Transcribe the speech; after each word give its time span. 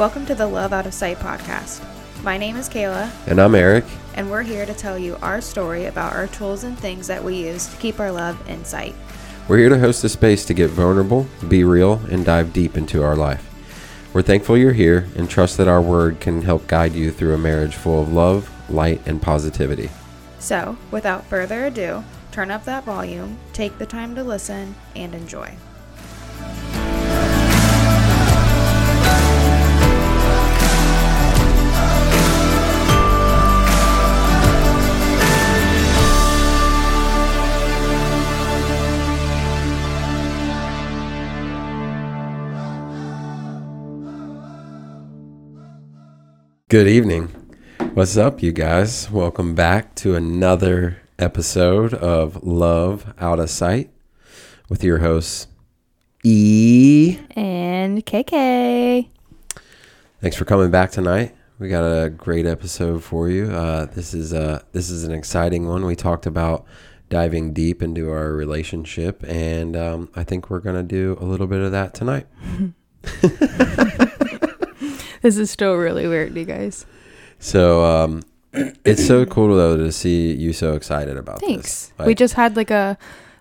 Welcome 0.00 0.24
to 0.26 0.34
the 0.34 0.46
Love 0.46 0.72
Out 0.72 0.86
of 0.86 0.94
Sight 0.94 1.18
podcast. 1.18 1.84
My 2.22 2.38
name 2.38 2.56
is 2.56 2.70
Kayla, 2.70 3.10
And 3.26 3.38
I'm 3.38 3.54
Eric. 3.54 3.84
and 4.14 4.30
we're 4.30 4.40
here 4.40 4.64
to 4.64 4.72
tell 4.72 4.98
you 4.98 5.18
our 5.20 5.42
story 5.42 5.84
about 5.84 6.14
our 6.14 6.26
tools 6.26 6.64
and 6.64 6.78
things 6.78 7.06
that 7.08 7.22
we 7.22 7.36
use 7.36 7.66
to 7.66 7.76
keep 7.76 8.00
our 8.00 8.10
love 8.10 8.48
in 8.48 8.64
sight. 8.64 8.94
We're 9.46 9.58
here 9.58 9.68
to 9.68 9.78
host 9.78 10.02
a 10.02 10.08
space 10.08 10.46
to 10.46 10.54
get 10.54 10.70
vulnerable, 10.70 11.26
be 11.48 11.64
real, 11.64 12.00
and 12.10 12.24
dive 12.24 12.54
deep 12.54 12.78
into 12.78 13.02
our 13.02 13.14
life. 13.14 13.46
We're 14.14 14.22
thankful 14.22 14.56
you're 14.56 14.72
here 14.72 15.06
and 15.16 15.28
trust 15.28 15.58
that 15.58 15.68
our 15.68 15.82
word 15.82 16.18
can 16.18 16.40
help 16.40 16.66
guide 16.66 16.94
you 16.94 17.10
through 17.10 17.34
a 17.34 17.38
marriage 17.38 17.74
full 17.74 18.00
of 18.00 18.10
love, 18.10 18.50
light, 18.70 19.02
and 19.04 19.20
positivity. 19.20 19.90
So, 20.38 20.78
without 20.90 21.26
further 21.26 21.66
ado, 21.66 22.04
turn 22.32 22.50
up 22.50 22.64
that 22.64 22.84
volume, 22.84 23.36
take 23.52 23.76
the 23.76 23.84
time 23.84 24.14
to 24.14 24.24
listen, 24.24 24.76
and 24.96 25.14
enjoy. 25.14 25.56
Good 46.70 46.86
evening. 46.86 47.26
What's 47.94 48.16
up, 48.16 48.44
you 48.44 48.52
guys? 48.52 49.10
Welcome 49.10 49.56
back 49.56 49.96
to 49.96 50.14
another 50.14 51.02
episode 51.18 51.92
of 51.94 52.44
Love 52.44 53.12
Out 53.18 53.40
of 53.40 53.50
Sight 53.50 53.90
with 54.68 54.84
your 54.84 54.98
hosts, 54.98 55.48
E. 56.22 57.18
And 57.32 58.06
KK. 58.06 59.08
Thanks 60.20 60.36
for 60.36 60.44
coming 60.44 60.70
back 60.70 60.92
tonight. 60.92 61.34
We 61.58 61.68
got 61.68 61.82
a 61.82 62.08
great 62.08 62.46
episode 62.46 63.02
for 63.02 63.28
you. 63.28 63.46
Uh, 63.50 63.86
this 63.86 64.14
is 64.14 64.32
uh, 64.32 64.62
this 64.70 64.90
is 64.90 65.02
an 65.02 65.10
exciting 65.10 65.66
one. 65.66 65.84
We 65.84 65.96
talked 65.96 66.24
about 66.24 66.64
diving 67.08 67.52
deep 67.52 67.82
into 67.82 68.12
our 68.12 68.32
relationship, 68.32 69.24
and 69.26 69.76
um, 69.76 70.08
I 70.14 70.22
think 70.22 70.48
we're 70.48 70.60
gonna 70.60 70.84
do 70.84 71.18
a 71.20 71.24
little 71.24 71.48
bit 71.48 71.62
of 71.62 71.72
that 71.72 71.94
tonight. 71.94 72.28
This 75.22 75.36
is 75.36 75.50
still 75.50 75.74
really 75.76 76.06
weird, 76.08 76.36
you 76.36 76.44
guys. 76.44 76.86
So 77.38 77.84
um, 77.84 78.22
it's 78.84 79.06
so 79.06 79.24
cool 79.26 79.54
though 79.56 79.76
to 79.76 79.92
see 79.92 80.32
you 80.32 80.52
so 80.52 80.74
excited 80.74 81.16
about 81.16 81.40
Thanks. 81.40 81.86
this. 81.88 81.92
we 81.98 82.04
Like, 82.06 82.16
just 82.18 82.34
had 82.34 82.56
like 82.56 82.70
a 82.70 82.96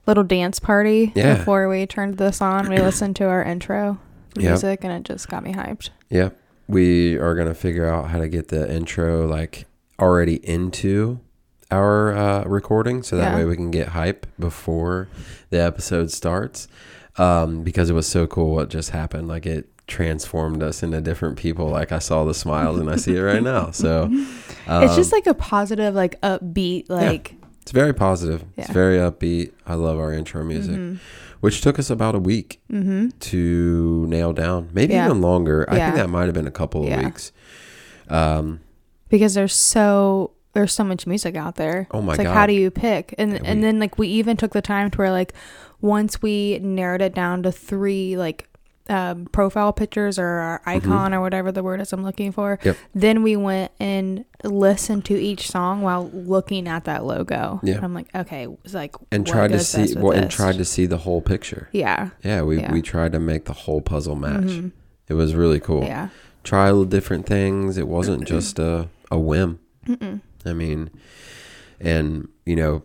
little 0.06 0.24
dance 0.24 0.60
party 0.60 1.12
Yeah. 1.16 1.36
before 1.38 1.68
we 1.70 1.86
turned 1.86 2.18
this 2.18 2.42
on. 2.42 2.70
We 2.70 2.78
listened 2.80 3.16
to 3.18 3.26
our 3.26 3.44
intro 3.44 3.98
Yep. 4.36 4.44
music 4.52 4.84
and 4.84 4.94
it 4.94 5.04
just 5.04 5.28
got 5.28 5.44
me 5.44 5.54
hyped. 5.54 5.90
yeah, 6.10 6.30
we 6.68 7.18
are 7.18 7.34
gonna 7.36 7.56
figure 7.56 7.88
out 7.88 8.10
how 8.10 8.20
to 8.20 8.28
get 8.30 8.50
the 8.50 8.72
intro 8.72 9.26
like 9.28 9.66
already 10.00 10.36
into 10.48 11.20
our 11.72 12.16
uh, 12.16 12.44
recording, 12.46 13.04
so 13.04 13.16
that 13.18 13.32
Yeah. 13.32 13.36
way 13.38 13.46
we 13.46 13.56
can 13.56 13.70
get 13.72 13.90
hype 13.90 14.26
before 14.40 15.08
the 15.50 15.60
episode 15.62 16.12
starts. 16.12 16.68
Um, 17.18 17.64
because 17.64 17.90
it 17.90 17.94
was 17.94 18.08
so 18.08 18.28
cool 18.28 18.56
what 18.56 18.70
just 18.70 18.92
happened. 18.92 19.28
Like 19.28 19.46
it 19.46 19.68
transformed 19.90 20.64
us 20.64 20.82
into 20.84 21.02
different 21.02 21.38
people. 21.38 21.68
Like 21.68 21.92
I 21.92 22.00
saw 22.00 22.24
the 22.24 22.34
smiles 22.34 22.80
and 22.80 22.90
I 22.90 22.96
see 22.96 23.16
it 23.18 23.22
right 23.22 23.44
now. 23.44 23.72
So 23.72 24.04
um, 24.04 24.28
it's 24.84 24.96
just 24.96 25.12
like 25.12 25.28
a 25.28 25.34
positive, 25.34 25.94
like 25.94 26.20
upbeat, 26.22 26.90
like 26.90 27.36
it's 27.62 27.72
very 27.72 27.94
positive. 27.94 28.46
It's 28.56 28.70
very 28.70 28.98
upbeat. 28.98 29.52
I 29.68 29.74
love 29.74 30.00
our 30.00 30.14
intro 30.14 30.44
music, 30.44 30.76
mhm, 30.76 31.00
which 31.42 31.62
took 31.62 31.78
us 31.78 31.90
about 31.90 32.16
a 32.16 32.20
week 32.20 32.62
mhm. 32.72 33.12
to 33.20 34.06
nail 34.08 34.32
down, 34.32 34.70
maybe 34.74 34.94
Yeah. 34.94 35.06
even 35.08 35.22
longer. 35.22 35.66
I 35.70 35.76
think 35.78 35.96
that 35.96 36.10
might 36.10 36.26
have 36.26 36.34
been 36.34 36.48
a 36.48 36.52
couple 36.52 36.84
of 36.84 36.90
Yeah. 36.90 37.04
weeks. 37.04 37.32
Um, 38.10 38.62
because 39.10 39.34
there's 39.34 39.54
so 39.56 40.32
there's 40.54 40.74
so 40.74 40.84
much 40.84 41.06
music 41.06 41.36
out 41.36 41.56
there. 41.56 41.88
Oh 41.92 42.02
my 42.02 42.14
it's 42.14 42.18
like 42.20 42.28
God. 42.28 42.34
how 42.34 42.46
do 42.48 42.54
you 42.54 42.72
pick? 42.72 43.14
And 43.18 43.34
Yeah, 43.34 43.40
and 43.44 43.60
we- 43.60 43.66
then 43.66 43.80
like 43.80 43.98
we 43.98 44.08
even 44.08 44.36
took 44.38 44.54
the 44.54 44.62
time 44.62 44.90
to 44.92 44.98
where 44.98 45.12
like 45.12 45.34
once 45.82 46.22
we 46.22 46.60
narrowed 46.60 47.02
it 47.02 47.14
down 47.14 47.44
to 47.44 47.52
three 47.52 48.18
like 48.18 48.48
um, 48.90 49.26
profile 49.28 49.72
pictures 49.72 50.18
or 50.18 50.26
our 50.26 50.62
icon 50.66 51.14
or 51.14 51.22
whatever 51.22 51.52
the 51.52 51.64
word 51.64 51.80
is 51.80 51.94
I'm 51.94 52.04
looking 52.04 52.32
for. 52.32 52.58
Mm-hmm. 52.58 52.68
Yep. 52.70 52.78
Then 52.96 53.24
we 53.24 53.36
went 53.36 53.72
and 53.80 54.26
listened 54.44 55.06
to 55.06 55.16
each 55.16 55.50
song 55.50 55.82
while 55.82 56.10
looking 56.12 56.68
at 56.68 56.86
that 56.86 57.06
logo. 57.06 57.60
Yeah. 57.64 57.76
And 57.76 57.86
I'm 57.86 57.94
like, 57.94 58.14
okay, 58.16 58.48
it's 58.64 58.74
like 58.74 58.96
and 59.12 59.26
tried 59.26 59.52
to 59.52 59.60
see 59.60 59.94
well, 59.96 60.12
and 60.12 60.26
this? 60.26 60.36
tried 60.36 60.58
to 60.58 60.66
see 60.66 60.86
the 60.86 60.98
whole 60.98 61.22
picture. 61.22 61.70
Yeah. 61.72 62.10
Yeah, 62.24 62.42
we 62.42 62.60
Yeah. 62.60 62.72
we 62.72 62.82
tried 62.82 63.12
to 63.14 63.20
make 63.20 63.46
the 63.46 63.54
whole 63.54 63.82
puzzle 63.82 64.16
match. 64.16 64.44
Mhm. 64.44 64.72
It 65.08 65.14
was 65.14 65.36
really 65.36 65.60
cool. 65.60 65.84
Yeah. 65.84 66.10
Try 66.44 66.72
different 66.86 67.26
things. 67.26 67.78
It 67.78 67.88
wasn't 67.88 68.26
just 68.26 68.60
a 68.60 68.88
a 69.12 69.20
whim. 69.20 69.60
Mm-mm. 69.88 70.22
I 70.46 70.54
mean, 70.54 70.90
and 71.80 72.28
you 72.46 72.56
know, 72.56 72.84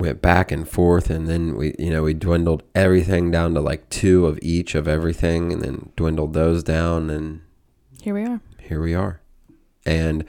went 0.00 0.20
back 0.22 0.50
and 0.50 0.68
forth, 0.68 1.10
and 1.10 1.28
then 1.28 1.54
we 1.56 1.74
you 1.78 1.90
know 1.90 2.02
we 2.02 2.14
dwindled 2.14 2.62
everything 2.74 3.30
down 3.30 3.54
to 3.54 3.60
like 3.60 3.88
two 3.90 4.26
of 4.26 4.38
each 4.42 4.74
of 4.74 4.88
everything, 4.88 5.52
and 5.52 5.62
then 5.62 5.90
dwindled 5.96 6.32
those 6.34 6.62
down, 6.62 7.10
and 7.10 7.40
Here 8.02 8.14
we 8.14 8.24
are. 8.24 8.40
here 8.58 8.80
we 8.82 8.94
are. 8.94 9.20
And 9.86 10.24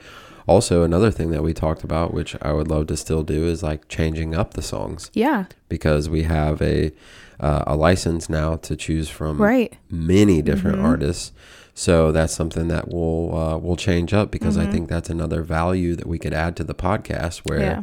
also 0.46 0.82
another 0.82 1.10
thing 1.10 1.30
that 1.30 1.42
we 1.42 1.52
talked 1.54 1.84
about, 1.84 2.12
which 2.12 2.36
I 2.42 2.52
would 2.52 2.68
love 2.68 2.86
to 2.88 2.96
still 2.96 3.22
do, 3.22 3.44
is 3.46 3.62
like 3.62 3.88
changing 3.88 4.34
up 4.34 4.54
the 4.54 4.62
songs 4.62 5.10
Yeah. 5.14 5.44
because 5.68 6.08
we 6.08 6.22
have 6.24 6.60
a 6.62 6.92
uh, 7.40 7.64
a 7.66 7.74
license 7.74 8.28
now 8.28 8.54
to 8.56 8.76
choose 8.76 9.08
from 9.08 9.40
Right. 9.42 9.72
many 9.90 10.42
different 10.42 10.78
Mhm. 10.78 10.84
artists. 10.84 11.32
So 11.74 12.12
that's 12.12 12.32
something 12.32 12.68
that 12.68 12.86
we'll 12.88 13.34
uh, 13.36 13.56
we'll 13.58 13.76
change 13.76 14.12
up 14.14 14.30
because 14.30 14.56
I 14.56 14.66
Mhm. 14.66 14.70
think 14.72 14.88
that's 14.88 15.10
another 15.10 15.42
value 15.42 15.96
that 15.96 16.06
we 16.06 16.18
could 16.18 16.34
add 16.34 16.54
to 16.56 16.64
the 16.64 16.74
podcast. 16.74 17.40
Where 17.48 17.60
Yeah. 17.60 17.82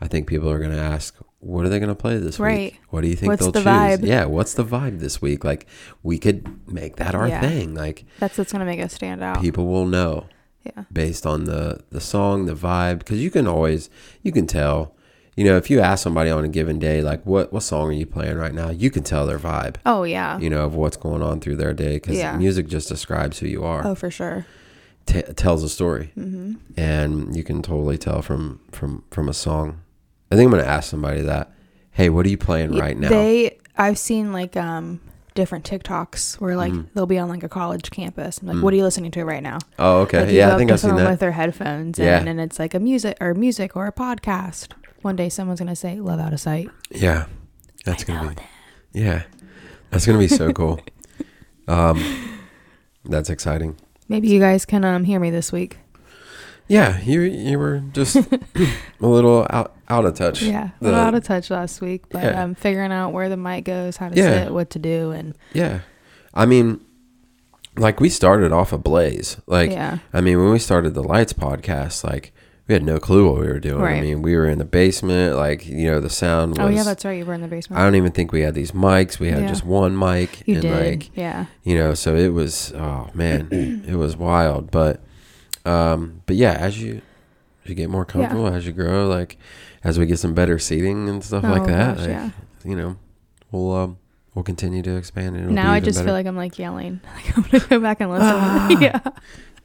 I 0.00 0.06
think 0.08 0.26
people 0.26 0.48
are 0.50 0.58
going 0.58 0.70
to 0.70 0.78
ask, 0.78 1.16
"What 1.40 1.64
are 1.64 1.68
they 1.68 1.78
going 1.80 1.88
to 1.88 1.94
play 1.94 2.18
this 2.18 2.38
Right. 2.38 2.72
week? 2.72 2.80
What 2.90 3.00
do 3.02 3.08
you 3.08 3.16
think 3.16 3.30
What's 3.30 3.42
they'll 3.42 3.52
the 3.52 3.60
choose?" 3.60 3.66
vibe? 3.66 4.06
Yeah, 4.06 4.24
what's 4.26 4.54
the 4.54 4.64
vibe 4.64 5.00
this 5.00 5.20
week? 5.20 5.44
Like 5.44 5.66
we 6.02 6.18
could 6.18 6.46
make 6.70 6.96
that 6.96 7.14
our 7.14 7.28
Yeah. 7.28 7.40
thing. 7.40 7.74
Like 7.74 8.04
That's 8.20 8.38
what's 8.38 8.52
gonna 8.52 8.64
make 8.64 8.80
us 8.80 8.92
stand 8.94 9.22
out. 9.22 9.40
people 9.40 9.66
will 9.66 9.86
know 9.86 10.26
Yeah. 10.64 10.84
based 10.92 11.26
on 11.26 11.44
the 11.44 11.80
the 11.90 12.00
song, 12.00 12.46
the 12.46 12.54
vibe, 12.54 12.98
because 13.00 13.18
you 13.22 13.30
can 13.30 13.46
always 13.46 13.90
you 14.22 14.32
can 14.32 14.46
tell. 14.46 14.94
You 15.36 15.44
know, 15.44 15.56
if 15.56 15.70
you 15.70 15.78
ask 15.78 16.02
somebody 16.02 16.30
on 16.30 16.44
a 16.44 16.48
given 16.48 16.80
day, 16.80 17.00
like 17.00 17.24
what 17.24 17.52
what 17.52 17.62
song 17.62 17.88
are 17.90 17.92
you 17.92 18.06
playing 18.06 18.36
right 18.36 18.52
now, 18.52 18.70
you 18.70 18.90
can 18.90 19.04
tell 19.04 19.24
their 19.24 19.38
vibe. 19.38 19.76
Oh 19.86 20.02
yeah. 20.02 20.36
You 20.40 20.50
know 20.50 20.64
of 20.64 20.74
what's 20.74 20.96
going 20.96 21.22
on 21.22 21.38
through 21.40 21.56
their 21.56 21.72
day 21.72 21.94
because 21.94 22.16
Yeah. 22.16 22.36
music 22.36 22.66
just 22.66 22.88
describes 22.88 23.38
who 23.38 23.46
you 23.46 23.62
are, 23.62 23.86
Oh 23.86 23.94
for 23.94 24.10
sure. 24.10 24.46
t- 25.06 25.22
tells 25.36 25.62
a 25.62 25.68
story, 25.68 26.10
Mm-hmm. 26.18 26.54
and 26.76 27.36
you 27.36 27.44
can 27.44 27.62
totally 27.62 27.96
tell 27.98 28.20
from 28.20 28.58
from 28.72 29.04
from 29.12 29.28
a 29.28 29.32
song. 29.32 29.78
I 30.30 30.36
think 30.36 30.46
I'm 30.46 30.50
gonna 30.58 30.68
ask 30.68 30.90
somebody 30.90 31.22
that. 31.22 31.52
Hey, 31.90 32.10
what 32.10 32.24
are 32.26 32.28
you 32.28 32.38
playing 32.38 32.76
right 32.76 32.96
now? 32.96 33.08
They 33.08 33.58
I've 33.76 33.98
seen 33.98 34.32
like 34.32 34.56
um 34.56 35.00
different 35.34 35.64
TikToks 35.64 36.40
where 36.40 36.56
like 36.56 36.72
Mhm. 36.72 36.86
they'll 36.94 37.06
be 37.06 37.18
on 37.18 37.28
like 37.28 37.42
a 37.44 37.48
college 37.48 37.90
campus. 37.90 38.38
and 38.38 38.48
like, 38.48 38.56
Mm. 38.56 38.62
what 38.62 38.72
are 38.74 38.76
you 38.76 38.82
listening 38.82 39.10
to 39.12 39.24
right 39.24 39.42
now? 39.42 39.58
oh, 39.78 39.98
okay, 40.00 40.22
Like, 40.24 40.30
yeah, 40.32 40.54
I 40.54 40.58
think 40.58 40.70
I've 40.72 40.80
seen 40.80 40.96
that. 40.96 41.08
with 41.10 41.20
their 41.20 41.32
headphones 41.32 41.98
Yeah. 41.98 42.20
in, 42.20 42.26
and 42.28 42.40
it's 42.40 42.58
like 42.58 42.74
a 42.74 42.80
music 42.80 43.16
or 43.20 43.34
music 43.34 43.76
or 43.76 43.86
a 43.86 43.92
podcast. 43.92 44.68
One 45.02 45.14
day 45.16 45.28
someone's 45.28 45.60
gonna 45.60 45.76
say 45.76 46.00
"Love 46.00 46.18
Out 46.18 46.32
of 46.32 46.40
Sight." 46.40 46.68
Yeah, 46.90 47.26
that's 47.84 48.02
I 48.02 48.06
gonna 48.06 48.28
be 48.30 48.34
that. 48.34 48.44
yeah, 48.92 49.22
that's 49.90 50.06
gonna 50.06 50.18
be 50.18 50.28
so 50.28 50.52
cool. 50.52 50.80
Um, 51.68 52.02
that's 53.04 53.28
exciting. 53.28 53.76
Maybe 54.08 54.28
you 54.28 54.40
guys 54.40 54.64
can 54.64 54.84
um 54.84 55.04
hear 55.04 55.20
me 55.20 55.30
this 55.30 55.52
week. 55.52 55.76
Yeah, 56.68 57.00
you 57.00 57.22
you 57.22 57.58
were 57.58 57.80
just 57.92 58.16
a 58.16 58.26
little 59.00 59.46
out 59.50 59.74
out 59.88 60.04
of 60.04 60.14
touch. 60.14 60.42
Yeah, 60.42 60.70
a 60.80 60.84
The- 60.84 60.94
out 60.94 61.14
of 61.14 61.24
touch 61.24 61.50
last 61.50 61.80
week, 61.80 62.04
but 62.10 62.22
Yeah. 62.22 62.42
um 62.42 62.54
figuring 62.54 62.92
out 62.92 63.12
where 63.12 63.28
the 63.28 63.36
mic 63.38 63.64
goes, 63.64 63.96
how 63.96 64.08
to 64.10 64.16
Yeah. 64.16 64.44
sit, 64.44 64.52
what 64.52 64.70
to 64.70 64.78
do, 64.78 65.10
and 65.10 65.34
Yeah. 65.54 65.80
I 66.34 66.44
mean, 66.46 66.80
like 67.76 68.00
we 68.00 68.08
started 68.08 68.52
off 68.52 68.72
a 68.72 68.78
blaze. 68.78 69.38
Like, 69.46 69.70
yeah, 69.70 69.98
I 70.12 70.20
mean, 70.20 70.38
when 70.38 70.50
we 70.50 70.58
started 70.58 70.94
the 70.94 71.02
Lights 71.02 71.32
podcast, 71.32 72.04
like 72.04 72.32
we 72.66 72.74
had 72.74 72.82
no 72.84 72.98
clue 72.98 73.30
what 73.32 73.40
we 73.40 73.46
were 73.46 73.60
doing. 73.60 73.82
I 73.82 74.00
mean, 74.02 74.20
we 74.20 74.36
were 74.36 74.46
in 74.46 74.58
the 74.58 74.64
basement. 74.66 75.36
Like, 75.36 75.66
you 75.66 75.86
know, 75.90 76.00
the 76.00 76.10
sound 76.10 76.50
was. 76.50 76.58
oh 76.58 76.68
yeah, 76.68 76.82
that's 76.82 77.02
right. 77.02 77.16
You 77.16 77.24
were 77.24 77.32
in 77.32 77.40
the 77.40 77.48
basement. 77.48 77.80
I 77.80 77.84
don't 77.84 77.94
even 77.94 78.12
think 78.12 78.30
we 78.30 78.42
had 78.42 78.52
these 78.54 78.72
mics. 78.72 79.18
We 79.18 79.28
had 79.30 79.40
Yeah. 79.44 79.48
just 79.48 79.64
one 79.64 79.98
mic. 79.98 80.42
you 80.46 80.56
and 80.56 80.62
did, 80.62 80.84
like, 80.98 81.16
yeah. 81.16 81.46
you 81.62 81.76
know, 81.78 81.94
so 81.94 82.14
it 82.14 82.28
was. 82.34 82.74
Oh 82.76 83.08
man, 83.14 83.48
it 83.88 83.94
was 83.96 84.18
wild. 84.18 84.70
But, 84.70 85.00
um, 85.64 86.22
but 86.26 86.36
yeah, 86.36 86.52
as 86.52 86.80
you, 86.80 87.02
as 87.64 87.68
you 87.68 87.74
get 87.74 87.90
more 87.90 88.04
comfortable, 88.04 88.46
as 88.46 88.66
you 88.66 88.72
grow, 88.72 89.06
like, 89.08 89.36
as 89.84 89.98
we 89.98 90.06
get 90.06 90.18
some 90.18 90.34
better 90.34 90.58
seating 90.58 91.08
and 91.08 91.22
stuff 91.22 91.42
like 91.44 91.62
Oh, 91.62 91.66
that, 91.66 91.96
gosh, 91.96 92.06
like, 92.06 92.08
yeah. 92.08 92.30
you 92.64 92.76
know, 92.76 92.96
we'll 93.50 93.72
um, 93.72 93.98
we'll 94.34 94.42
continue 94.42 94.82
to 94.82 94.96
expand. 94.96 95.36
And 95.36 95.54
Now 95.54 95.72
I 95.72 95.80
just 95.80 95.98
better. 95.98 96.06
feel 96.08 96.14
like 96.14 96.26
I'm 96.26 96.36
like 96.36 96.58
yelling. 96.58 97.00
Like 97.14 97.36
I'm 97.36 97.42
gonna 97.44 97.66
go 97.66 97.80
back 97.80 98.00
and 98.00 98.10
listen. 98.10 98.26
Ah. 98.28 98.68
yeah. 98.80 99.00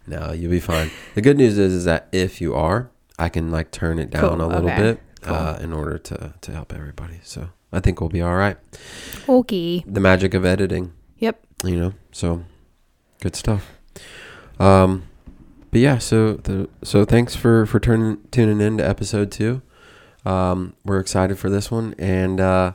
No, 0.05 0.33
you'll 0.33 0.51
be 0.51 0.59
fine. 0.59 0.91
The 1.15 1.21
good 1.21 1.37
news 1.37 1.57
is, 1.57 1.73
is 1.73 1.85
that 1.85 2.09
if 2.11 2.41
you 2.41 2.53
are, 2.55 2.89
I 3.17 3.29
can 3.29 3.51
like 3.51 3.71
turn 3.71 3.99
it 3.99 4.09
down 4.09 4.21
Cool, 4.37 4.45
a 4.45 4.47
little 4.47 4.69
okay, 4.69 4.81
bit 4.81 4.99
cool. 5.21 5.33
uh, 5.35 5.57
in 5.61 5.71
order 5.71 5.97
to 5.97 6.33
to 6.41 6.51
help 6.51 6.73
everybody. 6.73 7.19
So 7.23 7.49
I 7.71 7.79
think 7.79 8.01
we'll 8.01 8.09
be 8.09 8.21
all 8.21 8.35
right. 8.35 8.57
Okay. 9.29 9.83
The 9.87 9.99
magic 10.01 10.33
of 10.33 10.43
editing, 10.45 10.91
Yep. 11.19 11.39
you 11.63 11.79
know. 11.79 11.93
So 12.11 12.43
good 13.21 13.35
stuff. 13.35 13.71
Um, 14.59 15.03
but 15.73 15.81
yeah, 15.81 15.97
so 15.97 16.33
the 16.33 16.69
so 16.83 17.03
thanks 17.03 17.35
for 17.35 17.65
for 17.65 17.79
turning 17.79 18.19
tuning 18.29 18.61
in 18.61 18.77
to 18.77 18.87
episode 18.87 19.31
two. 19.31 19.63
Um, 20.23 20.75
we're 20.85 20.99
excited 20.99 21.39
for 21.39 21.49
this 21.49 21.71
one, 21.71 21.95
and 21.97 22.39
uh, 22.39 22.73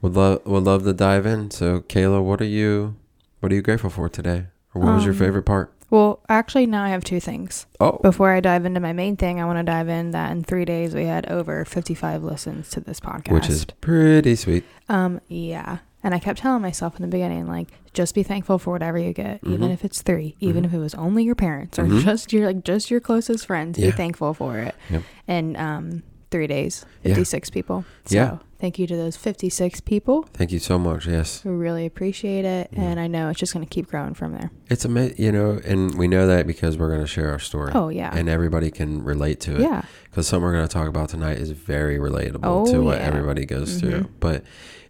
would 0.00 0.14
love 0.14 0.46
would 0.46 0.64
love 0.64 0.84
to 0.84 0.94
dive 0.94 1.26
in. 1.26 1.50
So, 1.50 1.80
Kayla, 1.80 2.22
what 2.24 2.40
are 2.40 2.46
you 2.46 2.96
what 3.40 3.52
are 3.52 3.54
you 3.54 3.60
grateful 3.60 3.90
for 3.90 4.08
today, 4.08 4.46
or 4.74 4.80
what 4.80 4.94
was 4.94 5.04
your 5.04 5.12
Um, 5.12 5.18
favorite 5.18 5.42
part? 5.42 5.74
Well, 5.90 6.20
actually, 6.30 6.64
now 6.64 6.84
I 6.84 6.88
have 6.88 7.04
two 7.04 7.20
things. 7.20 7.66
Oh, 7.80 7.98
Before 8.02 8.32
I 8.32 8.40
dive 8.40 8.64
into 8.64 8.80
my 8.80 8.94
main 8.94 9.16
thing, 9.16 9.40
I 9.40 9.44
want 9.44 9.58
to 9.58 9.62
dive 9.62 9.88
in 9.88 10.12
that 10.12 10.32
in 10.32 10.42
three 10.42 10.64
days 10.64 10.94
we 10.94 11.04
had 11.04 11.30
over 11.30 11.64
55 11.66 12.22
listens 12.24 12.70
to 12.70 12.80
this 12.80 12.98
podcast. 12.98 13.32
which 13.32 13.48
is 13.48 13.64
pretty 13.82 14.36
sweet. 14.36 14.64
Um, 14.88 15.20
yeah. 15.28 15.78
And 16.02 16.14
I 16.14 16.18
kept 16.20 16.38
telling 16.38 16.62
myself 16.62 16.94
in 16.96 17.02
the 17.02 17.08
beginning, 17.08 17.46
like, 17.48 17.68
just 17.92 18.14
be 18.14 18.22
thankful 18.22 18.58
for 18.58 18.70
whatever 18.72 18.98
you 18.98 19.12
get, 19.12 19.40
even 19.44 19.68
Mhm. 19.68 19.72
if 19.72 19.84
it's 19.84 20.00
3 20.02 20.36
even 20.38 20.62
Mhm. 20.62 20.66
if 20.66 20.74
it 20.74 20.78
was 20.78 20.94
only 20.94 21.24
your 21.24 21.34
parents 21.34 21.78
or 21.78 21.86
Mhm. 21.86 22.02
just 22.02 22.32
your 22.32 22.46
like 22.46 22.62
just 22.64 22.90
your 22.90 23.00
closest 23.00 23.46
friends. 23.46 23.76
Yeah. 23.78 23.86
Be 23.86 23.92
thankful 23.92 24.32
for 24.34 24.58
it. 24.58 24.74
Yep. 24.90 25.02
And 25.26 25.56
um, 25.56 26.02
three 26.30 26.46
days, 26.46 26.84
Yeah. 27.02 27.14
56 27.14 27.50
people. 27.50 27.84
So 28.04 28.14
Yeah. 28.16 28.38
thank 28.60 28.78
you 28.78 28.86
to 28.86 28.96
those 28.96 29.16
56 29.16 29.80
people. 29.80 30.26
Thank 30.34 30.52
you 30.52 30.58
so 30.58 30.78
much. 30.78 31.06
Yes, 31.06 31.42
We 31.44 31.52
really 31.52 31.86
appreciate 31.86 32.44
it, 32.44 32.68
Yeah. 32.72 32.80
and 32.82 33.00
I 33.00 33.06
know 33.06 33.28
it's 33.30 33.38
just 33.40 33.52
going 33.54 33.64
to 33.66 33.70
keep 33.70 33.86
growing 33.88 34.14
from 34.14 34.32
there. 34.32 34.50
it's 34.68 34.84
amazing. 34.84 35.16
You 35.18 35.32
know, 35.32 35.60
and 35.64 35.94
we 35.96 36.06
know 36.08 36.26
that 36.26 36.46
because 36.46 36.76
we're 36.76 36.88
going 36.88 37.00
to 37.00 37.06
share 37.06 37.30
our 37.30 37.38
story. 37.38 37.72
Oh 37.74 37.88
yeah, 37.88 38.10
And 38.14 38.28
everybody 38.28 38.70
can 38.70 39.02
relate 39.02 39.40
to 39.40 39.54
it. 39.56 39.60
yeah, 39.62 39.82
because 40.04 40.26
something 40.28 40.44
we're 40.44 40.52
going 40.52 40.68
to 40.68 40.72
talk 40.72 40.88
about 40.88 41.08
tonight 41.08 41.38
is 41.38 41.50
very 41.52 41.98
relatable 41.98 42.40
Oh, 42.42 42.70
to 42.72 42.82
what 42.82 42.98
yeah. 42.98 43.06
everybody 43.06 43.46
goes 43.46 43.78
through 43.80 44.00
Mhm. 44.02 44.08
but 44.20 44.44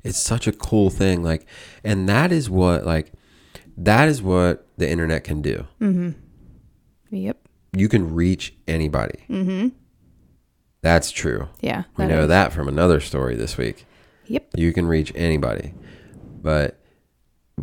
it's 0.05 0.19
such 0.19 0.47
a 0.47 0.53
cool 0.53 0.91
thing 0.91 1.23
like 1.23 1.47
and 1.85 2.09
that 2.09 2.31
is 2.33 2.49
what 2.49 2.87
like 2.87 3.13
that 3.77 4.09
is 4.09 4.23
what 4.23 4.67
the 4.77 4.89
internet 4.89 5.23
can 5.25 5.43
do 5.43 5.67
mm-hmm. 5.81 6.11
Yep. 7.11 7.37
you 7.77 7.89
can 7.89 8.15
reach 8.15 8.55
anybody 8.67 9.21
Mm-hmm. 9.29 9.69
That's 10.81 11.11
true 11.11 11.49
Yeah. 11.61 11.85
we 11.97 12.05
that 12.05 12.11
know 12.11 12.23
is. 12.23 12.29
that 12.29 12.53
from 12.53 12.69
another 12.69 13.01
story 13.01 13.35
this 13.37 13.57
week 13.57 13.85
Yep. 14.27 14.49
you 14.57 14.73
can 14.73 14.87
reach 14.87 15.13
anybody 15.15 15.75
but 16.43 16.79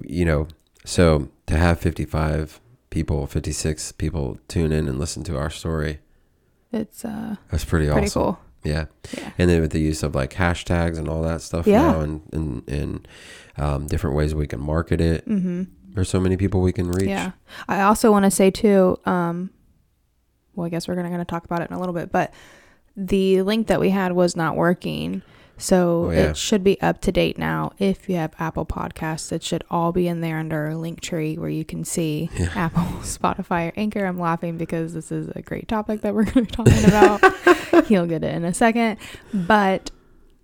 you 0.04 0.26
know 0.26 0.48
so 0.84 1.30
to 1.48 1.56
have 1.58 1.80
55 1.80 2.60
people 2.90 3.28
56 3.28 3.92
people 3.94 4.40
tune 4.48 4.72
in 4.72 4.88
and 4.88 5.00
listen 5.00 5.24
to 5.26 5.38
our 5.38 5.50
story 5.50 6.00
It's 6.72 7.06
uh 7.06 7.36
that's 7.52 7.66
pretty, 7.66 7.88
pretty 7.90 8.08
awesome 8.08 8.22
cool. 8.22 8.40
yeah 8.64 8.86
Yeah. 9.18 9.32
and 9.38 9.50
then 9.50 9.62
with 9.62 9.72
the 9.72 9.80
use 9.82 10.04
of 10.04 10.16
like 10.16 10.34
hashtags 10.34 10.98
and 10.98 11.08
all 11.08 11.22
that 11.24 11.42
stuff 11.42 11.68
Yeah. 11.68 11.82
now 11.92 12.02
and 12.02 12.22
and, 12.34 12.64
and 12.70 13.08
um, 13.58 13.88
different 13.88 14.16
ways 14.18 14.36
we 14.36 14.48
can 14.48 14.60
market 14.60 15.00
it 15.00 15.26
Mm-hmm. 15.28 15.64
there's 15.94 16.10
so 16.10 16.20
many 16.20 16.36
people 16.36 16.62
we 16.62 16.74
can 16.74 16.92
reach 16.92 17.08
Yeah. 17.08 17.32
I 17.70 17.82
also 17.82 18.12
want 18.12 18.26
to 18.26 18.32
say 18.32 18.52
too, 18.52 18.98
um, 19.06 19.52
well, 20.56 20.66
I 20.66 20.70
guess 20.70 20.88
we're 20.88 20.96
gonna 20.96 21.10
gonna 21.10 21.24
talk 21.26 21.46
about 21.46 21.62
it 21.62 21.70
in 21.70 21.76
a 21.76 21.80
little 21.80 21.94
bit, 21.94 22.12
but 22.12 22.34
the 22.98 23.42
link 23.42 23.68
that 23.68 23.80
we 23.80 23.90
had 23.90 24.14
was 24.14 24.36
not 24.36 24.56
working. 24.56 25.22
So 25.58 26.06
Oh, 26.08 26.12
yeah. 26.12 26.20
it 26.32 26.38
should 26.38 26.64
be 26.66 26.80
up 26.82 27.00
to 27.02 27.12
date 27.14 27.38
now. 27.38 27.72
If 27.80 28.10
you 28.10 28.16
have 28.18 28.34
Apple 28.40 28.66
Podcasts, 28.66 29.32
it 29.32 29.42
should 29.42 29.64
all 29.72 29.94
be 29.94 30.08
in 30.08 30.20
there 30.20 30.38
under 30.38 30.68
a 30.70 30.74
Linktree 30.74 31.38
where 31.38 31.50
you 31.50 31.64
can 31.64 31.86
see 31.86 32.30
Yeah. 32.38 32.50
Apple, 32.56 32.82
Spotify, 33.02 33.70
or 33.70 33.74
Anchor. 33.78 34.06
I'm 34.06 34.20
laughing 34.20 34.58
because 34.58 34.94
this 34.94 35.12
is 35.14 35.30
a 35.36 35.42
great 35.42 35.68
topic 35.70 36.02
that 36.02 36.14
we're 36.14 36.24
going 36.32 36.46
to 36.46 36.64
be 36.64 36.72
talking 36.72 36.86
about. 36.86 37.86
He'll 37.88 38.06
get 38.06 38.24
it 38.24 38.34
in 38.36 38.44
a 38.44 38.54
second, 38.54 38.98
but 39.34 39.92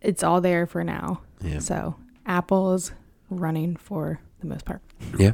it's 0.02 0.24
all 0.24 0.40
there 0.40 0.66
for 0.66 0.84
now. 0.84 1.22
yeah 1.42 1.60
So 1.60 1.96
Apple 2.26 2.74
is 2.74 2.92
running 3.30 3.76
for 3.76 4.22
the 4.40 4.48
most 4.48 4.66
part. 4.66 4.82
yeah 5.18 5.32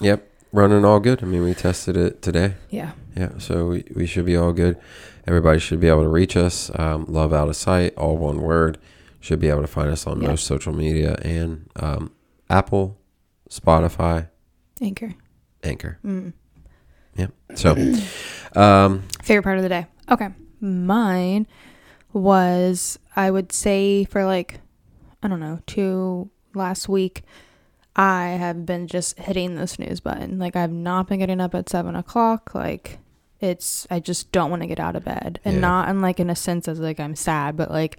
yep 0.00 0.29
running 0.52 0.84
all 0.84 1.00
good 1.00 1.22
i 1.22 1.26
mean 1.26 1.42
we 1.42 1.54
tested 1.54 1.96
it 1.96 2.22
today 2.22 2.54
Yeah. 2.70 2.92
yeah 3.16 3.38
so 3.38 3.66
we, 3.68 3.84
we 3.94 4.06
should 4.06 4.24
be 4.26 4.36
all 4.36 4.52
good 4.52 4.76
everybody 5.26 5.58
should 5.60 5.80
be 5.80 5.88
able 5.88 6.02
to 6.02 6.08
reach 6.08 6.36
us 6.36 6.70
um, 6.78 7.04
love 7.08 7.32
out 7.32 7.48
of 7.48 7.56
sight 7.56 7.94
all 7.96 8.16
one 8.16 8.40
word 8.40 8.78
should 9.20 9.38
be 9.38 9.48
able 9.48 9.60
to 9.62 9.66
find 9.68 9.90
us 9.90 10.06
on 10.06 10.20
Yeah. 10.20 10.28
most 10.28 10.46
social 10.46 10.72
media 10.72 11.16
and 11.22 11.68
um, 11.76 12.12
apple 12.48 12.98
spotify 13.48 14.28
Anchor. 14.80 15.14
anchor 15.62 15.98
Mm. 16.04 16.32
so 17.54 17.72
um, 18.60 19.02
Favorite 19.22 19.42
part 19.42 19.56
of 19.58 19.62
the 19.62 19.68
day. 19.68 19.86
Okay. 20.10 20.28
Mine 20.60 21.46
was, 22.12 22.98
I 23.14 23.30
would 23.30 23.52
say, 23.52 24.04
for 24.04 24.24
like, 24.24 24.60
I 25.22 25.28
don't 25.28 25.40
know, 25.40 25.60
two 25.66 26.30
last 26.54 26.88
week, 26.88 27.22
I 27.96 28.28
have 28.30 28.64
been 28.64 28.86
just 28.86 29.18
hitting 29.18 29.56
the 29.56 29.66
snooze 29.66 30.00
button. 30.00 30.38
Like, 30.38 30.56
I've 30.56 30.72
not 30.72 31.08
been 31.08 31.18
getting 31.18 31.40
up 31.40 31.54
at 31.54 31.68
seven 31.68 31.96
o'clock. 31.96 32.54
Like, 32.54 32.98
it's, 33.40 33.86
I 33.90 34.00
just 34.00 34.30
don't 34.32 34.50
want 34.50 34.62
to 34.62 34.68
get 34.68 34.78
out 34.80 34.96
of 34.96 35.04
bed. 35.04 35.40
And 35.44 35.54
Yeah. 35.56 35.60
not 35.60 35.88
in 35.88 36.00
like, 36.00 36.20
in 36.20 36.30
a 36.30 36.36
sense 36.36 36.68
as 36.68 36.78
like 36.78 37.00
I'm 37.00 37.16
sad, 37.16 37.56
but 37.56 37.70
like, 37.70 37.98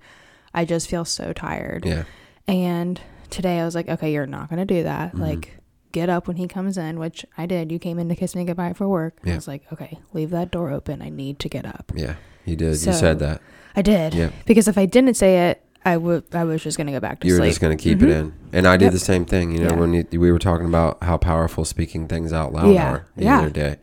I 0.53 0.65
just 0.65 0.89
feel 0.89 1.05
so 1.05 1.33
tired. 1.33 1.85
yeah 1.85 2.03
And 2.47 2.99
today 3.29 3.59
I 3.59 3.65
was 3.65 3.75
like, 3.75 3.89
okay, 3.89 4.11
you're 4.13 4.25
not 4.27 4.49
going 4.49 4.65
to 4.65 4.73
do 4.73 4.83
that. 4.83 5.13
Mhm. 5.13 5.19
Like, 5.19 5.57
get 5.91 6.09
up 6.09 6.27
when 6.27 6.37
he 6.37 6.47
comes 6.47 6.77
in, 6.77 6.99
which 6.99 7.25
I 7.37 7.45
did. 7.45 7.71
You 7.71 7.79
came 7.79 7.99
in 7.99 8.07
to 8.09 8.15
kiss 8.15 8.33
me 8.35 8.45
goodbye 8.45 8.73
for 8.73 8.87
work. 8.87 9.17
Yeah. 9.25 9.33
I 9.33 9.35
was 9.35 9.47
like, 9.47 9.63
okay, 9.73 9.99
leave 10.13 10.29
that 10.29 10.51
door 10.51 10.71
open. 10.71 11.01
I 11.01 11.09
need 11.09 11.39
to 11.39 11.49
get 11.49 11.65
up. 11.65 11.91
yeah 11.95 12.15
you 12.45 12.55
did 12.55 12.75
So- 12.79 12.91
you 12.91 12.97
said 12.97 13.19
that 13.19 13.41
I 13.75 13.81
did. 13.81 14.13
yeah 14.13 14.29
Because 14.45 14.67
if 14.67 14.77
I 14.77 14.85
didn't 14.85 15.15
say 15.15 15.49
it, 15.49 15.61
I 15.83 15.97
would. 15.97 16.23
I 16.33 16.43
was 16.43 16.61
just 16.63 16.77
gonna 16.77 16.91
go 16.91 16.99
back 16.99 17.19
to 17.21 17.25
sleep. 17.27 17.33
you 17.35 17.41
were 17.41 17.47
just 17.47 17.59
going 17.61 17.75
to 17.77 17.81
keep 17.83 18.01
it 18.03 18.09
in 18.09 18.33
and 18.53 18.67
i 18.67 18.77
did 18.77 18.85
Yep. 18.85 18.93
the 18.93 18.99
same 18.99 19.25
thing 19.25 19.51
you 19.51 19.59
know 19.59 19.69
Yeah. 19.71 19.75
when 19.79 19.93
you, 19.93 20.05
we 20.19 20.31
were 20.31 20.39
talking 20.39 20.67
about 20.67 21.01
how 21.03 21.17
powerful 21.17 21.65
speaking 21.65 22.07
things 22.07 22.31
out 22.33 22.53
loud 22.53 22.73
Yeah. 22.73 22.91
are 22.91 23.07
the 23.15 23.23
Yeah. 23.25 23.39
other 23.39 23.49
day 23.49 23.77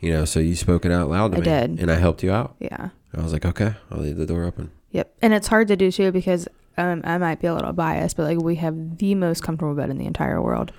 you 0.00 0.10
know 0.12 0.24
so 0.24 0.40
you 0.40 0.54
spoke 0.54 0.84
it 0.86 0.92
out 0.92 1.08
loud 1.10 1.32
to 1.32 1.36
I 1.38 1.40
me 1.40 1.44
did. 1.44 1.80
and 1.80 1.90
i 1.90 1.96
helped 1.96 2.22
you 2.22 2.32
out 2.32 2.54
yeah. 2.58 2.90
i 3.14 3.20
was 3.20 3.32
like 3.32 3.44
okay 3.44 3.74
i'll 3.90 3.98
leave 4.00 4.16
the 4.16 4.26
door 4.26 4.44
open 4.44 4.70
Yep. 4.92 5.10
And 5.22 5.32
it's 5.32 5.48
hard 5.48 5.68
to 5.68 5.76
do 5.76 5.90
too 5.90 6.12
because 6.12 6.46
um, 6.76 7.00
I 7.04 7.16
might 7.16 7.40
be 7.40 7.46
a 7.46 7.54
little 7.54 7.72
biased, 7.72 8.14
but 8.16 8.24
like 8.24 8.42
we 8.42 8.56
have 8.56 8.98
the 8.98 9.14
most 9.14 9.42
comfortable 9.42 9.74
bed 9.74 9.88
in 9.88 9.96
the 9.96 10.04
entire 10.04 10.40
world, 10.40 10.70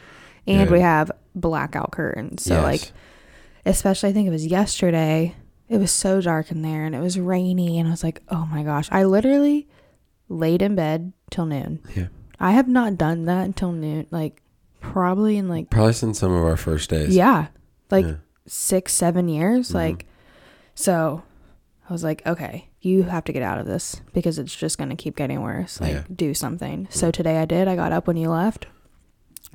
and 0.45 0.67
Yeah. 0.69 0.71
we 0.71 0.81
have 0.81 1.11
blackout 1.33 1.89
curtains. 1.91 2.43
So 2.43 2.53
Yes. 2.55 2.63
like, 2.63 2.91
especially 3.65 4.09
I 4.09 4.13
think 4.13 4.27
it 4.27 4.31
was 4.31 4.45
yesterday. 4.45 5.35
It 5.69 5.77
was 5.79 5.91
so 5.91 6.21
dark 6.21 6.51
in 6.51 6.61
there, 6.61 6.85
and 6.85 6.93
it 6.93 6.99
was 6.99 7.17
rainy, 7.19 7.79
and 7.79 7.87
I 7.87 7.91
was 7.91 8.03
like, 8.03 8.21
oh 8.29 8.45
my 8.51 8.61
gosh! 8.61 8.87
I 8.91 9.03
literally 9.05 9.67
laid 10.33 10.61
in 10.61 10.75
bed 10.75 11.13
till 11.31 11.45
noon. 11.45 11.79
Yeah. 11.95 12.07
I 12.39 12.51
have 12.51 12.67
not 12.67 12.97
done 12.97 13.25
that 13.25 13.45
until 13.45 13.71
noon. 13.71 14.07
Like 14.11 14.41
probably 14.81 15.37
in 15.37 15.47
like 15.47 15.69
probably 15.69 15.93
since 15.93 16.19
some 16.19 16.31
of 16.33 16.43
our 16.43 16.57
first 16.57 16.89
days 16.89 17.15
yeah, 17.15 17.47
like 17.89 18.05
Yeah. 18.05 18.15
six, 18.47 18.93
seven 18.93 19.27
years. 19.29 19.69
Mhm. 19.71 19.75
Like, 19.75 20.05
so 20.75 21.23
I 21.89 21.93
was 21.93 22.03
like, 22.03 22.25
okay, 22.27 22.69
you 22.81 23.03
have 23.03 23.23
to 23.25 23.31
get 23.33 23.43
out 23.43 23.59
of 23.59 23.65
this 23.65 24.01
because 24.13 24.39
it's 24.39 24.55
just 24.55 24.77
going 24.77 24.89
to 24.89 24.95
keep 24.95 25.15
getting 25.15 25.41
worse. 25.41 25.79
Like, 25.79 25.93
Yeah. 25.93 26.03
do 26.13 26.33
something. 26.33 26.87
So 26.89 27.11
today 27.11 27.37
I 27.37 27.45
did. 27.45 27.67
I 27.67 27.75
got 27.75 27.91
up 27.93 28.07
when 28.07 28.17
you 28.17 28.29
left, 28.29 28.65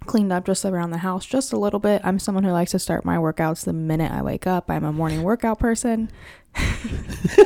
cleaned 0.06 0.32
up 0.32 0.46
just 0.46 0.64
around 0.64 0.90
the 0.90 0.98
house 0.98 1.26
just 1.26 1.52
a 1.52 1.58
little 1.58 1.80
bit. 1.80 2.00
I'm 2.04 2.18
someone 2.18 2.44
who 2.44 2.52
likes 2.52 2.70
to 2.70 2.78
start 2.78 3.04
my 3.04 3.16
workouts 3.16 3.64
the 3.64 3.72
minute 3.74 4.12
I 4.12 4.22
wake 4.22 4.46
up. 4.46 4.70
I'm 4.70 4.84
a 4.84 4.92
morning 4.92 5.22
workout 5.22 5.58
person. 5.58 6.10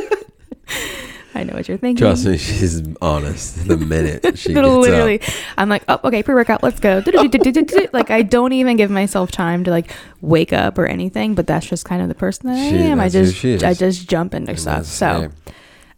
I 1.35 1.45
know 1.45 1.55
what 1.55 1.69
you're 1.69 1.79
thinking. 1.79 2.05
trust 2.05 2.27
me 2.27 2.37
she's 2.39 2.83
honest. 3.01 3.67
The 3.67 3.77
minute 3.77 4.23
she 4.39 4.53
gets 4.53 4.67
literally. 4.69 5.21
up. 5.21 5.29
I'm 5.59 5.69
like 5.69 5.85
oh 5.89 6.01
okay 6.05 6.23
pre-workout 6.23 6.63
let's 6.63 6.81
go. 6.81 7.03
Like 7.93 8.11
i 8.11 8.23
don't 8.23 8.53
even 8.53 8.77
give 8.77 8.91
myself 8.91 9.31
time 9.31 9.65
to 9.65 9.71
like 9.71 9.91
wake 10.21 10.53
up 10.53 10.79
or 10.79 10.87
anything 10.87 11.35
but 11.35 11.47
that's 11.47 11.67
just 11.67 11.85
kind 11.85 12.03
of 12.03 12.09
the 12.09 12.15
person 12.15 12.49
that 12.49 12.59
i 12.59 12.71
She- 12.71 12.77
am. 12.79 13.01
I 13.01 13.09
just 13.09 13.45
i 13.45 13.75
just 13.75 14.09
jump 14.09 14.35
into 14.35 14.51
And 14.51 14.61
stuff. 14.61 14.87
so 14.87 15.31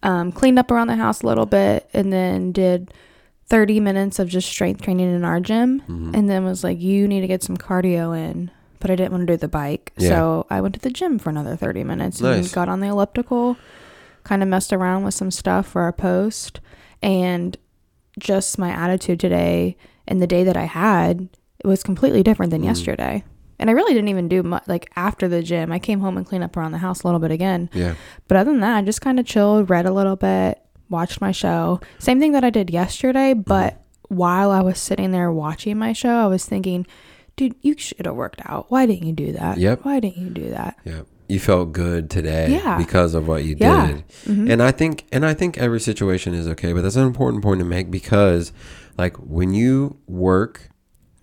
um 0.03 0.33
cleaned 0.33 0.59
up 0.59 0.71
around 0.71 0.89
the 0.89 0.97
house 0.97 1.23
a 1.23 1.27
little 1.27 1.47
bit 1.47 1.89
and 1.95 2.13
then 2.13 2.53
did 2.53 2.93
30 3.47 3.81
minutes 3.81 4.19
of 4.19 4.29
just 4.29 4.49
strength 4.49 4.83
training 4.83 5.15
in 5.15 5.25
our 5.25 5.41
gym 5.41 5.83
mhm. 5.89 6.15
and 6.15 6.29
then 6.31 6.45
was 6.45 6.65
like 6.65 6.81
you 6.81 7.07
need 7.09 7.21
to 7.21 7.27
get 7.27 7.43
some 7.43 7.57
cardio 7.57 8.17
in 8.17 8.51
but 8.81 8.91
i 8.91 8.97
didn't 8.97 9.13
want 9.13 9.27
to 9.27 9.33
do 9.33 9.37
the 9.37 9.49
bike. 9.49 9.93
Yeah. 9.97 10.09
so 10.11 10.47
i 10.51 10.61
went 10.61 10.75
to 10.75 10.81
the 10.81 10.91
gym 10.91 11.19
for 11.19 11.31
another 11.31 11.57
30 11.57 11.85
minutes 11.85 12.21
and 12.21 12.51
got 12.53 12.69
on 12.69 12.81
the 12.81 12.89
elliptical 12.89 13.57
kind 14.25 14.43
of 14.43 14.49
messed 14.49 14.73
around 14.73 15.05
with 15.05 15.15
some 15.15 15.31
stuff 15.31 15.69
for 15.69 15.83
our 15.83 15.93
post. 15.93 16.61
And 17.03 17.57
just 18.19 18.59
my 18.59 18.71
attitude 18.71 19.21
today 19.21 19.77
and 20.07 20.23
the 20.23 20.27
day 20.27 20.45
that 20.45 20.57
i 20.57 20.65
had 20.65 21.29
it 21.59 21.67
was 21.67 21.83
completely 21.83 22.23
different 22.23 22.51
than 22.51 22.63
Mm. 22.63 22.67
yesterday. 22.67 23.25
And 23.59 23.69
i 23.71 23.73
really 23.73 23.93
didn't 23.95 24.09
even 24.09 24.29
do 24.29 24.43
much 24.43 24.65
like 24.69 24.91
after 24.97 25.27
the 25.29 25.43
gym. 25.43 25.73
I 25.73 25.79
came 25.79 26.01
home 26.01 26.17
and 26.17 26.25
cleaned 26.27 26.45
up 26.45 26.57
around 26.57 26.73
the 26.73 26.79
house 26.79 27.03
a 27.03 27.07
little 27.07 27.21
bit 27.21 27.31
again. 27.31 27.71
Yeah. 27.73 27.95
But 28.29 28.37
other 28.37 28.51
than 28.53 28.61
that 28.61 28.77
i 28.77 28.83
just 28.83 29.01
kind 29.01 29.19
of 29.19 29.27
chilled 29.27 29.69
read 29.71 29.87
a 29.87 29.93
little 29.93 30.17
bit 30.17 30.61
watched 30.89 31.21
my 31.21 31.33
show. 31.33 31.81
Same 31.99 32.21
thing 32.21 32.33
that 32.33 32.45
i 32.45 32.51
did 32.51 32.71
yesterday 32.71 33.33
but 33.35 33.81
while 34.09 34.51
i 34.51 34.61
was 34.61 34.79
sitting 34.79 35.11
there 35.11 35.33
watching 35.33 35.77
my 35.79 35.93
show 35.93 36.11
i 36.11 36.27
was 36.27 36.45
thinking 36.45 36.87
dude 37.37 37.55
you 37.63 37.77
should 37.77 38.07
have 38.07 38.15
worked 38.15 38.41
out. 38.45 38.71
Why 38.71 38.87
didn't 38.87 39.07
you 39.07 39.13
do 39.13 39.33
that? 39.33 39.59
Yep. 39.59 39.81
why 39.85 39.99
didn't 40.01 40.19
you 40.23 40.31
do 40.31 40.51
that? 40.51 40.77
Yeah 40.85 41.03
you 41.29 41.41
felt 41.41 41.73
good 41.73 42.11
today 42.11 42.61
Yeah. 42.63 42.77
because 42.79 43.15
of 43.15 43.27
what 43.27 43.45
you 43.45 43.57
Yeah. 43.59 43.87
did 43.87 44.05
Mhm. 44.27 44.51
and 44.53 44.63
i 44.63 44.71
think 44.71 45.05
and 45.13 45.25
i 45.25 45.33
think 45.35 45.57
every 45.59 45.81
situation 45.81 46.35
is 46.35 46.47
okay 46.49 46.73
but 46.73 46.83
that's 46.83 46.97
an 46.97 47.07
important 47.07 47.43
point 47.43 47.61
to 47.61 47.65
make 47.65 47.91
because 47.91 48.53
like 48.99 49.17
when 49.17 49.55
you 49.55 49.97
work 50.07 50.69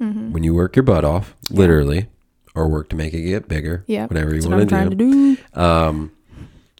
Mhm. 0.01 0.31
when 0.31 0.43
you 0.43 0.53
work 0.55 0.75
your 0.75 0.83
butt 0.83 1.05
off 1.05 1.35
literally 1.51 2.07
or 2.55 2.67
work 2.67 2.89
to 2.89 2.95
make 2.97 3.13
it 3.13 3.21
get 3.21 3.47
bigger. 3.47 3.83
Yeah. 3.87 4.07
Whatever 4.07 4.29
you 4.35 4.41
That's 4.41 4.47
what 4.47 4.71
want 4.71 4.89
to 4.91 4.95
do. 4.97 5.37
Um, 5.53 6.11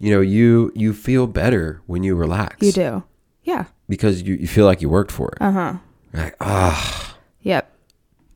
you 0.01 0.11
know, 0.11 0.19
you 0.19 0.71
you 0.75 0.91
feel 0.91 1.27
better 1.27 1.79
when 1.85 2.03
you 2.03 2.13
relax. 2.15 2.57
You 2.65 2.71
do. 2.73 3.03
Yeah. 3.43 3.65
because 3.87 4.21
you, 4.23 4.33
you 4.35 4.47
feel 4.47 4.65
like 4.65 4.81
you 4.81 4.89
worked 4.89 5.11
for 5.11 5.29
it. 5.29 5.37
Uh 5.39 5.51
huh. 5.51 5.73
Like 6.13 6.35
ah 6.41 7.15
Yep. 7.43 7.71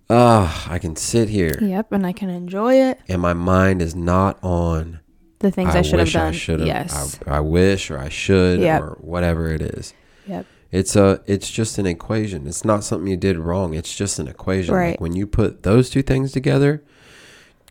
Ah, 0.10 0.68
I 0.70 0.80
can 0.80 0.96
sit 0.96 1.30
here 1.30 1.58
Yep. 1.62 1.92
And 1.92 2.06
I 2.06 2.14
can 2.14 2.30
enjoy 2.30 2.76
it. 2.76 3.00
and 3.08 3.22
my 3.22 3.34
mind 3.34 3.82
is 3.82 3.96
not 3.96 4.38
on. 4.44 5.00
The 5.40 5.52
things 5.52 5.76
I, 5.76 5.82
should 5.82 6.00
have 6.00 6.08
wish 6.08 6.16
I 6.16 6.20
done. 6.20 6.34
should 6.34 6.60
have. 6.62 6.68
Yes. 6.68 7.20
I, 7.28 7.38
I 7.38 7.40
wish 7.40 7.92
or 7.92 7.98
I 8.00 8.10
should 8.10 8.60
Yep. 8.62 8.82
or 8.82 8.98
whatever 9.02 9.50
it 9.50 9.62
is. 9.62 9.94
Yep. 10.28 10.46
It's 10.72 10.96
a 10.96 11.22
it's 11.28 11.50
just 11.52 11.78
an 11.78 11.86
equation. 11.86 12.48
It's 12.48 12.66
not 12.66 12.84
something 12.84 13.08
you 13.08 13.18
did 13.18 13.38
wrong. 13.38 13.74
It's 13.74 13.96
just 13.96 14.18
an 14.20 14.28
equation. 14.28 14.74
Right. 14.74 14.90
Like 14.92 15.02
when 15.02 15.14
you 15.16 15.28
put 15.28 15.64
those 15.64 15.90
two 15.90 16.02
things 16.02 16.32
together, 16.32 16.84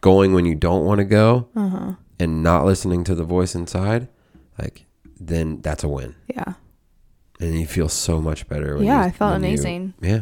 going 0.00 0.32
when 0.34 0.44
you 0.46 0.54
don't 0.54 0.84
want 0.84 0.98
to 0.98 1.04
go 1.04 1.48
Uh 1.56 1.68
huh. 1.68 1.92
and 2.20 2.42
not 2.42 2.64
listening 2.64 3.02
to 3.04 3.14
the 3.14 3.24
voice 3.24 3.54
inside, 3.54 4.08
like 4.58 4.86
then 5.18 5.60
that's 5.60 5.82
a 5.84 5.88
win. 5.88 6.14
Yeah. 6.28 6.54
And 7.40 7.58
you 7.58 7.66
feel 7.66 7.88
so 7.88 8.20
much 8.20 8.48
better. 8.48 8.78
Yeah, 8.80 9.00
you- 9.02 9.08
I 9.08 9.10
felt 9.10 9.32
when 9.32 9.42
you- 9.42 9.48
amazing. 9.48 9.94
yeah. 10.00 10.20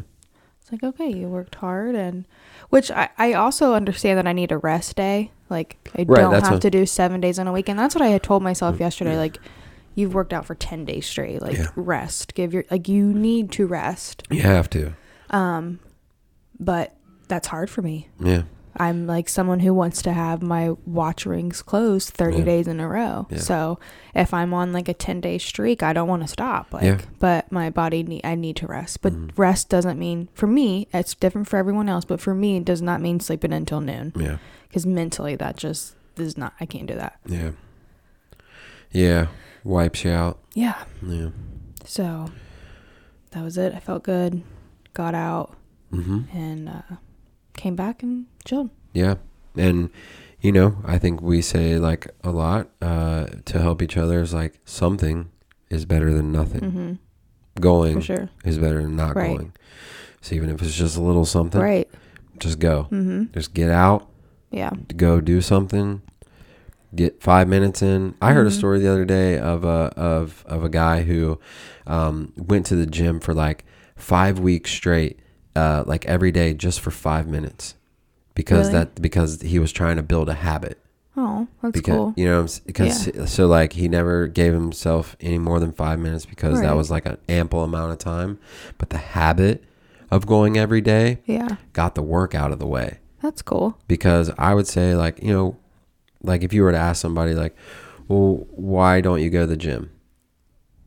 Like, 0.72 0.82
okay, 0.82 1.08
you 1.12 1.28
worked 1.28 1.54
hard 1.56 1.94
and 1.94 2.24
which 2.70 2.90
I, 2.90 3.10
I 3.18 3.34
also 3.34 3.74
understand 3.74 4.18
that 4.18 4.26
I 4.26 4.32
need 4.32 4.50
a 4.50 4.58
rest 4.58 4.96
day. 4.96 5.30
Like 5.50 5.76
I 5.96 6.02
Right, 6.08 6.22
don't 6.22 6.32
have 6.42 6.54
a- 6.54 6.60
to 6.60 6.70
do 6.70 6.86
seven 6.86 7.20
days 7.20 7.38
in 7.38 7.46
a 7.46 7.52
week. 7.52 7.68
And 7.68 7.78
that's 7.78 7.94
what 7.94 8.02
I 8.02 8.08
had 8.08 8.22
told 8.22 8.42
myself 8.42 8.80
yesterday. 8.80 9.16
Like 9.18 9.36
you've 9.94 10.14
worked 10.14 10.32
out 10.32 10.46
for 10.46 10.54
ten 10.54 10.84
days 10.86 11.06
straight. 11.06 11.42
Like 11.42 11.58
Yeah. 11.58 11.66
rest. 11.76 12.34
Give 12.34 12.54
your 12.54 12.64
like 12.70 12.88
you 12.88 13.12
need 13.12 13.52
to 13.52 13.66
rest. 13.66 14.22
You 14.30 14.40
have 14.42 14.70
to. 14.70 14.94
Um 15.30 15.78
but 16.58 16.96
that's 17.28 17.48
hard 17.48 17.68
for 17.68 17.82
me. 17.82 18.08
Yeah. 18.18 18.42
I'm 18.76 19.06
like 19.06 19.28
someone 19.28 19.60
who 19.60 19.74
wants 19.74 20.00
to 20.02 20.12
have 20.12 20.42
my 20.42 20.70
watch 20.86 21.26
rings 21.26 21.60
closed 21.62 22.10
30 22.10 22.38
Yeah. 22.38 22.44
days 22.44 22.66
in 22.68 22.80
a 22.80 22.88
row. 22.88 23.26
Yeah. 23.30 23.38
So 23.38 23.78
if 24.14 24.32
I'm 24.32 24.54
on 24.54 24.72
like 24.72 24.88
a 24.88 24.94
10 24.94 25.20
day 25.20 25.38
streak, 25.38 25.82
I 25.82 25.92
don't 25.92 26.08
want 26.08 26.22
to 26.22 26.28
stop. 26.28 26.72
Like, 26.72 26.84
Yeah. 26.84 27.00
but 27.18 27.50
my 27.52 27.68
body 27.70 28.02
need, 28.02 28.22
I 28.24 28.34
need 28.34 28.56
to 28.56 28.66
rest. 28.66 29.02
But 29.02 29.12
Mhm. 29.12 29.30
rest 29.36 29.68
doesn't 29.68 29.98
mean 29.98 30.28
for 30.34 30.46
me, 30.46 30.88
it's 30.92 31.14
different 31.14 31.48
for 31.48 31.56
everyone 31.58 31.88
else, 31.88 32.04
but 32.04 32.20
for 32.20 32.34
me, 32.34 32.56
it 32.56 32.64
does 32.64 32.80
not 32.82 33.00
mean 33.00 33.20
sleeping 33.20 33.52
until 33.52 33.80
noon 33.80 34.12
Yeah. 34.16 34.38
because 34.68 34.86
mentally 34.86 35.36
that 35.36 35.56
just 35.56 35.94
is 36.16 36.36
not, 36.38 36.52
I 36.60 36.66
can't 36.66 36.86
do 36.86 36.94
that. 36.94 37.18
Yeah. 37.26 37.50
Yeah. 38.90 39.26
Wipes 39.64 40.04
you 40.04 40.10
out. 40.10 40.38
Yeah. 40.54 40.82
Yeah. 41.06 41.28
So 41.84 42.26
that 43.30 43.42
was 43.42 43.56
it. 43.56 43.74
I 43.74 43.80
felt 43.80 44.02
good, 44.02 44.42
got 44.94 45.14
out 45.14 45.56
Mm-hmm. 45.92 46.36
and 46.36 46.68
uh, 46.68 46.82
came 47.54 47.76
back 47.76 48.02
and 48.02 48.24
chilled. 48.44 48.70
Yeah. 48.92 49.16
And, 49.56 49.90
you 50.40 50.52
know, 50.52 50.76
I 50.84 50.98
think 50.98 51.20
we 51.22 51.42
say 51.42 51.78
like 51.78 52.08
a 52.24 52.30
lot 52.30 52.68
uh, 52.80 53.26
to 53.44 53.58
help 53.60 53.82
each 53.82 53.96
other 53.96 54.20
is 54.20 54.32
like 54.34 54.58
something 54.64 55.30
is 55.70 55.84
better 55.84 56.12
than 56.12 56.32
nothing. 56.32 56.70
hmm 56.70 56.92
Going 57.60 58.00
sure. 58.00 58.30
is 58.44 58.58
better 58.58 58.82
than 58.82 58.96
not 58.96 59.14
Right. 59.14 59.36
going. 59.36 59.52
So 60.22 60.34
even 60.34 60.48
if 60.50 60.62
it's 60.62 60.74
just 60.74 60.96
a 60.96 61.02
little 61.02 61.26
something, 61.26 61.60
Right. 61.60 61.88
just 62.38 62.58
go. 62.58 62.84
hmm 62.84 63.24
Just 63.34 63.52
get 63.54 63.68
out, 63.70 64.08
Yeah. 64.50 64.70
go 64.96 65.20
do 65.20 65.40
something. 65.40 66.00
Get 66.94 67.22
five 67.22 67.48
minutes 67.48 67.80
in. 67.82 68.14
I 68.20 68.32
heard 68.34 68.46
a 68.46 68.50
Mhm. 68.50 68.58
story 68.58 68.78
the 68.80 68.88
other 68.90 69.04
day 69.06 69.38
of 69.38 69.64
a 69.64 69.92
of 69.96 70.44
of 70.46 70.62
a 70.64 70.68
guy 70.68 71.02
who 71.02 71.38
um, 71.86 72.32
went 72.36 72.64
to 72.66 72.76
the 72.76 72.86
gym 72.86 73.18
for 73.18 73.32
like 73.34 73.64
five 73.96 74.38
weeks 74.38 74.70
straight, 74.70 75.18
uh, 75.56 75.82
like 75.86 76.04
every 76.06 76.30
day, 76.30 76.52
just 76.54 76.80
for 76.80 76.90
five 76.90 77.26
minutes, 77.26 77.74
because 78.34 78.68
Really? 78.68 78.78
that 78.84 79.00
because 79.02 79.40
he 79.42 79.58
was 79.58 79.72
trying 79.72 79.96
to 79.96 80.02
build 80.02 80.28
a 80.28 80.34
habit. 80.34 80.78
Oh, 81.16 81.46
that's 81.60 81.72
because 81.72 81.94
cool. 81.94 82.14
you 82.16 82.24
know 82.24 82.46
because 82.64 83.10
so 83.30 83.46
like 83.46 83.74
he 83.74 83.86
never 83.88 84.26
gave 84.26 84.54
himself 84.54 85.14
any 85.20 85.38
more 85.38 85.60
than 85.60 85.72
five 85.72 85.98
minutes 85.98 86.24
because 86.24 86.60
that 86.62 86.72
was 86.72 86.90
like 86.90 87.04
an 87.04 87.18
ample 87.28 87.62
amount 87.64 87.92
of 87.92 87.98
time, 87.98 88.38
but 88.78 88.88
the 88.90 88.96
habit 88.98 89.62
of 90.10 90.26
going 90.26 90.56
every 90.56 90.80
day 90.80 91.18
Yeah. 91.26 91.56
got 91.74 91.94
the 91.94 92.02
work 92.02 92.34
out 92.34 92.50
of 92.52 92.58
the 92.58 92.66
way 92.66 92.98
That's 93.20 93.42
cool. 93.42 93.76
because 93.88 94.30
I 94.38 94.54
would 94.54 94.66
say 94.66 94.94
like 94.94 95.22
you 95.22 95.32
know 95.32 95.56
like 96.22 96.42
if 96.42 96.52
you 96.54 96.62
were 96.62 96.72
to 96.72 96.78
ask 96.78 97.00
somebody 97.02 97.34
like 97.34 97.54
well 98.08 98.46
why 98.50 99.00
don't 99.02 99.20
you 99.20 99.28
go 99.30 99.40
to 99.42 99.46
the 99.46 99.56
gym 99.56 99.90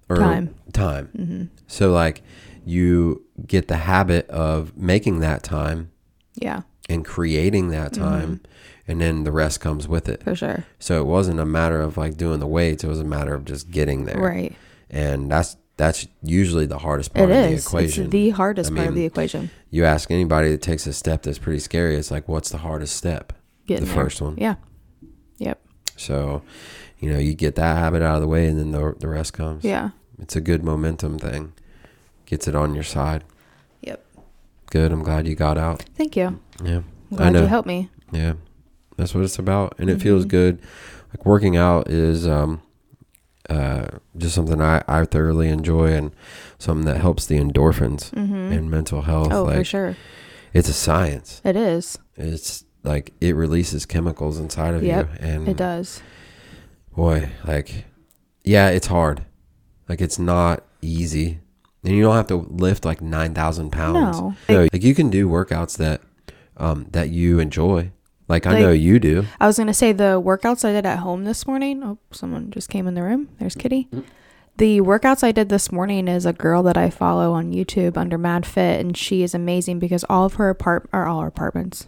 or 0.10 0.18
Time. 0.18 0.56
time 0.74 1.06
hmm 1.16 1.44
so 1.68 1.92
like 1.92 2.22
you 2.66 3.24
get 3.48 3.68
the 3.68 3.76
habit 3.78 4.28
of 4.30 4.76
making 4.78 5.20
that 5.20 5.44
time 5.44 5.90
Yeah, 6.36 6.62
and 6.90 7.04
creating 7.06 7.70
that 7.70 7.94
mm-hmm. 7.94 8.04
time 8.04 8.42
and 8.88 9.02
then 9.02 9.24
the 9.24 9.32
rest 9.32 9.60
comes 9.60 9.88
with 9.88 10.08
it 10.08 10.22
for 10.24 10.36
sure. 10.36 10.66
so 10.80 11.02
it 11.02 11.06
wasn't 11.06 11.40
a 11.40 11.46
matter 11.46 11.82
of 11.82 11.98
like 11.98 12.16
doing 12.18 12.40
the 12.40 12.48
weights 12.48 12.84
it 12.84 12.88
was 12.88 13.00
a 13.00 13.04
matter 13.06 13.34
of 13.34 13.46
just 13.46 13.72
getting 13.72 14.06
there 14.06 14.20
Right. 14.20 14.56
and 14.90 15.32
that's 15.32 15.58
that's 15.78 16.08
usually 16.22 16.66
the 16.66 16.78
hardest 16.78 17.14
part 17.14 17.30
It 17.30 17.34
of 17.36 17.50
the 17.50 17.56
equation 17.58 18.04
It's 18.06 18.12
the 18.12 18.30
hardest 18.30 18.72
I 18.72 18.76
part 18.76 18.88
of 18.90 18.96
the 18.96 19.06
equation. 19.06 19.50
you 19.72 19.84
ask 19.84 20.10
anybody 20.12 20.52
that 20.52 20.62
takes 20.62 20.86
a 20.88 20.94
step 20.94 21.24
that's 21.24 21.40
pretty 21.40 21.60
scary 21.60 21.96
it's 21.96 22.12
like 22.12 22.28
what's 22.28 22.50
the 22.50 22.60
hardest 22.60 22.96
step 22.96 23.34
Getting 23.68 23.86
the 23.86 23.94
there. 23.94 24.04
first 24.04 24.22
one 24.22 24.36
Yeah. 24.38 24.56
Yep. 25.38 25.60
So, 25.98 26.44
you 27.00 27.12
know, 27.12 27.18
you 27.20 27.34
get 27.34 27.56
that 27.56 27.78
habit 27.78 28.02
out 28.02 28.16
of 28.16 28.22
the 28.22 28.28
way 28.28 28.46
and 28.48 28.60
then 28.60 28.72
the, 28.72 28.96
the 29.00 29.08
rest 29.08 29.34
comes. 29.34 29.64
Yeah. 29.64 29.90
It's 30.20 30.36
a 30.36 30.42
good 30.42 30.64
momentum 30.64 31.18
thing. 31.20 31.54
Gets 32.26 32.48
it 32.48 32.56
on 32.56 32.74
your 32.76 32.84
side. 32.84 33.24
Good. 34.76 34.92
I'm 34.92 35.04
glad 35.04 35.26
you 35.26 35.36
got 35.36 35.58
out. 35.58 35.86
Thank 35.96 36.18
you. 36.18 36.38
Yeah. 36.62 36.78
I'm 36.78 36.84
I 37.14 37.16
glad 37.16 37.34
know. 37.34 37.42
you 37.44 37.48
helped 37.48 37.68
me. 37.68 37.90
Yeah. 38.12 38.34
That's 38.98 39.16
what 39.16 39.24
it's 39.24 39.40
about. 39.40 39.76
And 39.80 39.90
it 39.90 40.02
feels 40.02 40.26
Mhm. 40.26 40.30
good. 40.30 40.60
Like 41.12 41.26
working 41.26 41.56
out 41.56 41.90
is 41.90 42.28
um 42.28 42.62
uh 43.50 43.88
just 44.18 44.36
something 44.36 44.60
I, 44.62 44.84
I 44.86 45.06
thoroughly 45.06 45.48
enjoy 45.48 45.94
and 45.94 46.12
something 46.58 46.86
that 46.88 47.00
helps 47.00 47.26
the 47.26 47.40
endorphins 47.40 48.10
Mm-hmm. 48.12 48.52
and 48.52 48.70
mental 48.70 49.04
health. 49.04 49.32
Oh, 49.32 49.44
like 49.44 49.58
for 49.60 49.64
sure. 49.64 49.96
it's 50.54 50.68
a 50.68 50.74
science. 50.74 51.42
It 51.46 51.56
is. 51.56 51.98
It's 52.18 52.66
like 52.84 53.14
it 53.22 53.34
releases 53.34 53.86
chemicals 53.86 54.40
inside 54.40 54.74
of 54.74 54.84
Yep, 54.84 55.10
you. 55.22 55.26
And 55.26 55.48
It 55.48 55.56
does. 55.56 56.02
boy, 56.94 57.30
like, 57.48 57.86
yeah, 58.44 58.68
it's 58.70 58.88
hard. 58.88 59.24
Like, 59.88 60.02
it's 60.02 60.20
not 60.20 60.64
easy. 60.82 61.40
And 61.86 61.96
you 61.96 62.02
don't 62.04 62.16
have 62.16 62.28
to 62.28 62.48
lift 62.50 62.84
like 62.86 63.02
9,000 63.02 63.72
pounds. 63.72 64.20
No. 64.20 64.36
No, 64.50 64.68
like, 64.74 64.84
you 64.84 64.96
can 64.96 65.10
do 65.10 65.30
workouts 65.30 65.78
that, 65.78 66.02
um, 66.58 66.88
that 66.92 67.10
you 67.10 67.40
enjoy. 67.40 67.92
Like, 68.28 68.48
I 68.48 68.60
know 68.60 68.72
you 68.72 68.98
do. 69.00 69.26
I 69.40 69.46
was 69.46 69.58
gonna 69.58 69.74
say 69.74 69.92
the 69.92 70.20
workouts 70.20 70.66
I 70.68 70.72
did 70.72 70.86
at 70.86 71.00
home 71.00 71.26
this 71.26 71.46
morning. 71.46 71.84
Oh, 71.84 72.00
someone 72.12 72.50
just 72.50 72.70
came 72.70 72.88
in 72.88 72.96
the 72.96 73.04
room. 73.04 73.30
There's 73.40 73.54
Kitty. 73.56 73.88
The 74.58 74.80
workouts 74.82 75.24
I 75.24 75.32
did 75.32 75.50
this 75.50 75.72
morning 75.72 76.08
is 76.08 76.26
a 76.26 76.34
girl 76.34 76.64
that 76.64 76.78
I 76.78 76.90
follow 76.90 77.34
on 77.34 77.52
YouTube 77.52 77.98
under 77.98 78.18
MadFit, 78.18 78.80
and 78.80 78.96
she 78.98 79.22
is 79.22 79.36
amazing 79.36 79.80
because 79.80 80.06
all 80.10 80.26
of 80.26 80.36
her 80.36 80.50
apart 80.50 80.90
or 80.94 81.06
all 81.06 81.22
her 81.22 81.28
apartments, 81.28 81.88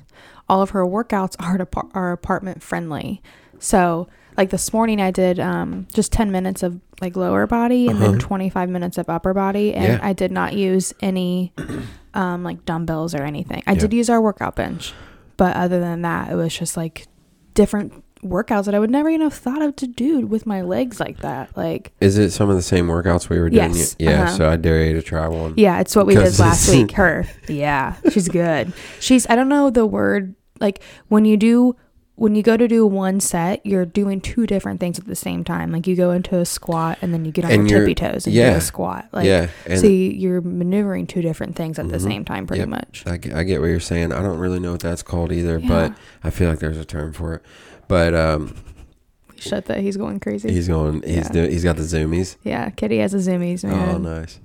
all 0.50 0.62
of 0.62 0.72
her 0.72 0.86
workouts 0.86 1.36
are 1.40 1.58
depar- 1.58 1.90
are 1.96 2.12
apartment 2.12 2.62
friendly. 2.62 3.22
So 3.58 4.08
like 4.38 4.50
this 4.52 4.72
morning, 4.72 5.02
I 5.02 5.12
did 5.12 5.40
um, 5.40 5.88
just 5.94 6.12
ten 6.12 6.32
minutes 6.32 6.64
of 6.64 6.80
like 7.02 7.16
lower 7.16 7.48
body 7.48 7.88
and 7.88 8.00
then 8.02 8.10
Uh-huh. 8.12 8.20
twenty 8.20 8.50
five 8.50 8.70
minutes 8.70 8.98
of 8.98 9.10
upper 9.10 9.34
body, 9.34 9.74
and 9.74 9.94
Yeah. 9.94 10.00
I 10.02 10.14
did 10.14 10.32
not 10.32 10.54
use 10.54 10.94
any 11.02 11.54
um, 12.14 12.44
like 12.44 12.66
dumbbells 12.66 13.14
or 13.16 13.24
anything. 13.24 13.64
I 13.68 13.74
Yeah. 13.74 13.80
did 13.80 13.94
use 13.94 14.10
our 14.10 14.22
workout 14.22 14.56
bench, 14.56 14.94
but 15.38 15.56
other 15.56 15.80
than 15.80 16.02
that, 16.04 16.32
it 16.32 16.36
was 16.36 16.56
just 16.58 16.78
like 16.78 17.08
different 17.54 18.04
workouts 18.24 18.66
that 18.66 18.74
I 18.74 18.80
would 18.80 18.90
never 18.90 19.10
even 19.10 19.22
have 19.22 19.34
thought 19.34 19.62
of 19.62 19.76
to 19.78 19.86
do 19.88 20.26
with 20.26 20.48
my 20.48 20.62
legs 20.62 21.00
like 21.00 21.20
that. 21.20 21.56
Like, 21.56 21.94
Is 22.02 22.18
it 22.18 22.32
some 22.32 22.50
of 22.50 22.56
the 22.56 22.64
same 22.64 22.88
workouts 22.88 23.30
we 23.30 23.40
were 23.40 23.50
doing? 23.50 23.76
Yes, 23.76 23.96
Yeah. 24.00 24.24
uh-huh. 24.24 24.36
So 24.38 24.50
I 24.50 24.56
dare 24.58 24.84
you 24.86 24.94
to 24.94 25.04
try 25.04 25.28
one. 25.28 25.54
yeah, 25.56 25.80
it's 25.80 25.96
what 25.96 26.08
we 26.08 26.16
did 26.16 26.38
last 26.40 26.68
week. 26.70 26.92
Her, 26.94 27.26
yeah, 27.48 27.96
she's 28.12 28.28
good. 28.28 28.74
She's 29.00 29.28
I 29.30 29.36
don't 29.36 29.50
know 29.50 29.70
the 29.70 29.86
word 29.86 30.34
like 30.60 30.82
when 31.10 31.26
you 31.26 31.38
do 31.38 31.76
when 32.18 32.36
you 32.36 32.42
go 32.44 32.58
to 32.58 32.68
do 32.68 32.86
one 32.86 33.20
set, 33.20 33.64
you're 33.66 33.86
doing 33.86 34.20
two 34.20 34.46
different 34.48 34.80
things 34.80 34.98
at 35.00 35.06
the 35.06 35.16
same 35.16 35.44
time. 35.44 35.72
Like 35.72 35.86
you 35.88 35.96
go 35.96 36.12
into 36.12 36.38
a 36.38 36.46
squat 36.46 36.98
and 37.02 37.14
then 37.14 37.24
you 37.26 37.32
get 37.32 37.46
on 37.46 37.52
And 37.52 37.70
your 37.70 37.82
tippy 37.82 37.94
toes 37.96 38.26
and 38.26 38.34
do 38.34 38.40
yeah. 38.40 38.56
a 38.56 38.62
squat. 38.62 39.08
Like, 39.12 39.26
yeah. 39.28 39.50
And 39.68 39.80
so 39.80 39.86
you, 39.88 40.10
you're 40.10 40.42
maneuvering 40.42 41.06
two 41.08 41.22
different 41.22 41.56
things 41.56 41.78
at 41.80 41.90
the 41.90 41.98
Mhm. 41.98 42.02
same 42.04 42.26
time, 42.26 42.46
pretty 42.48 42.62
Yep. 42.62 42.70
much. 42.70 43.04
I, 43.06 43.18
get- 43.18 43.34
I 43.36 43.44
get 43.44 43.62
what 43.62 43.68
you're 43.68 43.80
saying. 43.80 44.12
I 44.12 44.22
don't 44.24 44.40
really 44.40 44.60
know 44.60 44.72
what 44.72 44.82
that's 44.82 45.04
called 45.04 45.32
either, 45.32 45.60
Yeah. 45.60 45.68
but 45.70 45.94
I 46.24 46.32
feel 46.32 46.50
like 46.50 46.60
there's 46.60 46.78
a 46.78 46.86
term 46.86 47.14
for 47.14 47.36
it. 47.36 47.44
But 47.88 48.14
um, 48.16 48.56
Shut 49.38 49.66
that. 49.66 49.82
He's 49.82 49.96
going 49.98 50.20
crazy. 50.20 50.52
he's 50.52 50.68
going. 50.68 51.04
He's 51.04 51.16
Yeah. 51.18 51.30
doing. 51.30 51.52
He's 51.52 51.64
got 51.64 51.76
the 51.78 51.84
zoomies. 51.84 52.36
yeah, 52.44 52.72
Kitty 52.72 52.98
has 52.98 53.14
a 53.14 53.18
zoomies, 53.18 53.64
man. 53.64 53.90
Oh, 53.96 53.98
nice. 54.00 54.40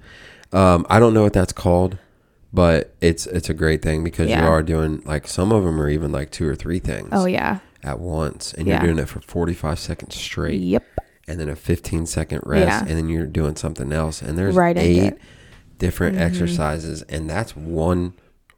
Um, 0.53 0.85
I 0.91 0.99
don't 1.01 1.15
know 1.15 1.23
what 1.23 1.33
that's 1.33 1.55
called, 1.55 1.97
but 2.53 2.95
it's 3.01 3.27
it's 3.27 3.49
a 3.49 3.55
great 3.55 3.83
thing 3.83 4.05
because 4.05 4.29
you 4.29 4.37
are 4.37 4.63
doing 4.63 5.03
like 5.05 5.27
some 5.27 5.53
of 5.53 5.65
them 5.65 5.81
are 5.81 5.89
even 5.89 6.13
like 6.13 6.31
two 6.31 6.47
or 6.49 6.55
three 6.55 6.79
things 6.79 7.09
Oh 7.13 7.25
yeah. 7.27 7.59
at 7.83 7.99
once, 7.99 8.53
and 8.55 8.67
Yeah. 8.67 8.83
you're 8.83 8.93
doing 8.93 9.03
it 9.03 9.09
for 9.09 9.21
45 9.21 9.79
seconds 9.79 10.15
straight, 10.17 10.61
Yep. 10.61 10.85
and 11.29 11.41
then 11.41 11.49
a 11.49 11.57
15 11.57 12.07
second 12.07 12.43
rest, 12.45 12.67
Yeah. 12.67 12.81
and 12.81 12.99
then 12.99 13.09
you're 13.09 13.27
doing 13.27 13.57
something 13.57 13.93
else, 13.93 14.23
and 14.23 14.37
there's 14.39 14.55
Right 14.55 14.77
eight 14.77 15.15
different 15.79 16.17
Mhm. 16.17 16.21
exercises, 16.21 17.03
and 17.09 17.29
that's 17.29 17.57
one 17.57 18.13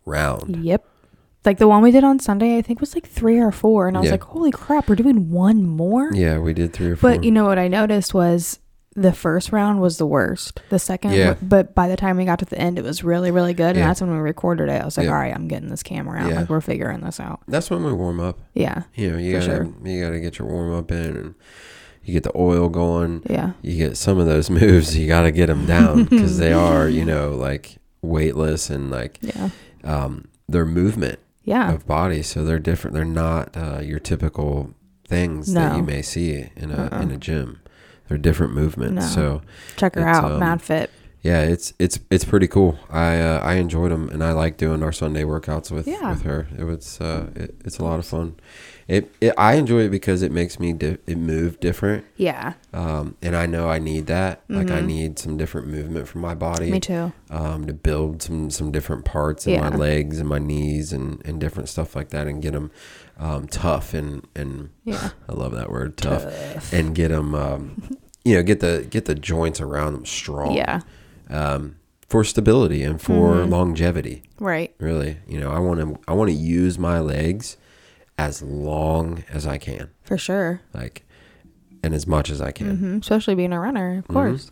round. 0.04 0.56
Yep. 0.64 0.84
Like 1.46 1.58
the 1.58 1.68
one 1.68 1.82
we 1.82 1.90
did 1.90 2.04
on 2.04 2.18
Sunday, 2.20 2.56
I 2.56 2.62
think 2.62 2.80
was 2.80 2.94
like 2.94 3.06
three 3.06 3.38
or 3.38 3.52
four, 3.52 3.86
and 3.86 3.96
I 3.96 4.00
was 4.00 4.06
Yeah. 4.06 4.12
like, 4.12 4.22
"Holy 4.24 4.50
crap, 4.50 4.88
we're 4.88 4.94
doing 4.96 5.30
one 5.30 5.62
more!" 5.66 6.10
Yeah, 6.12 6.38
we 6.38 6.52
did 6.54 6.72
three 6.72 6.90
or 6.90 6.96
four. 6.96 7.10
But 7.12 7.24
you 7.24 7.30
know 7.30 7.44
what 7.44 7.58
I 7.58 7.68
noticed 7.68 8.12
was 8.14 8.58
the 8.96 9.12
first 9.12 9.50
round 9.52 9.80
was 9.80 9.98
the 9.98 10.06
worst. 10.06 10.60
The 10.70 10.78
second, 10.78 11.12
Yeah. 11.12 11.34
but 11.42 11.74
by 11.74 11.88
the 11.88 11.96
time 11.96 12.16
we 12.16 12.24
got 12.24 12.38
to 12.38 12.44
the 12.44 12.58
end, 12.58 12.78
it 12.78 12.84
was 12.84 13.02
really, 13.02 13.30
really 13.30 13.54
good. 13.54 13.70
And 13.70 13.78
Yeah. 13.78 13.88
that's 13.88 14.00
when 14.00 14.10
we 14.10 14.18
recorded 14.18 14.68
it. 14.68 14.80
I 14.80 14.84
was 14.84 14.96
like, 14.96 15.06
Yeah. 15.06 15.12
all 15.12 15.18
right, 15.18 15.34
I'm 15.34 15.48
getting 15.48 15.68
this 15.68 15.82
camera 15.82 16.20
out. 16.20 16.32
Like 16.32 16.48
we're 16.48 16.60
figuring 16.60 17.00
this 17.00 17.18
out. 17.18 17.40
That's 17.48 17.70
when 17.70 17.82
we 17.84 17.92
warm 17.92 18.20
up. 18.20 18.38
Yeah, 18.54 18.82
You 18.94 19.10
know, 19.12 19.18
you 19.18 19.32
gotta 19.32 19.68
you 19.84 20.02
gotta 20.04 20.20
get 20.20 20.38
your 20.38 20.48
warm 20.48 20.72
up 20.74 20.90
in, 20.92 21.16
and 21.16 21.34
you 22.04 22.12
get 22.12 22.22
the 22.22 22.32
oil 22.36 22.68
going. 22.68 23.22
yeah, 23.28 23.52
You 23.62 23.76
get 23.76 23.96
some 23.96 24.18
of 24.18 24.26
those 24.26 24.48
moves. 24.60 24.96
You 24.96 25.08
gotta 25.08 25.32
get 25.32 25.46
them 25.46 25.66
down 25.66 26.04
because 26.10 26.38
they 26.38 26.52
are, 26.52 26.88
you 26.88 27.04
know, 27.04 27.30
like 27.30 27.78
weightless 28.02 28.70
and 28.70 28.90
like 28.90 29.18
yeah, 29.22 29.48
um, 29.82 30.26
their 30.48 30.66
movement 30.66 31.18
yeah. 31.42 31.72
of 31.72 31.86
body. 31.86 32.22
So 32.22 32.44
they're 32.44 32.58
different. 32.58 32.94
They're 32.94 33.04
not 33.04 33.56
uh, 33.56 33.80
your 33.82 33.98
typical 33.98 34.74
things 35.08 35.52
that 35.54 35.76
you 35.76 35.82
may 35.82 36.00
see 36.02 36.48
in 36.56 36.70
a 36.70 36.88
Uh-uh. 36.92 37.00
in 37.02 37.10
a 37.10 37.16
gym. 37.16 37.60
They're 38.08 38.18
different 38.18 38.54
movements. 38.54 39.16
No. 39.16 39.22
So 39.40 39.42
Check 39.76 39.94
her 39.94 40.06
out, 40.06 40.30
um, 40.32 40.40
MadFit. 40.40 40.88
yeah, 41.22 41.40
it's 41.42 41.72
it's 41.78 41.98
it's 42.10 42.24
pretty 42.24 42.46
cool. 42.48 42.78
I 42.90 43.18
uh, 43.20 43.40
I 43.40 43.54
enjoyed 43.54 43.90
them, 43.92 44.08
and 44.10 44.22
I 44.22 44.32
like 44.32 44.56
doing 44.58 44.82
our 44.82 44.92
Sunday 44.92 45.22
workouts 45.24 45.70
with 45.70 45.86
Yeah. 45.88 46.10
with 46.10 46.22
her. 46.22 46.46
It 46.58 46.64
was 46.64 47.00
uh, 47.00 47.28
it, 47.34 47.54
it's 47.64 47.78
a 47.78 47.84
lot 47.84 47.98
of 47.98 48.06
fun. 48.06 48.36
It, 48.86 49.10
it 49.22 49.32
I 49.38 49.54
enjoy 49.54 49.80
it 49.84 49.88
because 49.88 50.20
it 50.20 50.30
makes 50.30 50.60
me 50.60 50.74
di- 50.74 50.98
it 51.06 51.16
move 51.16 51.58
different, 51.58 52.04
Yeah, 52.18 52.52
um, 52.74 53.16
and 53.22 53.34
I 53.34 53.46
know 53.46 53.70
I 53.70 53.78
need 53.78 54.08
that. 54.08 54.42
Like 54.50 54.70
I 54.70 54.80
Mhm. 54.82 54.86
need 54.86 55.18
some 55.18 55.38
different 55.38 55.68
movement 55.68 56.06
from 56.06 56.20
my 56.20 56.34
body. 56.34 56.70
me 56.70 56.80
too. 56.80 57.14
um, 57.30 57.66
to 57.66 57.72
build 57.72 58.20
some 58.20 58.50
some 58.50 58.70
different 58.70 59.06
parts 59.06 59.46
in 59.46 59.54
Yeah. 59.54 59.70
my 59.70 59.74
legs 59.74 60.18
and 60.18 60.28
my 60.28 60.38
knees 60.38 60.92
and, 60.92 61.22
and 61.24 61.40
different 61.40 61.70
stuff 61.70 61.96
like 61.96 62.10
that 62.10 62.26
and 62.26 62.42
get 62.42 62.52
them 62.52 62.70
um, 63.18 63.46
tough 63.48 63.94
and 63.94 64.26
and 64.34 64.70
Yeah, 64.84 65.10
I 65.28 65.32
love 65.32 65.52
that 65.52 65.70
word 65.70 65.96
tough 65.96 66.24
and 66.72 66.94
get 66.94 67.08
them 67.08 67.34
um, 67.34 67.96
you 68.24 68.34
know 68.34 68.42
get 68.42 68.60
the 68.60 68.86
get 68.90 69.04
the 69.04 69.14
joints 69.14 69.60
around 69.60 69.92
them 69.94 70.04
strong 70.06 70.54
yeah, 70.54 70.80
um, 71.30 71.76
for 72.08 72.24
stability 72.24 72.82
and 72.82 73.00
for 73.00 73.34
Mhm. 73.36 73.50
longevity 73.50 74.22
right. 74.40 74.74
really 74.78 75.18
you 75.28 75.38
know 75.40 75.50
I 75.50 75.58
want 75.58 75.80
to 75.80 75.98
I 76.08 76.12
want 76.14 76.28
to 76.30 76.34
use 76.36 76.78
my 76.78 76.98
legs 77.00 77.56
as 78.18 78.42
long 78.42 79.24
as 79.30 79.46
I 79.46 79.58
can 79.58 79.90
For 80.02 80.16
sure. 80.18 80.60
like 80.72 81.04
and 81.82 81.92
as 81.94 82.06
much 82.06 82.30
as 82.30 82.40
I 82.40 82.50
can 82.52 82.76
hmm 82.76 82.96
Especially 82.98 83.34
being 83.34 83.52
a 83.52 83.60
runner, 83.60 83.98
of 83.98 84.08
Mhm. 84.08 84.12
course. 84.14 84.50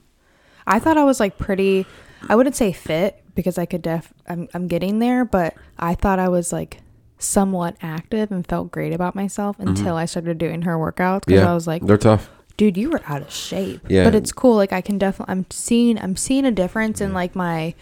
I 0.66 0.78
thought 0.78 0.96
I 0.98 1.04
was 1.04 1.18
like 1.18 1.38
pretty. 1.38 1.86
I 2.28 2.36
wouldn't 2.36 2.54
say 2.54 2.70
fit 2.72 3.24
because 3.34 3.56
I 3.58 3.64
could 3.66 3.82
def. 3.82 4.12
I'm 4.28 4.48
I'm 4.54 4.68
getting 4.68 4.98
there, 5.00 5.24
but 5.24 5.54
I 5.78 5.94
thought 5.96 6.18
I 6.20 6.28
was 6.28 6.52
like 6.52 6.81
somewhat 7.22 7.76
active 7.82 8.30
and 8.32 8.46
felt 8.46 8.70
great 8.72 8.92
about 8.92 9.14
myself 9.14 9.56
until 9.58 9.96
I 9.96 10.04
started 10.06 10.38
doing 10.38 10.62
her 10.62 10.76
workouts 10.76 11.24
because 11.26 11.40
Mm-hmm. 11.40 11.44
Yeah. 11.46 11.50
I 11.50 11.54
was 11.54 11.66
like, 11.66 11.86
they're 11.86 11.96
tough 11.98 12.28
dude, 12.58 12.76
you 12.76 12.90
were 12.90 13.00
out 13.06 13.22
of 13.22 13.32
shape. 13.32 13.80
Yeah. 13.88 14.04
But 14.04 14.14
it's 14.14 14.30
cool. 14.30 14.56
Like 14.56 14.72
I 14.72 14.82
can 14.82 14.98
definitely. 14.98 15.32
I'm 15.32 15.46
seeing. 15.50 15.98
I'm 15.98 16.16
seeing 16.16 16.44
a 16.44 16.50
difference 16.50 17.00
in 17.00 17.12
like 17.14 17.34
my. 17.34 17.74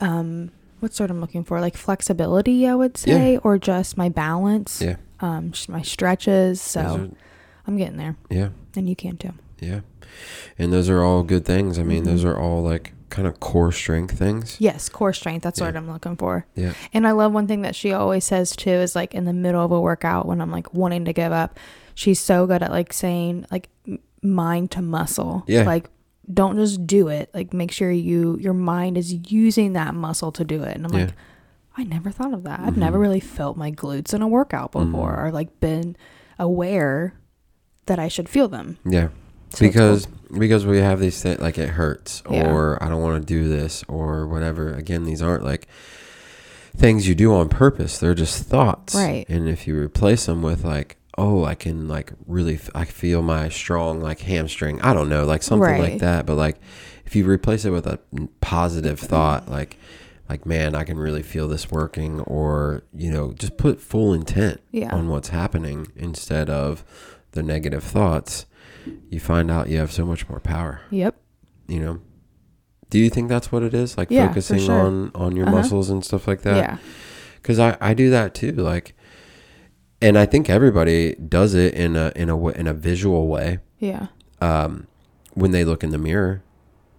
Um, 0.00 0.50
what 0.80 0.98
I'm 1.00 1.20
looking 1.20 1.44
for? 1.44 1.60
Like 1.60 1.76
flexibility, 1.76 2.66
I 2.66 2.74
would 2.74 2.96
say, 2.96 3.36
or 3.38 3.58
just 3.58 3.96
my 3.96 4.08
balance. 4.08 4.80
yeah 4.82 4.96
Um, 5.20 5.52
my 5.68 5.82
stretches. 5.82 6.60
So 6.60 6.80
are- 6.80 7.08
I'm 7.66 7.76
getting 7.76 7.96
there, 7.96 8.16
yeah 8.30 8.48
and 8.74 8.88
you 8.88 8.96
can 8.96 9.16
too. 9.16 9.32
Yeah. 9.60 9.80
And 10.58 10.72
those 10.72 10.88
are 10.88 11.02
all 11.02 11.22
good 11.22 11.44
things. 11.44 11.78
I 11.78 11.82
mean, 11.84 12.02
Mhm. 12.02 12.06
those 12.06 12.24
are 12.24 12.36
all 12.38 12.62
like 12.62 12.92
kind 13.12 13.28
of 13.28 13.38
core 13.38 13.70
strength 13.70 14.18
things. 14.18 14.56
Yes, 14.58 14.88
core 14.88 15.12
strength. 15.12 15.42
That's 15.44 15.60
what 15.60 15.76
I'm 15.76 15.88
looking 15.88 16.16
for. 16.16 16.46
Yeah. 16.56 16.72
And 16.92 17.06
I 17.06 17.12
love 17.12 17.32
one 17.32 17.46
thing 17.46 17.62
that 17.62 17.76
she 17.76 17.92
always 17.92 18.24
says 18.24 18.56
too 18.56 18.70
is 18.70 18.96
like 18.96 19.14
in 19.14 19.26
the 19.26 19.32
middle 19.32 19.64
of 19.64 19.70
a 19.70 19.80
workout 19.80 20.26
when 20.26 20.40
I'm 20.40 20.50
like 20.50 20.72
wanting 20.74 21.04
to 21.04 21.12
give 21.12 21.30
up, 21.30 21.58
she's 21.94 22.18
so 22.18 22.46
good 22.46 22.62
at 22.62 22.70
like 22.70 22.92
saying 22.92 23.46
like 23.50 23.68
mind 24.22 24.70
to 24.72 24.82
muscle. 24.82 25.44
Yeah. 25.46 25.62
Like 25.64 25.88
don't 26.32 26.56
just 26.56 26.86
do 26.86 27.08
it. 27.08 27.30
Like 27.34 27.52
make 27.52 27.70
sure 27.70 27.90
you 27.90 28.36
your 28.40 28.54
mind 28.54 28.96
is 28.96 29.12
using 29.30 29.74
that 29.74 29.94
muscle 29.94 30.32
to 30.32 30.44
do 30.44 30.62
it. 30.62 30.74
And 30.76 30.86
I'm 30.86 30.92
Yeah. 30.94 31.04
like, 31.06 31.14
I 31.76 31.84
never 31.84 32.10
thought 32.10 32.32
of 32.34 32.44
that. 32.44 32.60
I've 32.60 32.74
Mhm. 32.74 32.78
never 32.78 32.98
really 32.98 33.20
felt 33.20 33.56
my 33.56 33.70
glutes 33.70 34.12
in 34.14 34.22
a 34.22 34.28
workout 34.28 34.72
before 34.72 35.16
Mhm. 35.16 35.18
or 35.26 35.30
like 35.32 35.60
been 35.60 35.96
aware 36.38 37.14
that 37.86 37.98
I 37.98 38.08
should 38.08 38.28
feel 38.28 38.48
them. 38.48 38.78
Yeah. 38.84 39.08
So 39.54 39.66
because 39.66 40.06
because 40.36 40.64
we 40.64 40.78
have 40.78 40.98
these 40.98 41.22
things 41.22 41.40
like 41.40 41.58
it 41.58 41.70
hurts 41.70 42.22
Yeah. 42.30 42.50
or 42.50 42.82
I 42.82 42.88
don't 42.88 43.02
want 43.02 43.20
to 43.20 43.26
do 43.26 43.48
this 43.48 43.84
or 43.88 44.26
whatever. 44.26 44.72
Again, 44.72 45.04
these 45.04 45.20
aren't 45.20 45.44
like 45.44 45.68
things 46.76 47.06
you 47.06 47.14
do 47.14 47.34
on 47.34 47.48
purpose. 47.48 47.98
They're 47.98 48.14
just 48.14 48.44
thoughts. 48.44 48.94
Right. 48.94 49.26
And 49.28 49.48
if 49.48 49.66
you 49.66 49.78
replace 49.78 50.26
them 50.26 50.42
with 50.42 50.64
like, 50.64 50.96
oh, 51.18 51.44
I 51.44 51.54
can 51.54 51.86
like 51.86 52.12
really 52.26 52.54
f- 52.54 52.70
I 52.74 52.84
feel 52.86 53.20
my 53.22 53.48
strong 53.50 54.00
like 54.00 54.20
hamstring. 54.20 54.80
I 54.80 54.94
don't 54.94 55.08
know, 55.10 55.24
like 55.26 55.42
something 55.42 55.78
like 55.78 55.98
that, 55.98 56.24
but 56.24 56.36
like 56.36 56.56
if 57.04 57.14
you 57.14 57.26
replace 57.28 57.64
it 57.66 57.70
with 57.70 57.86
a 57.86 57.98
positive 58.40 58.98
thought 58.98 59.42
mm-hmm. 59.44 59.52
like 59.52 59.76
like 60.30 60.46
man, 60.46 60.74
I 60.74 60.84
can 60.84 60.98
really 60.98 61.22
feel 61.22 61.46
this 61.46 61.70
working 61.70 62.20
or, 62.20 62.84
you 62.96 63.10
know, 63.10 63.32
just 63.34 63.58
put 63.58 63.82
full 63.82 64.14
intent 64.14 64.62
Yeah. 64.70 64.94
on 64.94 65.08
what's 65.08 65.28
happening 65.28 65.88
instead 65.94 66.48
of 66.48 66.84
the 67.32 67.42
negative 67.42 67.84
thoughts, 67.84 68.46
you 69.10 69.20
find 69.20 69.50
out 69.50 69.68
you 69.68 69.78
have 69.78 69.92
so 69.92 70.04
much 70.06 70.28
more 70.28 70.40
power, 70.40 70.80
Yep. 70.90 71.14
you 71.68 71.80
know. 71.80 72.00
Do 72.90 72.98
you 72.98 73.08
think 73.10 73.28
that's 73.28 73.50
what 73.50 73.62
it 73.62 73.72
is? 73.74 73.96
Like 73.96 74.10
Yeah, 74.10 74.28
focusing 74.28 74.58
sure. 74.58 74.78
on 74.80 75.10
on 75.14 75.34
your 75.36 75.46
Uh-huh. 75.46 75.56
muscles 75.56 75.88
and 75.90 76.04
stuff 76.04 76.26
like 76.28 76.42
that? 76.42 76.56
yeah. 76.56 76.76
Cuz 77.42 77.58
I 77.58 77.76
I 77.80 77.94
do 77.94 78.10
that 78.10 78.34
too 78.34 78.52
like 78.52 78.94
and 80.00 80.18
I 80.18 80.26
think 80.26 80.50
everybody 80.50 81.14
does 81.14 81.54
it 81.54 81.74
in 81.74 81.96
a 81.96 82.12
in 82.16 82.28
a 82.28 82.48
in 82.48 82.66
a 82.66 82.74
visual 82.74 83.28
way 83.28 83.58
Yeah. 83.78 84.06
um 84.40 84.86
when 85.34 85.50
they 85.52 85.64
look 85.64 85.82
in 85.82 85.90
the 85.90 85.98
mirror. 85.98 86.42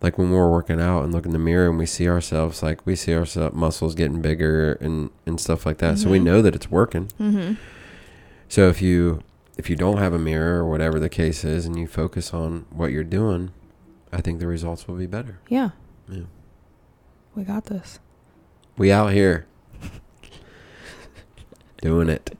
Like 0.01 0.17
when 0.17 0.31
we're 0.31 0.49
working 0.51 0.81
out 0.81 1.03
and 1.03 1.13
look 1.13 1.25
in 1.25 1.31
the 1.31 1.39
mirror 1.39 1.69
and 1.69 1.77
we 1.77 1.85
see 1.85 2.09
ourselves 2.09 2.61
like 2.61 2.85
we 2.85 2.95
see 2.95 3.13
our 3.13 3.25
muscles 3.53 3.95
getting 3.95 4.19
bigger 4.21 4.73
and 4.81 5.11
and 5.25 5.39
stuff 5.39 5.65
like 5.65 5.77
that. 5.77 5.97
So 5.99 6.09
we 6.09 6.19
Mhm. 6.19 6.23
know 6.23 6.41
that 6.41 6.55
it's 6.55 6.69
working. 6.71 7.07
Mm-hmm. 7.21 7.53
So 8.49 8.67
if 8.67 8.81
you 8.81 9.21
if 9.57 9.69
you 9.69 9.75
don't 9.75 9.97
have 9.97 10.13
a 10.13 10.19
mirror 10.19 10.59
or 10.59 10.69
whatever 10.69 10.99
the 10.99 11.09
case 11.09 11.43
is 11.43 11.65
and 11.65 11.77
you 11.77 11.87
focus 11.87 12.33
on 12.33 12.65
what 12.71 12.91
you're 12.91 13.03
doing, 13.03 13.51
I 14.11 14.21
think 14.21 14.39
the 14.39 14.47
results 14.47 14.87
will 14.87 14.95
be 14.95 15.05
better. 15.07 15.39
Yeah. 15.49 15.71
Yeah. 16.09 16.23
We 17.35 17.43
got 17.43 17.65
this. 17.65 17.99
We 18.77 18.91
out 18.91 19.11
here 19.13 19.45
doing 21.81 22.09
it. 22.09 22.37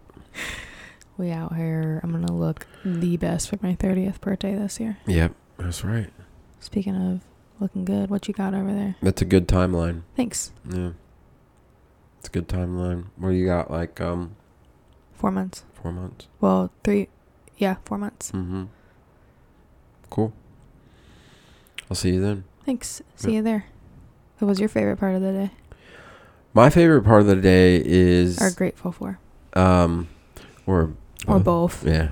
We 1.17 1.29
out 1.31 1.55
here. 1.55 1.99
I'm 2.03 2.11
gonna 2.11 2.33
look 2.33 2.65
the 2.83 3.17
best 3.17 3.49
for 3.49 3.59
my 3.61 3.75
30th 3.75 4.19
birthday 4.19 4.55
this 4.55 4.79
year. 4.79 4.97
Yep, 5.05 5.33
that's 5.57 5.83
right. 5.83 6.09
Speaking 6.59 6.95
of 6.95 7.21
looking 7.59 7.85
good, 7.85 8.09
what 8.09 8.27
you 8.27 8.33
got 8.33 8.53
over 8.55 8.73
there? 8.73 8.95
That's 9.01 9.21
a 9.21 9.25
good 9.25 9.47
timeline. 9.47 10.01
Thanks. 10.15 10.51
Yeah. 10.67 10.91
It's 12.19 12.29
a 12.29 12.31
good 12.31 12.47
timeline. 12.47 13.05
What 13.17 13.29
do 13.29 13.35
you 13.35 13.45
got 13.45 13.69
like 13.69 14.01
um 14.01 14.35
Four 15.13 15.31
months. 15.31 15.63
4 15.83 15.91
months? 15.91 16.27
Well, 16.41 16.71
three. 16.83 17.09
Yeah, 17.57 17.75
four 17.85 17.97
months. 17.99 18.31
Mm-hmm. 18.31 18.63
Cool. 20.09 20.33
I'll 21.89 21.95
see 21.95 22.11
you 22.15 22.21
then. 22.21 22.45
Thanks. 22.65 23.01
See 23.15 23.29
Yeah. 23.31 23.37
you 23.37 23.43
there. 23.43 23.65
What 24.39 24.47
was 24.47 24.59
your 24.59 24.69
favorite 24.69 24.97
part 24.97 25.15
of 25.15 25.21
the 25.21 25.31
day? 25.31 25.51
My 26.53 26.69
favorite 26.69 27.03
part 27.03 27.21
of 27.21 27.27
the 27.27 27.35
day 27.35 27.81
is 27.85 28.39
Are 28.41 28.51
grateful 28.51 28.91
for? 28.91 29.19
um 29.53 30.07
or 30.65 30.93
Or 31.27 31.39
both. 31.39 31.83
both? 31.83 31.85
Yeah, 31.87 32.09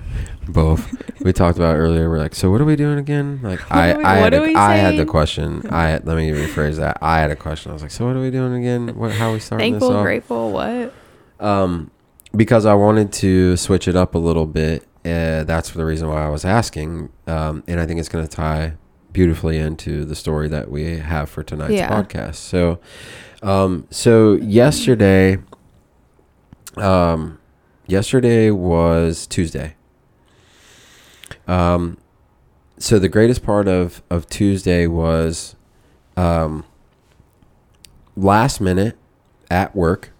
both. 0.48 1.20
we 1.20 1.32
talked 1.32 1.56
about 1.58 1.76
earlier. 1.76 2.08
We're 2.10 2.18
like, 2.18 2.34
so 2.34 2.50
what 2.50 2.60
are 2.60 2.64
we 2.64 2.76
doing 2.76 2.98
again? 2.98 3.40
Like, 3.42 3.60
I, 3.70 3.92
are 3.92 3.98
we- 3.98 4.04
I, 4.04 4.20
what 4.20 4.32
had, 4.32 4.42
a, 4.42 4.54
I 4.58 4.74
had 4.76 4.96
the 4.96 5.06
question. 5.06 5.62
I 5.70 5.88
had, 5.90 6.06
let 6.06 6.16
me 6.16 6.30
rephrase 6.30 6.76
that. 6.76 6.98
I 7.00 7.18
had 7.20 7.30
a 7.30 7.36
question. 7.36 7.70
I 7.70 7.74
was 7.74 7.82
like, 7.82 7.90
so 7.92 8.06
what 8.06 8.16
are 8.16 8.20
we 8.20 8.30
doing 8.30 8.54
again? 8.54 8.96
What, 8.96 9.12
how 9.12 9.30
are 9.30 9.32
we 9.34 9.38
starting 9.40 9.72
Thankful, 9.72 9.88
this 9.90 9.96
off? 9.96 10.02
grateful, 10.02 10.52
what? 10.52 10.92
Um, 11.40 11.90
because 12.34 12.66
I 12.66 12.74
wanted 12.74 13.12
to 13.14 13.56
switch 13.56 13.88
it 13.88 13.96
up 13.96 14.14
a 14.14 14.18
little 14.18 14.46
bit. 14.46 14.82
Uh, 15.04 15.42
that's 15.44 15.70
the 15.70 15.84
reason 15.84 16.08
why 16.08 16.24
I 16.24 16.28
was 16.28 16.44
asking. 16.44 17.10
Um, 17.26 17.62
and 17.66 17.80
I 17.80 17.86
think 17.86 17.98
it's 18.00 18.08
going 18.08 18.26
to 18.26 18.30
tie 18.30 18.74
beautifully 19.12 19.58
into 19.58 20.04
the 20.04 20.14
story 20.14 20.48
that 20.48 20.70
we 20.70 20.98
have 20.98 21.28
for 21.28 21.42
tonight's 21.42 21.72
Yeah. 21.74 21.90
podcast. 21.90 22.36
So, 22.36 22.78
um, 23.42 23.86
so 23.90 24.34
yesterday, 24.34 25.38
um, 26.76 27.38
yesterday 27.86 28.50
was 28.50 29.26
Tuesday. 29.26 29.74
Um, 31.46 31.98
so 32.78 32.98
the 32.98 33.08
greatest 33.08 33.42
part 33.42 33.68
of 33.68 34.02
of 34.08 34.28
Tuesday 34.28 34.86
was, 34.86 35.56
um, 36.16 36.64
last 38.16 38.60
minute 38.60 38.96
at 39.50 39.74
work. 39.74 40.11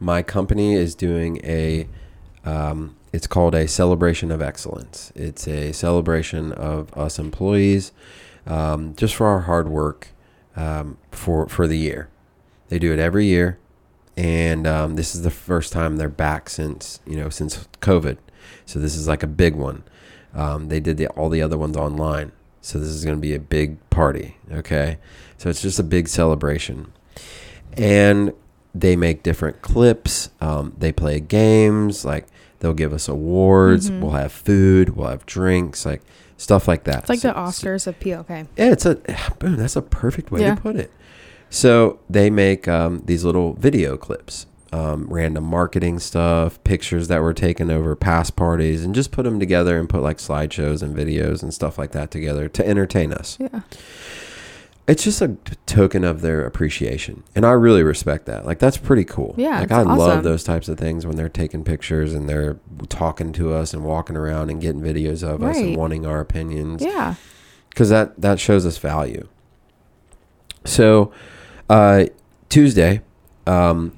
My 0.00 0.22
company 0.22 0.74
is 0.74 0.94
doing 0.94 1.40
a, 1.44 1.88
um, 2.44 2.96
it's 3.12 3.26
called 3.26 3.54
a 3.54 3.66
celebration 3.66 4.30
of 4.30 4.40
excellence. 4.40 5.12
It's 5.14 5.48
a 5.48 5.72
celebration 5.72 6.52
of 6.52 6.96
us 6.96 7.18
employees, 7.18 7.92
um, 8.46 8.94
just 8.96 9.14
for 9.14 9.26
our 9.26 9.40
hard 9.40 9.68
work 9.68 10.08
um, 10.56 10.98
for 11.10 11.48
for 11.48 11.66
the 11.66 11.78
year. 11.78 12.08
They 12.68 12.78
do 12.78 12.92
it 12.92 12.98
every 12.98 13.26
year, 13.26 13.58
and 14.16 14.66
um, 14.66 14.96
this 14.96 15.14
is 15.14 15.22
the 15.22 15.30
first 15.30 15.72
time 15.72 15.96
they're 15.96 16.08
back 16.08 16.50
since 16.50 17.00
you 17.06 17.16
know 17.16 17.28
since 17.28 17.68
COVID. 17.80 18.18
So 18.66 18.78
this 18.78 18.96
is 18.96 19.08
like 19.08 19.22
a 19.22 19.28
big 19.28 19.54
one. 19.54 19.84
Um, 20.34 20.68
they 20.68 20.80
did 20.80 20.98
the, 20.98 21.08
all 21.08 21.28
the 21.28 21.42
other 21.42 21.56
ones 21.56 21.76
online, 21.76 22.32
so 22.60 22.78
this 22.78 22.88
is 22.88 23.04
going 23.04 23.16
to 23.16 23.20
be 23.20 23.34
a 23.34 23.40
big 23.40 23.78
party. 23.90 24.36
Okay, 24.52 24.98
so 25.38 25.48
it's 25.48 25.62
just 25.62 25.78
a 25.78 25.84
big 25.84 26.08
celebration, 26.08 26.92
and 27.74 28.32
they 28.74 28.96
make 28.96 29.22
different 29.22 29.62
clips. 29.62 30.30
Um, 30.40 30.74
they 30.78 30.92
play 30.92 31.20
games 31.20 32.04
like 32.04 32.26
they'll 32.60 32.74
give 32.74 32.92
us 32.92 33.08
awards. 33.08 33.90
Mhm. 33.90 34.00
We'll 34.00 34.10
have 34.12 34.32
food. 34.32 34.96
We'll 34.96 35.08
have 35.08 35.24
drinks, 35.26 35.86
like 35.86 36.02
stuff 36.36 36.68
like 36.68 36.84
that. 36.84 37.00
It's 37.00 37.08
like 37.08 37.20
So- 37.20 37.28
the 37.28 37.34
Oscars 37.34 37.86
of 37.86 37.98
POK. 38.00 38.28
yeah, 38.56 38.70
it's 38.72 38.86
a 38.86 38.96
boom. 39.38 39.56
That's 39.56 39.76
a 39.76 39.82
perfect 39.82 40.30
way 40.30 40.40
Yeah. 40.42 40.54
to 40.54 40.60
put 40.60 40.76
it. 40.76 40.90
So 41.50 41.98
they 42.10 42.28
make 42.30 42.68
um, 42.68 43.02
these 43.06 43.24
little 43.24 43.54
video 43.54 43.96
clips, 43.96 44.44
um, 44.70 45.06
random 45.08 45.44
marketing 45.44 45.98
stuff, 45.98 46.62
pictures 46.62 47.08
that 47.08 47.22
were 47.22 47.32
taken 47.32 47.70
over 47.70 47.96
past 47.96 48.36
parties, 48.36 48.84
and 48.84 48.94
just 48.94 49.12
put 49.12 49.22
them 49.22 49.40
together 49.40 49.78
and 49.78 49.88
put 49.88 50.02
like 50.02 50.18
slideshows 50.18 50.82
and 50.82 50.94
videos 50.94 51.42
and 51.42 51.54
stuff 51.54 51.78
like 51.78 51.92
that 51.92 52.10
together 52.10 52.48
to 52.48 52.68
entertain 52.68 53.12
us. 53.14 53.38
Yeah. 53.40 53.60
It's 54.88 55.04
just 55.04 55.20
a 55.20 55.36
token 55.66 56.02
of 56.02 56.22
their 56.22 56.46
appreciation, 56.46 57.22
and 57.36 57.44
I 57.44 57.50
really 57.52 57.82
respect 57.82 58.24
that. 58.26 58.46
Like 58.46 58.58
that's 58.58 58.78
pretty 58.78 59.04
cool. 59.04 59.34
Yeah, 59.36 59.60
like 59.60 59.70
I 59.70 59.82
love 59.82 60.24
those 60.24 60.42
types 60.42 60.66
of 60.68 60.78
things 60.78 61.04
when 61.06 61.14
they're 61.16 61.28
taking 61.28 61.62
pictures 61.62 62.14
and 62.14 62.26
they're 62.26 62.58
talking 62.88 63.32
to 63.34 63.52
us 63.52 63.74
and 63.74 63.84
walking 63.84 64.16
around 64.16 64.48
and 64.50 64.60
getting 64.62 64.80
videos 64.80 65.22
of 65.22 65.42
us 65.42 65.58
and 65.58 65.76
wanting 65.76 66.06
our 66.06 66.20
opinions 66.20 66.82
Yeah. 66.82 67.14
because 67.68 67.90
that 67.90 68.18
that 68.20 68.40
shows 68.40 68.64
us 68.64 68.78
value. 68.78 69.28
So, 70.64 71.12
uh, 71.68 72.06
Tuesday 72.48 73.02
um, 73.46 73.92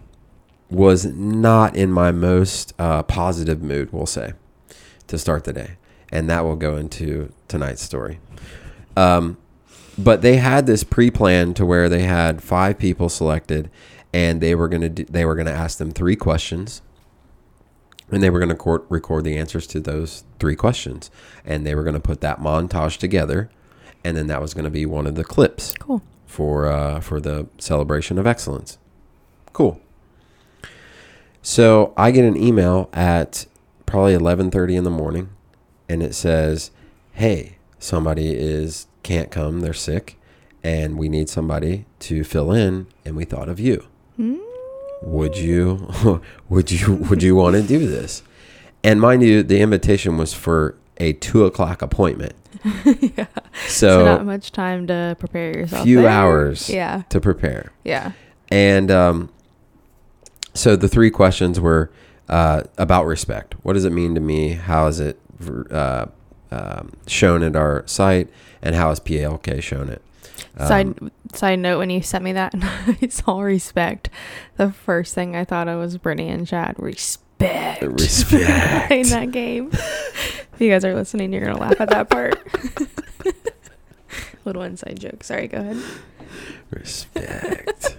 was 0.70 1.04
not 1.06 1.76
in 1.76 1.90
my 1.92 2.10
most 2.10 2.74
uh, 2.78 3.02
positive 3.04 3.62
mood. 3.62 3.92
We'll 3.92 4.06
say 4.06 4.32
to 5.06 5.18
start 5.18 5.44
the 5.44 5.52
day, 5.52 5.76
and 6.10 6.28
that 6.28 6.44
will 6.44 6.56
go 6.56 6.76
into 6.76 7.32
tonight's 7.48 7.82
story. 7.82 8.18
Um, 8.96 9.36
but 10.02 10.22
they 10.22 10.36
had 10.36 10.66
this 10.66 10.84
pre-planned 10.84 11.56
to 11.56 11.66
where 11.66 11.88
they 11.88 12.02
had 12.02 12.42
five 12.42 12.78
people 12.78 13.08
selected, 13.08 13.70
and 14.12 14.40
they 14.40 14.54
were 14.54 14.68
gonna 14.68 14.88
do, 14.88 15.04
they 15.04 15.24
were 15.24 15.34
gonna 15.34 15.50
ask 15.50 15.78
them 15.78 15.90
three 15.90 16.16
questions, 16.16 16.82
and 18.10 18.22
they 18.22 18.30
were 18.30 18.40
gonna 18.40 18.54
court, 18.54 18.84
record 18.88 19.24
the 19.24 19.36
answers 19.36 19.66
to 19.68 19.80
those 19.80 20.24
three 20.38 20.56
questions, 20.56 21.10
and 21.44 21.66
they 21.66 21.74
were 21.74 21.84
gonna 21.84 22.00
put 22.00 22.20
that 22.20 22.40
montage 22.40 22.96
together, 22.96 23.50
and 24.04 24.16
then 24.16 24.26
that 24.26 24.40
was 24.40 24.54
gonna 24.54 24.70
be 24.70 24.86
one 24.86 25.06
of 25.06 25.14
the 25.14 25.24
clips 25.24 25.74
Cool. 25.78 26.02
for 26.26 26.66
uh, 26.66 27.00
for 27.00 27.20
the 27.20 27.46
celebration 27.58 28.18
of 28.18 28.26
excellence. 28.26 28.78
Cool. 29.52 29.80
So 31.42 31.92
I 31.96 32.10
get 32.10 32.24
an 32.24 32.36
email 32.36 32.88
at 32.92 33.46
probably 33.86 34.14
eleven 34.14 34.50
thirty 34.50 34.76
in 34.76 34.84
the 34.84 34.90
morning, 34.90 35.30
and 35.88 36.02
it 36.02 36.14
says, 36.14 36.70
"Hey, 37.12 37.56
somebody 37.78 38.34
is 38.34 38.86
can't 39.02 39.30
come. 39.30 39.60
They're 39.60 39.72
sick, 39.72 40.18
and 40.62 40.98
we 40.98 41.08
need 41.08 41.28
somebody 41.28 41.86
to 42.00 42.24
fill 42.24 42.52
in. 42.52 42.86
And 43.04 43.16
we 43.16 43.24
thought 43.24 43.48
of 43.48 43.58
you. 43.60 43.86
Mm. 44.18 44.38
Would 45.02 45.36
you? 45.38 46.20
would 46.50 46.70
you? 46.70 46.94
Would 46.94 47.22
you 47.22 47.34
want 47.34 47.56
to 47.56 47.62
do 47.62 47.86
this?" 47.86 48.22
And 48.84 49.00
mind 49.00 49.22
you, 49.22 49.42
the 49.42 49.60
invitation 49.60 50.16
was 50.18 50.32
for 50.34 50.74
a 50.98 51.14
two 51.14 51.44
o'clock 51.44 51.80
appointment. 51.82 52.34
yeah. 52.84 53.26
So, 53.66 53.88
So 54.00 54.04
not 54.04 54.26
much 54.26 54.52
time 54.52 54.86
to 54.88 55.16
prepare 55.18 55.56
yourself. 55.56 55.82
A 55.82 55.84
few 55.84 56.02
there. 56.02 56.10
hours 56.10 56.68
Yeah. 56.68 57.02
to 57.08 57.20
prepare. 57.20 57.72
Yeah. 57.84 58.12
And 58.50 58.90
um, 58.90 59.30
so 60.52 60.76
the 60.76 60.88
three 60.88 61.10
questions 61.10 61.58
were 61.60 61.90
uh, 62.28 62.64
about 62.76 63.06
respect. 63.06 63.54
What 63.62 63.72
does 63.74 63.84
it 63.86 63.92
mean 63.92 64.14
to 64.14 64.20
me? 64.20 64.52
How 64.52 64.86
is 64.88 65.00
it 65.00 65.18
uh, 65.70 66.06
um, 66.50 66.92
shown 67.06 67.42
at 67.42 67.56
our 67.56 67.84
site? 67.86 68.28
And 68.62 68.74
how 68.74 68.90
has 68.90 69.00
PALK 69.00 69.62
shown 69.62 69.88
it? 69.88 70.02
Um, 70.58 70.68
Side 70.68 70.94
side 71.34 71.58
note: 71.58 71.78
When 71.78 71.90
you 71.90 72.02
sent 72.02 72.24
me 72.24 72.32
that, 72.32 72.52
it's 73.00 73.22
all 73.26 73.42
respect. 73.42 74.10
The 74.56 74.72
first 74.72 75.14
thing 75.14 75.36
I 75.36 75.44
thought 75.44 75.68
of 75.68 75.78
was 75.78 75.96
Brittany 75.98 76.28
and 76.28 76.46
Chad. 76.46 76.74
Respect. 76.78 77.82
Respect. 77.82 78.82
Playing 78.88 79.08
that 79.08 79.30
game. 79.30 79.70
if 79.72 80.56
you 80.58 80.70
guys 80.70 80.84
are 80.84 80.94
listening, 80.94 81.32
you're 81.32 81.44
gonna 81.44 81.58
laugh 81.58 81.80
at 81.80 81.90
that 81.90 82.10
part. 82.10 82.38
Little 84.44 84.62
inside 84.62 84.98
joke. 84.98 85.22
Sorry. 85.22 85.48
Go 85.48 85.58
ahead. 85.58 85.82
Respect. 86.70 87.96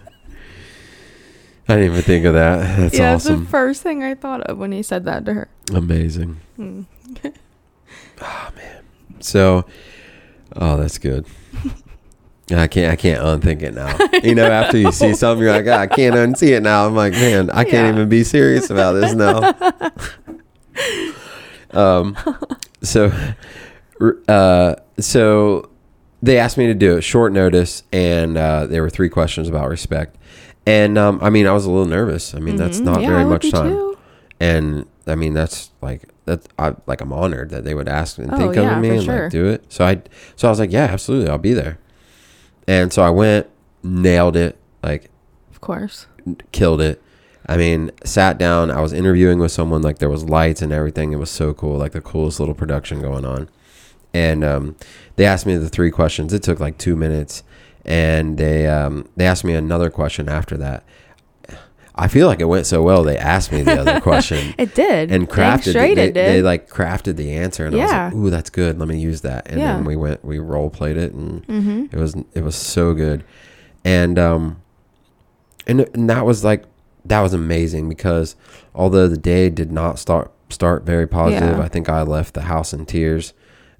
I 1.67 1.75
didn't 1.75 1.91
even 1.91 2.01
think 2.01 2.25
of 2.25 2.33
that. 2.33 2.77
That's 2.77 2.97
yeah, 2.97 3.15
it's 3.15 3.25
awesome. 3.25 3.43
the 3.43 3.49
first 3.49 3.81
thing 3.81 4.03
I 4.03 4.15
thought 4.15 4.41
of 4.41 4.57
when 4.57 4.71
he 4.71 4.83
said 4.83 5.05
that 5.05 5.25
to 5.25 5.33
her. 5.33 5.49
Amazing. 5.73 6.37
Hmm. 8.21 9.19
So, 9.19 9.65
oh, 10.55 10.77
that's 10.77 10.97
good. 10.97 11.25
I 12.53 12.67
can't. 12.67 12.91
I 12.91 12.95
can't 12.97 13.23
unthink 13.23 13.61
it 13.61 13.73
now. 13.73 13.97
You 14.23 14.35
know, 14.35 14.45
after 14.51 14.77
you 14.77 14.91
see 14.91 15.13
something, 15.15 15.41
you're 15.43 15.51
like, 15.51 15.65
"Ah, 15.67 15.81
I 15.81 15.87
can't 15.87 16.13
unsee 16.15 16.49
it 16.55 16.61
now. 16.61 16.85
I'm 16.85 16.95
like, 16.95 17.13
man, 17.13 17.49
I 17.49 17.63
can't 17.63 17.87
Yeah. 17.87 17.93
even 17.93 18.07
be 18.09 18.23
serious 18.23 18.69
about 18.69 18.91
this 18.93 19.13
now. 19.15 19.53
um, 21.71 22.15
so, 22.83 23.11
uh, 24.27 24.75
so 24.99 25.69
they 26.21 26.37
asked 26.37 26.57
me 26.57 26.67
to 26.67 26.73
do 26.75 26.97
it 26.97 27.01
short 27.01 27.33
notice, 27.33 27.83
and 27.91 28.37
uh, 28.37 28.67
there 28.67 28.81
were 28.83 28.89
three 28.89 29.09
questions 29.09 29.49
about 29.49 29.69
respect. 29.69 30.17
And 30.67 30.97
um, 30.97 31.19
I 31.23 31.29
mean, 31.31 31.47
I 31.47 31.51
was 31.53 31.65
a 31.65 31.71
little 31.71 31.87
nervous. 31.87 32.35
I 32.35 32.39
mean, 32.39 32.55
that's 32.57 32.79
Mhm. 32.81 32.85
not 32.85 33.01
Yeah, 33.01 33.07
very 33.07 33.25
much 33.25 33.49
time 33.49 33.71
too. 33.71 33.97
and 34.39 34.85
I 35.07 35.15
mean 35.15 35.33
that's 35.33 35.71
like 35.81 36.03
that 36.25 36.47
I 36.59 36.75
like 36.85 37.01
I'm 37.01 37.11
honored 37.13 37.49
that 37.49 37.63
they 37.63 37.73
would 37.73 37.87
ask 37.89 38.17
and 38.17 38.31
Oh, 38.31 38.37
think 38.37 38.55
yeah, 38.55 38.75
of 38.75 38.81
me 38.81 38.89
and 38.89 39.03
sure. 39.03 39.23
like 39.23 39.31
do 39.31 39.47
it. 39.47 39.65
So 39.69 39.85
I 39.85 40.01
so 40.35 40.47
I 40.47 40.51
was 40.51 40.59
like, 40.59 40.71
yeah, 40.71 40.85
absolutely, 40.85 41.29
I'll 41.29 41.37
be 41.37 41.53
there. 41.53 41.79
And 42.67 42.93
so 42.93 43.01
I 43.01 43.09
went, 43.09 43.47
nailed 43.83 44.35
it, 44.35 44.57
like 44.83 45.09
Of 45.51 45.61
course. 45.61 46.05
killed 46.51 46.81
it. 46.81 47.01
I 47.47 47.57
mean, 47.57 47.91
sat 48.05 48.37
down. 48.37 48.69
I 48.69 48.81
was 48.81 48.93
interviewing 48.93 49.39
with 49.39 49.51
someone. 49.51 49.81
Like 49.81 49.97
there 49.97 50.09
was 50.09 50.23
lights 50.23 50.61
and 50.61 50.71
everything. 50.71 51.11
It 51.11 51.17
was 51.17 51.31
so 51.31 51.53
cool. 51.53 51.77
Like 51.77 51.91
the 51.91 51.99
coolest 52.01 52.39
little 52.39 52.53
production 52.55 53.01
going 53.01 53.25
on. 53.25 53.49
And 54.13 54.43
um, 54.43 54.75
they 55.15 55.25
asked 55.25 55.45
me 55.45 55.57
the 55.57 55.69
three 55.69 55.89
questions. 55.89 56.33
It 56.33 56.43
took 56.43 56.59
like 56.59 56.77
two 56.77 56.95
minutes, 56.95 57.43
and 57.83 58.37
they 58.37 58.67
um, 58.67 59.07
they 59.17 59.25
asked 59.25 59.43
me 59.43 59.53
another 59.53 59.89
question 59.89 60.29
after 60.29 60.55
that. 60.57 60.83
I 61.93 62.07
feel 62.07 62.27
like 62.27 62.39
it 62.39 62.45
went 62.45 62.65
so 62.65 62.81
well. 62.81 63.03
They 63.03 63.17
asked 63.17 63.51
me 63.51 63.63
the 63.63 63.79
other 63.79 63.99
question 64.09 64.53
It 64.57 64.73
did. 64.75 65.11
and 65.11 65.29
crafted 65.29 65.73
they, 65.73 66.09
they 66.11 66.41
like 66.41 66.69
crafted 66.69 67.17
the 67.17 67.33
answer 67.33 67.65
and 67.65 67.75
I 67.75 67.79
was 67.79 67.91
like, 67.91 68.13
"Ooh, 68.13 68.29
that's 68.29 68.49
good. 68.49 68.79
Let 68.79 68.87
me 68.87 68.99
use 68.99 69.21
that." 69.21 69.49
And 69.49 69.59
Yeah. 69.59 69.75
then 69.75 69.85
we 69.85 69.95
went 69.95 70.23
we 70.23 70.39
role 70.39 70.69
played 70.69 70.97
it 70.97 71.13
and 71.13 71.45
mm-hmm. 71.47 71.85
it 71.91 71.99
was 71.99 72.15
it 72.33 72.43
was 72.43 72.55
so 72.55 72.93
good. 72.93 73.23
And 73.83 74.17
um 74.17 74.61
and 75.67 75.81
and 75.93 76.09
that 76.09 76.25
was 76.25 76.43
like 76.43 76.63
that 77.05 77.21
was 77.21 77.33
amazing 77.33 77.89
because 77.89 78.35
although 78.73 79.07
the 79.07 79.17
day 79.17 79.49
did 79.49 79.71
not 79.71 79.99
start 79.99 80.31
start 80.49 80.85
very 80.85 81.07
positive, 81.07 81.57
Yeah. 81.57 81.63
I 81.63 81.67
think 81.67 81.89
I 81.89 82.03
left 82.03 82.33
the 82.35 82.41
house 82.43 82.73
in 82.73 82.85
tears. 82.85 83.33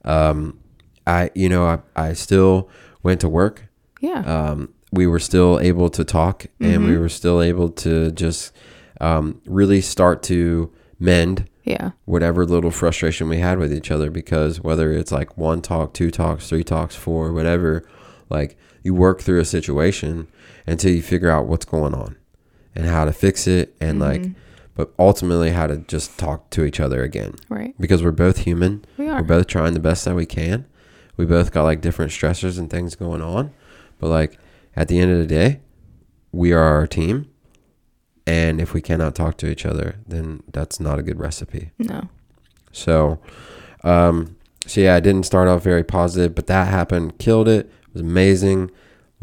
Um 0.04 0.60
I 1.08 1.32
you 1.34 1.48
know, 1.50 1.66
I 1.66 1.80
I 1.96 2.14
still 2.14 2.70
went 3.04 3.22
to 3.22 3.30
work 3.30 3.68
Yeah. 4.02 4.20
um, 4.26 4.74
we 4.92 5.08
were 5.08 5.20
still 5.20 5.60
able 5.62 5.90
to 5.90 6.04
talk 6.04 6.46
and 6.60 6.86
we 6.86 6.92
Mhm. 6.94 7.00
were 7.00 7.10
still 7.10 7.42
able 7.42 7.70
to 7.70 8.12
just 8.12 8.52
um, 9.00 9.42
really 9.48 9.82
start 9.82 10.22
to 10.22 10.70
mend 11.00 11.46
yeah. 11.64 11.92
whatever 12.06 12.46
little 12.46 12.70
frustration 12.70 13.28
we 13.30 13.40
had 13.40 13.58
with 13.58 13.74
each 13.74 13.90
other 13.90 14.12
because 14.12 14.62
whether 14.62 14.92
it's 14.92 15.12
like 15.12 15.36
one 15.38 15.60
talk, 15.62 15.94
two 15.94 16.12
talks, 16.12 16.48
three 16.48 16.64
talks, 16.64 16.96
four, 16.96 17.32
whatever, 17.34 17.84
like 18.30 18.58
you 18.84 18.94
work 18.94 19.20
through 19.22 19.40
a 19.40 19.46
situation 19.46 20.28
until 20.68 20.92
you 20.92 21.02
figure 21.02 21.32
out 21.32 21.48
what's 21.48 21.66
going 21.66 21.96
on 21.96 22.16
and 22.76 22.86
how 22.86 23.06
to 23.06 23.12
fix 23.12 23.48
it 23.48 23.74
and 23.82 24.00
like 24.00 24.22
Mhm. 24.22 24.36
but 24.76 24.92
ultimately 25.00 25.50
how 25.50 25.66
to 25.66 25.78
just 25.78 26.18
talk 26.20 26.50
to 26.52 26.64
each 26.64 26.80
other 26.80 27.02
again 27.02 27.34
Right. 27.50 27.74
because 27.80 28.04
we're 28.04 28.12
both 28.12 28.40
human 28.40 28.86
We 28.98 29.10
are. 29.10 29.18
we're 29.22 29.28
both 29.28 29.48
trying 29.48 29.74
the 29.74 29.80
best 29.80 30.06
that 30.06 30.16
we 30.16 30.28
can. 30.28 30.66
We 31.18 31.26
both 31.26 31.52
got 31.52 31.64
like 31.64 31.82
different 31.82 32.12
stressors 32.12 32.60
and 32.60 32.70
things 32.70 32.94
going 32.96 33.22
on. 33.24 33.50
But 34.00 34.10
like 34.10 34.38
at 34.76 34.88
the 34.88 35.00
end 35.00 35.12
of 35.12 35.18
the 35.20 35.28
day, 35.28 35.60
we 36.32 36.52
are 36.54 36.62
our 36.64 36.88
team. 36.88 37.28
And 38.28 38.62
if 38.62 38.74
we 38.74 38.82
cannot 38.82 39.16
talk 39.16 39.38
to 39.38 39.48
each 39.50 39.66
other, 39.66 39.96
then 40.08 40.44
that's 40.54 40.80
not 40.80 41.00
a 41.00 41.04
good 41.04 41.20
recipe. 41.20 41.72
No. 41.80 42.08
So, 42.72 43.20
um, 43.84 44.38
so 44.66 44.80
yeah, 44.82 44.96
I 44.96 45.00
didn't 45.00 45.24
start 45.26 45.48
off 45.48 45.64
very 45.64 45.84
positive, 45.84 46.36
but 46.36 46.48
that 46.48 46.68
happened, 46.68 47.18
killed 47.18 47.48
it. 47.48 47.66
It 47.66 47.94
was 47.94 48.02
amazing. 48.02 48.70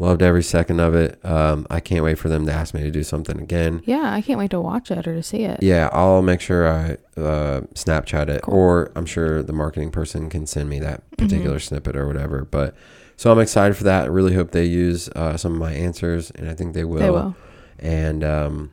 Loved 0.01 0.21
every 0.21 0.43
second 0.43 0.79
of 0.79 0.93
it. 0.95 1.19
Um, 1.25 1.65
I 1.69 1.79
can't 1.81 2.03
wait 2.03 2.17
for 2.19 2.29
them 2.29 2.45
to 2.45 2.53
ask 2.53 2.73
me 2.73 2.81
to 2.83 2.91
do 2.91 3.03
something 3.03 3.39
again. 3.39 3.81
Yeah, 3.85 4.13
I 4.13 4.21
can't 4.21 4.37
wait 4.39 4.51
to 4.51 4.61
watch 4.61 4.91
it 4.91 5.07
or 5.07 5.13
to 5.15 5.23
see 5.23 5.43
it. 5.43 5.61
Yeah, 5.63 5.89
I'll 5.91 6.21
make 6.21 6.39
sure 6.39 6.67
I 6.69 6.91
uh, 7.19 7.61
Snapchat 7.73 8.29
it, 8.29 8.41
Cool. 8.43 8.53
or 8.53 8.91
I'm 8.95 9.05
sure 9.05 9.41
the 9.43 9.51
marketing 9.53 9.91
person 9.91 10.29
can 10.29 10.45
send 10.45 10.69
me 10.69 10.79
that 10.79 11.01
Mm-hmm. 11.11 11.25
particular 11.25 11.59
snippet 11.59 11.95
or 11.97 12.07
whatever. 12.07 12.45
But 12.45 12.75
so 13.19 13.29
I'm 13.33 13.39
excited 13.39 13.75
for 13.75 13.83
that. 13.83 14.05
I 14.05 14.07
really 14.07 14.33
hope 14.33 14.51
they 14.51 14.63
use 14.63 15.09
uh, 15.09 15.35
some 15.35 15.51
of 15.51 15.59
my 15.59 15.73
answers, 15.73 16.31
and 16.31 16.49
I 16.49 16.53
think 16.53 16.73
they 16.73 16.85
will. 16.85 16.99
They 16.99 17.09
will. 17.09 17.35
And 17.77 18.23
um, 18.23 18.71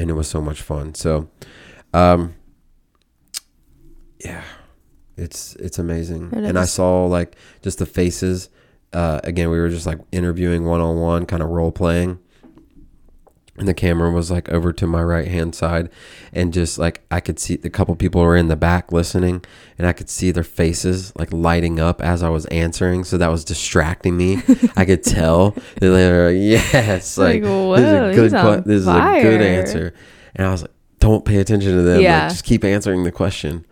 and 0.00 0.10
it 0.10 0.14
was 0.14 0.26
so 0.26 0.40
much 0.40 0.62
fun. 0.62 0.96
So, 0.96 1.30
um, 1.94 2.34
yeah, 4.18 4.42
it's 5.16 5.54
it's 5.60 5.78
amazing. 5.78 6.32
It 6.32 6.42
and 6.42 6.58
I 6.58 6.64
saw 6.64 7.06
like 7.06 7.36
just 7.62 7.78
the 7.78 7.86
faces. 7.86 8.48
Uh, 8.92 9.20
again, 9.22 9.48
we 9.48 9.60
were 9.60 9.68
just 9.68 9.86
like 9.86 10.00
interviewing 10.10 10.64
one 10.64 10.80
on 10.80 10.98
one, 10.98 11.24
kind 11.24 11.40
of 11.40 11.48
role 11.50 11.70
playing. 11.70 12.18
And 13.58 13.66
the 13.66 13.74
camera 13.74 14.10
was 14.12 14.30
like 14.30 14.48
over 14.50 14.72
to 14.72 14.86
my 14.86 15.02
right 15.02 15.26
hand 15.28 15.54
side, 15.54 15.90
and 16.32 16.52
just 16.52 16.78
like 16.78 17.00
I 17.10 17.18
could 17.20 17.38
see 17.40 17.56
the 17.56 17.68
couple 17.70 17.94
people 17.96 18.20
were 18.22 18.36
in 18.36 18.48
the 18.48 18.56
back 18.56 18.92
listening, 18.92 19.44
and 19.78 19.86
I 19.86 19.92
could 19.92 20.08
see 20.08 20.30
their 20.30 20.44
faces 20.44 21.12
like 21.16 21.32
lighting 21.32 21.80
up 21.80 22.00
as 22.00 22.22
I 22.22 22.28
was 22.28 22.46
answering. 22.46 23.02
So 23.04 23.18
that 23.18 23.28
was 23.30 23.44
distracting 23.44 24.16
me. 24.16 24.36
I 24.76 24.84
could 24.84 25.02
tell 25.02 25.50
that 25.50 25.80
they 25.80 26.10
were 26.10 26.30
like, 26.32 26.40
yes, 26.40 27.18
like, 27.18 27.42
Like, 27.42 27.80
this 27.80 27.84
is 27.84 27.92
a 27.92 28.14
good 28.14 28.30
que- 28.30 28.62
this 28.64 28.80
is 28.82 28.86
a 28.88 28.92
good 29.22 29.42
answer. 29.42 29.94
And 30.36 30.46
I 30.46 30.50
was 30.52 30.62
like, 30.62 30.70
don't 31.00 31.24
pay 31.24 31.38
attention 31.38 31.72
to 31.76 31.82
them. 31.82 32.00
Like, 32.24 32.30
just 32.32 32.44
keep 32.44 32.64
answering 32.64 33.02
the 33.04 33.12
question. 33.12 33.64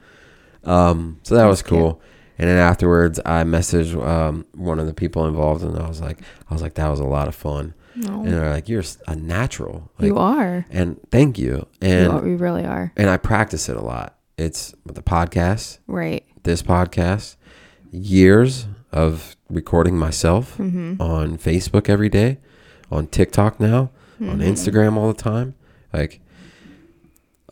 Um, 0.65 1.21
so 1.23 1.35
that 1.37 1.47
was 1.47 1.61
That's 1.61 1.69
cute. 1.69 1.81
cool. 1.81 2.01
And 2.39 2.49
then 2.51 2.59
afterwards, 2.59 3.19
I 3.25 3.45
messaged 3.45 3.97
um, 4.07 4.45
one 4.53 4.79
of 4.79 4.87
the 4.87 4.93
people 4.95 5.27
involved, 5.27 5.63
and 5.65 5.79
I 5.79 5.89
was 5.89 6.01
like, 6.01 6.19
I 6.51 6.53
was 6.55 6.61
like, 6.61 6.75
that 6.75 6.89
was 6.89 7.01
a 7.01 7.05
lot 7.05 7.29
of 7.29 7.35
fun. 7.35 7.73
No, 7.97 8.21
And 8.25 8.33
they're 8.33 8.51
like, 8.51 8.69
you're 8.69 8.85
a 9.09 9.17
natural. 9.17 9.91
Like, 9.99 10.07
you 10.09 10.19
are. 10.19 10.67
And 10.71 11.01
thank 11.11 11.39
you. 11.39 11.67
You, 11.81 11.89
And 11.89 12.13
are. 12.13 12.27
you 12.29 12.37
really 12.37 12.65
are. 12.65 12.93
and 12.97 13.09
I 13.09 13.17
practice 13.17 13.69
it 13.69 13.77
a 13.77 13.83
lot. 13.83 14.19
It's 14.37 14.75
the 14.85 15.03
podcast, 15.03 15.79
Right. 15.87 16.23
this 16.43 16.63
podcast, 16.63 17.37
years 17.91 18.67
of 18.93 19.35
recording 19.49 19.97
myself 19.97 20.59
Mm-hmm. 20.59 21.01
on 21.01 21.39
Facebook 21.39 21.89
every 21.89 22.09
day, 22.11 22.39
on 22.91 23.07
TikTok 23.07 23.59
now, 23.61 23.91
on 24.21 24.41
Mhm. 24.41 24.49
Instagram 24.49 24.97
all 24.97 25.09
the 25.09 25.23
time. 25.23 25.55
Like 25.93 26.21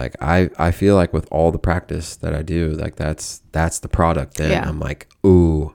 like 0.00 0.16
I 0.20 0.50
I 0.58 0.70
feel 0.72 0.96
like 0.96 1.12
with 1.12 1.28
all 1.30 1.52
the 1.52 1.58
practice 1.58 2.16
that 2.16 2.34
I 2.34 2.42
do, 2.42 2.70
like 2.72 2.96
that's 2.96 3.42
that's 3.52 3.78
the 3.78 3.88
product 3.88 4.36
then. 4.36 4.50
Yeah. 4.50 4.68
I'm 4.68 4.80
like, 4.80 5.06
"Ooh, 5.24 5.74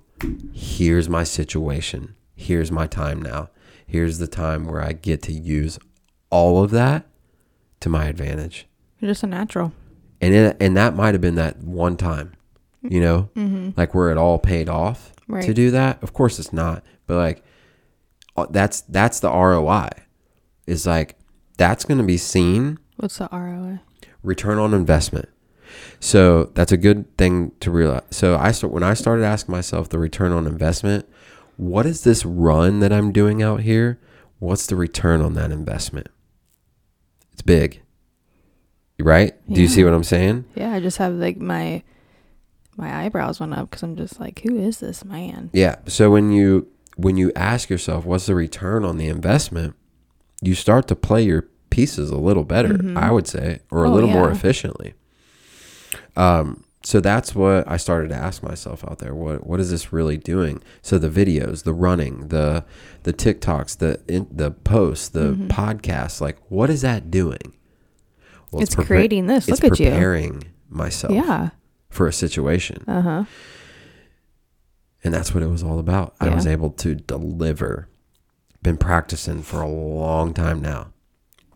here's 0.51 1.08
my 1.08 1.23
situation. 1.23 2.15
Here's 2.36 2.71
my 2.71 2.86
time 2.88 3.21
now. 3.21 3.49
Here's 3.89 4.19
the 4.19 4.28
time 4.28 4.65
where 4.67 4.82
I 4.82 4.93
get 4.93 5.21
to 5.23 5.32
use 5.34 5.80
all 6.30 6.63
of 6.63 6.71
that 6.71 7.06
to 7.82 7.89
my 7.89 8.06
advantage." 8.06 8.67
You're 8.99 9.12
just 9.12 9.23
a 9.23 9.28
natural. 9.28 9.73
And 10.21 10.34
it, 10.34 10.58
and 10.60 10.75
that 10.78 10.95
might 10.95 11.13
have 11.13 11.21
been 11.21 11.36
that 11.36 11.58
one 11.63 11.95
time, 11.97 12.34
you 12.82 12.99
know? 12.99 13.30
Mm-hmm. 13.36 13.69
like 13.78 13.95
where 13.95 14.12
it 14.12 14.17
all 14.17 14.38
paid 14.38 14.67
off 14.69 15.13
Right. 15.28 15.45
to 15.45 15.54
do 15.54 15.71
that. 15.71 16.02
Of 16.04 16.12
course 16.13 16.39
it's 16.39 16.52
not, 16.52 16.84
but 17.08 17.15
like 17.17 17.43
uh, 18.36 18.47
that's 18.49 18.82
that's 18.82 19.19
the 19.21 19.30
ROI. 19.30 19.89
Is 20.67 20.86
like 20.86 21.15
that's 21.58 21.86
going 21.86 21.97
to 21.99 22.04
be 22.04 22.17
seen 22.17 22.78
What's 22.97 23.17
the 23.19 23.30
ROI? 23.32 23.80
return 24.23 24.58
on 24.58 24.73
investment. 24.73 25.30
So 25.99 26.45
that's 26.56 26.71
a 26.71 26.78
good 26.78 27.15
thing 27.17 27.52
to 27.62 27.71
realize. 27.71 28.04
So 28.12 28.36
I 28.38 28.52
start 28.52 28.73
when 28.73 28.84
I 28.84 28.93
started 28.93 29.23
asking 29.23 29.52
myself 29.54 29.88
the 29.89 29.99
return 29.99 30.32
on 30.32 30.45
investment, 30.47 31.08
what 31.60 31.86
is 31.86 32.04
this 32.06 32.24
run 32.26 32.80
that 32.80 32.93
I'm 32.93 33.12
doing 33.12 33.43
out 33.43 33.60
here? 33.62 34.00
What's 34.39 34.65
the 34.65 34.78
return 34.78 35.22
on 35.22 35.34
that 35.34 35.52
investment? 35.52 36.08
It's 37.34 37.41
big. 37.41 37.82
Right? 38.98 39.34
Do 39.52 39.62
you 39.62 39.67
see 39.67 39.84
what 39.84 39.93
I'm 39.93 40.04
saying? 40.06 40.45
Yeah, 40.56 40.72
I 40.74 40.80
just 40.80 40.98
have 40.98 41.13
like 41.13 41.38
my 41.38 41.84
my 42.78 43.04
eyebrows 43.04 43.39
went 43.41 43.54
up 43.54 43.69
because 43.69 43.84
I'm 43.84 43.98
just 43.98 44.19
like, 44.22 44.39
who 44.39 44.58
is 44.58 44.80
this 44.80 45.04
man? 45.04 45.50
Yeah. 45.54 45.76
So 45.86 46.12
when 46.12 46.32
you 46.32 46.67
when 46.95 47.17
you 47.17 47.32
ask 47.36 47.69
yourself 47.69 48.06
what's 48.06 48.26
the 48.28 48.36
return 48.36 48.86
on 48.86 48.98
the 48.98 49.08
investment, 49.08 49.76
you 50.41 50.56
start 50.56 50.88
to 50.89 50.95
play 50.95 51.24
your 51.24 51.48
pieces 51.69 52.10
a 52.10 52.17
little 52.17 52.43
better, 52.45 52.69
Mhm. 52.78 52.98
I 52.98 53.12
would 53.12 53.28
say, 53.28 53.60
or 53.69 53.84
a 53.84 53.89
Oh, 53.89 53.93
little 53.93 54.10
more 54.10 54.30
efficiently. 54.32 54.93
Um 56.15 56.63
so 56.83 56.99
that's 57.01 57.35
what 57.35 57.67
I 57.69 57.77
started 57.77 58.09
to 58.09 58.15
ask 58.15 58.41
myself 58.41 58.83
out 58.85 58.99
there. 58.99 59.13
What 59.13 59.45
what 59.45 59.59
is 59.59 59.69
this 59.71 59.91
really 59.91 60.17
doing? 60.17 60.61
So 60.81 60.97
the 60.97 61.09
videos, 61.09 61.63
the 61.63 61.73
running, 61.73 62.29
the 62.29 62.63
the 63.03 63.13
TikToks, 63.13 63.77
the 63.77 64.01
in, 64.07 64.27
the 64.31 64.51
posts, 64.51 65.09
the 65.09 65.33
Mhm. 65.35 65.47
podcasts, 65.49 66.21
like 66.21 66.37
what 66.49 66.69
is 66.69 66.81
that 66.81 67.11
doing? 67.11 67.53
Well, 68.51 68.61
it's 68.63 68.75
prepa- 68.75 68.85
creating 68.85 69.27
this. 69.27 69.47
It's 69.47 69.61
Look 69.61 69.73
at 69.73 69.79
you. 69.79 69.89
preparing 69.89 70.43
myself 70.69 71.13
Yeah. 71.13 71.49
for 71.89 72.07
a 72.07 72.13
situation. 72.13 72.83
Uh 72.87 73.01
huh. 73.01 73.23
And 75.03 75.13
that's 75.13 75.33
what 75.33 75.43
it 75.43 75.47
was 75.49 75.63
all 75.63 75.79
about. 75.79 76.15
I 76.19 76.29
was 76.29 76.45
able 76.47 76.71
to 76.71 76.95
deliver. 76.95 77.87
Been 78.61 78.75
practicing 78.77 79.41
for 79.41 79.61
a 79.61 79.69
long 79.69 80.33
time 80.33 80.61
now. 80.61 80.87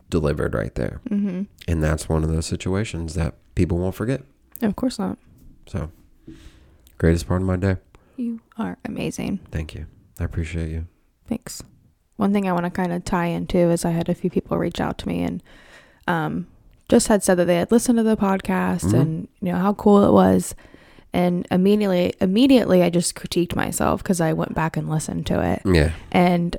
Delivered 0.08 0.54
right 0.54 0.74
there. 0.74 1.00
Mm-hmm. 1.10 1.42
And 1.68 1.82
that's 1.82 2.08
one 2.08 2.24
of 2.24 2.30
those 2.30 2.46
situations 2.46 3.12
that 3.14 3.34
people 3.54 3.76
won't 3.78 3.94
forget. 3.94 4.22
Of 4.66 4.76
course 4.76 4.98
not. 4.98 5.18
So, 5.66 5.90
greatest 6.98 7.26
part 7.28 7.40
of 7.42 7.46
my 7.46 7.56
day. 7.56 7.76
You 8.16 8.40
are 8.58 8.76
amazing. 8.84 9.40
Thank 9.50 9.74
you. 9.74 9.86
I 10.20 10.24
appreciate 10.24 10.70
you. 10.70 10.86
Thanks. 11.28 11.62
One 12.16 12.32
thing 12.32 12.48
I 12.48 12.52
want 12.52 12.64
to 12.66 12.70
kind 12.70 12.92
of 12.92 13.04
tie 13.04 13.26
into 13.26 13.58
is 13.58 13.84
I 13.84 13.90
had 13.90 14.08
a 14.08 14.14
few 14.14 14.30
people 14.30 14.56
reach 14.56 14.80
out 14.80 14.98
to 14.98 15.08
me 15.08 15.22
and 15.22 15.42
um, 16.06 16.46
just 16.88 17.08
had 17.08 17.22
said 17.24 17.36
that 17.38 17.46
they 17.46 17.56
had 17.56 17.72
listened 17.72 17.96
to 17.98 18.02
the 18.04 18.16
podcast 18.16 18.84
Mhm. 18.92 19.00
and 19.00 19.28
you 19.40 19.50
know 19.52 19.58
how 19.58 19.72
cool 19.74 20.04
it 20.04 20.12
was, 20.12 20.54
and 21.12 21.46
immediately 21.50 22.12
immediately 22.20 22.82
I 22.82 22.90
just 22.90 23.14
critiqued 23.14 23.56
myself 23.56 24.02
because 24.02 24.20
I 24.20 24.32
went 24.34 24.54
back 24.54 24.76
and 24.76 24.88
listened 24.90 25.26
to 25.26 25.40
it, 25.42 25.62
Yeah. 25.64 25.92
and 26.12 26.56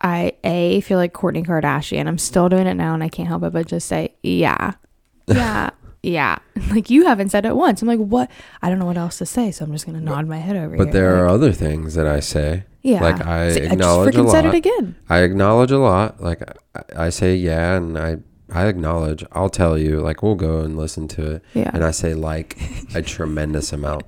I 0.00 0.32
a 0.42 0.80
feel 0.82 0.98
like 0.98 1.14
Kourtney 1.14 1.46
Kardashian. 1.46 2.06
I'm 2.08 2.18
still 2.18 2.48
doing 2.50 2.66
it 2.66 2.74
now, 2.74 2.92
and 2.94 3.02
I 3.02 3.08
can't 3.08 3.28
help 3.28 3.44
it 3.44 3.52
but 3.52 3.66
just 3.68 3.86
say 3.88 4.12
yeah, 4.22 4.72
yeah. 5.28 5.70
Yeah, 6.04 6.38
like 6.70 6.90
you 6.90 7.06
haven't 7.06 7.30
said 7.30 7.46
it 7.46 7.56
once. 7.56 7.80
I'm 7.82 7.88
like, 7.88 7.98
what? 7.98 8.30
I 8.62 8.68
don't 8.68 8.78
know 8.78 8.86
what 8.86 8.96
else 8.98 9.18
to 9.18 9.26
say, 9.26 9.50
so 9.50 9.64
I'm 9.64 9.72
just 9.72 9.86
gonna 9.86 10.00
nod 10.00 10.26
my 10.26 10.38
head 10.38 10.56
over 10.56 10.76
But 10.76 10.84
here. 10.88 10.92
there 10.92 11.16
are 11.16 11.26
like, 11.26 11.34
other 11.34 11.52
things 11.52 11.94
that 11.94 12.06
I 12.06 12.20
say. 12.20 12.64
yeah. 12.82 13.00
like, 13.02 13.24
I 13.26 13.52
See, 13.52 13.60
acknowledge 13.60 14.14
a 14.14 14.18
just 14.18 14.28
freaking 14.28 14.30
said 14.30 14.46
it 14.46 14.54
again. 14.54 14.96
I 15.08 15.18
acknowledge 15.20 15.70
a 15.70 15.78
lot. 15.78 16.20
Like 16.22 16.42
I, 16.74 17.06
I 17.06 17.08
say 17.10 17.34
yeah 17.36 17.76
and 17.76 17.98
I 17.98 18.18
I 18.52 18.66
acknowledge. 18.66 19.24
I'll 19.32 19.48
tell 19.48 19.78
you 19.78 20.00
like 20.00 20.22
we'll 20.22 20.34
go 20.34 20.60
and 20.60 20.76
listen 20.76 21.08
to 21.08 21.32
it 21.36 21.42
Yeah, 21.54 21.70
and 21.72 21.82
I 21.84 21.90
say 21.92 22.14
like 22.14 22.58
a 22.94 23.00
tremendous 23.14 23.72
amount. 23.72 24.04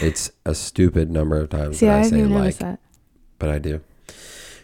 It's 0.00 0.30
a 0.46 0.54
stupid 0.54 1.10
number 1.10 1.36
of 1.38 1.50
times 1.50 1.78
See, 1.78 1.86
that 1.86 1.96
I 1.96 2.00
I, 2.00 2.08
say 2.08 2.24
like, 2.24 2.56
that. 2.58 2.80
but 3.38 3.50
I 3.50 3.58
do. 3.58 3.82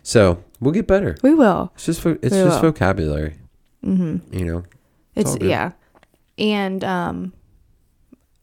So 0.03 0.43
we'll 0.61 0.73
get 0.73 0.87
better. 0.87 1.17
We 1.23 1.35
will. 1.35 1.71
It's 1.75 1.85
just 1.87 2.05
it's 2.07 2.23
We 2.23 2.29
just 2.31 2.63
will. 2.63 2.73
vocabulary, 2.73 3.35
Mm-hmm. 3.85 4.35
you 4.35 4.45
know. 4.47 4.63
It's 5.15 5.37
good. 5.37 5.49
yeah, 5.51 5.73
and 6.39 6.83
um, 6.85 7.33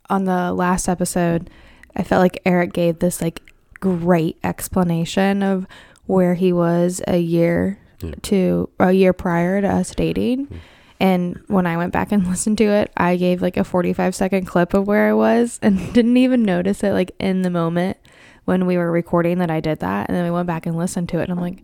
on 0.10 0.26
the 0.26 0.54
last 0.54 0.88
episode, 0.88 1.50
I 1.96 2.04
felt 2.04 2.22
like 2.22 2.42
Eric 2.46 2.74
gave 2.74 3.00
this 3.00 3.22
like 3.22 3.42
great 3.80 4.38
explanation 4.44 5.42
of 5.44 5.66
where 6.06 6.34
he 6.36 6.52
was 6.54 7.02
a 7.08 7.18
year 7.18 7.80
Yeah. 8.02 8.16
to 8.24 8.70
a 8.80 8.92
year 8.92 9.14
prior 9.14 9.62
to 9.62 9.68
us 9.68 9.94
dating. 9.96 10.48
Mm. 10.48 10.58
And 11.02 11.40
when 11.48 11.66
I 11.66 11.78
went 11.78 11.94
back 11.94 12.12
and 12.12 12.28
listened 12.30 12.58
to 12.60 12.66
it, 12.66 12.92
I 12.98 13.16
gave 13.16 13.42
like 13.42 13.58
a 13.58 13.64
45 13.64 14.14
second 14.16 14.46
clip 14.46 14.74
of 14.74 14.88
where 14.88 15.08
I 15.10 15.14
was 15.14 15.60
and 15.62 15.94
didn't 15.94 16.18
even 16.18 16.44
notice 16.44 16.84
it 16.84 16.92
like 16.94 17.12
in 17.20 17.42
the 17.44 17.50
moment 17.50 17.98
when 18.46 18.66
we 18.66 18.78
were 18.78 18.92
recording 18.92 19.38
that 19.40 19.52
I 19.52 19.60
did 19.60 19.80
that. 19.80 20.10
And 20.10 20.16
then 20.18 20.24
we 20.26 20.32
went 20.32 20.48
back 20.48 20.66
and 20.66 20.76
listened 20.78 21.08
to 21.10 21.20
it. 21.20 21.24
And 21.24 21.32
I'm 21.32 21.40
like, 21.40 21.64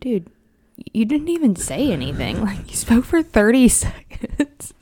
dude, 0.00 0.28
you 0.92 1.04
didn't 1.04 1.28
even 1.28 1.56
say 1.56 1.90
anything. 1.90 2.40
Like 2.44 2.70
you 2.70 2.76
spoke 2.76 3.04
for 3.04 3.22
30 3.22 3.68
seconds. 3.68 4.74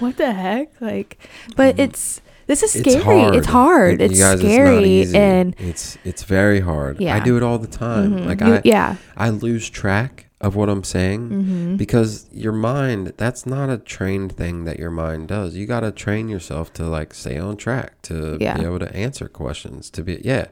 What 0.00 0.16
the 0.16 0.32
heck? 0.32 0.68
Like, 0.80 1.18
but 1.56 1.78
it's, 1.78 2.20
this 2.46 2.62
is 2.62 2.72
scary. 2.72 3.36
It's 3.36 3.46
hard. 3.46 4.00
It- 4.00 4.10
It's, 4.10 4.18
you 4.18 4.24
guys, 4.24 4.40
scary. 4.40 4.84
easy. 4.84 5.16
And 5.16 5.54
it's 5.58 5.96
it's 6.04 6.24
very 6.24 6.60
hard. 6.60 7.00
Yeah. 7.00 7.14
I 7.16 7.20
do 7.20 7.36
it 7.36 7.42
all 7.42 7.58
the 7.58 7.68
time. 7.68 8.12
Mhm. 8.18 8.26
Like 8.26 8.40
You- 8.40 8.54
I 8.54 8.62
yeah. 8.64 8.96
I 9.16 9.30
lose 9.30 9.70
track 9.70 10.26
of 10.40 10.56
what 10.56 10.68
I'm 10.70 10.82
saying. 10.82 11.28
Mm-hmm. 11.28 11.76
because 11.76 12.26
your 12.32 12.52
mind 12.54 13.12
that's 13.18 13.44
not 13.46 13.68
a 13.68 13.76
trained 13.76 14.32
thing 14.32 14.64
that 14.64 14.78
your 14.78 14.90
mind 14.90 15.28
does 15.28 15.54
you 15.54 15.66
got 15.66 15.80
to 15.80 15.92
train 15.92 16.28
yourself 16.30 16.72
to 16.72 16.84
like 16.88 17.12
stay 17.12 17.36
on 17.38 17.56
track 17.58 18.00
to 18.02 18.38
Yeah. 18.40 18.56
be 18.56 18.64
able 18.64 18.78
to 18.78 18.90
answer 18.96 19.28
questions 19.28 19.90
to 19.90 20.02
be 20.02 20.18
yeah 20.24 20.46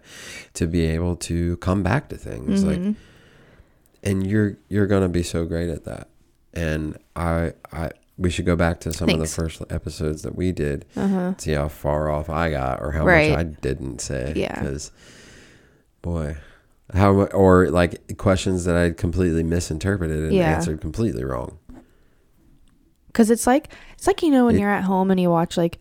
to 0.55 0.67
be 0.67 0.83
able 0.85 1.17
to 1.17 1.57
come 1.57 1.83
back 1.83 2.11
to 2.11 2.17
things 2.19 2.65
like 2.65 2.79
Mhm. 2.79 2.97
and 4.03 4.27
you're 4.27 4.59
you're 4.69 4.87
gonna 4.87 5.09
be 5.09 5.23
so 5.23 5.47
great 5.47 5.71
at 5.71 5.85
that 5.85 6.09
and 6.53 6.99
i 7.17 7.53
i 7.73 7.91
we 8.19 8.29
should 8.31 8.45
go 8.45 8.57
back 8.57 8.81
to 8.81 8.93
some 8.93 9.09
of 9.09 9.19
the 9.21 9.27
first 9.27 9.63
episodes 9.71 10.23
that 10.23 10.35
we 10.35 10.51
did 10.53 10.85
uh-huh. 10.97 11.35
see 11.39 11.53
how 11.53 11.69
far 11.69 12.11
off 12.11 12.29
i 12.29 12.51
got 12.51 12.81
or 12.83 12.91
how 12.93 13.05
Right. 13.07 13.31
much 13.31 13.39
i 13.39 13.43
didn't 13.45 14.01
say 14.01 14.33
Yeah. 14.37 14.59
because 14.61 14.91
boy 16.03 16.37
how 16.93 17.13
or 17.27 17.71
like 17.71 18.17
questions 18.19 18.65
that 18.65 18.77
i 18.77 18.91
completely 18.91 19.43
misinterpreted 19.43 20.25
and 20.25 20.33
Yeah. 20.33 20.55
answered 20.57 20.81
completely 20.81 21.25
wrong 21.25 21.59
Cause 23.15 23.31
it's 23.31 23.47
like 23.47 23.73
it's 23.95 24.07
like 24.07 24.23
you 24.23 24.31
know 24.31 24.47
when 24.47 24.57
It- 24.57 24.61
you're 24.61 24.71
at 24.71 24.85
home 24.85 25.11
and 25.11 25.19
you 25.21 25.31
watch 25.31 25.57
like 25.57 25.79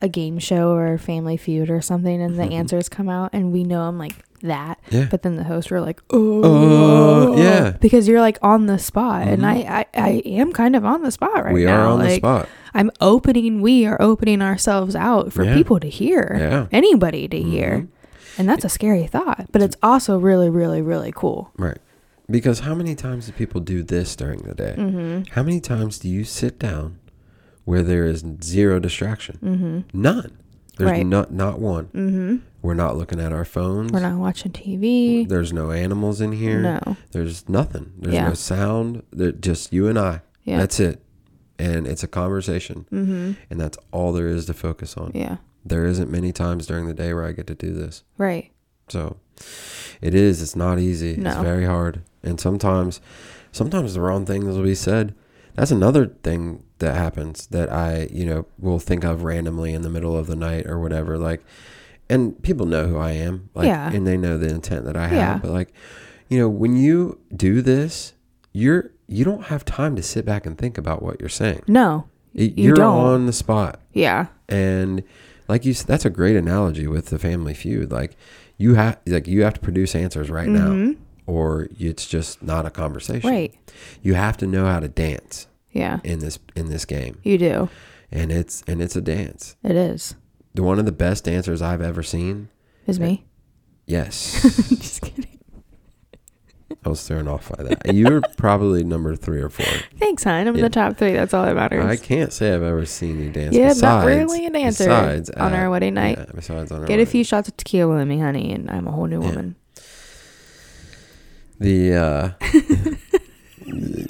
a 0.00 0.08
game 0.08 0.38
show 0.38 0.72
or 0.72 0.96
Family 0.98 1.36
Feud 1.36 1.70
or 1.70 1.80
something, 1.80 2.20
and 2.22 2.36
the 2.38 2.44
Mhm. 2.44 2.52
answers 2.52 2.88
come 2.88 3.08
out, 3.08 3.30
and 3.32 3.52
we 3.52 3.64
know 3.64 3.82
I'm 3.82 3.98
like 3.98 4.14
that, 4.42 4.78
Yeah. 4.90 5.06
but 5.10 5.22
then 5.22 5.34
the 5.36 5.42
hosts 5.44 5.70
were 5.70 5.80
like, 5.80 6.00
oh, 6.10 6.42
Oh, 6.44 7.36
yeah. 7.36 7.72
because 7.80 8.06
you're 8.06 8.20
like 8.20 8.38
on 8.40 8.66
the 8.66 8.78
spot, 8.78 9.26
and 9.26 9.42
Mhm. 9.42 9.46
I, 9.68 9.86
I 9.94 10.00
I 10.00 10.08
am 10.26 10.52
kind 10.52 10.76
of 10.76 10.84
on 10.84 11.02
the 11.02 11.10
spot 11.10 11.44
right 11.44 11.52
we 11.54 11.64
now. 11.64 11.80
are 11.80 11.86
on 11.86 11.98
the 11.98 12.10
spot. 12.10 12.48
I'm 12.74 12.90
opening, 13.00 13.60
we 13.60 13.84
are 13.86 14.00
opening 14.00 14.40
ourselves 14.40 14.94
out 14.94 15.32
for 15.32 15.42
Yeah. 15.42 15.54
people 15.54 15.80
to 15.80 15.88
hear, 15.88 16.36
Yeah. 16.38 16.66
anybody 16.70 17.26
to 17.26 17.40
hear, 17.42 17.70
Mhm. 17.88 18.38
and 18.38 18.48
that's 18.48 18.64
a 18.64 18.68
scary 18.68 19.06
thought, 19.08 19.46
but 19.50 19.62
it's 19.62 19.76
also 19.82 20.16
really, 20.18 20.48
really, 20.48 20.80
really 20.80 21.12
cool. 21.12 21.50
Right. 21.58 21.78
Because 22.30 22.60
how 22.60 22.74
many 22.74 22.94
times 22.94 23.26
do 23.26 23.32
people 23.32 23.60
do 23.60 23.82
this 23.82 24.14
during 24.14 24.40
the 24.42 24.54
day? 24.54 24.74
Mm-hmm. 24.78 25.22
How 25.32 25.42
many 25.42 25.58
times 25.60 25.98
do 25.98 26.08
you 26.08 26.22
sit 26.24 26.58
down 26.60 26.96
where 27.68 27.82
there 27.82 28.06
is 28.06 28.24
zero 28.42 28.78
distraction? 28.80 29.38
Mm-hmm. 29.42 30.00
None. 30.00 30.38
There's 30.78 30.90
Right. 30.90 31.06
not 31.06 31.32
not 31.32 31.58
one. 31.58 31.86
Mm-hmm. 31.86 32.36
We're 32.62 32.74
not 32.74 32.96
looking 32.96 33.20
at 33.20 33.32
our 33.32 33.44
phones. 33.44 33.92
We're 33.92 34.00
not 34.00 34.18
watching 34.18 34.52
TV. 34.52 35.28
There's 35.28 35.52
no 35.52 35.70
animals 35.70 36.20
in 36.20 36.32
here. 36.32 36.60
No. 36.62 36.96
There's 37.12 37.48
nothing. 37.48 37.92
There's 37.98 38.14
Yeah. 38.14 38.28
no 38.28 38.34
sound. 38.34 39.02
There, 39.12 39.32
just 39.32 39.72
you 39.72 39.86
and 39.88 39.98
I. 39.98 40.22
Yeah. 40.44 40.58
That's 40.58 40.80
it. 40.80 41.02
And 41.58 41.86
it's 41.86 42.02
a 42.04 42.08
conversation. 42.08 42.86
mm-hmm. 42.92 43.32
And 43.50 43.60
that's 43.60 43.76
all 43.92 44.12
there 44.12 44.28
is 44.28 44.46
to 44.46 44.54
focus 44.54 44.96
on. 44.96 45.10
Yeah. 45.14 45.36
There 45.64 45.84
isn't 45.84 46.10
many 46.10 46.32
times 46.32 46.66
during 46.66 46.86
the 46.86 46.94
day 46.94 47.12
where 47.12 47.24
I 47.26 47.32
get 47.32 47.46
to 47.48 47.54
do 47.54 47.74
this. 47.74 48.02
Right. 48.16 48.50
So 48.88 49.16
it 50.00 50.14
is. 50.14 50.40
It's 50.40 50.56
not 50.56 50.78
easy. 50.78 51.16
No. 51.16 51.30
It's 51.32 51.40
very 51.40 51.64
hard. 51.66 52.02
And 52.22 52.40
sometimes, 52.40 53.00
sometimes 53.52 53.94
the 53.94 54.00
wrong 54.00 54.24
things 54.24 54.44
will 54.56 54.62
be 54.62 54.74
said. 54.76 55.14
That's 55.54 55.70
another 55.72 56.06
thing 56.22 56.62
that 56.78 56.94
happens 56.96 57.46
that 57.48 57.72
I, 57.72 58.08
you 58.12 58.24
know, 58.24 58.46
will 58.58 58.78
think 58.78 59.04
of 59.04 59.22
randomly 59.24 59.72
in 59.74 59.82
the 59.82 59.90
middle 59.90 60.16
of 60.16 60.26
the 60.26 60.36
night 60.36 60.66
or 60.66 60.78
whatever. 60.78 61.18
Like, 61.18 61.44
and 62.08 62.40
people 62.42 62.66
know 62.66 62.86
who 62.86 62.96
I 62.98 63.12
am. 63.12 63.50
Like, 63.54 63.66
Yeah. 63.66 63.90
And 63.92 64.06
they 64.06 64.16
know 64.16 64.38
the 64.38 64.48
intent 64.48 64.84
that 64.86 64.96
I 64.96 65.08
have. 65.08 65.12
Yeah. 65.18 65.38
But 65.42 65.50
like, 65.50 65.72
you 66.28 66.38
know, 66.38 66.48
when 66.48 66.76
you 66.76 67.20
do 67.34 67.62
this, 67.62 68.12
you're 68.52 68.90
you 69.06 69.24
don't 69.24 69.44
have 69.44 69.64
time 69.64 69.96
to 69.96 70.02
sit 70.02 70.24
back 70.26 70.44
and 70.46 70.58
think 70.58 70.76
about 70.78 71.02
what 71.02 71.18
you're 71.20 71.28
saying. 71.30 71.62
No. 71.66 72.06
Y- 72.34 72.52
you 72.56 72.64
You're 72.66 72.74
don't. 72.76 73.04
on 73.04 73.26
the 73.26 73.32
spot 73.32 73.80
Yeah. 73.94 74.26
and 74.48 75.02
like 75.48 75.64
you 75.64 75.72
that's 75.74 76.04
a 76.04 76.10
great 76.10 76.36
analogy 76.36 76.86
with 76.86 77.06
the 77.06 77.18
family 77.18 77.54
feud 77.54 77.90
like 77.90 78.16
you 78.58 78.74
have 78.74 78.98
like 79.06 79.26
you 79.26 79.42
have 79.44 79.54
to 79.54 79.60
produce 79.60 79.94
answers 79.94 80.28
right 80.30 80.48
now 80.48 80.68
Mhm. 80.68 80.96
or 81.26 81.68
it's 81.80 82.06
just 82.06 82.42
not 82.42 82.66
a 82.66 82.70
conversation 82.70 83.28
Right. 83.30 83.54
you 84.02 84.12
have 84.14 84.36
to 84.38 84.46
know 84.46 84.66
how 84.66 84.78
to 84.78 84.88
dance 84.88 85.46
Yeah. 85.72 86.00
in 86.04 86.18
this 86.20 86.38
in 86.56 86.68
this 86.70 86.84
game 86.84 87.18
You 87.22 87.38
do. 87.38 87.68
and 88.10 88.32
it's 88.32 88.62
and 88.66 88.80
it's 88.82 88.96
a 88.96 89.00
dance 89.00 89.56
It 89.62 89.76
is. 89.76 90.14
the 90.54 90.62
one 90.62 90.78
of 90.78 90.84
the 90.86 90.92
best 90.92 91.24
dancers 91.24 91.60
i've 91.62 91.82
ever 91.82 92.02
seen 92.02 92.48
Is 92.86 92.98
me. 92.98 93.24
yes 93.86 94.42
Just 94.68 95.02
kidding. 95.02 95.24
i 96.84 96.88
was 96.88 97.06
thrown 97.06 97.26
off 97.28 97.50
by 97.56 97.64
that 97.64 97.94
you 97.94 98.06
were 98.08 98.20
probably 98.36 98.82
number 98.84 99.14
three 99.16 99.40
or 99.40 99.48
four 99.50 99.66
Thanks, 99.98 100.22
hon. 100.24 100.46
I'm 100.46 100.48
in 100.48 100.56
Yeah. 100.56 100.62
the 100.62 100.70
top 100.70 100.96
three. 100.96 101.12
That's 101.12 101.34
all 101.34 101.44
that 101.44 101.54
matters. 101.56 101.84
i 101.84 101.96
can't 101.96 102.32
say 102.32 102.54
i've 102.54 102.62
ever 102.62 102.86
seen 102.86 103.20
you 103.22 103.30
dance 103.30 103.54
yeah, 103.54 103.68
besides, 103.68 103.82
not 103.82 104.06
really 104.06 104.46
a 104.46 104.50
dancer. 104.50 104.84
besides 104.84 105.30
on 105.30 105.52
at- 105.52 105.58
our 105.58 105.70
wedding 105.70 105.94
night. 105.94 106.18
yeah, 106.18 106.26
besides 106.34 106.70
on 106.72 106.80
our 106.80 106.86
Get 106.86 107.00
a 107.00 107.06
few 107.06 107.24
shots 107.24 107.48
of 107.48 107.56
tequila 107.56 107.96
with 107.96 108.06
me, 108.08 108.18
honey, 108.20 108.52
and 108.52 108.70
I'm 108.70 108.86
a 108.86 108.90
whole 108.92 109.06
new 109.06 109.20
Yeah. 109.22 109.28
woman. 109.28 109.56
The 111.60 111.94
uh, 111.94 112.30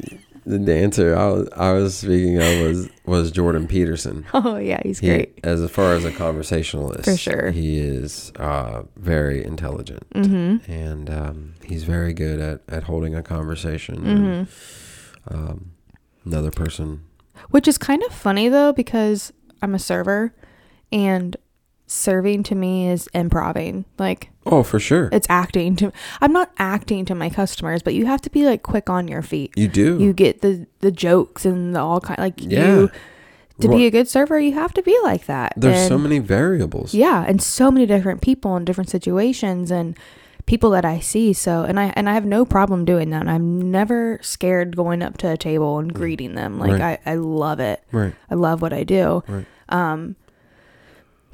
the 0.48 0.58
dancer 0.58 1.14
I 1.16 1.26
was, 1.28 1.48
I 1.56 1.72
was 1.72 1.98
speaking 1.98 2.36
of 2.38 2.60
was 2.66 2.88
was 3.04 3.30
Jordan 3.30 3.66
Peterson. 3.68 4.24
Oh 4.34 4.56
yeah, 4.56 4.80
he's 4.82 4.98
He, 5.00 5.08
great. 5.08 5.38
as 5.44 5.68
far 5.70 5.92
as 5.94 6.04
a 6.04 6.12
conversationalist, 6.12 7.04
For 7.04 7.16
sure. 7.16 7.50
he 7.50 7.78
is 7.78 8.32
uh, 8.36 8.82
very 8.96 9.44
intelligent, 9.44 10.08
Mm-hmm. 10.14 10.70
and 10.70 11.10
um, 11.10 11.54
he's 11.64 11.84
very 11.84 12.12
good 12.12 12.40
at, 12.40 12.60
at 12.68 12.84
holding 12.84 13.14
a 13.14 13.22
conversation. 13.22 13.96
Mm-hmm. 14.04 15.34
um, 15.34 15.72
another 16.24 16.50
person, 16.50 17.02
Which 17.50 17.68
is 17.68 17.78
kind 17.78 18.02
of 18.02 18.12
funny 18.12 18.48
though, 18.48 18.72
because 18.72 19.32
I'm 19.62 19.74
a 19.74 19.78
server, 19.78 20.34
and 20.92 21.36
serving 21.88 22.44
to 22.44 22.54
me 22.54 22.88
is 22.88 23.08
improving. 23.14 23.84
Like 23.98 24.30
oh, 24.46 24.62
for 24.62 24.78
sure, 24.78 25.08
it's 25.10 25.26
acting 25.28 25.74
to. 25.76 25.92
I'm 26.20 26.32
not 26.32 26.50
acting 26.58 27.04
to 27.06 27.14
my 27.16 27.30
customers, 27.30 27.82
but 27.82 27.94
you 27.94 28.06
have 28.06 28.20
to 28.22 28.30
be 28.30 28.44
like 28.44 28.62
quick 28.62 28.88
on 28.88 29.08
your 29.08 29.22
feet. 29.22 29.52
you 29.56 29.66
do. 29.68 29.98
You 29.98 30.12
get 30.12 30.40
the 30.42 30.66
the 30.80 30.92
jokes 30.92 31.44
and 31.44 31.74
the 31.74 31.80
all 31.80 32.00
kind 32.00 32.18
like 32.20 32.34
Yeah. 32.40 32.66
you. 32.76 32.90
To 33.60 33.66
Well, 33.66 33.76
be 33.78 33.86
a 33.86 33.90
good 33.90 34.06
server, 34.06 34.38
you 34.38 34.52
have 34.52 34.72
to 34.74 34.82
be 34.82 34.96
like 35.02 35.26
that. 35.26 35.52
there's 35.56 35.88
so 35.88 35.98
many 35.98 36.20
variables. 36.20 36.94
Yeah, 36.94 37.24
and 37.26 37.42
so 37.42 37.72
many 37.72 37.86
different 37.86 38.20
people 38.20 38.56
in 38.56 38.64
different 38.64 38.88
situations 38.88 39.72
and 39.72 39.96
people 40.46 40.70
that 40.70 40.84
I 40.84 41.00
see. 41.00 41.32
So, 41.32 41.64
and 41.64 41.80
I 41.80 41.92
and 41.96 42.08
I 42.08 42.14
have 42.14 42.24
no 42.24 42.44
problem 42.44 42.84
doing 42.84 43.10
that. 43.10 43.22
And 43.22 43.30
I'm 43.30 43.68
never 43.72 44.20
scared 44.22 44.76
going 44.76 45.02
up 45.02 45.18
to 45.18 45.30
a 45.32 45.36
table 45.36 45.80
and 45.80 45.92
greeting 45.92 46.36
them. 46.36 46.60
Like 46.60 46.70
Mm. 46.70 46.78
Right. 46.80 47.00
I 47.04 47.10
I 47.10 47.14
love 47.16 47.58
it. 47.58 47.82
Right. 47.90 48.14
I 48.30 48.34
love 48.36 48.62
what 48.62 48.72
I 48.72 48.84
do. 48.84 49.24
Right. 49.26 49.46
Um 49.70 50.14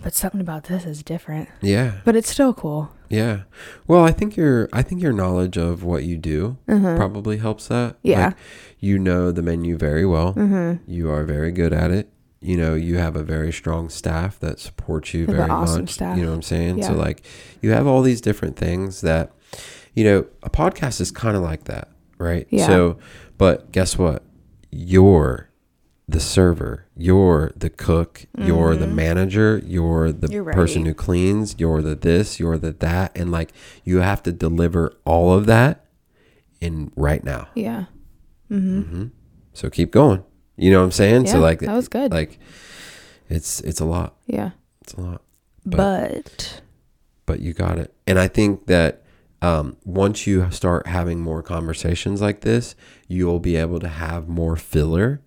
but 0.05 0.15
something 0.15 0.41
about 0.41 0.65
this 0.65 0.85
is 0.85 1.03
different. 1.03 1.49
Yeah. 1.63 1.95
But 2.05 2.15
it's 2.15 2.31
still 2.31 2.55
cool. 2.55 2.91
Yeah. 3.09 3.41
Well, 3.87 4.05
I 4.05 4.13
think 4.13 4.37
your 4.37 4.69
I 4.73 4.83
think 4.83 5.03
your 5.03 5.13
knowledge 5.13 5.57
of 5.57 5.83
what 5.83 6.05
you 6.05 6.17
do 6.17 6.59
Mhm. 6.69 6.97
probably 6.97 7.39
helps 7.39 7.69
that. 7.69 7.97
Yeah. 8.03 8.27
Like, 8.27 8.37
you 8.79 8.99
know 8.99 9.33
the 9.33 9.43
menu 9.43 9.77
very 9.77 10.05
well. 10.07 10.35
Mhm. 10.35 10.81
You 10.87 11.11
are 11.11 11.25
very 11.25 11.51
good 11.53 11.73
at 11.73 11.91
it. 11.91 12.11
You 12.41 12.57
know, 12.59 12.75
you 12.75 12.99
have 12.99 13.17
a 13.17 13.23
very 13.23 13.51
strong 13.53 13.89
staff 13.89 14.39
that 14.41 14.61
supports 14.61 15.15
you 15.15 15.25
very 15.27 15.49
awesome 15.51 15.83
much. 15.83 15.95
staff. 15.95 16.17
You 16.19 16.25
know 16.25 16.31
what 16.31 16.37
I'm 16.37 16.43
saying? 16.43 16.83
So 16.83 16.93
like 16.93 17.23
you 17.63 17.71
have 17.73 17.87
all 17.87 18.03
these 18.03 18.21
different 18.21 18.57
things 18.57 19.01
that 19.01 19.33
you 19.95 20.03
know, 20.05 20.27
a 20.43 20.51
podcast 20.51 21.01
is 21.01 21.11
kind 21.13 21.37
of 21.37 21.43
like 21.43 21.65
that, 21.65 21.89
right? 22.19 22.47
Yeah. 22.51 22.67
So, 22.67 22.99
but 23.39 23.71
guess 23.73 23.97
what? 23.97 24.25
You're 24.73 25.49
the 26.07 26.21
server, 26.21 26.87
you're 26.97 27.51
the 27.57 27.71
cook, 27.71 28.27
you're 28.37 28.77
the 28.77 28.87
Mhm. 28.87 28.95
manager, 28.95 29.63
you're 29.65 30.13
the 30.13 30.29
You're 30.31 30.45
person 30.53 30.85
who 30.85 30.93
cleans, 30.95 31.57
you're 31.59 31.81
the 31.81 31.95
this, 31.95 32.39
you're 32.39 32.59
the 32.59 32.73
that 32.73 33.13
and 33.17 33.31
like 33.33 33.53
you 33.85 33.99
have 33.99 34.23
to 34.25 34.33
deliver 34.33 34.93
all 35.07 35.33
of 35.33 35.47
that 35.47 35.87
in 36.61 36.91
right 36.95 37.25
now. 37.25 37.49
Yeah. 37.55 37.85
Mhm. 38.51 38.85
hmm 38.89 39.05
So 39.55 39.71
keep 39.71 39.91
going. 39.93 40.23
You 40.57 40.71
know 40.71 40.81
what 40.81 40.85
I'm 40.85 40.91
saying? 40.93 41.25
Yeah, 41.27 41.33
so 41.33 41.41
like 41.41 41.61
that 41.61 41.75
was 41.75 41.89
good. 41.89 42.11
like 42.13 42.39
it's 43.31 43.61
it's 43.61 43.81
a 43.81 43.85
lot. 43.87 44.15
yeah. 44.27 44.51
It's 44.83 44.93
a 44.95 45.01
lot. 45.01 45.23
But, 45.65 45.77
But- 45.79 46.61
But 47.27 47.41
you 47.41 47.55
got 47.55 47.79
it. 47.79 47.95
And 48.07 48.19
I 48.19 48.29
think 48.29 48.67
that 48.67 49.01
um, 49.41 49.77
once 49.85 50.27
you 50.27 50.51
start 50.51 50.87
having 50.87 51.21
more 51.21 51.43
conversations 51.43 52.21
like 52.21 52.43
this, 52.43 52.75
you'll 53.09 53.41
be 53.41 53.57
able 53.57 53.79
to 53.81 53.89
have 53.89 54.29
more 54.29 54.57
filler, 54.57 55.21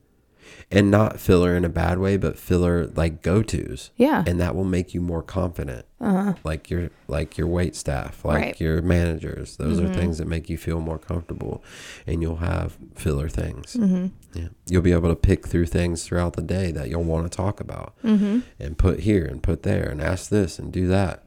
and 0.70 0.92
not 0.92 1.18
filler 1.20 1.56
in 1.56 1.64
a 1.64 1.70
bad 1.70 1.98
way, 1.98 2.18
but 2.18 2.38
filler 2.38 2.88
like 2.88 3.22
go 3.22 3.42
tos, 3.42 3.92
yeah. 3.96 4.24
and 4.28 4.40
that 4.42 4.54
will 4.54 4.66
make 4.66 4.94
you 4.94 5.00
more 5.00 5.24
confident. 5.24 5.86
Uh-huh. 6.02 6.34
Like 6.44 6.70
your 6.70 6.90
like 7.08 7.38
your 7.38 7.48
wait 7.48 7.76
staff, 7.76 8.26
like 8.26 8.42
Right. 8.42 8.60
your 8.62 8.82
managers. 8.82 9.56
Those 9.58 9.80
Mhm. 9.80 9.90
are 9.90 9.94
things 9.94 10.18
that 10.18 10.28
make 10.28 10.50
you 10.50 10.58
feel 10.58 10.80
more 10.82 10.98
comfortable, 11.00 11.64
and 12.06 12.22
you'll 12.22 12.38
have 12.38 12.78
filler 12.96 13.30
things. 13.30 13.76
Mhm. 13.80 14.12
Yeah. 14.34 14.50
You'll 14.70 14.82
be 14.82 14.92
able 14.92 15.10
to 15.10 15.16
pick 15.16 15.48
through 15.48 15.68
things 15.68 16.04
throughout 16.04 16.34
the 16.34 16.42
day 16.42 16.72
that 16.74 16.90
you'll 16.90 17.04
want 17.04 17.32
to 17.32 17.36
talk 17.36 17.60
about 17.62 17.94
mm-hmm. 18.04 18.40
and 18.60 18.78
put 18.78 19.00
here 19.02 19.24
and 19.26 19.42
put 19.42 19.64
there 19.64 19.88
and 19.90 20.02
ask 20.02 20.30
this 20.30 20.60
and 20.60 20.72
do 20.72 20.88
that. 20.88 21.24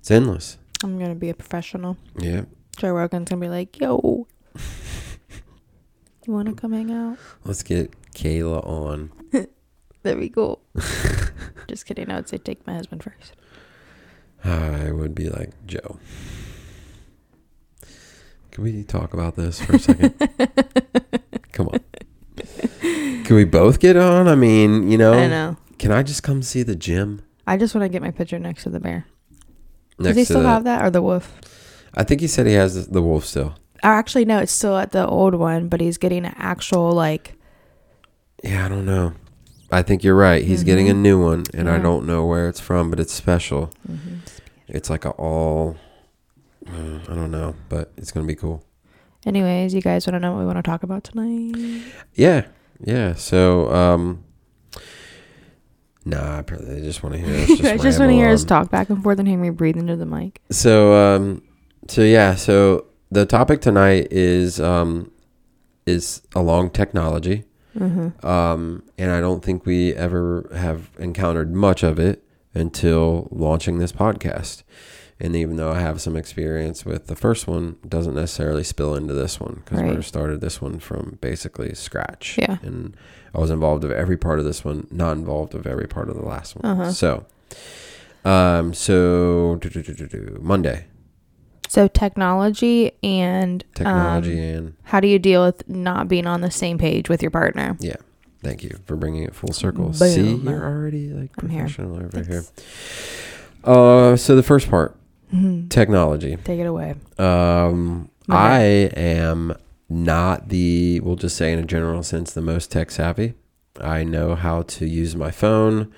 It's 0.00 0.10
endless. 0.10 0.56
I'm 0.82 0.96
going 0.96 1.10
to 1.10 1.16
be 1.16 1.28
a 1.28 1.34
professional. 1.34 1.96
Yeah. 2.18 2.42
Joe 2.78 2.92
Rogan's 2.92 3.28
going 3.28 3.40
to 3.40 3.44
be 3.44 3.50
like, 3.50 3.78
"Yo, 3.80 4.26
you 6.26 6.32
want 6.32 6.48
to 6.48 6.54
come 6.54 6.72
hang 6.72 6.90
out?" 6.90 7.18
Let's 7.44 7.62
get 7.62 7.92
Kayla 8.18 8.66
on. 8.66 9.12
That'd 10.02 10.20
be 10.20 10.28
cool. 10.28 10.60
Just 11.68 11.86
kidding. 11.86 12.10
I 12.10 12.16
would 12.16 12.28
say 12.28 12.38
take 12.38 12.66
my 12.66 12.74
husband 12.74 13.02
first. 13.02 13.34
I 14.44 14.90
would 14.92 15.14
be 15.14 15.28
like, 15.28 15.50
Joe. 15.66 15.98
Can 18.50 18.64
we 18.64 18.82
talk 18.84 19.14
about 19.14 19.36
this 19.36 19.60
for 19.60 19.76
a 19.76 19.78
second? 19.78 20.14
Come 21.52 21.68
on. 21.68 21.80
Can 23.24 23.36
we 23.36 23.44
both 23.44 23.78
get 23.80 23.96
on? 23.96 24.26
I 24.26 24.34
mean, 24.34 24.90
you 24.90 24.98
know, 24.98 25.12
I 25.14 25.26
know. 25.28 25.56
can 25.78 25.92
I 25.92 26.02
just 26.02 26.22
come 26.22 26.42
see 26.42 26.62
the 26.62 26.74
gym 26.74 27.22
I 27.48 27.56
just 27.56 27.74
want 27.74 27.84
to 27.86 27.88
get 27.88 28.02
my 28.02 28.10
picture 28.10 28.38
next 28.38 28.64
to 28.64 28.70
the 28.70 28.78
bear. 28.78 29.06
next 29.98 30.08
Does 30.08 30.16
he 30.16 30.24
still 30.24 30.42
the, 30.42 30.48
have 30.48 30.64
that 30.64 30.84
or 30.84 30.90
the 30.90 31.00
wolf? 31.00 31.40
I 31.94 32.04
think 32.04 32.20
he 32.20 32.26
said 32.26 32.46
he 32.46 32.52
has 32.52 32.88
the, 32.88 33.00
wolf 33.00 33.24
still. 33.24 33.54
Actually, 33.82 34.26
no, 34.26 34.38
it's 34.38 34.52
still 34.52 34.76
at 34.76 34.92
the 34.92 35.06
old 35.06 35.34
one, 35.34 35.68
but 35.68 35.80
he's 35.80 35.96
getting 35.96 36.26
an 36.26 36.34
actual 36.36 36.92
like. 36.92 37.37
Yeah, 38.42 38.64
I 38.64 38.68
don't 38.68 38.86
know. 38.86 39.14
I 39.70 39.82
think 39.82 40.02
you're 40.02 40.14
right. 40.14 40.42
He's 40.44 40.64
getting 40.64 40.88
a 40.88 40.94
Mhm. 40.94 40.98
new 41.02 41.22
one, 41.22 41.44
and 41.52 41.68
I 41.68 41.78
don't 41.78 42.06
know 42.06 42.24
where 42.24 42.48
it's 42.48 42.60
from, 42.60 42.88
but 42.90 42.98
it's 43.00 43.12
special. 43.12 43.70
It's 44.68 44.88
like 44.90 45.04
a 45.04 45.10
all. 45.10 45.76
Uh, 46.66 46.98
I 47.08 47.14
don't 47.14 47.30
know, 47.30 47.54
but 47.68 47.92
it's 47.96 48.10
gonna 48.10 48.26
be 48.26 48.34
cool. 48.34 48.62
Anyways, 49.26 49.74
you 49.74 49.80
guys 49.82 50.06
want 50.06 50.14
to 50.14 50.20
know 50.20 50.32
what 50.32 50.40
we 50.40 50.46
want 50.46 50.56
to 50.58 50.62
talk 50.62 50.82
about 50.82 51.04
tonight? 51.04 51.82
Yeah, 52.14 52.46
yeah. 52.84 53.14
So, 53.14 53.70
um, 53.72 54.24
Nah, 56.04 56.38
I 56.38 56.42
probably 56.42 56.80
just 56.80 57.02
want 57.02 57.16
to 57.16 57.20
hear 57.20 57.34
us. 57.36 57.48
Just 57.58 57.64
I 57.64 57.76
just 57.76 57.98
want 57.98 58.10
to 58.10 58.14
hear 58.14 58.30
us 58.30 58.42
talk 58.42 58.70
back 58.70 58.88
and 58.88 59.02
forth 59.02 59.18
and 59.18 59.28
hear 59.28 59.36
me 59.38 59.50
breathe 59.50 59.76
into 59.76 59.94
the 59.94 60.06
mic. 60.06 60.40
So, 60.50 60.94
um, 60.94 61.42
so 61.88 62.00
yeah, 62.02 62.34
so 62.34 62.86
the 63.10 63.26
topic 63.26 63.60
tonight 63.60 64.08
is 64.10 64.58
um, 64.58 65.10
is 65.84 66.22
along 66.34 66.70
technology, 66.70 67.44
Mm-hmm. 67.76 68.26
um, 68.26 68.82
and 68.96 69.10
I 69.10 69.20
don't 69.20 69.44
think 69.44 69.66
we 69.66 69.94
ever 69.94 70.50
have 70.54 70.90
encountered 70.98 71.54
much 71.54 71.82
of 71.82 71.98
it 71.98 72.24
until 72.54 73.28
launching 73.30 73.78
this 73.78 73.92
podcast. 73.92 74.62
And 75.20 75.34
even 75.34 75.56
though 75.56 75.72
I 75.72 75.80
have 75.80 76.00
some 76.00 76.16
experience 76.16 76.84
with 76.84 77.08
the 77.08 77.16
first 77.16 77.48
one, 77.48 77.76
doesn't 77.86 78.14
necessarily 78.14 78.62
spill 78.62 78.94
into 78.94 79.14
this 79.14 79.40
one 79.40 79.62
because 79.64 79.96
we 79.96 80.02
started 80.02 80.40
this 80.40 80.62
one 80.62 80.78
from 80.78 81.18
basically 81.20 81.74
scratch. 81.74 82.38
Yeah. 82.38 82.58
and 82.62 82.96
I 83.34 83.38
was 83.38 83.50
involved 83.50 83.84
of 83.84 83.90
every 83.90 84.16
part 84.16 84.38
of 84.38 84.44
this 84.44 84.64
one, 84.64 84.86
not 84.90 85.16
involved 85.16 85.54
of 85.54 85.66
every 85.66 85.88
part 85.88 86.08
of 86.08 86.16
the 86.16 86.22
last 86.22 86.56
one. 86.56 86.72
Uh-huh. 86.72 86.92
So, 86.92 87.26
um, 88.24 88.72
so 88.74 89.58
Monday 90.40 90.86
So 91.68 91.86
technology 91.88 92.92
and 93.02 93.62
technology 93.74 94.38
um, 94.38 94.56
and 94.56 94.74
how 94.84 95.00
do 95.00 95.06
you 95.08 95.18
deal 95.18 95.44
with 95.44 95.68
not 95.68 96.08
being 96.08 96.26
on 96.26 96.40
the 96.40 96.50
same 96.50 96.78
page 96.78 97.08
with 97.08 97.22
your 97.22 97.30
partner? 97.30 97.76
yeah. 97.80 97.96
Thank 98.40 98.62
you 98.62 98.78
for 98.86 98.94
bringing 98.94 99.24
it 99.24 99.34
full 99.34 99.52
circle. 99.52 99.86
Boom. 99.86 99.94
See, 99.94 100.34
you're 100.36 100.64
already 100.64 101.08
like 101.10 101.30
I'm 101.42 101.48
here. 101.48 101.66
over 101.80 102.08
Thanks. 102.08 102.28
here. 102.28 102.44
Uh, 103.64 104.14
so 104.16 104.36
the 104.36 104.44
first 104.44 104.70
part, 104.70 104.96
Mhm. 105.34 105.68
technology. 105.68 106.36
Take 106.44 106.60
it 106.60 106.66
away. 106.66 106.94
Um, 107.18 108.10
My 108.28 108.36
I 108.36 108.60
am 108.96 109.54
not 109.88 110.50
the, 110.50 111.00
we'll 111.00 111.16
just 111.16 111.36
say 111.36 111.52
in 111.52 111.58
a 111.58 111.64
general 111.64 112.02
sense, 112.04 112.32
the 112.32 112.40
most 112.40 112.70
tech 112.70 112.90
savvy. 112.92 113.34
I 113.80 114.04
know 114.04 114.36
how 114.36 114.62
to 114.62 114.86
use 114.86 115.16
my 115.16 115.30
phone. 115.32 115.90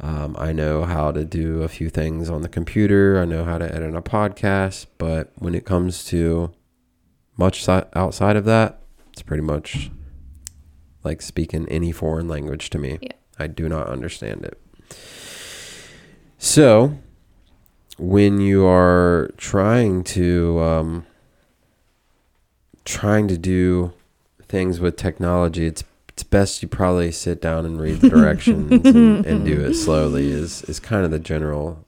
Um, 0.00 0.36
I 0.38 0.52
know 0.52 0.84
how 0.84 1.10
to 1.10 1.24
do 1.24 1.62
a 1.62 1.68
few 1.68 1.90
things 1.90 2.30
on 2.30 2.42
the 2.42 2.48
computer. 2.48 3.20
I 3.20 3.24
know 3.24 3.44
how 3.44 3.58
to 3.58 3.74
edit 3.74 3.94
a 3.94 4.02
podcast. 4.02 4.86
But 4.96 5.32
when 5.36 5.54
it 5.54 5.64
comes 5.64 6.04
to 6.06 6.52
much 7.36 7.64
si- 7.64 7.82
outside 7.94 8.36
of 8.36 8.44
that, 8.44 8.80
it's 9.12 9.22
pretty 9.22 9.42
much 9.42 9.90
like 11.04 11.20
speaking 11.22 11.66
any 11.68 11.92
foreign 11.92 12.28
language 12.28 12.70
to 12.70 12.78
me. 12.78 12.98
Yeah. 13.00 13.12
I 13.38 13.46
do 13.46 13.68
not 13.68 13.88
understand 13.88 14.44
it. 14.44 14.60
So, 16.38 16.98
when 17.98 18.40
you 18.40 18.64
are 18.64 19.30
trying 19.36 20.04
to 20.04 20.60
um, 20.60 21.06
trying 22.84 23.26
to 23.28 23.36
do 23.36 23.92
things 24.48 24.80
with 24.80 24.96
technology, 24.96 25.66
it's 25.66 25.84
it's 26.18 26.24
best 26.24 26.62
you 26.62 26.68
probably 26.68 27.12
sit 27.12 27.40
down 27.40 27.64
and 27.64 27.80
read 27.80 28.00
the 28.00 28.10
directions 28.10 28.72
and, 28.72 29.24
and 29.26 29.44
do 29.44 29.64
it 29.64 29.74
slowly. 29.74 30.32
Is 30.32 30.62
is 30.62 30.80
kind 30.80 31.04
of 31.04 31.12
the 31.12 31.20
general 31.20 31.86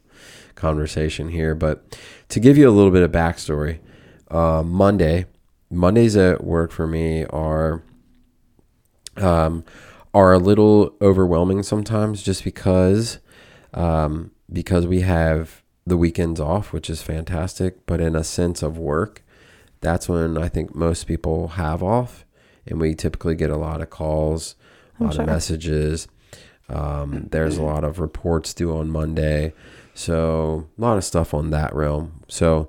conversation 0.55 1.31
here. 1.31 1.57
But 1.57 1.99
to 2.28 2.39
give 2.39 2.57
you 2.57 2.68
a 2.68 2.70
little 2.70 2.93
bit 2.93 3.03
of 3.03 3.11
backstory, 3.11 3.81
uh, 4.31 4.62
Monday 4.62 5.26
Mondays 5.68 6.16
at 6.16 6.45
work 6.45 6.70
for 6.70 6.87
me 6.87 7.24
are 7.24 7.83
um, 9.16 9.64
are 10.14 10.33
a 10.33 10.39
little 10.39 10.95
overwhelming 11.03 11.64
sometimes, 11.64 12.22
just 12.22 12.45
because 12.45 13.18
um, 13.74 14.31
because 14.53 14.87
we 14.87 15.01
have 15.01 15.64
the 15.85 15.97
weekends 15.97 16.39
off, 16.39 16.72
which 16.72 16.89
is 16.89 17.03
fantastic. 17.03 17.85
But 17.85 18.01
in 18.01 18.14
a 18.14 18.22
sense 18.22 18.62
of 18.62 18.78
work, 18.78 19.24
that's 19.81 20.09
when 20.09 20.39
I 20.39 20.47
think 20.47 20.72
most 20.72 21.09
people 21.09 21.49
have 21.49 21.83
off, 21.83 22.24
and 22.66 22.80
we 22.80 22.94
typically 22.94 23.34
get 23.34 23.50
a 23.50 23.56
lot 23.56 23.80
of 23.80 23.90
calls, 23.90 24.54
a 24.98 25.00
I'm 25.02 25.06
lot 25.06 25.14
sure. 25.14 25.22
of 25.22 25.28
messages. 25.28 26.08
Um, 26.68 27.26
there's 27.30 27.56
a 27.58 27.62
lot 27.62 27.82
of 27.84 27.98
reports 27.98 28.54
due 28.54 28.76
on 28.76 28.90
Monday, 28.90 29.52
so 29.94 30.68
a 30.78 30.80
lot 30.80 30.96
of 30.96 31.04
stuff 31.04 31.34
on 31.34 31.50
that 31.50 31.74
realm. 31.74 32.22
So, 32.28 32.68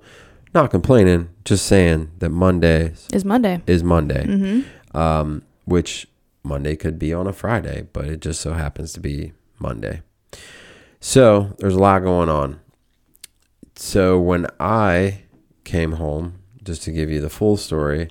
not 0.56 0.72
complaining, 0.72 1.30
just 1.46 1.66
saying 1.68 2.12
that 2.20 2.30
Monday 2.30 2.94
Is 3.14 3.24
Monday. 3.24 3.62
is 3.68 3.84
Monday, 3.84 4.26
Mm-hmm. 4.26 4.98
um, 4.98 5.44
which 5.66 6.08
Monday 6.44 6.76
could 6.76 6.98
be 6.98 7.14
on 7.14 7.28
a 7.28 7.34
Friday, 7.34 7.88
but 7.94 8.06
it 8.06 8.22
just 8.22 8.42
so 8.42 8.54
happens 8.54 8.92
to 8.94 9.00
be 9.00 9.34
Monday. 9.60 10.02
So 11.00 11.56
there's 11.60 11.76
a 11.76 11.80
lot 11.80 12.00
going 12.02 12.30
on. 12.30 12.60
So 13.76 14.20
when 14.20 14.48
I 14.60 15.22
came 15.64 15.94
home, 15.94 16.40
just 16.64 16.84
to 16.84 16.92
give 16.92 17.10
you 17.10 17.22
the 17.22 17.30
full 17.30 17.58
story, 17.58 18.10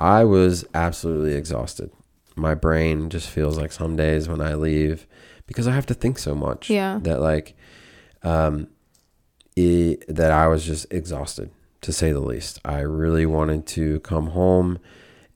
I 0.00 0.24
was 0.24 0.64
absolutely 0.74 1.34
exhausted. 1.34 1.90
My 2.36 2.54
brain 2.54 3.10
just 3.10 3.28
feels 3.28 3.58
like 3.58 3.70
some 3.72 3.96
days 3.96 4.28
when 4.28 4.40
I 4.40 4.54
leave 4.54 5.06
because 5.46 5.68
I 5.68 5.72
have 5.72 5.86
to 5.86 5.94
think 5.94 6.18
so 6.18 6.34
much 6.34 6.70
Yeah. 6.70 6.98
that 7.02 7.20
like 7.20 7.54
um 8.22 8.68
it, 9.56 10.04
that 10.08 10.30
I 10.30 10.46
was 10.46 10.64
just 10.64 10.86
exhausted 10.90 11.50
to 11.82 11.92
say 11.92 12.12
the 12.12 12.20
least. 12.20 12.60
I 12.64 12.80
really 12.80 13.26
wanted 13.26 13.66
to 13.68 14.00
come 14.00 14.28
home 14.28 14.78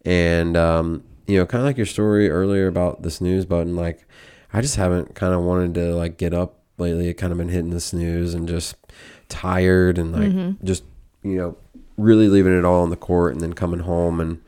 and 0.05 0.57
um 0.57 1.03
you 1.27 1.39
know 1.39 1.47
kind 1.47 1.61
of 1.63 1.67
like 1.67 1.77
your 1.77 1.87
story 1.87 2.31
earlier 2.31 2.67
about 2.67 3.03
the 3.03 3.11
snooze 3.11 3.45
button 3.47 3.75
like 3.77 4.07
I 4.53 4.61
just 4.61 4.77
haven't 4.77 5.15
kind 5.15 5.35
of 5.35 5.43
wanted 5.43 5.75
to 5.75 5.95
like 5.97 6.17
get 6.17 6.33
up 6.33 6.61
lately. 6.79 7.09
It 7.09 7.15
kind 7.15 7.33
of 7.33 7.39
been 7.39 7.49
hitting 7.49 7.71
the 7.71 7.81
snooze 7.81 8.35
and 8.35 8.49
just 8.49 8.77
tired 9.29 9.99
and 9.99 10.13
like 10.13 10.31
Mhm. 10.31 10.63
just 10.63 10.85
you 11.23 11.37
know 11.37 11.57
really 11.97 12.29
leaving 12.29 12.57
it 12.57 12.65
all 12.65 12.83
on 12.83 12.91
the 12.91 12.97
court 12.97 13.33
and 13.33 13.41
then 13.41 13.53
coming 13.53 13.81
home 13.81 14.21
and 14.21 14.41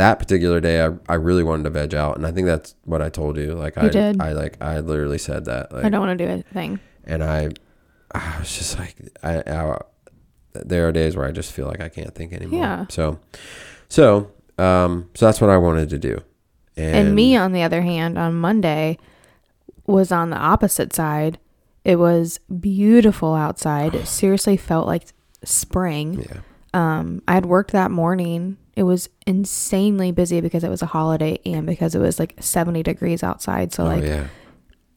that 0.00 0.18
particular 0.18 0.60
day 0.60 0.82
I, 0.84 0.90
I 1.08 1.14
really 1.14 1.42
wanted 1.42 1.64
to 1.64 1.70
veg 1.70 1.94
out 1.94 2.16
and 2.16 2.26
I 2.26 2.32
think 2.32 2.46
that's 2.46 2.74
what 2.84 3.00
I 3.02 3.08
told 3.10 3.36
you 3.36 3.52
like 3.54 3.76
You 3.76 3.82
I 3.82 3.88
did. 3.88 4.20
I 4.20 4.32
like 4.32 4.56
I 4.60 4.80
literally 4.80 5.18
said 5.18 5.44
that 5.44 5.72
like 5.72 5.84
I 5.84 5.88
don't 5.90 6.00
want 6.06 6.18
to 6.18 6.24
do 6.24 6.30
anything. 6.30 6.80
and 7.04 7.22
I, 7.22 7.50
I 8.12 8.36
was 8.40 8.56
just 8.58 8.78
like, 8.78 8.96
I, 9.22 9.38
I, 9.46 9.78
there 10.54 10.88
are 10.88 10.92
days 10.92 11.16
where 11.16 11.26
I 11.26 11.30
just 11.30 11.52
feel 11.52 11.66
like 11.66 11.80
I 11.80 11.88
can't 11.88 12.12
think 12.14 12.32
anymore. 12.32 12.60
Yeah. 12.60 12.86
So, 12.88 13.20
so, 13.88 14.32
um, 14.58 15.08
so 15.14 15.26
that's 15.26 15.40
what 15.40 15.48
I 15.50 15.56
wanted 15.58 15.90
to 15.90 15.98
do. 15.98 16.22
And, 16.76 16.96
And 17.08 17.14
me, 17.14 17.36
on 17.36 17.52
the 17.52 17.62
other 17.62 17.82
hand, 17.82 18.18
on 18.18 18.34
Monday 18.34 18.98
was 19.86 20.10
on 20.10 20.30
the 20.30 20.36
opposite 20.38 20.92
side. 20.92 21.38
It 21.84 21.96
was 21.96 22.38
beautiful 22.58 23.34
outside. 23.34 23.94
It 23.94 24.06
seriously 24.20 24.56
felt 24.56 24.86
like 24.88 25.04
spring. 25.44 26.26
yeah, 26.28 26.40
Um, 26.74 27.22
I 27.28 27.34
had 27.34 27.46
worked 27.46 27.70
that 27.72 27.90
morning. 27.92 28.56
It 28.80 28.84
was 28.84 29.10
insanely 29.26 30.10
busy 30.10 30.40
because 30.40 30.64
it 30.64 30.70
was 30.70 30.80
a 30.80 30.86
holiday 30.86 31.38
and 31.44 31.66
because 31.66 31.94
it 31.94 31.98
was 31.98 32.18
like 32.18 32.34
70 32.40 32.82
degrees 32.82 33.22
outside. 33.22 33.74
So, 33.74 33.82
oh 33.84 33.86
like, 33.88 34.04
yeah, 34.04 34.28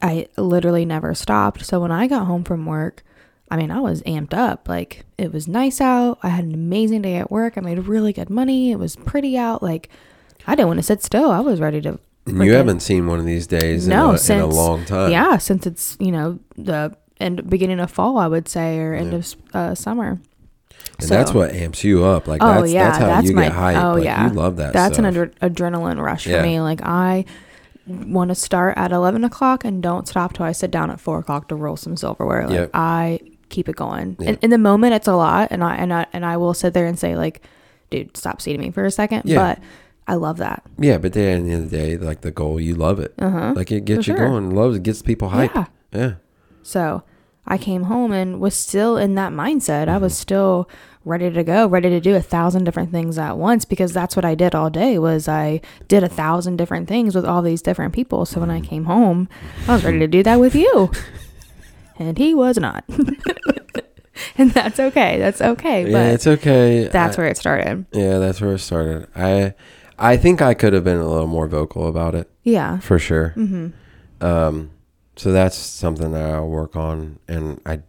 I 0.02 0.28
literally 0.38 0.86
never 0.86 1.14
stopped. 1.14 1.66
So, 1.66 1.82
when 1.82 1.92
I 1.92 2.08
got 2.08 2.26
home 2.26 2.46
from 2.46 2.66
work, 2.66 3.04
I 3.52 3.58
mean, 3.58 3.72
I 3.72 3.82
was 3.82 4.02
amped 4.04 4.34
up. 4.34 4.70
Like, 4.70 5.06
it 5.18 5.34
was 5.34 5.50
nice 5.50 5.82
out. 5.82 6.18
I 6.24 6.30
had 6.30 6.46
an 6.46 6.54
amazing 6.54 7.02
day 7.02 7.16
at 7.18 7.30
work. 7.30 7.58
I 7.58 7.62
made 7.62 7.78
really 7.80 8.14
good 8.14 8.30
money. 8.30 8.72
It 8.72 8.80
was 8.80 8.96
pretty 8.96 9.38
out. 9.38 9.62
Like, 9.62 9.90
I 10.48 10.56
didn't 10.56 10.68
want 10.70 10.80
to 10.80 10.84
sit 10.84 11.04
still. 11.04 11.30
I 11.30 11.42
was 11.42 11.60
ready 11.60 11.82
to 11.82 12.00
freaking- 12.26 12.46
you 12.46 12.54
haven't 12.54 12.80
seen 12.80 13.06
one 13.06 13.20
of 13.20 13.26
these 13.26 13.48
days 13.48 13.86
No, 13.86 14.12
in, 14.12 14.20
a, 14.32 14.34
in 14.36 14.40
a 14.42 14.46
long 14.48 14.86
time. 14.86 15.12
yeah, 15.12 15.38
since 15.40 15.68
it's 15.68 15.98
you 16.00 16.12
know 16.14 16.40
the 16.56 16.96
end 17.20 17.50
beginning 17.50 17.82
of 17.82 17.92
fall, 17.92 18.18
I 18.18 18.28
would 18.28 18.48
say, 18.48 18.80
or 18.80 18.94
end 18.94 19.12
Yeah. 19.12 19.18
of 19.20 19.36
uh, 19.54 19.76
summer. 19.76 20.22
And 21.00 21.10
that's 21.10 21.34
what 21.34 21.52
amps 21.52 21.84
you 21.84 22.04
up. 22.06 22.28
Like 22.28 22.42
Oh, 22.44 22.62
that's 22.62 22.72
yeah, 22.72 22.84
that's 22.86 22.98
how 23.00 23.08
that's 23.08 23.28
you 23.30 23.36
my- 23.36 23.44
get 23.44 23.52
hype. 23.54 23.84
oh, 23.84 23.94
like, 23.96 24.04
yeah. 24.04 24.28
you 24.28 24.34
love 24.34 24.58
that. 24.58 24.74
That's 24.74 24.96
stuff. 24.96 25.06
an 25.06 25.14
adre- 25.14 25.34
adrenaline 25.40 26.02
rush 26.02 26.28
Yeah. 26.28 26.42
for 26.42 26.48
me. 26.48 26.60
Like 26.62 26.82
I 26.84 27.26
want 27.88 28.30
to 28.30 28.36
start 28.36 28.78
at 28.78 28.92
eleven 28.92 29.24
o'clock 29.24 29.66
and 29.66 29.82
don't 29.84 30.08
stop 30.08 30.34
till 30.34 30.46
I 30.46 30.52
sit 30.54 30.72
down 30.72 30.90
at 30.92 31.00
four 31.00 31.20
o'clock 31.20 31.50
to 31.50 31.56
roll 31.56 31.76
some 31.78 31.98
silverware. 31.98 32.44
Like 32.48 32.54
Yep. 32.56 32.70
I 32.74 33.20
keep 33.50 33.68
it 33.70 33.76
going. 33.76 34.16
Yeah. 34.20 34.30
And 34.30 34.38
in 34.42 34.50
the 34.52 34.58
moment, 34.58 34.94
it's 34.94 35.08
a 35.08 35.16
lot, 35.16 35.50
and 35.52 35.64
I 35.64 35.76
and 35.76 35.94
I 35.94 36.06
and 36.14 36.26
I 36.26 36.38
will 36.38 36.54
sit 36.54 36.74
there 36.74 36.86
and 36.86 36.98
say 36.98 37.16
like, 37.16 37.42
dude, 37.90 38.16
stop 38.16 38.42
seeing 38.42 38.60
me 38.62 38.72
for 38.72 38.86
a 38.86 38.92
second. 38.92 39.24
Yeah. 39.26 39.36
But 39.38 39.60
I 40.08 40.16
love 40.16 40.38
that. 40.38 40.64
yeah, 40.78 40.98
but 40.98 41.14
then 41.14 41.40
at 41.42 41.46
the 41.46 41.52
end 41.54 41.64
of 41.64 41.70
the 41.72 41.78
day, 41.78 41.98
like 41.98 42.22
the 42.22 42.32
goal, 42.32 42.60
you 42.60 42.76
love 42.76 43.00
it. 43.00 43.14
Uh 43.20 43.30
huh. 43.30 43.54
Like 43.56 43.72
it 43.72 43.86
gets 43.86 44.06
For 44.06 44.12
you 44.12 44.18
sure. 44.18 44.28
going. 44.30 44.54
Loves 44.56 44.76
it 44.78 44.84
gets 44.84 45.02
people 45.02 45.30
hype. 45.30 45.54
Yeah. 45.56 45.66
Yeah. 45.94 46.14
So 46.62 47.04
I 47.46 47.58
came 47.58 47.84
home 47.84 48.12
and 48.12 48.40
was 48.40 48.56
still 48.56 48.98
in 48.98 49.16
that 49.16 49.32
mindset. 49.34 49.88
I 49.90 49.98
was 49.98 50.18
still 50.18 50.70
ready 51.06 51.30
to 51.30 51.44
go, 51.44 51.68
ready 51.68 51.90
to 51.90 52.00
do 52.00 52.16
a 52.16 52.22
thousand 52.22 52.64
different 52.64 52.92
things 52.92 53.18
at 53.18 53.38
once 53.38 53.66
because 53.66 53.92
that's 53.92 54.16
what 54.16 54.24
I 54.24 54.36
did 54.36 54.56
all 54.56 54.70
day 54.70 54.98
was 54.98 55.28
I 55.28 55.60
did 55.90 56.02
a 56.04 56.08
thousand 56.08 56.56
different 56.56 56.88
things 56.88 57.14
with 57.16 57.26
all 57.26 57.42
these 57.42 57.62
different 57.62 57.94
people. 57.94 58.26
So 58.26 58.40
when 58.40 58.50
I 58.50 58.62
came 58.62 58.86
home, 58.86 59.28
I 59.68 59.74
was 59.74 59.84
ready 59.84 60.00
to 60.00 60.08
do 60.08 60.24
that 60.24 60.40
with 60.40 60.56
you. 60.56 60.92
And 62.00 62.18
he 62.18 62.34
was 62.34 62.58
not. 62.58 62.84
and 64.38 64.50
that's 64.52 64.80
okay. 64.80 65.20
That's 65.20 65.42
okay. 65.42 65.86
yeah, 65.86 65.92
But 65.92 66.06
it's 66.14 66.26
okay. 66.28 66.88
that's 66.92 67.18
I- 67.18 67.22
where 67.22 67.30
it 67.30 67.38
started. 67.38 67.86
Yeah, 67.92 68.18
that's 68.18 68.42
where 68.42 68.54
it 68.54 68.60
started. 68.60 69.08
I 69.16 69.54
I 70.00 70.18
think 70.18 70.42
I 70.42 70.56
could 70.56 70.74
have 70.74 70.84
been 70.84 70.98
a 70.98 71.08
little 71.08 71.28
more 71.28 71.48
vocal 71.48 71.88
about 71.88 72.16
it 72.16 72.30
Yeah. 72.42 72.80
for 72.80 72.98
sure. 72.98 73.34
Mm-hmm. 73.38 74.26
Um, 74.26 74.72
so 75.16 75.32
that's 75.32 75.56
something 75.56 76.12
that 76.12 76.30
I'll 76.30 76.48
work 76.48 76.76
on, 76.76 77.20
and 77.28 77.62
I 77.66 77.82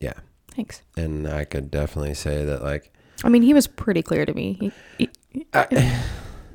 yeah. 0.00 0.14
Thanks. 0.54 0.82
and 0.98 1.26
I 1.26 1.44
could 1.44 1.70
definitely 1.70 2.12
say 2.12 2.44
that 2.44 2.62
like, 2.62 2.92
I 3.24 3.30
mean, 3.30 3.42
he 3.42 3.54
was 3.54 3.66
pretty 3.66 4.02
clear 4.02 4.26
to 4.26 4.34
me. 4.34 4.70
He, 4.98 5.08
he, 5.30 5.46
I, 5.54 6.02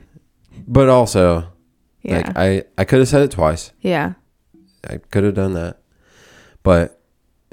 but 0.68 0.90
also 0.90 1.52
yeah. 2.04 2.18
like 2.18 2.38
I 2.38 2.64
I 2.78 2.86
could 2.86 3.00
have 3.00 3.08
said 3.08 3.24
it 3.24 3.32
twice. 3.32 3.72
yeah. 3.82 4.14
I 4.88 4.98
could 4.98 5.24
have 5.24 5.34
done 5.34 5.54
that, 5.56 5.82
but 6.64 7.02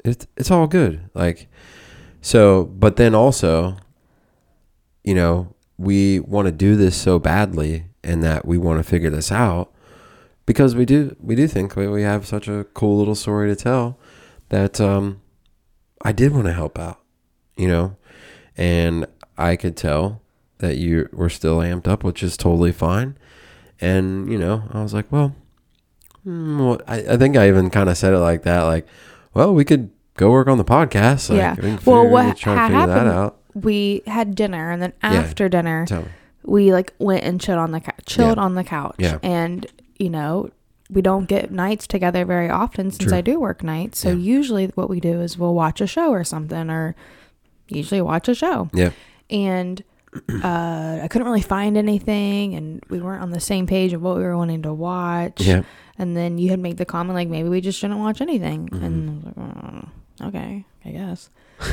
it's 0.03 0.27
it's 0.37 0.51
all 0.51 0.67
good. 0.67 1.09
Like 1.13 1.47
so, 2.21 2.65
but 2.65 2.95
then 2.95 3.13
also, 3.13 3.77
you 5.03 5.15
know, 5.15 5.53
we 5.77 6.19
want 6.19 6.45
to 6.45 6.51
do 6.51 6.75
this 6.75 6.95
so 6.95 7.19
badly, 7.19 7.85
and 8.03 8.23
that 8.23 8.45
we 8.45 8.57
want 8.57 8.79
to 8.79 8.83
figure 8.83 9.09
this 9.09 9.31
out 9.31 9.74
because 10.45 10.75
we 10.75 10.85
do 10.85 11.15
we 11.19 11.35
do 11.35 11.47
think 11.47 11.75
we 11.75 11.87
we 11.87 12.03
have 12.03 12.25
such 12.25 12.47
a 12.47 12.65
cool 12.73 12.97
little 12.97 13.15
story 13.15 13.49
to 13.49 13.55
tell 13.55 13.97
that 14.49 14.79
um, 14.79 15.21
I 16.03 16.11
did 16.11 16.31
want 16.33 16.45
to 16.45 16.53
help 16.53 16.77
out, 16.77 16.99
you 17.57 17.67
know, 17.67 17.95
and 18.57 19.05
I 19.37 19.55
could 19.55 19.75
tell 19.75 20.21
that 20.59 20.77
you 20.77 21.09
were 21.11 21.29
still 21.29 21.57
amped 21.57 21.87
up, 21.87 22.03
which 22.03 22.21
is 22.23 22.37
totally 22.37 22.71
fine. 22.71 23.17
And 23.81 24.31
you 24.31 24.37
know, 24.37 24.63
I 24.71 24.81
was 24.81 24.93
like, 24.93 25.11
well, 25.11 25.35
hmm, 26.23 26.59
well 26.59 26.79
I, 26.87 26.97
I 27.13 27.17
think 27.17 27.35
I 27.37 27.47
even 27.47 27.69
kind 27.69 27.89
of 27.89 27.97
said 27.97 28.13
it 28.13 28.19
like 28.19 28.43
that, 28.43 28.61
like, 28.63 28.87
well, 29.33 29.53
we 29.53 29.65
could 29.65 29.89
go 30.15 30.31
work 30.31 30.47
on 30.47 30.57
the 30.57 30.63
podcast. 30.65 31.29
Like, 31.29 31.37
Yeah. 31.37 31.55
we 31.55 31.61
can 31.61 31.79
Well, 31.85 32.03
figure- 32.03 32.09
what 32.11 32.37
try 32.37 32.55
had 32.55 32.67
figure 32.67 32.85
that 32.87 32.89
happened- 32.93 33.09
out. 33.11 33.37
We 33.53 34.01
had 34.05 34.35
dinner, 34.35 34.69
and 34.71 34.81
then 34.81 34.93
Yeah. 35.01 35.13
after 35.13 35.47
dinner, 35.47 35.85
we 36.43 36.73
like 36.73 36.93
went 36.99 37.23
and 37.23 37.39
chilled 37.39 37.57
on 37.59 37.71
the 37.71 37.79
couch, 37.79 37.95
chilled 38.05 38.35
Yeah. 38.37 38.43
on 38.43 38.55
the 38.55 38.63
couch. 38.65 38.95
Yeah. 38.99 39.17
And 39.23 39.65
you 39.97 40.09
know, 40.09 40.49
we 40.89 41.01
don't 41.01 41.25
get 41.27 41.51
nights 41.51 41.87
together 41.87 42.25
very 42.25 42.49
often 42.49 42.91
since 42.91 43.09
True. 43.09 43.17
I 43.17 43.21
do 43.21 43.39
work 43.39 43.63
nights. 43.63 43.99
So 43.99 44.09
Yeah. 44.09 44.15
usually, 44.15 44.67
what 44.75 44.89
we 44.89 44.99
do 44.99 45.21
is 45.21 45.37
we'll 45.37 45.53
watch 45.55 45.81
a 45.81 45.87
show 45.87 46.11
or 46.11 46.23
something, 46.23 46.69
or 46.69 46.95
usually 47.67 48.01
watch 48.01 48.27
a 48.27 48.35
show. 48.35 48.69
Yeah. 48.73 48.91
And 49.29 49.83
uh, 50.43 50.99
I 51.03 51.07
couldn't 51.09 51.27
really 51.27 51.41
find 51.41 51.75
anything, 51.77 52.53
and 52.53 52.83
we 52.89 52.99
weren't 52.99 53.21
on 53.23 53.31
the 53.31 53.39
same 53.39 53.65
page 53.67 53.93
of 53.93 54.01
what 54.01 54.15
we 54.17 54.23
were 54.23 54.37
wanting 54.37 54.61
to 54.61 54.73
watch. 54.73 55.41
Yeah. 55.41 55.63
And 55.97 56.15
then 56.15 56.37
you 56.37 56.49
had 56.49 56.59
made 56.59 56.77
the 56.77 56.85
comment 56.85 57.15
like 57.15 57.27
maybe 57.29 57.49
we 57.49 57.61
just 57.61 57.79
shouldn't 57.79 57.99
watch 57.99 58.21
anything, 58.21 58.67
Mm-hmm. 58.69 58.85
and 58.85 59.09
I 59.09 59.13
was 59.13 59.25
like, 59.25 59.37
"Oh, 60.21 60.27
okay, 60.27 60.65
I 60.85 60.89
guess. 60.91 61.29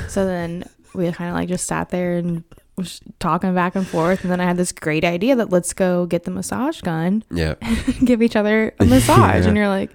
so 0.09 0.25
then 0.25 0.65
we 0.95 1.11
kind 1.13 1.31
of 1.31 1.37
like 1.37 1.49
just 1.49 1.67
sat 1.67 1.91
there 1.91 2.15
and 2.17 2.45
was 2.77 3.01
talking 3.19 3.55
back 3.55 3.75
and 3.77 3.87
forth, 3.87 4.23
and 4.23 4.31
then 4.33 4.41
I 4.41 4.45
had 4.45 4.57
this 4.57 4.73
great 4.73 5.05
idea 5.05 5.37
that 5.37 5.51
let's 5.51 5.73
go 5.73 6.07
get 6.07 6.25
the 6.25 6.31
massage 6.31 6.81
gun, 6.81 7.23
Yeah. 7.31 7.55
give 8.05 8.23
each 8.23 8.37
other 8.37 8.75
a 8.81 8.85
massage, 8.85 9.43
Yeah. 9.43 9.49
and 9.49 9.57
you're 9.57 9.69
like, 9.69 9.91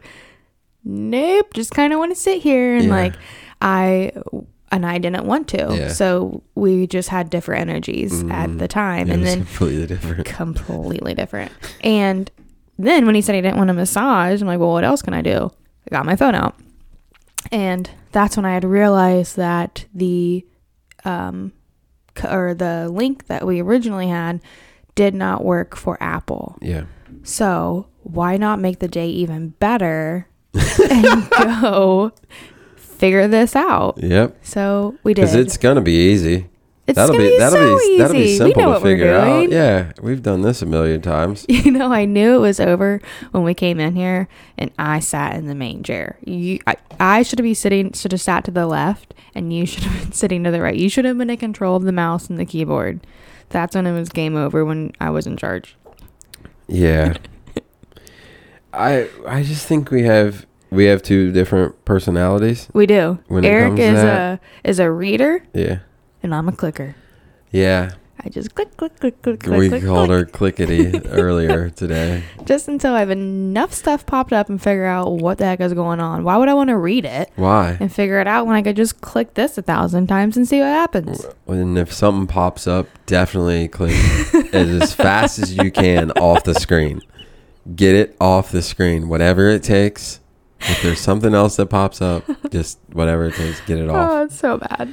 nope, 0.84 1.54
just 1.54 1.72
kind 1.72 1.92
of 1.94 2.00
want 2.00 2.12
to 2.14 2.20
sit 2.20 2.42
here, 2.42 2.76
and 2.76 2.86
Yeah. 2.86 2.90
like 2.96 3.14
I 3.62 4.12
and 4.70 4.86
I 4.86 4.98
didn't 4.98 5.26
want 5.26 5.48
to, 5.50 5.76
Yeah. 5.78 5.88
so 5.88 6.44
we 6.54 6.88
just 6.88 7.08
had 7.08 7.30
different 7.30 7.62
energies 7.70 8.22
at 8.24 8.50
Mhm. 8.50 8.60
the 8.60 8.68
time, 8.68 9.10
and 9.10 9.26
then 9.26 9.46
completely 9.46 9.86
different. 9.88 10.26
completely 10.26 11.14
different. 11.14 11.54
And 11.82 12.30
then 12.78 13.06
when 13.06 13.16
he 13.16 13.22
said 13.22 13.34
he 13.36 13.42
didn't 13.42 13.58
want 13.58 13.70
a 13.70 13.74
massage, 13.74 14.42
I'm 14.42 14.48
like, 14.48 14.60
well, 14.60 14.74
what 14.74 14.84
else 14.84 15.02
can 15.02 15.14
I 15.14 15.22
do? 15.22 15.50
I 15.90 15.96
got 15.96 16.06
my 16.06 16.18
phone 16.18 16.36
out. 16.36 16.56
And 17.50 17.90
that's 18.12 18.36
when 18.36 18.46
I 18.46 18.54
had 18.54 18.66
realized 18.66 19.38
that 19.38 19.86
the 19.96 20.46
um 21.06 21.54
or 22.24 22.54
the 22.54 22.90
link 22.90 23.28
that 23.28 23.46
we 23.46 23.62
originally 23.62 24.08
had 24.08 24.42
did 24.96 25.14
not 25.14 25.44
work 25.44 25.76
for 25.76 25.98
Apple. 26.02 26.58
Yeah. 26.62 26.86
So, 27.24 27.88
why 28.04 28.38
not 28.38 28.60
make 28.60 28.80
the 28.80 28.88
day 28.88 29.08
even 29.10 29.50
better 29.50 30.28
and 30.90 31.30
go 31.30 32.12
figure 32.76 33.28
this 33.28 33.56
out? 33.56 33.98
Yep. 34.02 34.38
So, 34.44 34.98
we 35.04 35.14
did. 35.14 35.22
Because 35.22 35.36
it's 35.36 35.58
gonna 35.58 35.82
be 35.82 35.94
easy. 36.12 36.50
It's 36.88 36.96
that'll 36.96 37.14
gonna 37.16 37.26
be, 37.26 37.32
be, 37.32 37.38
that'll 37.38 37.58
so 37.60 37.78
be 37.78 37.84
easy. 37.84 37.98
that'll 37.98 38.14
be 38.14 38.38
simple 38.38 38.46
we 38.48 38.62
know 38.62 38.68
to 38.68 38.74
what 38.76 38.84
we're 38.84 38.90
figure 38.92 39.14
out. 39.14 39.50
Yeah, 39.52 39.92
we've 40.02 40.24
done 40.24 40.42
this 40.42 40.62
a 40.62 40.66
million 40.66 41.02
times. 41.02 41.46
You 41.68 41.72
know, 41.72 41.92
I 41.92 42.06
knew 42.06 42.36
it 42.36 42.40
was 42.40 42.60
over 42.62 43.02
when 43.32 43.44
we 43.44 43.54
came 43.54 43.80
in 43.82 43.96
here, 43.96 44.30
and 44.58 44.72
I 44.80 45.00
sat 45.02 45.36
in 45.36 45.48
the 45.48 45.56
main 45.56 45.84
chair. 45.84 46.18
You, 46.26 46.60
I, 46.66 46.78
I 47.00 47.24
should 47.24 47.40
have 47.40 47.44
been 47.44 47.56
sitting, 47.56 47.92
should 47.92 48.14
have 48.14 48.22
sat 48.22 48.46
to 48.46 48.52
the 48.52 48.66
left, 48.66 49.14
and 49.36 49.52
you 49.52 49.66
should 49.66 49.84
have 49.84 50.02
been 50.04 50.12
sitting 50.14 50.44
to 50.46 50.52
the 50.52 50.62
right. 50.62 50.76
You 50.78 50.88
should 50.90 51.04
have 51.04 51.18
been 51.18 51.30
in 51.30 51.38
control 51.38 51.76
of 51.76 51.84
the 51.84 51.92
mouse 51.92 52.30
and 52.30 52.40
the 52.40 52.46
keyboard. 52.46 53.06
That's 53.50 53.76
when 53.76 53.86
it 53.86 53.94
was 53.94 54.08
game 54.10 54.38
over 54.38 54.64
when 54.64 54.94
I 55.02 55.10
was 55.10 55.28
in 55.28 55.36
charge. 55.36 55.76
Yeah. 56.68 57.18
I 58.74 59.10
I 59.28 59.44
just 59.44 59.66
think 59.68 59.90
we 59.92 60.04
have 60.04 60.46
we 60.70 60.86
have 60.86 61.02
two 61.02 61.32
different 61.32 61.84
personalities. 61.86 62.68
We 62.74 62.86
do. 62.86 63.20
Eric 63.32 63.80
is 63.80 64.00
a 64.00 64.40
is 64.64 64.80
a 64.80 64.92
reader, 64.92 65.44
Yeah. 65.54 65.80
And 66.24 66.34
I'm 66.34 66.48
a 66.48 66.52
clicker. 66.52 66.96
Yeah. 67.52 67.92
I 68.20 68.30
just 68.30 68.56
click, 68.56 68.76
click, 68.78 69.00
click, 69.00 69.22
click, 69.22 69.42
click, 69.42 69.60
we 69.60 69.70
click, 69.70 69.84
called 69.86 70.08
click. 70.10 70.20
her 70.20 70.26
clickety 70.26 71.00
earlier 71.10 71.70
today. 71.70 72.24
just 72.46 72.68
until 72.68 72.94
I 72.96 73.00
have 73.00 73.12
enough 73.12 73.74
stuff 73.74 74.08
popped 74.08 74.34
up 74.34 74.50
and 74.50 74.60
figure 74.62 74.86
out 74.86 75.12
what 75.12 75.38
the 75.38 75.46
heck 75.46 75.62
is 75.62 75.74
going 75.76 76.00
on. 76.00 76.24
Why 76.24 76.36
would 76.38 76.50
I 76.50 76.56
want 76.56 76.70
to 76.70 76.78
read 76.78 77.06
it 77.06 77.30
Why? 77.36 77.78
and 77.80 77.94
figure 77.94 78.20
it 78.20 78.26
out 78.26 78.48
when 78.48 78.56
I 78.56 78.64
could 78.64 78.76
just 78.76 79.02
click 79.02 79.36
this 79.36 79.56
a 79.60 79.62
thousand 79.62 80.08
times 80.08 80.36
and 80.36 80.48
see 80.48 80.60
what 80.60 80.66
happens? 80.66 81.26
And 81.46 81.78
if 81.78 81.94
something 81.94 82.26
pops 82.26 82.66
up, 82.66 82.88
definitely 83.06 83.68
click 83.68 83.94
it 83.94 84.54
as 84.82 84.94
fast 84.96 85.38
as 85.38 85.56
you 85.56 85.70
can 85.72 86.10
off 86.14 86.44
the 86.44 86.56
screen. 86.56 87.02
Get 87.76 87.94
it 87.94 88.18
off 88.20 88.52
the 88.52 88.64
screen, 88.64 89.10
whatever 89.10 89.48
it 89.50 89.62
takes. 89.62 90.22
If 90.62 90.82
there's 90.82 91.00
something 91.00 91.36
else 91.36 91.56
that 91.58 91.68
pops 91.68 92.02
up, 92.02 92.24
just 92.50 92.80
whatever 92.92 93.26
it 93.26 93.36
takes, 93.36 93.62
get 93.62 93.78
it 93.78 93.90
oh, 93.90 93.96
off. 93.96 94.12
Oh, 94.12 94.24
it's 94.24 94.40
so 94.40 94.58
bad. 94.58 94.92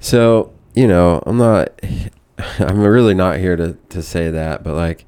So, 0.00 0.52
you 0.74 0.86
know, 0.86 1.22
I'm 1.26 1.36
not, 1.38 1.70
I'm 2.58 2.80
really 2.80 3.14
not 3.14 3.38
here 3.38 3.56
to, 3.56 3.76
to 3.90 4.02
say 4.02 4.30
that, 4.30 4.62
but 4.62 4.74
like, 4.74 5.04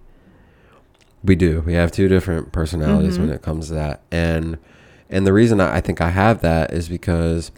we 1.23 1.35
do. 1.37 1.61
We 1.67 1.75
have 1.75 1.93
two 1.93 2.09
different 2.09 2.51
personalities 2.51 3.19
Mhm. 3.19 3.21
when 3.21 3.31
it 3.31 3.43
comes 3.43 3.69
to 3.69 3.75
that. 3.75 4.01
And, 4.11 4.57
and 5.11 5.27
the 5.27 5.33
reason 5.33 5.61
I 5.61 5.77
I 5.77 5.81
think 5.81 6.01
I 6.01 6.11
have 6.11 6.41
that 6.41 6.73
is 6.73 6.89
because, 6.89 7.53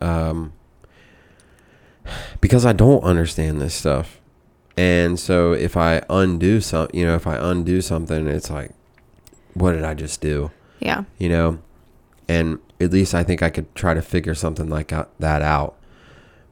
um, 0.00 0.52
because 2.40 2.66
I 2.66 2.72
don't 2.72 3.02
understand 3.04 3.60
this 3.60 3.74
stuff. 3.74 4.20
And 4.76 5.18
so 5.18 5.52
if 5.52 5.76
I 5.76 6.02
undo 6.10 6.60
some, 6.60 6.88
you 6.92 7.06
know, 7.06 7.14
if 7.14 7.26
I 7.26 7.36
undo 7.36 7.80
something, 7.80 8.26
it's 8.26 8.50
like, 8.50 8.72
what 9.54 9.72
did 9.72 9.84
I 9.84 9.94
just 9.94 10.20
do? 10.20 10.50
Yeah. 10.80 11.04
you 11.18 11.30
know 11.30 11.58
and 12.28 12.58
at 12.80 12.90
least 12.92 13.14
i 13.14 13.22
think 13.24 13.42
i 13.42 13.48
could 13.48 13.74
try 13.74 13.94
to 13.94 14.02
figure 14.02 14.34
something 14.34 14.68
like 14.68 14.88
that 15.18 15.42
out 15.42 15.74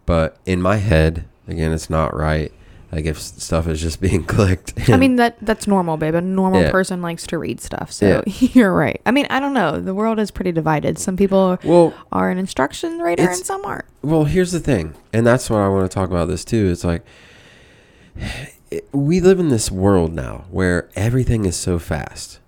but 0.07 0.37
in 0.47 0.61
my 0.63 0.77
head 0.77 1.25
again 1.49 1.73
it's 1.73 1.89
not 1.91 2.15
right 2.17 2.53
like 2.93 3.05
if 3.07 3.21
stuff 3.21 3.67
is 3.67 3.81
just 3.81 4.01
being 4.09 4.23
clicked 4.25 4.89
I 4.89 4.97
mean 4.97 5.17
that 5.17 5.37
that's 5.43 5.67
normal, 5.67 5.97
babe. 5.97 6.15
A 6.15 6.21
normal 6.21 6.61
Yeah. 6.63 6.71
person 6.71 7.03
likes 7.03 7.27
to 7.29 7.39
read 7.39 7.61
stuff. 7.61 7.91
So 7.91 8.23
you're 8.27 8.73
right. 8.73 9.01
I 9.05 9.11
mean, 9.11 9.27
I 9.31 9.41
don't 9.41 9.53
know. 9.55 9.81
The 9.81 9.95
world 9.95 10.21
is 10.21 10.31
pretty 10.31 10.53
divided. 10.53 10.99
Some 11.01 11.17
people 11.17 11.59
well 11.65 11.93
are 12.13 12.31
an 12.31 12.39
instruction 12.39 12.99
reader 13.01 13.23
It's- 13.25 13.39
and 13.39 13.47
some 13.47 13.65
aren't. 13.65 13.87
well 14.03 14.25
here's 14.25 14.53
the 14.53 14.61
thing 14.61 14.95
and 15.13 15.27
that's 15.27 15.49
what 15.51 15.59
i 15.59 15.69
want 15.69 15.91
to 15.91 15.95
talk 15.95 16.09
about 16.11 16.29
this 16.29 16.45
too 16.45 16.69
it's 16.71 16.85
like 16.85 17.03
it, 18.71 18.89
we 18.93 19.21
live 19.21 19.39
in 19.41 19.49
this 19.49 19.71
world 19.71 20.13
now 20.13 20.45
where 20.51 20.89
everything 20.95 21.45
is 21.45 21.57
so 21.57 21.79
fast 21.79 22.39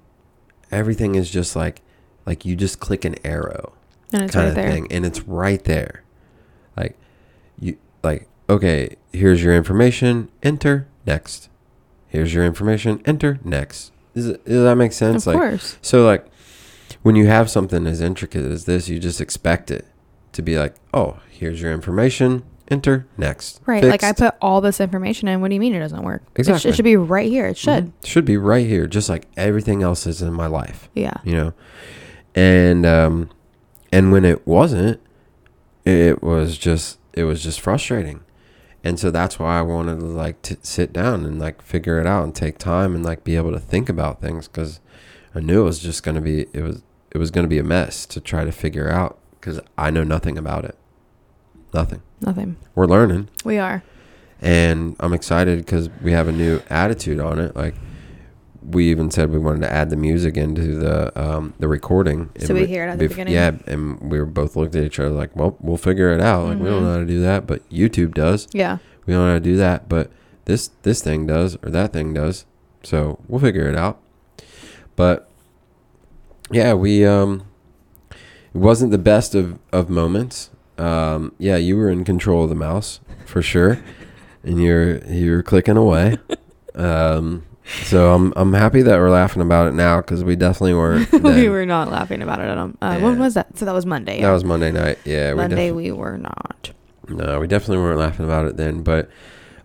everything 0.71 1.15
is 1.15 1.31
just 1.31 1.57
like 1.57 1.81
like 2.25 2.45
you 2.45 2.55
just 2.57 2.79
click 2.81 3.05
an 3.05 3.15
arrow 3.25 3.73
And 4.13 4.23
it's 4.25 4.35
kind 4.35 4.45
right 4.45 4.49
of 4.51 4.55
there. 4.55 4.71
thing 4.71 4.87
and 4.93 5.05
it's 5.07 5.21
right 5.23 5.63
there 5.65 6.03
like 6.77 6.97
you 7.59 7.77
like 8.03 8.29
okay 8.49 8.97
here's 9.13 9.43
your 9.43 9.55
information 9.55 10.29
enter 10.43 10.87
next 11.07 11.49
here's 12.09 12.33
your 12.35 12.45
information 12.45 13.01
enter 13.05 13.39
next 13.45 13.93
does, 14.15 14.27
does 14.27 14.63
that 14.65 14.77
make 14.77 14.93
sense 14.93 15.27
Of 15.27 15.35
like 15.35 15.37
course. 15.43 15.79
so 15.83 16.05
like 16.07 16.27
when 17.03 17.17
you 17.17 17.27
have 17.27 17.51
something 17.51 17.87
as 17.87 18.01
intricate 18.01 18.45
as 18.45 18.65
this 18.65 18.89
you 18.89 18.99
just 18.99 19.21
expect 19.21 19.71
it 19.71 19.87
to 20.33 20.43
be 20.43 20.59
like 20.59 20.75
oh 20.95 21.19
here's 21.31 21.61
your 21.61 21.73
information 21.73 22.45
enter 22.69 23.07
next 23.17 23.61
Right. 23.65 23.85
Like 23.85 24.03
I 24.03 24.13
put 24.13 24.35
all 24.43 24.61
this 24.61 24.81
information 24.81 25.29
in. 25.29 25.41
What 25.41 25.49
do 25.49 25.55
you 25.55 25.61
mean 25.61 25.73
it 25.73 25.79
doesn't 25.79 26.03
work? 26.03 26.23
It 26.35 26.47
sh- 26.47 26.67
It, 26.67 26.75
should 26.75 26.85
be 26.85 26.97
right 26.97 27.29
here. 27.31 27.47
It 27.47 27.57
should. 27.57 27.87
Mhm. 27.87 27.93
should 28.05 28.25
be 28.25 28.37
right 28.37 28.67
here 28.67 28.89
just 28.89 29.09
like 29.09 29.27
everything 29.37 29.85
else 29.85 30.05
is 30.05 30.21
in 30.21 30.33
my 30.33 30.47
life 30.49 30.89
Yeah. 30.95 31.15
you 31.25 31.33
know 31.35 31.53
and 32.35 32.85
um 32.85 33.31
and 33.93 34.11
when 34.13 34.25
it 34.25 34.47
wasn't 34.47 35.01
it 35.85 36.23
was 36.25 36.59
just 36.59 36.99
it 37.17 37.25
was 37.25 37.43
just 37.43 37.61
frustrating 37.61 38.21
and 38.85 39.01
so 39.01 39.11
that's 39.11 39.39
why 39.39 39.59
i 39.59 39.63
wanted 39.63 39.99
to 39.99 40.05
like 40.07 40.37
sit 40.63 40.93
down 40.93 41.25
and 41.25 41.41
like 41.41 41.61
figure 41.63 41.99
it 41.99 42.07
out 42.07 42.23
and 42.23 42.35
take 42.35 42.59
time 42.59 42.95
and 42.95 43.05
like 43.05 43.25
be 43.25 43.35
able 43.37 43.51
to 43.53 43.59
think 43.59 43.89
about 43.89 44.21
things 44.21 44.47
because 44.47 44.79
i 45.35 45.41
knew 45.41 45.63
it 45.63 45.65
was 45.65 45.79
just 45.81 46.03
going 46.03 46.15
to 46.15 46.21
be 46.21 46.47
it 46.53 46.63
was 46.63 46.83
it 47.11 47.19
was 47.19 47.31
going 47.31 47.45
to 47.45 47.49
be 47.49 47.59
a 47.59 47.65
mess 47.65 48.05
to 48.07 48.21
try 48.21 48.45
to 48.45 48.53
figure 48.53 48.89
out 48.91 49.19
because 49.41 49.59
i 49.79 49.91
know 49.91 50.05
nothing 50.05 50.37
about 50.39 50.65
it 50.65 50.77
nothing 51.75 52.03
Nothing. 52.21 52.57
we're 52.75 52.87
learning 52.87 53.29
We 53.45 53.59
are. 53.59 53.83
and 54.41 54.97
I'm 55.01 55.13
excited 55.13 55.59
because 55.59 55.89
we 56.03 56.13
have 56.13 56.29
a 56.29 56.33
new 56.33 56.63
attitude 56.71 57.21
on 57.21 57.39
it. 57.39 57.55
Like 57.57 57.75
we 58.69 58.91
even 58.91 59.11
said 59.11 59.31
we 59.31 59.39
wanted 59.39 59.61
to 59.61 59.73
add 59.73 59.91
the 59.91 59.97
music 59.97 60.37
into 60.37 60.77
the 60.77 61.19
um, 61.21 61.55
the 61.59 61.69
recording. 61.69 62.31
So 62.39 62.53
we 62.55 62.67
hear 62.67 62.85
it 62.87 62.91
at 62.91 62.99
the 62.99 63.07
beginning? 63.09 63.35
Yeah, 63.35 63.53
and 63.67 64.01
we 64.01 64.19
were 64.19 64.27
both 64.27 64.57
looked 64.57 64.75
at 64.75 64.83
each 64.85 64.99
other 64.99 65.11
like, 65.11 65.35
"Well, 65.37 65.57
we'll 65.61 65.77
figure 65.77 66.13
it 66.13 66.21
out. 66.21 66.49
Like 66.49 66.59
we 66.59 66.65
don't 66.69 66.81
Mhm. 66.83 66.85
know 66.87 66.93
how 66.95 66.99
to 66.99 67.05
do 67.07 67.21
that, 67.23 67.47
but 67.47 67.69
YouTube 67.71 68.15
does. 68.15 68.49
Yeah. 68.53 68.79
We 69.07 69.13
don't 69.15 69.23
know 69.23 69.29
how 69.29 69.35
to 69.35 69.41
do 69.41 69.57
that, 69.57 69.89
but 69.89 70.11
this 70.47 70.69
this 70.83 71.01
thing 71.01 71.27
does 71.27 71.57
or 71.63 71.71
that 71.71 71.93
thing 71.93 72.13
does. 72.13 72.45
So 72.83 73.19
we'll 73.29 73.41
figure 73.41 73.69
it 73.69 73.77
out." 73.77 73.99
But 74.97 75.29
yeah, 76.51 76.75
we 76.75 77.05
um 77.07 77.43
it 78.13 78.59
wasn't 78.59 78.91
the 78.91 78.99
best 78.99 79.35
of 79.35 79.59
of 79.73 79.89
moments. 79.91 80.51
Um, 80.79 81.33
yeah, 81.39 81.57
you 81.57 81.77
were 81.77 81.89
in 81.89 82.05
control 82.05 82.45
of 82.45 82.49
the 82.51 82.55
mouse 82.55 83.01
for 83.25 83.41
sure, 83.43 83.79
and 84.43 84.61
you're 84.63 84.99
you're 85.07 85.43
clicking 85.43 85.77
away. 85.77 86.19
Um, 86.75 87.45
so 87.85 88.13
I'm 88.15 88.33
I'm 88.37 88.53
happy 88.53 88.83
that 88.83 88.99
we're 88.99 89.11
laughing 89.11 89.43
about 89.43 89.69
it 89.69 89.75
now 89.75 89.97
because 89.99 90.23
we 90.25 90.37
definitely 90.37 90.75
weren't. 90.75 91.11
we 91.23 91.49
were 91.49 91.67
not 91.67 91.91
laughing 91.91 92.23
about 92.23 92.41
it. 92.41 92.49
Um, 92.49 92.77
uh, 92.81 92.97
Yeah. 92.99 93.05
When 93.05 93.19
was 93.19 93.35
that? 93.35 93.57
So 93.59 93.65
that 93.65 93.75
was 93.75 93.87
Monday. 93.87 94.21
That 94.21 94.31
was 94.33 94.45
Monday 94.45 94.73
night. 94.73 94.99
Yeah, 95.05 95.31
we 95.33 95.37
Monday. 95.37 95.71
We 95.73 95.91
were 95.93 96.19
not. 96.19 96.71
no, 97.09 97.41
we 97.41 97.47
definitely 97.47 97.79
weren't 97.79 97.99
laughing 97.99 98.25
about 98.25 98.47
it 98.47 98.57
then. 98.57 98.83
But 98.83 99.09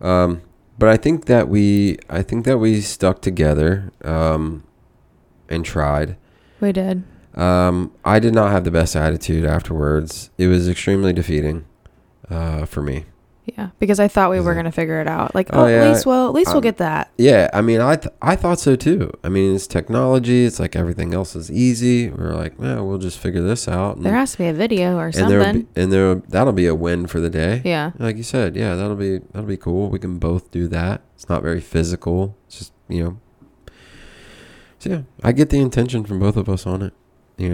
um, 0.02 0.42
but 0.78 0.90
I 0.90 0.98
think 0.98 1.26
that 1.26 1.48
we 1.48 1.98
I 2.10 2.22
think 2.24 2.46
that 2.46 2.58
we 2.58 2.82
stuck 2.82 3.22
together 3.22 3.92
um, 4.04 4.64
and 5.50 5.64
tried. 5.64 6.18
We 6.60 6.72
did. 6.72 7.04
Um, 7.36 7.94
I 8.04 8.20
did 8.20 8.34
not 8.34 8.52
have 8.52 8.64
the 8.66 8.72
best 8.72 8.96
attitude 8.96 9.46
afterwards. 9.46 10.32
It 10.38 10.48
was 10.48 10.68
extremely 10.68 11.14
defeating 11.14 11.66
uh, 12.30 12.66
for 12.66 12.82
me. 12.82 13.06
Yeah, 13.58 13.70
because 13.80 14.00
I 14.00 14.08
thought 14.08 14.30
we 14.32 14.40
were 14.40 14.56
gonna 14.56 14.72
figure 14.72 15.02
it 15.02 15.08
out. 15.08 15.34
Like, 15.36 15.50
Oh, 15.54 15.64
oh, 15.64 15.68
yeah, 15.68 15.84
at 15.84 15.90
least 15.92 16.06
we'll 16.06 16.28
at 16.28 16.34
least 16.34 16.50
um, 16.50 16.54
we'll 16.56 16.62
get 16.62 16.78
that. 16.78 17.12
Yeah, 17.18 17.50
I 17.54 17.62
mean, 17.62 17.82
I 17.82 17.96
th- 17.98 18.14
I 18.22 18.36
thought 18.36 18.60
so 18.60 18.76
too. 18.76 19.12
I 19.24 19.30
mean, 19.30 19.56
it's 19.56 19.68
technology. 19.68 20.46
It's 20.46 20.60
like 20.60 20.76
everything 20.76 21.14
else 21.14 21.36
is 21.36 21.52
easy. 21.52 22.10
We're 22.10 22.34
like, 22.34 22.54
yeah, 22.60 22.80
we'll 22.80 22.98
just 22.98 23.20
figure 23.20 23.42
this 23.42 23.68
out. 23.68 23.98
And, 23.98 24.06
There 24.06 24.14
has 24.16 24.32
to 24.34 24.38
be 24.38 24.48
a 24.48 24.54
video 24.54 24.98
or 24.98 25.08
and 25.08 25.16
something. 25.16 25.68
and 25.76 25.92
there 25.92 26.16
that'll 26.16 26.54
be 26.54 26.68
a 26.68 26.76
win 26.76 27.08
for 27.08 27.20
the 27.20 27.30
day. 27.30 27.62
yeah. 27.66 27.92
Like 28.00 28.18
you 28.18 28.24
said, 28.24 28.56
yeah, 28.56 28.76
that'll 28.76 28.96
be 28.96 29.20
that'll 29.32 29.48
be 29.48 29.58
cool. 29.58 29.90
We 29.90 30.00
can 30.00 30.18
both 30.20 30.52
do 30.52 30.68
that. 30.70 31.02
It's 31.16 31.28
not 31.30 31.42
very 31.44 31.62
physical. 31.62 32.36
It's 32.48 32.60
just 32.60 32.74
you 32.88 33.04
know. 33.04 33.18
So 34.80 34.90
yeah, 34.90 35.02
I 35.24 35.32
get 35.32 35.50
the 35.50 35.60
intention 35.60 36.04
from 36.06 36.20
both 36.20 36.36
of 36.38 36.50
us 36.50 36.66
on 36.66 36.82
it. 36.82 36.94
You 37.38 37.50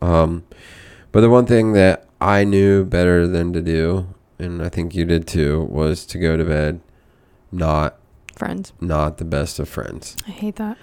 know, 0.00 0.06
um, 0.06 0.44
but 1.12 1.20
the 1.22 1.30
one 1.30 1.46
thing 1.46 1.72
that 1.72 2.06
I 2.20 2.44
knew 2.44 2.84
better 2.84 3.26
than 3.26 3.52
to 3.52 3.60
do, 3.62 4.14
and 4.38 4.62
I 4.62 4.68
think 4.68 4.94
you 4.94 5.04
did 5.04 5.26
too, 5.26 5.64
was 5.70 6.04
to 6.06 6.18
go 6.18 6.36
to 6.36 6.44
bed, 6.44 6.80
not 7.52 7.98
Friends. 8.36 8.72
not 8.80 9.18
the 9.18 9.24
best 9.24 9.58
of 9.58 9.68
friends. 9.68 10.16
I 10.26 10.30
hate 10.30 10.56
that. 10.56 10.76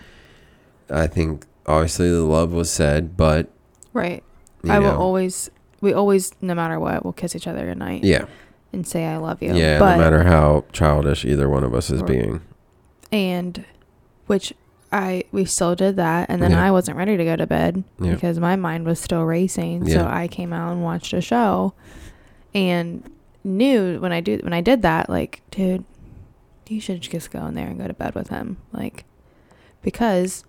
I 0.89 1.08
think 1.08 1.45
obviously 1.66 2.10
the 2.10 2.22
love 2.22 2.51
was 2.51 2.70
said, 2.70 3.16
but 3.18 3.47
Right. 3.93 4.24
I 4.66 4.80
know, 4.80 4.82
will 4.91 4.97
always. 5.01 5.49
We 5.82 5.93
always, 5.93 6.34
no 6.41 6.56
matter 6.56 6.80
what, 6.80 7.03
we'll 7.03 7.14
kiss 7.14 7.36
each 7.36 7.47
other 7.47 7.66
goodnight 7.66 8.03
yeah, 8.03 8.26
and 8.74 8.88
say 8.88 9.06
I 9.06 9.18
love 9.18 9.41
you. 9.43 9.53
yeah. 9.56 9.78
But 9.78 9.97
no 9.97 10.03
matter 10.03 10.24
how 10.24 10.66
childish 10.74 11.24
either 11.26 11.47
one 11.47 11.64
of 11.64 11.74
us 11.76 11.91
is 11.91 12.01
being. 12.01 12.41
and 13.12 13.64
which 14.26 14.53
I 14.91 15.26
we 15.32 15.45
still 15.45 15.76
did 15.76 15.95
that, 15.97 16.30
and 16.30 16.41
then 16.41 16.51
Yeah. 16.51 16.66
I 16.66 16.72
wasn't 16.72 16.97
ready 16.97 17.18
to 17.18 17.24
go 17.26 17.36
to 17.36 17.45
bed 17.45 17.84
Yeah. 17.99 18.14
because 18.16 18.39
my 18.39 18.56
mind 18.56 18.86
was 18.86 18.99
still 18.99 19.24
racing. 19.26 19.86
Yeah. 19.86 19.93
So 19.95 20.08
I 20.08 20.28
came 20.28 20.51
out 20.53 20.72
and 20.72 20.84
watched 20.84 21.14
a 21.14 21.22
show, 21.22 21.74
and 22.53 23.03
knew 23.46 24.00
when 24.00 24.12
I 24.12 24.20
do 24.20 24.39
when 24.43 24.52
I 24.54 24.62
did 24.62 24.82
that, 24.82 25.10
like, 25.10 25.41
dude, 25.52 25.86
you 26.68 26.82
should 26.82 27.00
just 27.02 27.32
go 27.32 27.46
in 27.46 27.54
there 27.54 27.68
and 27.68 27.78
go 27.80 27.88
to 27.88 27.93
bed 27.93 28.16
with 28.16 28.30
him, 28.30 28.58
like, 28.74 29.06
because 29.82 30.43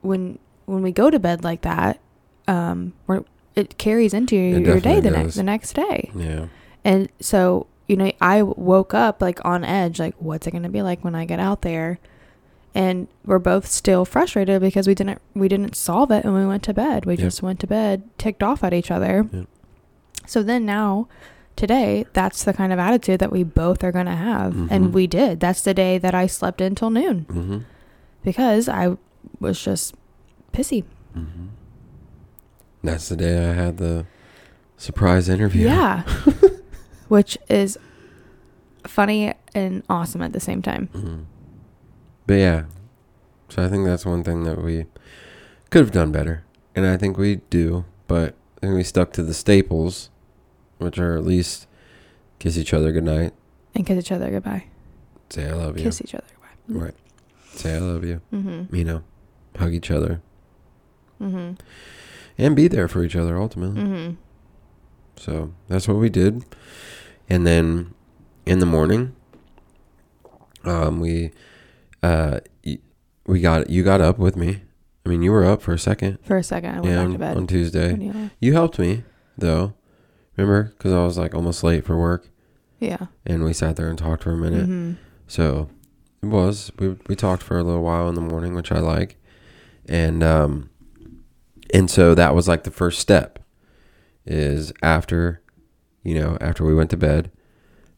when 0.00 0.38
when 0.66 0.82
we 0.82 0.90
go 0.92 1.10
to 1.10 1.18
bed 1.18 1.44
like 1.44 1.62
that, 1.62 2.00
um, 2.48 2.94
we're 3.06 3.24
it 3.54 3.76
carries 3.78 4.14
into 4.14 4.36
your, 4.36 4.60
your 4.60 4.80
day 4.80 5.00
the 5.00 5.10
next 5.10 5.34
the 5.34 5.42
next 5.42 5.72
day. 5.74 6.10
Yeah. 6.14 6.46
And 6.84 7.08
so, 7.20 7.66
you 7.88 7.96
know, 7.96 8.12
I 8.20 8.42
woke 8.42 8.94
up 8.94 9.20
like 9.20 9.44
on 9.44 9.64
edge, 9.64 9.98
like, 9.98 10.14
what's 10.18 10.46
it 10.46 10.52
going 10.52 10.62
to 10.62 10.68
be 10.68 10.82
like 10.82 11.02
when 11.04 11.14
I 11.14 11.24
get 11.24 11.40
out 11.40 11.62
there? 11.62 11.98
And 12.74 13.08
we're 13.24 13.40
both 13.40 13.66
still 13.66 14.04
frustrated 14.04 14.60
because 14.60 14.86
we 14.86 14.94
didn't 14.94 15.20
we 15.34 15.48
didn't 15.48 15.74
solve 15.74 16.10
it 16.12 16.24
and 16.24 16.34
we 16.34 16.46
went 16.46 16.62
to 16.64 16.74
bed. 16.74 17.04
We 17.04 17.14
Yep. 17.14 17.20
just 17.20 17.42
went 17.42 17.58
to 17.60 17.66
bed, 17.66 18.08
ticked 18.18 18.42
off 18.42 18.62
at 18.62 18.72
each 18.72 18.90
other. 18.90 19.26
Yep. 19.32 19.46
So 20.26 20.42
then 20.42 20.64
now, 20.64 21.08
today, 21.58 22.06
that's 22.14 22.44
the 22.44 22.52
kind 22.54 22.72
of 22.72 22.78
attitude 22.78 23.20
that 23.20 23.30
we 23.30 23.42
both 23.42 23.84
are 23.84 23.92
going 23.92 24.06
to 24.06 24.16
have, 24.16 24.54
Mhm. 24.54 24.68
and 24.70 24.94
we 24.94 25.06
did. 25.06 25.40
That's 25.40 25.60
the 25.62 25.74
day 25.74 25.98
that 25.98 26.14
I 26.14 26.26
slept 26.26 26.60
until 26.62 26.88
noon 26.90 27.26
Mm-hmm. 27.28 27.58
because 28.22 28.68
I 28.68 28.96
was 29.40 29.60
just 29.60 29.94
pissy. 30.52 30.84
Mm-hmm. 31.16 31.46
That's 32.82 33.08
the 33.10 33.16
day 33.16 33.50
I 33.50 33.52
had 33.54 33.76
the 33.78 34.06
surprise 34.76 35.28
interview. 35.28 35.66
Yeah, 35.66 36.04
which 37.08 37.36
is 37.48 37.76
funny 38.86 39.34
and 39.54 39.82
awesome 39.90 40.22
at 40.22 40.32
the 40.32 40.40
same 40.40 40.62
time. 40.62 40.88
hmm 40.94 41.22
But 42.26 42.34
yeah, 42.34 42.62
so 43.48 43.64
I 43.64 43.68
think 43.68 43.84
that's 43.84 44.06
one 44.06 44.22
thing 44.22 44.44
that 44.44 44.62
we 44.62 44.86
could 45.70 45.80
have 45.82 45.90
done 45.92 46.12
better, 46.12 46.44
and 46.74 46.86
I 46.86 46.96
think 46.96 47.18
we 47.18 47.36
do. 47.50 47.84
But 48.06 48.34
I 48.62 48.66
think 48.66 48.74
we 48.76 48.84
stuck 48.84 49.12
to 49.14 49.22
the 49.22 49.34
staples, 49.34 50.08
which 50.78 50.98
are 50.98 51.16
at 51.16 51.24
least 51.24 51.66
kiss 52.38 52.56
each 52.58 52.72
other 52.74 52.92
goodnight, 52.92 53.32
and 53.74 53.86
kiss 53.86 53.98
each 53.98 54.12
other 54.12 54.30
goodbye. 54.30 54.64
say 55.30 55.48
I 55.48 55.52
love 55.52 55.76
you, 55.78 55.84
Kiss 55.84 56.00
each 56.00 56.14
other 56.14 56.24
goodbye. 56.68 56.84
right? 56.86 56.94
Say 57.52 57.74
I 57.74 57.78
love 57.78 58.04
you. 58.04 58.20
Mm-hmm. 58.32 58.74
You 58.74 58.84
know, 58.84 59.02
hug 59.56 59.72
each 59.74 59.90
other 59.90 60.20
Mm-hmm. 61.20 61.54
and 62.38 62.54
be 62.56 62.68
there 62.68 62.86
for 62.86 63.02
each 63.02 63.16
other 63.16 63.36
ultimately. 63.40 63.82
Mm-hmm. 63.82 64.14
So 65.16 65.52
that's 65.66 65.88
what 65.88 65.96
we 65.96 66.08
did. 66.08 66.44
And 67.28 67.44
then 67.44 67.92
in 68.46 68.60
the 68.60 68.66
morning, 68.66 69.16
um, 70.64 71.00
we, 71.00 71.32
uh, 72.02 72.38
we 73.26 73.40
got, 73.40 73.68
you 73.68 73.82
got 73.82 74.00
up 74.00 74.18
with 74.18 74.36
me. 74.36 74.62
I 75.04 75.08
mean, 75.08 75.22
you 75.22 75.32
were 75.32 75.44
up 75.44 75.60
for 75.62 75.72
a 75.72 75.78
second. 75.78 76.18
For 76.22 76.36
a 76.36 76.42
second, 76.44 76.70
I 76.76 76.80
went 76.80 76.86
Yeah, 76.86 77.02
back 77.04 77.12
to 77.12 77.18
bed. 77.18 77.36
on 77.36 77.46
Tuesday. 77.48 78.30
You 78.40 78.52
helped 78.52 78.78
me 78.78 79.02
though. 79.36 79.74
Remember? 80.38 80.72
Cause 80.78 80.92
I 80.92 81.04
was 81.04 81.18
like 81.18 81.34
almost 81.34 81.64
late 81.64 81.84
for 81.84 81.96
work 81.98 82.28
Yeah. 82.78 83.06
and 83.26 83.42
we 83.44 83.52
sat 83.52 83.76
there 83.76 83.88
and 83.88 83.98
talked 83.98 84.22
for 84.22 84.30
a 84.32 84.36
minute. 84.36 84.62
Mm-hmm. 84.64 84.92
So 85.26 85.68
it 86.22 86.26
was, 86.26 86.70
we, 86.78 86.96
we 87.08 87.16
talked 87.16 87.42
for 87.42 87.58
a 87.58 87.64
little 87.64 87.82
while 87.82 88.08
in 88.08 88.14
the 88.14 88.20
morning, 88.20 88.54
which 88.54 88.70
I 88.72 88.78
like. 88.78 89.16
And, 89.88 90.22
um, 90.22 90.70
and 91.74 91.90
so 91.90 92.14
that 92.14 92.34
was 92.34 92.46
like 92.48 92.62
the 92.62 92.70
first 92.70 93.00
step 93.00 93.40
is 94.24 94.72
after, 94.82 95.42
you 96.04 96.14
know, 96.14 96.38
after 96.40 96.64
we 96.64 96.74
went 96.74 96.90
to 96.90 96.96
bed, 96.96 97.30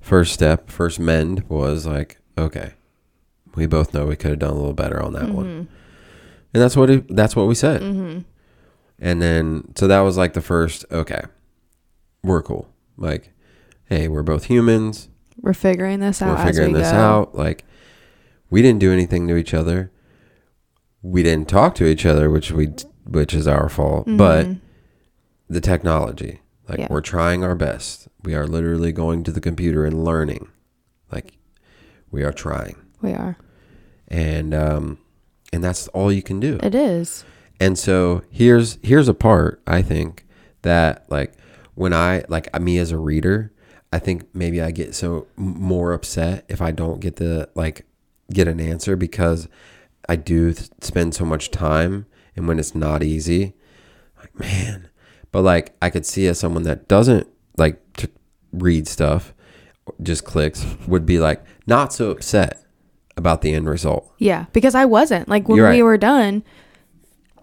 first 0.00 0.32
step, 0.32 0.70
first 0.70 0.98
mend 0.98 1.48
was 1.48 1.86
like, 1.86 2.18
okay, 2.38 2.72
we 3.54 3.66
both 3.66 3.92
know 3.92 4.06
we 4.06 4.16
could 4.16 4.30
have 4.30 4.38
done 4.40 4.50
a 4.52 4.54
little 4.54 4.72
better 4.72 5.02
on 5.02 5.12
that 5.12 5.28
one. 5.28 5.44
Mm-hmm. 5.46 5.74
And 6.54 6.62
that's 6.62 6.76
what, 6.76 6.88
it, 6.90 7.14
that's 7.14 7.36
what 7.36 7.46
we 7.48 7.54
said. 7.54 7.82
Mm-hmm. 7.82 8.20
And 8.98 9.22
then, 9.22 9.72
so 9.76 9.86
that 9.88 10.00
was 10.00 10.16
like 10.16 10.32
the 10.32 10.40
first, 10.40 10.84
okay, 10.90 11.22
we're 12.22 12.42
cool. 12.42 12.68
Like, 12.96 13.32
hey, 13.86 14.08
we're 14.08 14.22
both 14.22 14.44
humans. 14.44 15.08
We're 15.40 15.54
figuring 15.54 16.00
this 16.00 16.20
out. 16.20 16.38
We're 16.38 16.44
figuring 16.46 16.72
we 16.72 16.78
this 16.80 16.90
go. 16.92 16.98
out. 16.98 17.34
Like, 17.34 17.64
we 18.50 18.62
didn't 18.62 18.80
do 18.80 18.92
anything 18.92 19.26
to 19.28 19.36
each 19.36 19.54
other. 19.54 19.90
We 21.02 21.22
didn't 21.22 21.48
talk 21.48 21.74
to 21.76 21.86
each 21.86 22.04
other, 22.04 22.28
which 22.30 22.52
we, 22.52 22.68
which 23.06 23.32
is 23.32 23.46
our 23.48 23.68
fault. 23.68 24.04
But 24.06 24.46
Mhm. 24.46 24.60
the 25.48 25.60
technology, 25.60 26.40
like, 26.68 26.78
Yeah. 26.80 26.88
we're 26.90 27.00
trying 27.00 27.42
our 27.42 27.54
best. 27.54 28.08
We 28.22 28.34
are 28.34 28.46
literally 28.46 28.92
going 28.92 29.24
to 29.24 29.32
the 29.32 29.40
computer 29.40 29.84
and 29.86 30.04
learning. 30.04 30.48
Like, 31.10 31.38
we 32.10 32.22
are 32.22 32.32
trying, 32.32 32.76
we 33.00 33.12
are. 33.14 33.36
and 34.08 34.52
um, 34.52 34.98
and 35.52 35.64
that's 35.64 35.88
all 35.88 36.12
you 36.12 36.22
can 36.22 36.38
do. 36.38 36.58
It 36.62 36.74
is. 36.74 37.24
And 37.58 37.78
so 37.78 38.22
here's 38.30 38.78
here's 38.82 39.08
a 39.08 39.14
part 39.14 39.60
I 39.66 39.80
think 39.82 40.26
that 40.62 41.06
like 41.08 41.32
when 41.74 41.92
I 41.92 42.24
like 42.28 42.58
me 42.60 42.78
as 42.78 42.90
a 42.92 42.98
reader, 42.98 43.52
I 43.92 43.98
think 43.98 44.24
maybe 44.34 44.60
I 44.60 44.70
get 44.70 44.94
so 44.94 45.26
more 45.36 45.92
upset 45.92 46.44
if 46.48 46.60
I 46.62 46.70
don't 46.70 47.00
get 47.00 47.16
the 47.16 47.48
like 47.54 47.86
get 48.32 48.46
an 48.48 48.60
answer 48.60 48.96
because 48.96 49.48
I 50.08 50.16
do 50.16 50.52
th- 50.52 50.70
spend 50.80 51.14
so 51.14 51.24
much 51.24 51.50
time 51.50 52.06
and 52.36 52.46
when 52.46 52.58
it's 52.58 52.74
not 52.74 53.02
easy, 53.02 53.54
like 54.18 54.38
man, 54.38 54.88
but 55.32 55.42
like 55.42 55.74
I 55.82 55.90
could 55.90 56.06
see 56.06 56.26
as 56.28 56.38
someone 56.38 56.62
that 56.64 56.86
doesn't 56.88 57.26
like 57.56 57.80
to 57.94 58.08
read 58.52 58.86
stuff, 58.86 59.34
just 60.02 60.24
clicks 60.24 60.64
would 60.86 61.04
be 61.06 61.18
like 61.18 61.42
not 61.66 61.92
so 61.92 62.10
upset 62.10 62.64
about 63.16 63.42
the 63.42 63.52
end 63.52 63.68
result. 63.68 64.12
Yeah, 64.18 64.46
because 64.52 64.74
I 64.74 64.84
wasn't 64.84 65.28
like 65.28 65.48
when 65.48 65.68
we 65.68 65.82
were 65.82 65.98
done. 65.98 66.44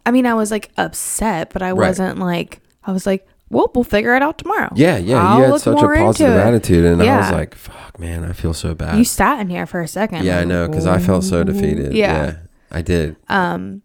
I 0.06 0.12
mean, 0.12 0.26
I 0.26 0.34
was 0.34 0.50
like 0.52 0.72
upset, 0.78 1.52
but 1.52 1.62
I 1.62 1.72
Right. 1.72 1.88
wasn't 1.90 2.20
like 2.20 2.62
I 2.86 2.94
was 2.94 3.06
like, 3.06 3.28
"Well, 3.50 3.72
we'll 3.74 3.84
figure 3.84 4.16
it 4.16 4.22
out 4.22 4.38
tomorrow." 4.38 4.70
Yeah, 4.76 4.98
yeah, 4.98 5.22
I'll 5.22 5.40
you 5.40 5.52
had 5.52 5.62
such 5.62 5.78
a 5.82 5.88
positive 5.88 6.34
attitude, 6.34 6.86
and 6.86 7.02
I 7.02 7.18
was 7.18 7.32
like, 7.32 7.56
"Fuck, 7.56 8.00
man, 8.00 8.24
I 8.24 8.34
feel 8.34 8.54
so 8.54 8.74
bad." 8.76 8.98
You 8.98 9.04
sat 9.04 9.40
in 9.40 9.50
here 9.50 9.66
for 9.66 9.82
a 9.82 9.88
second. 9.88 10.24
yeah, 10.26 10.40
I 10.40 10.44
know, 10.44 10.68
because 10.68 10.86
I 10.86 11.00
felt 11.00 11.24
so 11.24 11.44
defeated. 11.44 11.94
Yeah. 11.94 12.26
Yeah, 12.26 12.38
I 12.72 12.82
did. 12.82 13.16
Um, 13.30 13.82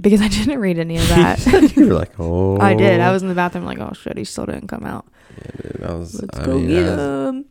because 0.00 0.20
I 0.20 0.28
didn't 0.38 0.58
read 0.58 0.78
any 0.78 0.96
of 0.96 1.08
that. 1.08 1.72
you 1.76 1.88
were 1.88 1.94
like, 1.94 2.12
"Oh, 2.18 2.58
I 2.60 2.74
did. 2.74 3.00
I 3.00 3.12
was 3.12 3.22
in 3.22 3.28
the 3.28 3.34
bathroom 3.34 3.64
like, 3.64 3.78
"Oh 3.78 3.92
shit, 3.94 4.16
he 4.16 4.24
still 4.24 4.46
didn't 4.46 4.68
come 4.68 4.84
out. 4.84 5.06
Yeah, 5.38 5.50
dude, 5.72 5.82
I 5.84 5.94
was. 5.94 6.20
Let's 6.20 6.38
I 6.38 6.44
go 6.46 6.58
mean, 6.58 6.68
get 6.68 6.98
I, 6.98 7.28
him." 7.28 7.44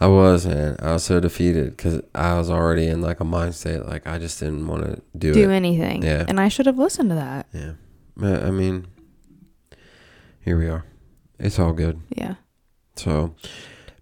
I 0.00 0.06
was, 0.08 0.44
man. 0.46 0.76
I 0.80 0.92
was 0.92 1.04
so 1.04 1.20
defeated 1.20 1.76
because 1.76 2.02
I 2.14 2.34
was 2.36 2.50
already 2.50 2.88
in 2.88 3.00
like 3.00 3.20
a 3.20 3.24
mind 3.24 3.54
state, 3.54 3.86
like 3.86 4.06
I 4.06 4.18
just 4.18 4.38
didn't 4.40 4.66
want 4.66 4.84
to 4.84 5.00
do, 5.16 5.32
Do 5.32 5.50
it. 5.50 5.54
anything. 5.54 6.02
Yeah. 6.02 6.24
And 6.28 6.40
I 6.40 6.48
should 6.48 6.66
have 6.66 6.78
listened 6.78 7.10
to 7.10 7.14
that. 7.14 7.46
Yeah, 7.54 7.74
I 8.44 8.50
mean, 8.50 8.86
here 10.44 10.58
we 10.58 10.68
are. 10.68 10.84
It's 11.38 11.58
all 11.58 11.72
good. 11.72 12.00
Yeah. 12.16 12.34
So, 12.96 13.34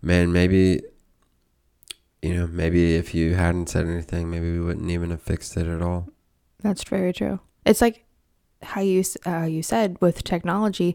man, 0.03 0.32
maybe 0.32 0.82
you 2.22 2.34
know, 2.36 2.47
maybe 2.47 2.95
if 2.95 3.14
you 3.14 3.34
hadn't 3.34 3.68
said 3.68 3.86
anything, 3.86 4.30
maybe 4.30 4.53
we 4.53 4.61
wouldn't 4.61 4.88
even 4.90 5.11
have 5.11 5.22
fixed 5.22 5.57
it 5.57 5.66
at 5.66 5.82
all. 5.82 6.09
That's 6.62 6.84
very 6.84 7.12
true. 7.12 7.40
It's 7.66 7.80
like 7.80 8.05
how 8.62 8.80
you 8.80 9.03
uh, 9.26 9.43
you 9.43 9.62
said 9.62 9.97
with 10.01 10.22
technology, 10.22 10.95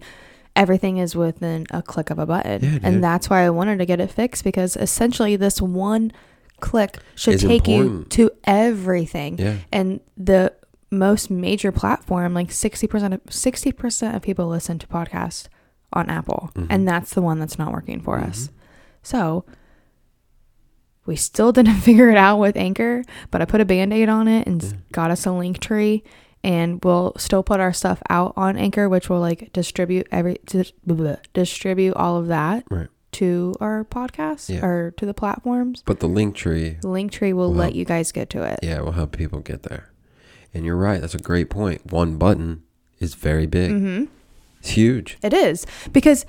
everything 0.56 0.98
is 0.98 1.16
within 1.16 1.66
a 1.72 1.82
click 1.82 2.10
of 2.10 2.20
a 2.20 2.26
button, 2.26 2.64
Yeah, 2.64 2.80
and 2.82 3.04
that's 3.04 3.30
why 3.30 3.43
I 3.45 3.50
wanted 3.50 3.80
to 3.80 3.86
get 3.86 4.00
it 4.00 4.10
fixed 4.12 4.43
because 4.45 4.78
essentially 4.78 5.36
this 5.36 5.62
one 5.62 6.12
click 6.62 6.98
should 7.16 7.36
It's 7.36 7.43
take 7.43 7.68
you 7.68 8.06
to 8.12 8.32
everything, 8.45 9.38
Yeah. 9.38 9.58
and 9.72 10.00
the 10.16 10.54
most 10.89 11.29
major 11.29 11.71
platform, 11.71 12.33
like 12.33 12.51
sixty 12.51 12.88
percent 12.88 13.13
of 13.13 13.21
sixty 13.29 13.71
percent 13.71 14.15
of 14.15 14.21
people 14.21 14.47
listen 14.47 14.79
to 14.79 14.88
podcasts 14.88 15.47
on 15.93 16.09
Apple, 16.09 16.51
Mhm. 16.55 16.67
and 16.69 16.88
that's 16.88 17.13
the 17.13 17.21
one 17.21 17.39
that's 17.39 17.57
not 17.59 17.71
working 17.73 17.99
for 18.01 18.19
us. 18.19 18.47
Mhm. 18.47 18.51
So 19.03 19.45
we 21.05 21.15
still 21.15 21.51
didn't 21.57 21.75
figure 21.81 22.09
it 22.09 22.17
out 22.17 22.38
with 22.38 22.55
Anchor, 22.57 23.03
but 23.31 23.41
I 23.41 23.45
put 23.45 23.61
a 23.61 23.65
band 23.65 23.93
aid 23.93 24.09
on 24.09 24.27
it 24.27 24.47
and 24.47 24.61
Yeah. 24.63 24.71
got 24.91 25.11
us 25.11 25.25
a 25.25 25.29
Linktree. 25.29 26.03
And 26.43 26.79
we'll 26.83 27.13
still 27.17 27.41
put 27.43 27.59
our 27.59 27.73
stuff 27.73 28.01
out 28.09 28.33
on 28.38 28.57
Anchor, 28.57 28.88
which 28.88 29.09
will 29.09 29.19
like 29.19 29.51
distribute 29.53 30.07
every 30.11 30.38
dis- 30.45 30.71
blah, 30.85 30.95
blah, 30.95 31.15
distribute 31.33 31.95
all 31.95 32.15
of 32.17 32.27
that 32.27 32.63
Right. 32.69 32.88
to 33.13 33.53
our 33.59 33.83
podcast 33.85 34.49
Yeah. 34.53 34.63
or 34.65 34.91
to 34.91 35.05
the 35.05 35.13
platforms. 35.15 35.81
But 35.85 35.99
the 35.99 36.07
Linktree, 36.07 36.79
The 36.81 36.88
Linktree 36.88 37.33
will 37.33 37.49
Will 37.49 37.55
let 37.55 37.63
help. 37.65 37.75
you 37.75 37.85
guys 37.85 38.11
get 38.11 38.29
to 38.31 38.43
it. 38.43 38.59
yeah, 38.61 38.77
it 38.77 38.85
will 38.85 38.91
help 38.93 39.17
people 39.17 39.39
get 39.39 39.63
there. 39.63 39.89
And 40.54 40.66
you're 40.66 40.78
right. 40.78 41.02
That's 41.02 41.16
a 41.16 41.20
great 41.20 41.50
point. 41.50 41.91
One 41.91 42.18
button 42.18 42.64
is 43.00 43.14
very 43.14 43.45
big. 43.45 43.72
Mm-hmm. 43.72 44.06
It's 44.60 44.70
huge. 44.70 45.18
It 45.22 45.34
is 45.34 45.66
because 45.91 46.26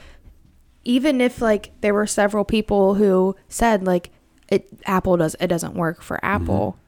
even 0.84 1.20
if 1.20 1.40
like 1.40 1.72
there 1.80 1.94
were 1.94 2.06
several 2.06 2.44
people 2.44 2.94
who 2.94 3.36
said 3.48 3.86
like 3.86 4.10
it 4.48 4.68
Apple 4.84 5.16
does 5.16 5.36
it 5.40 5.48
doesn't 5.48 5.74
work 5.74 6.02
for 6.02 6.22
Apple, 6.24 6.78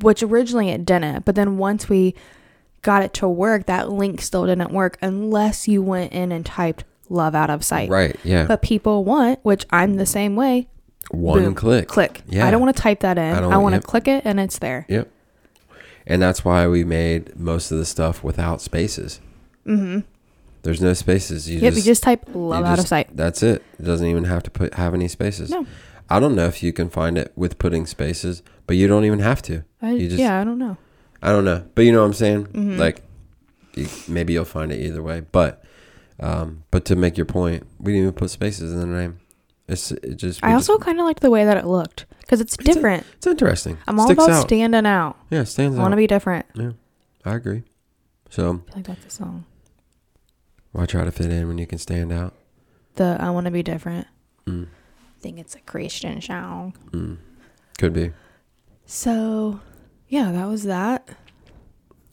which 0.00 0.22
originally 0.22 0.70
it 0.70 0.84
didn't, 0.84 1.24
but 1.24 1.34
then 1.34 1.58
once 1.58 1.88
we 1.88 2.14
got 2.82 3.02
it 3.02 3.12
to 3.14 3.28
work, 3.28 3.66
that 3.66 3.90
link 3.90 4.20
still 4.20 4.46
didn't 4.46 4.70
work 4.70 4.98
unless 5.02 5.66
you 5.66 5.82
went 5.82 6.12
in 6.12 6.32
and 6.32 6.46
typed 6.46 6.84
love 7.08 7.34
out 7.34 7.50
of 7.50 7.64
sight. 7.64 7.88
Right. 7.88 8.16
Yeah. 8.24 8.46
But 8.46 8.62
people 8.62 9.04
want, 9.04 9.40
which 9.42 9.66
I'm 9.70 9.94
the 9.94 10.06
same 10.06 10.36
way, 10.36 10.68
One 11.10 11.42
boom, 11.42 11.54
click. 11.54 11.88
click. 11.88 12.22
Yeah. 12.28 12.46
I 12.46 12.50
don't 12.50 12.60
want 12.60 12.76
to 12.76 12.82
type 12.82 13.00
that 13.00 13.18
in. 13.18 13.34
I 13.34 13.48
I, 13.48 13.56
want 13.56 13.74
to 13.74 13.78
yep. 13.78 13.84
click 13.84 14.08
it 14.08 14.24
and 14.24 14.38
it's 14.38 14.58
there. 14.58 14.86
Yep. 14.88 15.10
And 16.06 16.22
that's 16.22 16.44
why 16.44 16.68
we 16.68 16.84
made 16.84 17.36
most 17.38 17.70
of 17.72 17.78
the 17.78 17.84
stuff 17.84 18.22
without 18.22 18.60
spaces. 18.60 19.20
Mm-hmm. 19.66 20.00
There's 20.62 20.80
no 20.80 20.92
spaces. 20.94 21.48
You 21.48 21.58
Yep, 21.60 21.74
just 21.74 21.76
you 21.86 21.90
just 21.90 22.02
type 22.02 22.24
love 22.34 22.64
out 22.64 22.78
of 22.78 22.86
sight. 22.86 23.16
That's 23.16 23.42
it. 23.42 23.62
It 23.78 23.82
doesn't 23.84 24.06
even 24.06 24.24
have 24.24 24.42
to 24.44 24.50
put 24.50 24.74
have 24.74 24.94
any 24.94 25.08
spaces. 25.08 25.50
No. 25.50 25.66
I 26.08 26.20
don't 26.20 26.36
know 26.36 26.46
if 26.46 26.62
you 26.62 26.72
can 26.72 26.88
find 26.88 27.18
it 27.18 27.32
with 27.34 27.58
putting 27.58 27.86
spaces, 27.86 28.42
but 28.66 28.76
you 28.76 28.86
don't 28.86 29.04
even 29.04 29.18
have 29.20 29.42
to. 29.42 29.64
I, 29.82 29.92
You 29.92 30.08
just- 30.08 30.20
yeah, 30.20 30.40
I 30.40 30.44
don't 30.44 30.58
know. 30.58 30.76
I 31.22 31.32
don't 31.32 31.44
know, 31.44 31.64
but 31.74 31.82
you 31.84 31.92
know 31.92 32.00
what 32.00 32.06
I'm 32.06 32.12
saying. 32.12 32.46
Mhm. 32.48 32.78
Like, 32.78 33.02
you, 33.74 33.88
maybe 34.06 34.32
you'll 34.34 34.44
find 34.44 34.70
it 34.70 34.80
either 34.80 35.02
way. 35.02 35.22
But, 35.32 35.64
um, 36.20 36.62
but 36.70 36.84
to 36.86 36.94
make 36.96 37.16
your 37.16 37.26
point, 37.26 37.64
we 37.80 37.92
didn't 37.92 38.02
even 38.08 38.14
put 38.14 38.30
spaces 38.30 38.72
in 38.72 38.78
the 38.80 38.86
name. 38.86 39.18
It's 39.68 39.90
it 39.90 40.14
just. 40.16 40.44
I 40.44 40.52
also 40.52 40.78
kind 40.78 41.00
of 41.00 41.06
liked 41.06 41.20
the 41.22 41.30
way 41.30 41.44
that 41.44 41.56
it 41.56 41.66
looked 41.66 42.06
because 42.26 42.40
it's 42.40 42.54
a- 42.54 42.58
different. 42.64 43.06
it's 43.14 43.26
interesting. 43.26 43.78
I'm 43.86 43.98
all 43.98 44.06
Sticks 44.06 44.22
about 44.24 44.30
out. 44.36 44.46
standing 44.46 44.84
out. 44.86 45.16
yeah, 45.30 45.44
stands 45.44 45.78
I 45.78 45.82
want 45.82 45.92
to 45.92 45.96
be 45.96 46.06
different. 46.06 46.44
Yeah, 46.54 46.72
I 47.24 47.34
agree. 47.36 47.62
So 48.30 48.42
I 48.42 48.46
feel 48.72 48.76
like 48.76 48.86
that's 48.86 49.06
a 49.06 49.10
song. 49.10 49.44
why 50.72 50.84
try 50.86 51.04
to 51.04 51.12
fit 51.12 51.30
in 51.30 51.46
when 51.48 51.58
you 51.58 51.66
can 51.66 51.78
stand 51.78 52.12
out? 52.12 52.34
The 52.96 53.16
I 53.20 53.30
want 53.30 53.44
to 53.46 53.50
be 53.52 53.62
different. 53.62 54.06
Mm, 54.46 54.66
I 54.66 55.20
think 55.20 55.38
it's 55.38 55.54
a 55.54 55.60
Christian 55.60 56.20
song. 56.20 56.74
mm. 56.90 57.16
Could 57.78 57.92
be. 57.92 58.12
So, 58.86 59.60
yeah, 60.08 60.32
that 60.32 60.46
was 60.46 60.64
that. 60.64 61.08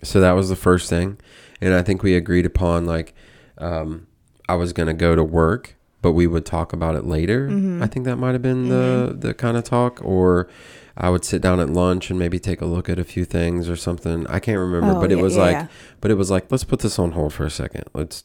So 0.03 0.19
that 0.19 0.33
was 0.33 0.49
the 0.49 0.55
first 0.57 0.89
thing, 0.89 1.17
and 1.61 1.73
I 1.73 1.81
think 1.81 2.03
we 2.03 2.15
agreed 2.15 2.45
upon 2.45 2.85
like, 2.85 3.13
um, 3.57 4.07
I 4.49 4.55
was 4.55 4.73
gonna 4.73 4.93
go 4.93 5.15
to 5.15 5.23
work, 5.23 5.75
but 6.03 6.11
we 6.11 6.27
would 6.27 6.45
talk 6.45 6.71
about 6.73 6.95
it 6.95 7.05
later. 7.07 7.47
Mhm. 7.49 7.81
I 7.81 7.87
think 7.87 8.05
that 8.05 8.17
might 8.17 8.33
have 8.33 8.43
been 8.43 8.69
the 8.69 9.15
the 9.19 9.33
kind 9.33 9.57
of 9.57 9.63
talk, 9.63 9.99
or 10.03 10.47
I 10.95 11.09
would 11.09 11.25
sit 11.25 11.41
down 11.41 11.59
at 11.59 11.69
lunch 11.71 12.11
and 12.11 12.19
maybe 12.19 12.37
take 12.37 12.61
a 12.61 12.65
look 12.67 12.87
at 12.87 12.99
a 12.99 13.03
few 13.03 13.25
things 13.25 13.67
or 13.67 13.75
something. 13.75 14.27
I 14.27 14.39
can't 14.39 14.59
remember, 14.59 14.97
Oh, 14.97 15.01
but 15.01 15.11
it 15.11 15.17
was 15.17 15.35
yeah, 15.35 15.41
like, 15.41 15.55
yeah. 15.55 15.67
but 16.01 16.11
it 16.11 16.15
was 16.15 16.29
like, 16.29 16.51
let's 16.51 16.63
put 16.63 16.81
this 16.81 16.99
on 16.99 17.13
hold 17.13 17.33
for 17.33 17.45
a 17.45 17.49
second. 17.49 17.85
Let's 17.95 18.23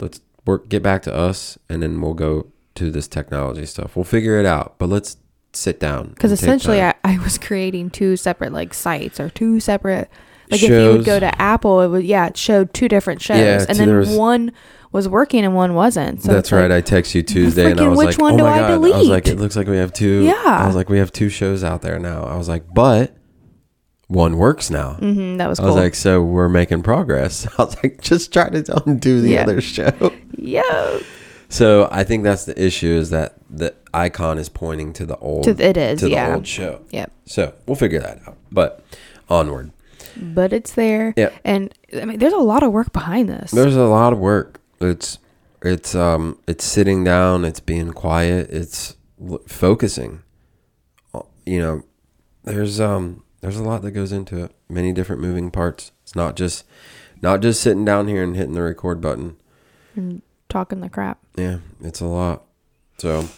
let's 0.00 0.20
work, 0.46 0.70
get 0.70 0.82
back 0.82 1.02
to 1.02 1.14
us, 1.14 1.58
and 1.68 1.82
then 1.82 2.00
we'll 2.00 2.14
go 2.14 2.46
to 2.76 2.90
this 2.90 3.08
technology 3.08 3.66
stuff. 3.66 3.94
We'll 3.96 4.04
figure 4.04 4.38
it 4.40 4.46
out, 4.46 4.76
but 4.78 4.88
let's 4.88 5.18
sit 5.52 5.80
down 5.80 6.10
because 6.10 6.32
essentially. 6.32 6.80
I, 6.80 6.94
I 7.04 7.18
was 7.18 7.36
creating 7.36 7.90
two 7.90 8.16
separate 8.16 8.52
like 8.52 8.72
sites 8.72 9.18
or 9.18 9.28
two 9.28 9.60
separate 9.60 10.08
like 10.50 10.62
if 10.62 10.70
you 10.70 10.92
would 10.92 11.04
go 11.04 11.20
to 11.20 11.42
Apple, 11.42 11.80
it 11.82 11.88
would 11.88 12.04
yeah, 12.04 12.28
it 12.28 12.36
showed 12.36 12.72
two 12.72 12.88
different 12.88 13.20
shows, 13.20 13.38
Yeah, 13.38 13.66
and 13.68 13.76
then 13.78 14.16
one 14.16 14.52
was 14.92 15.08
working 15.08 15.44
and 15.44 15.54
one 15.54 15.74
wasn't. 15.74 16.22
So 16.22 16.32
That's 16.32 16.46
it's 16.48 16.52
like, 16.52 16.60
right. 16.62 16.72
I 16.72 16.80
text 16.80 17.14
you 17.14 17.22
Tuesday, 17.22 17.70
and 17.70 17.80
I 17.80 17.88
was 17.88 17.98
which 17.98 18.06
like, 18.18 18.18
one 18.18 18.34
"Oh 18.34 18.38
do 18.38 18.42
my 18.44 18.52
I 18.52 18.58
god!" 18.60 18.70
I 18.70 18.76
was 18.78 19.08
like, 19.08 19.26
"It 19.28 19.38
looks 19.38 19.56
like 19.56 19.66
we 19.66 19.76
have 19.76 19.92
two. 19.92 20.24
Yeah. 20.24 20.34
I 20.44 20.66
was 20.66 20.74
like, 20.76 20.88
"We 20.88 20.98
have 20.98 21.12
two 21.12 21.28
shows 21.28 21.62
out 21.64 21.82
there 21.82 21.98
now." 21.98 22.24
I 22.24 22.36
was 22.36 22.48
like, 22.48 22.64
"But 22.72 23.14
one 24.06 24.38
works 24.38 24.70
now." 24.70 24.94
hmm 24.94 25.36
that 25.36 25.48
was 25.48 25.58
I 25.60 25.64
cool. 25.64 25.74
was 25.74 25.82
like, 25.82 25.94
"So 25.94 26.22
we're 26.22 26.48
making 26.48 26.82
progress." 26.82 27.46
I 27.58 27.62
was 27.64 27.76
like, 27.82 28.00
"Just 28.00 28.32
try 28.32 28.48
to 28.48 28.82
undo 28.86 29.20
the 29.20 29.30
Yeah. 29.30 29.42
other 29.42 29.60
show." 29.60 30.12
yeah, 30.38 30.98
So 31.50 31.88
I 31.90 32.04
think 32.04 32.24
that's 32.24 32.44
the 32.46 32.60
issue 32.62 32.88
is 32.92 33.10
that 33.10 33.34
the 33.50 33.74
icon 33.92 34.38
is 34.38 34.48
pointing 34.48 34.92
to 34.94 35.06
the 35.06 35.16
old 35.18 35.44
to, 35.44 35.50
it 35.62 35.76
is 35.76 36.00
to 36.00 36.06
the 36.06 36.12
yeah, 36.12 36.34
old 36.34 36.46
show. 36.46 36.80
yep. 36.90 37.10
So 37.26 37.52
we'll 37.66 37.76
figure 37.76 38.00
that 38.00 38.20
out. 38.26 38.36
But 38.50 38.82
onward. 39.28 39.72
But 40.16 40.52
it's 40.52 40.72
there, 40.72 41.12
Yeah. 41.16 41.30
and 41.44 41.72
I 41.94 42.04
mean, 42.04 42.18
there's 42.18 42.32
a 42.32 42.38
lot 42.38 42.62
of 42.62 42.72
work 42.72 42.92
behind 42.92 43.28
this. 43.28 43.50
There's 43.52 43.76
a 43.76 43.84
lot 43.84 44.12
of 44.12 44.18
work. 44.18 44.60
It's 44.80 45.18
it's 45.62 45.94
um 45.94 46.38
it's 46.46 46.64
sitting 46.64 47.04
down. 47.04 47.44
It's 47.44 47.60
being 47.60 47.92
quiet. 47.92 48.48
It's 48.50 48.96
l- 49.20 49.40
focusing. 49.46 50.22
Uh, 51.14 51.22
You 51.46 51.60
know, 51.60 51.82
there's 52.44 52.80
um 52.80 53.22
there's 53.40 53.56
a 53.56 53.62
lot 53.62 53.82
that 53.82 53.92
goes 53.92 54.12
into 54.12 54.42
it. 54.44 54.52
Many 54.68 54.92
different 54.92 55.22
moving 55.22 55.50
parts. 55.50 55.92
It's 56.02 56.14
not 56.14 56.36
just 56.36 56.64
not 57.22 57.40
just 57.40 57.60
sitting 57.60 57.84
down 57.84 58.06
here 58.08 58.22
and 58.22 58.36
hitting 58.36 58.54
the 58.54 58.62
record 58.62 59.00
button. 59.00 59.36
and 59.96 60.22
talking 60.48 60.80
the 60.80 60.88
crap. 60.88 61.18
Yeah, 61.36 61.58
it's 61.82 62.00
a 62.00 62.06
lot. 62.06 62.44
So, 62.98 63.28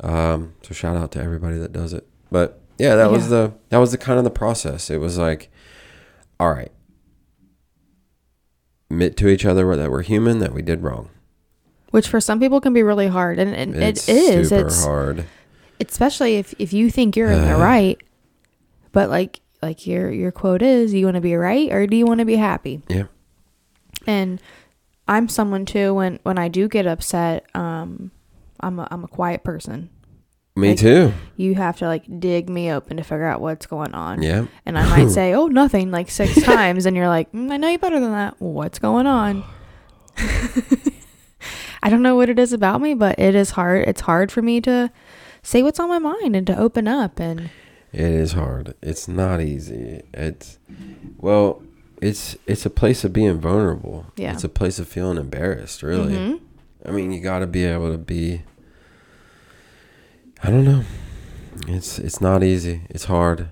um, 0.00 0.54
so 0.62 0.72
shout 0.74 0.96
out 0.96 1.10
to 1.12 1.20
everybody 1.22 1.58
that 1.58 1.72
does 1.72 1.92
it. 1.92 2.06
But 2.30 2.60
yeah, 2.78 2.94
that 2.94 3.10
was 3.10 3.28
the 3.28 3.52
that 3.70 3.78
was 3.78 3.90
the 3.90 3.98
kind 3.98 4.18
of 4.18 4.24
the 4.24 4.30
process. 4.30 4.90
It 4.90 4.98
was 4.98 5.18
like, 5.18 5.50
all 6.38 6.52
right, 6.52 6.70
admit 8.90 9.16
to 9.18 9.28
each 9.28 9.44
other 9.44 9.74
that 9.76 9.90
we're 9.90 10.02
human, 10.02 10.38
that 10.38 10.52
we 10.54 10.62
did 10.62 10.82
wrong. 10.82 11.10
which 11.90 12.08
for 12.08 12.20
some 12.20 12.38
people 12.40 12.60
can 12.60 12.72
be 12.72 12.82
really 12.82 13.08
hard 13.08 13.38
and, 13.38 13.54
and 13.54 13.74
It's 13.76 14.08
it 14.08 14.16
is 14.16 14.48
super 14.48 14.66
it's 14.66 14.84
hard. 14.84 15.24
especially 15.80 16.36
if 16.36 16.54
if 16.58 16.72
you 16.72 16.90
think 16.90 17.16
you're 17.16 17.30
in 17.30 17.42
the 17.44 17.54
Uh. 17.56 17.60
right 17.60 17.98
but 18.92 19.08
like 19.10 19.40
like 19.62 19.86
your 19.86 20.10
your 20.10 20.30
quote 20.32 20.62
is 20.62 20.92
you 20.94 21.04
want 21.06 21.14
to 21.16 21.20
be 21.20 21.34
right 21.34 21.70
or 21.72 21.86
do 21.86 21.96
you 21.96 22.04
want 22.06 22.18
to 22.20 22.24
be 22.26 22.36
happy 22.36 22.82
Yeah. 22.88 23.04
and 24.06 24.40
i'm 25.06 25.28
someone 25.28 25.64
too 25.66 25.94
when 25.94 26.18
when 26.24 26.38
i 26.38 26.48
do 26.48 26.68
get 26.68 26.86
upset 26.86 27.44
um 27.54 28.10
i'm 28.60 28.78
a, 28.78 28.88
I'm 28.90 29.04
a 29.04 29.08
quiet 29.08 29.42
person 29.44 29.88
Me 30.58 30.68
Like- 30.70 30.78
too. 30.78 31.12
you 31.36 31.54
have 31.54 31.76
to 31.78 31.86
like 31.86 32.04
dig 32.20 32.48
me 32.50 32.70
open 32.72 32.96
to 32.96 33.02
figure 33.04 33.26
out 33.26 33.40
what's 33.40 33.66
going 33.66 33.94
on 33.94 34.22
Yeah. 34.22 34.46
and 34.66 34.76
i 34.78 34.84
might 34.88 35.10
say 35.18 35.32
oh 35.34 35.46
nothing 35.46 35.90
like 35.90 36.10
six 36.10 36.42
times 36.52 36.84
and 36.86 36.96
you're 36.96 37.08
like 37.08 37.30
mm, 37.32 37.50
i 37.52 37.56
know 37.56 37.68
you 37.68 37.78
better 37.78 38.00
than 38.00 38.12
that 38.12 38.34
what's 38.40 38.78
going 38.78 39.06
on 39.06 39.44
i 41.82 41.88
don't 41.90 42.02
know 42.02 42.16
what 42.16 42.28
it 42.28 42.38
is 42.38 42.52
about 42.52 42.80
me 42.80 42.94
but 42.94 43.18
it 43.18 43.34
is 43.34 43.50
hard 43.52 43.86
it's 43.88 44.00
hard 44.02 44.32
for 44.32 44.42
me 44.42 44.60
to 44.60 44.90
say 45.42 45.62
what's 45.62 45.78
on 45.78 45.88
my 45.88 45.98
mind 45.98 46.34
and 46.34 46.46
to 46.46 46.58
open 46.58 46.88
up 46.88 47.20
and 47.20 47.50
It 47.92 48.00
is 48.00 48.32
hard. 48.32 48.74
It's 48.82 49.08
not 49.08 49.40
easy. 49.40 50.02
It's 50.12 50.58
well, 51.16 51.62
it's 52.02 52.36
it's 52.46 52.66
a 52.66 52.70
place 52.70 53.02
of 53.04 53.12
being 53.14 53.40
vulnerable. 53.40 54.04
Yeah. 54.16 54.32
It's 54.34 54.44
a 54.44 54.48
place 54.50 54.78
of 54.78 54.86
feeling 54.88 55.16
embarrassed, 55.16 55.82
really. 55.82 56.14
Mhm. 56.14 56.40
I 56.84 56.90
mean, 56.90 57.12
you 57.12 57.20
got 57.22 57.38
to 57.38 57.46
be 57.46 57.64
able 57.64 57.90
to 57.92 57.96
be 57.96 58.42
I 60.42 60.50
don't 60.50 60.64
know. 60.64 60.84
It's 61.66 61.98
it's 61.98 62.20
not 62.20 62.42
easy. 62.42 62.82
It's 62.90 63.04
hard. 63.04 63.50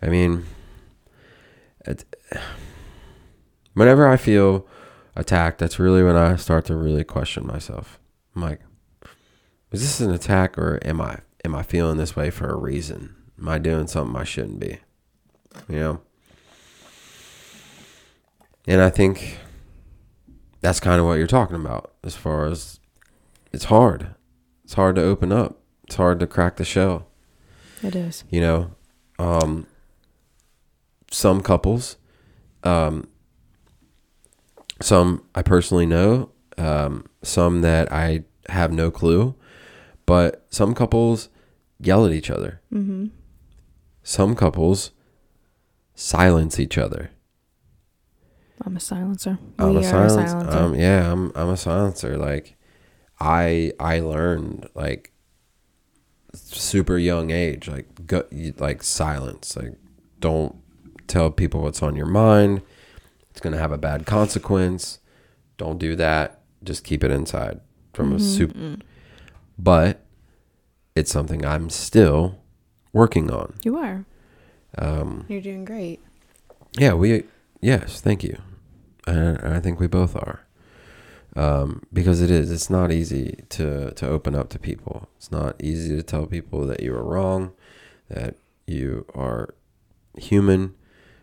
I 0.00 0.08
mean, 0.08 0.44
it, 1.86 2.04
whenever 3.74 4.08
I 4.08 4.16
feel 4.16 4.66
attacked, 5.14 5.58
that's 5.58 5.78
really 5.78 6.02
when 6.02 6.16
I 6.16 6.36
start 6.36 6.64
to 6.66 6.76
really 6.76 7.04
question 7.04 7.46
myself. 7.46 7.98
I'm 8.34 8.42
like, 8.42 8.60
is 9.72 9.82
this 9.82 10.00
an 10.00 10.12
attack 10.12 10.56
or 10.58 10.78
am 10.84 11.00
I 11.00 11.18
am 11.44 11.54
I 11.54 11.62
feeling 11.62 11.98
this 11.98 12.16
way 12.16 12.30
for 12.30 12.48
a 12.48 12.56
reason? 12.56 13.14
Am 13.38 13.48
I 13.48 13.58
doing 13.58 13.86
something 13.86 14.16
I 14.16 14.24
shouldn't 14.24 14.60
be? 14.60 14.78
You 15.68 15.76
know? 15.80 16.00
And 18.66 18.80
I 18.80 18.88
think 18.88 19.38
that's 20.60 20.80
kind 20.80 20.98
of 20.98 21.06
what 21.06 21.18
you're 21.18 21.26
talking 21.26 21.56
about 21.56 21.92
as 22.02 22.16
far 22.16 22.46
as 22.46 22.80
it's 23.52 23.64
hard. 23.64 24.14
It's 24.64 24.74
hard 24.74 24.96
to 24.96 25.02
open 25.02 25.30
up. 25.30 25.60
It's 25.84 25.96
hard 25.96 26.20
to 26.20 26.26
crack 26.26 26.56
the 26.56 26.64
shell. 26.64 27.06
It 27.82 27.94
is. 27.94 28.24
You 28.30 28.40
know, 28.40 28.70
um, 29.18 29.66
some 31.10 31.42
couples, 31.42 31.96
um, 32.62 33.08
some 34.80 35.24
I 35.34 35.42
personally 35.42 35.86
know, 35.86 36.30
um, 36.58 37.06
some 37.22 37.60
that 37.60 37.92
I 37.92 38.24
have 38.48 38.72
no 38.72 38.90
clue, 38.90 39.34
but 40.06 40.46
some 40.50 40.74
couples 40.74 41.28
yell 41.80 42.06
at 42.06 42.12
each 42.12 42.30
other. 42.30 42.60
Mm-hmm. 42.72 43.06
Some 44.02 44.34
couples 44.34 44.90
silence 45.94 46.58
each 46.58 46.76
other. 46.78 47.10
I'm 48.64 48.76
a 48.76 48.80
silencer. 48.80 49.38
I'm 49.58 49.70
we 49.70 49.76
a 49.76 49.78
are 49.80 49.82
silence. 49.82 50.12
a 50.12 50.28
silencer. 50.28 50.58
Um, 50.58 50.74
yeah, 50.74 51.12
I'm 51.12 51.32
I'm 51.34 51.50
a 51.50 51.56
silencer. 51.56 52.16
Like, 52.16 52.56
I 53.20 53.72
I 53.78 54.00
learned 54.00 54.68
like 54.74 55.12
super 56.34 56.98
young 56.98 57.30
age, 57.30 57.68
like 57.68 58.06
go, 58.06 58.24
like 58.58 58.82
silence. 58.82 59.56
Like, 59.56 59.74
don't 60.20 60.56
tell 61.06 61.30
people 61.30 61.62
what's 61.62 61.82
on 61.82 61.96
your 61.96 62.06
mind. 62.06 62.62
It's 63.30 63.40
gonna 63.40 63.58
have 63.58 63.72
a 63.72 63.78
bad 63.78 64.06
consequence. 64.06 64.98
Don't 65.56 65.78
do 65.78 65.94
that. 65.96 66.40
Just 66.62 66.84
keep 66.84 67.02
it 67.04 67.10
inside. 67.10 67.60
From 67.92 68.12
a 68.12 68.18
super, 68.18 68.54
Mhm. 68.58 68.80
but 69.58 70.00
it's 70.96 71.12
something 71.12 71.44
I'm 71.46 71.70
still 71.70 72.38
working 72.92 73.30
on. 73.30 73.54
You 73.64 73.76
are. 73.78 74.04
Um, 74.76 75.24
You're 75.28 75.40
doing 75.40 75.64
great. 75.64 76.00
Yeah, 76.76 76.94
we 76.94 77.24
yes, 77.60 78.00
thank 78.00 78.24
you. 78.24 78.38
And 79.06 79.38
I 79.38 79.60
think 79.60 79.78
we 79.78 79.86
both 79.86 80.16
are. 80.16 80.40
Um, 81.36 81.82
because 81.92 82.22
it 82.22 82.30
is, 82.30 82.50
it's 82.52 82.70
not 82.70 82.92
easy 82.92 83.42
to 83.50 83.90
to 83.92 84.06
open 84.08 84.34
up 84.36 84.48
to 84.50 84.58
people. 84.58 85.08
It's 85.16 85.32
not 85.32 85.56
easy 85.62 85.94
to 85.96 86.02
tell 86.02 86.26
people 86.26 86.66
that 86.66 86.80
you 86.80 86.94
are 86.94 87.02
wrong, 87.02 87.52
that 88.08 88.36
you 88.66 89.04
are 89.14 89.54
human, 90.16 90.74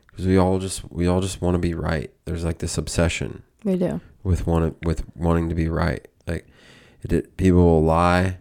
because 0.10 0.26
we 0.28 0.38
all 0.38 0.60
just 0.60 0.90
we 0.92 1.08
all 1.08 1.22
just 1.22 1.42
want 1.42 1.56
to 1.56 1.60
be 1.60 1.74
right. 1.74 2.12
There's 2.26 2.44
like 2.44 2.58
this 2.60 2.78
obsession 2.78 3.44
We 3.64 3.78
do. 3.78 4.02
with 4.24 4.46
want 4.46 4.84
with 4.86 5.04
wanting 5.16 5.48
to 5.48 5.56
be 5.56 5.70
right. 5.70 6.06
Like 6.28 6.46
it, 7.04 7.14
it- 7.14 7.38
people 7.38 7.64
will 7.64 7.84
lie. 7.84 8.38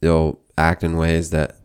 They'll 0.00 0.40
act 0.56 0.82
in 0.82 0.96
ways 0.96 1.30
that 1.30 1.56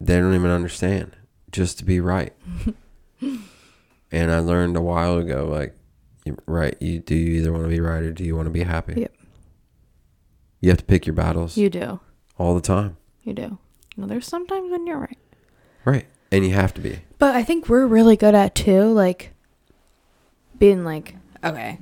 they 0.00 0.18
don't 0.20 0.34
even 0.34 0.50
understand 0.52 1.16
just 1.50 1.78
to 1.78 1.84
be 1.84 1.98
right. 2.00 2.32
and 3.20 4.30
I 4.30 4.38
learned 4.38 4.76
a 4.76 4.80
while 4.80 5.18
ago, 5.18 5.46
like, 5.46 5.76
right, 6.46 6.76
you 6.80 7.00
do 7.00 7.14
you 7.14 7.40
either 7.40 7.52
want 7.52 7.64
to 7.64 7.68
be 7.68 7.80
right 7.80 8.02
or 8.02 8.12
do 8.12 8.24
you 8.24 8.36
want 8.36 8.46
to 8.46 8.50
be 8.50 8.62
happy? 8.62 8.94
Yep. 9.00 9.12
You 10.60 10.68
have 10.70 10.78
to 10.78 10.84
pick 10.84 11.06
your 11.06 11.14
battles 11.14 11.56
You 11.56 11.68
do. 11.70 12.00
all 12.38 12.54
the 12.54 12.60
time, 12.60 12.96
You 13.22 13.32
do. 13.34 13.58
No, 13.96 14.06
there's 14.06 14.26
sometimes 14.26 14.70
when 14.70 14.86
you're 14.86 14.98
right. 14.98 15.18
right? 15.84 16.06
And 16.30 16.44
you 16.46 16.52
have 16.54 16.72
to 16.74 16.80
be. 16.80 17.00
But 17.18 17.34
I 17.36 17.42
think 17.42 17.68
we're 17.68 17.86
really 17.86 18.16
good 18.16 18.34
at 18.34 18.54
too, 18.54 18.84
like 18.84 19.32
being 20.58 20.84
like, 20.84 21.16
okay, 21.44 21.78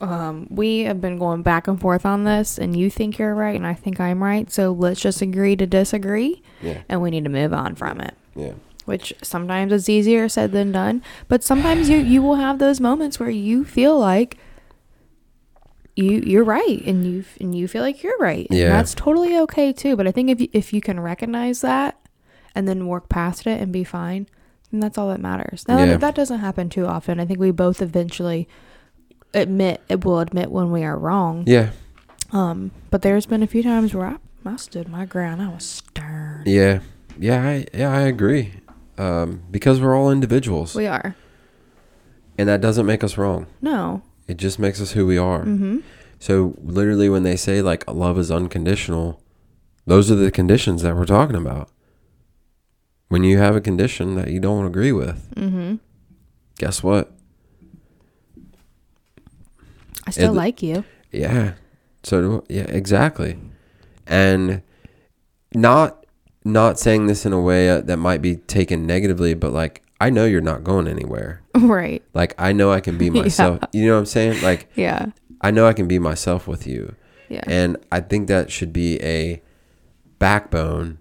um, 0.00 0.46
we 0.50 0.80
have 0.80 1.00
been 1.00 1.18
going 1.18 1.42
back 1.42 1.66
and 1.68 1.80
forth 1.80 2.06
on 2.06 2.24
this, 2.24 2.56
and 2.58 2.76
you 2.76 2.88
think 2.88 3.18
you're 3.18 3.34
right, 3.34 3.56
and 3.56 3.66
I 3.66 3.74
think 3.74 4.00
I'm 4.00 4.22
right. 4.22 4.50
So 4.50 4.72
let's 4.72 5.00
just 5.00 5.20
agree 5.20 5.56
to 5.56 5.66
disagree, 5.66 6.42
Yeah, 6.62 6.82
and 6.88 7.02
we 7.02 7.10
need 7.10 7.24
to 7.24 7.30
move 7.30 7.52
on 7.52 7.74
from 7.74 8.00
it. 8.00 8.14
yeah, 8.34 8.52
Which 8.84 9.14
sometimes 9.22 9.72
is 9.72 9.88
easier 9.88 10.28
said 10.28 10.52
than 10.52 10.72
done, 10.72 11.02
but 11.28 11.42
sometimes 11.44 11.88
you 11.88 11.98
you 11.98 12.20
will 12.22 12.36
have 12.36 12.58
those 12.58 12.80
moments 12.80 13.20
where 13.20 13.30
you 13.30 13.64
feel 13.64 13.98
like 13.98 14.36
you 15.94 16.20
you're 16.24 16.44
right, 16.44 16.82
and 16.86 17.04
you 17.06 17.24
and 17.40 17.54
you 17.54 17.68
feel 17.68 17.82
like 17.82 18.02
you're 18.02 18.18
right. 18.18 18.46
And 18.50 18.58
Yeah. 18.58 18.68
that's 18.70 18.94
totally 18.94 19.36
okay 19.40 19.72
too. 19.72 19.94
But 19.96 20.06
I 20.06 20.10
think 20.10 20.30
if 20.30 20.40
you, 20.40 20.48
if 20.52 20.72
you 20.72 20.80
can 20.80 20.98
recognize 21.00 21.60
that 21.60 21.98
and 22.54 22.66
then 22.66 22.86
work 22.86 23.08
past 23.08 23.46
it 23.46 23.60
and 23.60 23.72
be 23.72 23.84
fine, 23.84 24.26
then 24.70 24.80
that's 24.80 24.96
all 24.98 25.08
that 25.10 25.20
matters. 25.20 25.64
Now 25.68 25.78
Yeah. 25.84 25.96
that 25.98 26.14
doesn't 26.14 26.38
happen 26.40 26.68
too 26.70 26.86
often. 26.86 27.20
I 27.20 27.24
think 27.26 27.38
we 27.38 27.50
both 27.50 27.82
eventually 27.82 28.48
admit 29.34 29.82
it 29.88 30.04
will 30.04 30.18
admit 30.20 30.50
when 30.50 30.70
we 30.72 30.82
are 30.82 30.98
wrong. 30.98 31.44
yeah, 31.46 31.70
Um, 32.32 32.70
but 32.90 33.02
there's 33.02 33.26
been 33.26 33.42
a 33.42 33.46
few 33.46 33.62
times 33.62 33.94
where 33.94 34.06
I, 34.06 34.16
I 34.50 34.56
stood 34.56 34.88
my 34.88 35.04
ground. 35.04 35.40
I 35.42 35.48
was 35.48 35.64
stern. 35.64 36.42
yeah, 36.46 36.80
yeah. 37.18 37.42
I 37.42 37.66
yeah 37.74 37.92
I 37.92 38.00
agree. 38.00 38.54
Um, 38.98 39.42
because 39.50 39.80
we're 39.80 39.96
all 39.96 40.10
individuals, 40.10 40.74
We 40.74 40.86
are. 40.86 41.16
and 42.38 42.48
that 42.48 42.60
doesn't 42.60 42.84
make 42.86 43.02
us 43.02 43.16
wrong. 43.16 43.46
No. 43.60 44.02
It 44.28 44.36
just 44.36 44.58
makes 44.58 44.80
us 44.80 44.92
who 44.92 45.06
we 45.06 45.16
are. 45.18 45.40
Mm-hmm. 45.44 45.78
So 46.18 46.54
literally 46.62 47.08
when 47.08 47.22
they 47.22 47.36
say 47.36 47.62
like 47.62 47.90
love 47.90 48.18
is 48.18 48.30
unconditional, 48.30 49.20
those 49.86 50.10
are 50.10 50.14
the 50.14 50.30
conditions 50.30 50.82
that 50.82 50.94
we're 50.94 51.06
talking 51.06 51.36
about. 51.36 51.70
When 53.08 53.24
you 53.24 53.38
have 53.38 53.56
a 53.56 53.60
condition 53.60 54.14
that 54.14 54.28
you 54.28 54.40
don't 54.40 54.66
agree 54.66 54.92
with, 54.92 55.34
Mm-hmm. 55.34 55.76
guess 56.58 56.82
what? 56.82 57.12
I 60.06 60.10
still 60.10 60.32
It- 60.32 60.36
like 60.36 60.62
you. 60.62 60.84
Yeah. 61.10 61.54
So 62.02 62.20
do, 62.20 62.44
yeah, 62.48 62.64
exactly. 62.64 63.38
And 64.06 64.62
not 65.54 66.01
not 66.44 66.78
saying 66.78 67.06
this 67.06 67.24
in 67.26 67.32
a 67.32 67.40
way 67.40 67.70
uh, 67.70 67.80
that 67.82 67.96
might 67.98 68.20
be 68.22 68.36
taken 68.36 68.86
negatively, 68.86 69.34
but 69.34 69.52
like 69.52 69.82
I 70.00 70.10
know 70.10 70.24
you're 70.24 70.40
not 70.40 70.64
going 70.64 70.88
anywhere. 70.88 71.42
right. 71.54 72.02
Like 72.14 72.34
I 72.38 72.52
know 72.52 72.72
I 72.72 72.80
can 72.80 72.98
be 72.98 73.06
Yeah. 73.12 73.22
myself. 73.22 73.60
You 73.72 73.86
know 73.86 73.94
what 73.94 74.00
I'm 74.00 74.06
saying? 74.06 74.42
Like 74.42 74.68
Yeah. 74.74 75.06
I 75.40 75.50
know 75.50 75.66
I 75.66 75.72
can 75.72 75.86
be 75.88 75.98
myself 75.98 76.46
with 76.48 76.66
you. 76.66 76.94
Yeah. 77.28 77.42
And 77.46 77.76
I 77.90 78.00
think 78.00 78.28
that 78.28 78.50
should 78.50 78.72
be 78.72 79.00
a 79.02 79.40
backbone 80.18 80.98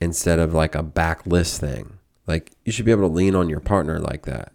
instead 0.00 0.38
of 0.38 0.54
like 0.54 0.74
a 0.74 0.82
backlist 0.82 1.58
thing. 1.58 1.98
Like 2.26 2.52
you 2.64 2.72
should 2.72 2.84
be 2.84 2.90
able 2.90 3.08
to 3.08 3.14
lean 3.14 3.34
on 3.34 3.48
your 3.48 3.60
partner 3.60 3.98
like 3.98 4.24
that 4.26 4.52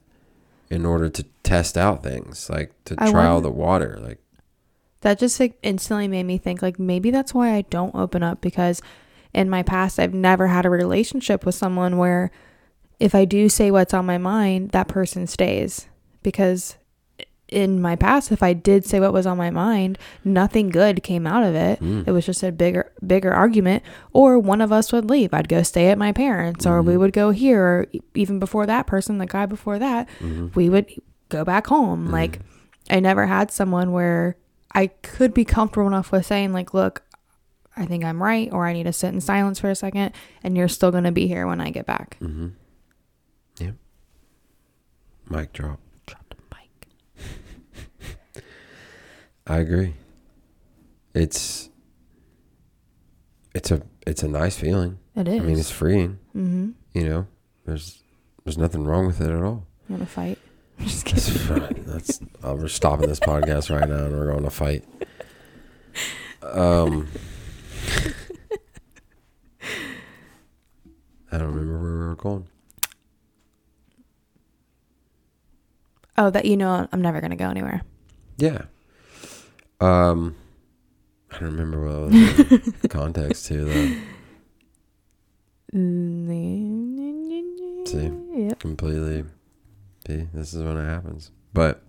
in 0.70 0.86
order 0.86 1.10
to 1.10 1.24
test 1.44 1.78
out 1.78 2.04
things, 2.04 2.50
like 2.50 2.72
to 2.86 2.96
I 2.98 3.12
trial 3.12 3.36
wonder- 3.36 3.50
the 3.50 3.54
water. 3.56 4.00
Like 4.02 4.20
that 5.02 5.20
just 5.20 5.40
like 5.40 5.58
instantly 5.64 6.08
made 6.08 6.24
me 6.24 6.38
think 6.38 6.62
like 6.62 6.80
maybe 6.80 7.12
that's 7.12 7.34
why 7.34 7.54
I 7.56 7.62
don't 7.64 7.96
open 7.96 8.24
up 8.24 8.42
because 8.42 8.82
in 9.34 9.50
my 9.50 9.64
past 9.64 10.00
I've 10.00 10.14
never 10.14 10.48
had 10.48 10.66
a 10.66 10.70
relationship 10.70 11.46
with 11.46 11.56
someone 11.56 11.98
where 11.98 12.32
if 13.00 13.16
I 13.16 13.26
do 13.26 13.50
say 13.50 13.72
what's 13.72 13.94
on 13.94 14.06
my 14.06 14.18
mind, 14.18 14.72
that 14.72 14.88
person 14.88 15.26
stays 15.28 15.88
because 16.22 16.76
in 17.48 17.82
my 17.82 17.96
past 17.98 18.32
if 18.32 18.42
I 18.42 18.54
did 18.54 18.86
say 18.86 19.00
what 19.00 19.12
was 19.12 19.26
on 19.26 19.38
my 19.38 19.50
mind, 19.50 19.98
nothing 20.24 20.70
good 20.70 21.04
came 21.04 21.28
out 21.28 21.44
of 21.44 21.54
it. 21.56 21.80
mm, 21.82 22.08
It 22.08 22.12
was 22.12 22.26
just 22.26 22.44
a 22.44 22.52
bigger 22.52 22.92
bigger 23.06 23.34
argument 23.34 23.84
or 24.14 24.40
one 24.40 24.62
of 24.62 24.72
us 24.72 24.92
would 24.94 25.10
leave. 25.10 25.34
I'd 25.34 25.50
go 25.50 25.62
stay 25.64 25.88
at 25.90 25.98
my 25.98 26.12
parents 26.14 26.66
or 26.66 26.82
we 26.82 26.94
Mhm. 26.94 27.00
would 27.00 27.14
go 27.14 27.32
here 27.32 27.62
or 27.64 27.86
even 28.16 28.40
before 28.40 28.66
that 28.68 28.88
person, 28.88 29.18
the 29.18 29.26
guy 29.26 29.46
before 29.46 29.80
that, 29.80 30.08
mhm, 30.22 30.56
we 30.56 30.70
would 30.70 30.88
go 31.30 31.44
back 31.44 31.68
home. 31.68 32.08
mhm. 32.08 32.12
Like 32.12 32.40
I 32.90 33.00
never 33.00 33.26
had 33.26 33.52
someone 33.52 33.92
where 33.92 34.36
I 34.74 34.88
could 35.02 35.34
be 35.34 35.44
comfortable 35.44 35.88
enough 35.88 36.12
with 36.12 36.26
saying 36.26 36.54
like, 36.54 36.74
look, 36.74 37.02
I 37.78 37.86
think 37.86 38.04
I'm 38.04 38.22
right 38.22 38.52
or 38.52 38.66
I 38.68 38.74
need 38.74 38.84
to 38.84 38.94
sit 38.94 39.14
in 39.14 39.22
silence 39.22 39.60
for 39.60 39.70
a 39.70 39.76
second 39.76 40.12
and 40.44 40.58
you're 40.58 40.68
still 40.68 40.92
going 40.92 41.06
to 41.06 41.12
be 41.12 41.28
here 41.28 41.48
when 41.48 41.62
I 41.62 41.70
get 41.70 41.86
back. 41.86 42.18
Mm-hmm. 42.22 42.50
Yeah. 43.60 43.72
Mic 45.30 45.54
drop. 45.54 45.80
Drop 46.06 46.26
the 46.30 46.36
mic. 46.56 48.44
I 49.48 49.58
agree. 49.58 49.94
It's 51.14 51.70
it's 53.54 53.72
a 53.72 53.82
it's 54.08 54.24
a 54.24 54.28
nice 54.28 54.58
feeling. 54.58 54.98
It 55.16 55.28
is. 55.28 55.42
I 55.42 55.44
mean, 55.44 55.60
it's 55.60 55.72
freeing. 55.72 56.20
mm-hmm. 56.36 56.70
You 56.94 57.10
know, 57.10 57.28
there's 57.66 58.02
there's 58.44 58.58
nothing 58.58 58.84
wrong 58.84 59.08
with 59.08 59.22
it 59.22 59.30
at 59.30 59.42
all. 59.44 59.66
You 59.88 59.96
want 59.96 60.04
to 60.04 60.10
fight? 60.10 60.40
Just 60.80 61.06
That's 61.06 61.32
kidding. 61.32 61.60
fine. 61.60 61.84
That's 61.86 62.20
uh, 62.46 62.56
we're 62.56 62.68
stopping 62.68 63.08
this 63.08 63.20
podcast 63.20 63.70
right 63.78 63.88
now 63.88 64.06
and 64.06 64.14
we're 64.18 64.32
going 64.32 64.44
to 64.44 64.50
fight. 64.50 64.84
Um, 66.44 67.08
I 71.32 71.38
don't 71.38 71.48
remember 71.48 71.80
where 71.82 71.92
we 71.94 72.00
were 72.00 72.16
going. 72.16 72.48
Oh, 76.18 76.30
that 76.30 76.46
you 76.46 76.58
know 76.58 76.88
I'm 76.92 77.02
never 77.02 77.22
going 77.22 77.32
to 77.32 77.38
go 77.38 77.50
anywhere. 77.50 77.82
Yeah. 78.38 78.64
Um, 79.80 80.36
I 81.32 81.40
don't 81.40 81.52
remember 81.52 81.86
what 81.86 82.12
was 82.12 82.72
the 82.82 82.88
context 82.90 83.46
to 83.48 83.66
though. 83.66 84.02
See? 87.86 88.12
Yep. 88.44 88.60
completely 88.60 89.24
see 90.06 90.28
this 90.34 90.54
is 90.54 90.62
when 90.64 90.78
it 90.78 90.86
happens 90.86 91.32
but 91.54 91.82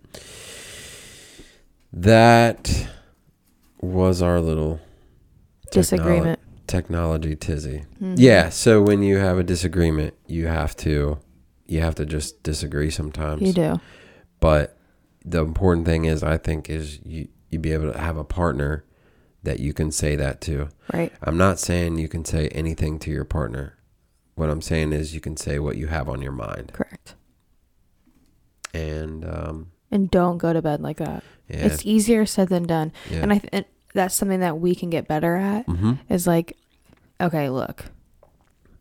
that 1.93 2.88
was 3.80 4.22
our 4.22 4.40
little 4.40 4.80
Disagreement. 5.72 6.38
Technology 6.76 7.34
tizzy 7.36 7.78
Mhm. 8.00 8.14
yeah 8.28 8.48
so 8.48 8.72
when 8.88 9.00
you 9.08 9.16
have 9.26 9.36
a 9.38 9.42
disagreement 9.54 10.12
you 10.26 10.46
have 10.46 10.72
to 10.84 11.18
you 11.72 11.80
have 11.86 11.94
to 12.00 12.04
just 12.06 12.42
disagree 12.42 12.90
sometimes 12.90 13.42
You 13.42 13.52
do. 13.52 13.80
but 14.40 14.64
the 15.24 15.40
important 15.40 15.86
thing 15.86 16.04
is, 16.12 16.22
I 16.34 16.36
think, 16.46 16.68
is 16.78 16.98
you 17.04 17.28
you 17.50 17.58
be 17.60 17.72
able 17.76 17.92
to 17.92 17.98
have 18.08 18.16
a 18.16 18.24
partner 18.24 18.84
that 19.44 19.58
you 19.60 19.72
can 19.72 19.90
say 19.92 20.16
that 20.16 20.40
to. 20.48 20.68
Right. 20.92 21.12
I'm 21.22 21.36
not 21.46 21.58
saying 21.60 21.98
you 21.98 22.08
can 22.08 22.24
say 22.24 22.48
anything 22.48 22.98
to 23.04 23.10
your 23.16 23.24
partner. 23.24 23.66
What 24.34 24.50
I'm 24.50 24.60
saying 24.70 24.92
is 24.92 25.14
you 25.14 25.20
can 25.20 25.36
say 25.36 25.58
what 25.60 25.76
you 25.76 25.86
have 25.96 26.08
on 26.08 26.20
your 26.22 26.32
mind, 26.32 26.72
Correct. 26.72 27.14
and 28.74 29.24
um, 29.24 29.56
And 29.90 30.10
don't 30.10 30.38
go 30.38 30.52
to 30.52 30.62
bed 30.62 30.80
like 30.80 30.96
that. 30.98 31.22
yeah, 31.48 31.66
It's 31.66 31.84
easier 31.86 32.26
said 32.26 32.48
than 32.48 32.64
done. 32.64 32.92
yeah. 33.10 33.20
And 33.22 33.32
I 33.32 33.38
th- 33.38 33.66
that's 33.94 34.14
something 34.14 34.40
that 34.40 34.58
we 34.58 34.74
can 34.74 34.90
get 34.90 35.06
better 35.06 35.36
at 35.36 35.66
hmm 35.66 35.92
is 36.08 36.26
like, 36.26 36.56
okay, 37.22 37.48
look, 37.48 37.84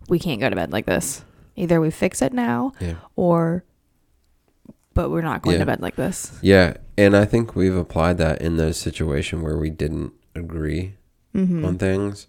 we 0.10 0.20
can't 0.20 0.40
go 0.42 0.50
to 0.50 0.56
bed 0.56 0.72
like 0.72 0.86
this. 0.86 1.24
Either 1.56 1.80
we 1.80 1.92
fix 1.92 2.22
it 2.22 2.34
now 2.34 2.72
yeah, 2.80 2.96
or, 3.16 3.64
but 4.94 5.10
we're 5.12 5.22
not 5.22 5.42
going 5.42 5.56
Yeah. 5.56 5.60
to 5.60 5.66
bed 5.66 5.82
like 5.82 5.96
this. 5.96 6.38
yeah. 6.42 6.76
And 6.98 7.16
I 7.16 7.26
think 7.26 7.56
we've 7.56 7.76
applied 7.76 8.18
that 8.20 8.42
in 8.42 8.58
those 8.58 8.78
situations 8.78 9.42
where 9.44 9.58
we 9.58 9.70
didn't 9.70 10.14
agree 10.36 10.96
Mm-hmm. 11.36 11.64
on 11.64 11.78
things, 11.78 12.28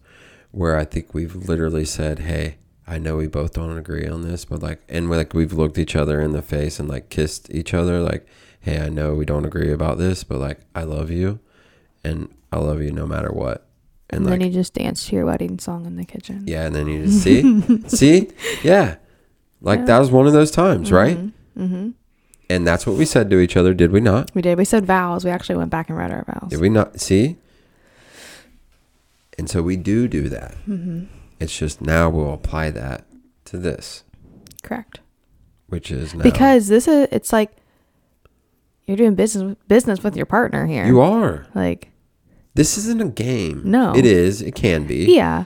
where 0.53 0.77
I 0.79 0.85
think 0.85 1.13
we've 1.13 1.35
literally 1.35 1.85
said, 1.85 2.21
"Hey, 2.21 2.59
I 2.87 2.99
know 2.99 3.17
we 3.17 3.27
both 3.27 3.55
don't 3.55 3.77
agree 3.77 4.07
on 4.07 4.23
this, 4.23 4.45
but 4.45 4.63
like, 4.63 4.81
and 4.89 5.11
we're 5.11 5.17
like 5.17 5.35
we've 5.35 5.53
looked 5.53 5.77
each 5.77 5.97
other 5.97 6.21
in 6.21 6.31
the 6.31 6.41
face 6.43 6.79
and 6.79 6.89
like 6.89 7.09
kissed 7.11 7.51
each 7.51 7.75
other, 7.75 7.99
like, 8.01 8.25
hey, 8.61 8.81
I 8.81 8.91
know 8.91 9.15
we 9.15 9.25
don't 9.25 9.45
agree 9.45 9.73
about 9.73 9.99
this, 9.99 10.23
but 10.23 10.39
like, 10.39 10.61
I 10.75 10.85
love 10.85 11.11
you, 11.11 11.41
and 12.05 12.29
I 12.53 12.59
love 12.59 12.81
you 12.81 12.93
no 12.93 13.05
matter 13.07 13.33
what." 13.33 13.67
And, 14.13 14.19
And 14.25 14.27
then 14.33 14.41
like, 14.41 14.47
you 14.49 14.53
just 14.53 14.75
dance 14.75 15.07
to 15.09 15.17
your 15.17 15.25
wedding 15.25 15.59
song 15.59 15.87
in 15.87 15.97
the 15.97 16.05
kitchen. 16.05 16.45
yeah, 16.47 16.67
and 16.67 16.75
then 16.75 16.87
you 16.87 17.07
just 17.07 17.23
see, 17.23 17.63
see, 17.89 18.31
yeah, 18.63 18.97
like 19.63 19.81
Yeah. 19.81 19.85
that 19.87 19.99
was 20.01 20.11
one 20.11 20.27
of 20.27 20.33
those 20.35 20.51
times, 20.51 20.93
right? 20.93 21.17
Mm-hmm. 21.59 21.91
And 22.51 22.67
that's 22.67 22.87
what 22.87 22.97
we 22.97 23.07
said 23.07 23.31
to 23.31 23.39
each 23.41 23.57
other, 23.57 23.73
did 23.73 23.91
we 23.91 24.01
not? 24.01 24.31
We 24.35 24.43
did. 24.43 24.59
We 24.59 24.67
said 24.67 24.85
vows. 24.85 25.25
We 25.25 25.31
actually 25.31 25.57
went 25.57 25.71
back 25.71 25.89
and 25.89 25.97
read 25.97 26.11
our 26.11 26.25
vows. 26.25 26.51
Did 26.51 26.61
we 26.61 26.69
not 26.69 27.01
see? 27.01 27.39
And 29.39 29.49
so 29.49 29.63
we 29.63 29.77
do 29.77 30.07
do 30.09 30.29
that. 30.29 30.53
Mm-hmm. 30.69 31.05
It's 31.41 31.57
just 31.57 31.81
now 31.81 32.11
we'll 32.11 32.35
apply 32.35 32.71
that 32.71 33.07
to 33.47 33.57
this, 33.57 34.05
Correct. 34.63 35.01
which 35.69 35.91
is 35.91 36.15
now 36.15 36.23
Because 36.23 36.69
this 36.69 36.87
is, 36.87 37.09
it's 37.11 37.33
like 37.33 37.51
you're 38.87 38.97
doing 38.99 39.15
business 39.15 39.57
business 39.69 40.03
with 40.03 40.17
your 40.17 40.27
partner 40.27 40.67
here. 40.67 40.85
you 40.87 41.01
are. 41.01 41.47
Like, 41.55 41.89
This 42.55 42.77
isn't 42.79 43.01
a 43.01 43.09
game. 43.09 43.63
No. 43.65 43.95
it 43.97 44.05
is. 44.05 44.43
It 44.43 44.55
can 44.55 44.87
be. 44.87 45.07
yeah. 45.15 45.45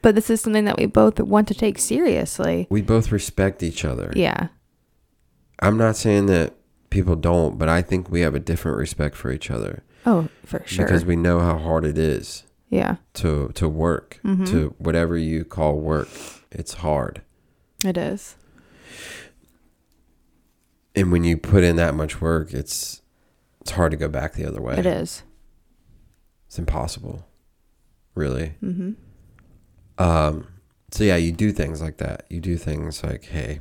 But 0.00 0.14
this 0.14 0.30
is 0.30 0.40
something 0.40 0.64
that 0.64 0.78
we 0.78 0.86
both 0.86 1.18
want 1.20 1.48
to 1.48 1.54
take 1.54 1.78
seriously. 1.78 2.66
We 2.70 2.82
both 2.82 3.10
respect 3.10 3.62
each 3.62 3.84
other. 3.84 4.12
Yeah. 4.14 4.48
I'm 5.60 5.76
not 5.76 5.96
saying 5.96 6.26
that 6.26 6.54
people 6.90 7.16
don't, 7.16 7.58
but 7.58 7.68
I 7.68 7.82
think 7.82 8.08
we 8.08 8.20
have 8.20 8.34
a 8.36 8.38
different 8.40 8.78
respect 8.78 9.16
for 9.16 9.32
each 9.32 9.50
other 9.50 9.82
Oh, 10.06 10.28
for 10.44 10.62
sure. 10.66 10.84
because 10.86 11.04
we 11.04 11.16
know 11.16 11.40
how 11.40 11.58
hard 11.58 11.84
it 11.84 11.98
is 11.98 12.44
yeah. 12.70 12.96
to 13.14 13.50
to 13.56 13.68
work 13.68 14.20
Mhm. 14.24 14.46
to 14.50 14.74
whatever 14.78 15.18
you 15.18 15.44
call 15.44 15.80
work. 15.80 16.08
It's 16.52 16.74
hard. 16.74 17.22
It 17.84 17.98
is. 17.98 18.36
And 20.94 21.12
when 21.12 21.24
you 21.24 21.36
put 21.36 21.64
in 21.64 21.76
that 21.76 21.94
much 21.94 22.20
work, 22.20 22.52
it's 22.54 23.02
it's 23.60 23.72
hard 23.72 23.90
to 23.90 23.96
go 23.98 24.08
back 24.08 24.32
the 24.34 24.44
other 24.46 24.62
way. 24.62 24.76
It 24.78 24.86
is. 24.86 25.22
It's 26.48 26.58
impossible. 26.58 27.24
Really. 28.14 28.54
Mm-hmm. 28.62 28.92
Um 30.02 30.48
so 30.90 31.04
yeah, 31.04 31.16
you 31.16 31.32
do 31.32 31.52
things 31.52 31.80
like 31.80 31.98
that. 31.98 32.24
You 32.30 32.40
do 32.40 32.56
things 32.56 33.04
like, 33.04 33.26
hey, 33.26 33.60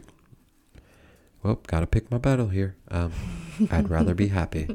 well, 1.44 1.60
gotta 1.68 1.86
pick 1.88 2.10
my 2.10 2.18
battle 2.18 2.48
here. 2.48 2.76
Um 2.90 3.12
I'd 3.72 3.90
rather 3.90 4.16
be 4.16 4.28
happy. 4.40 4.68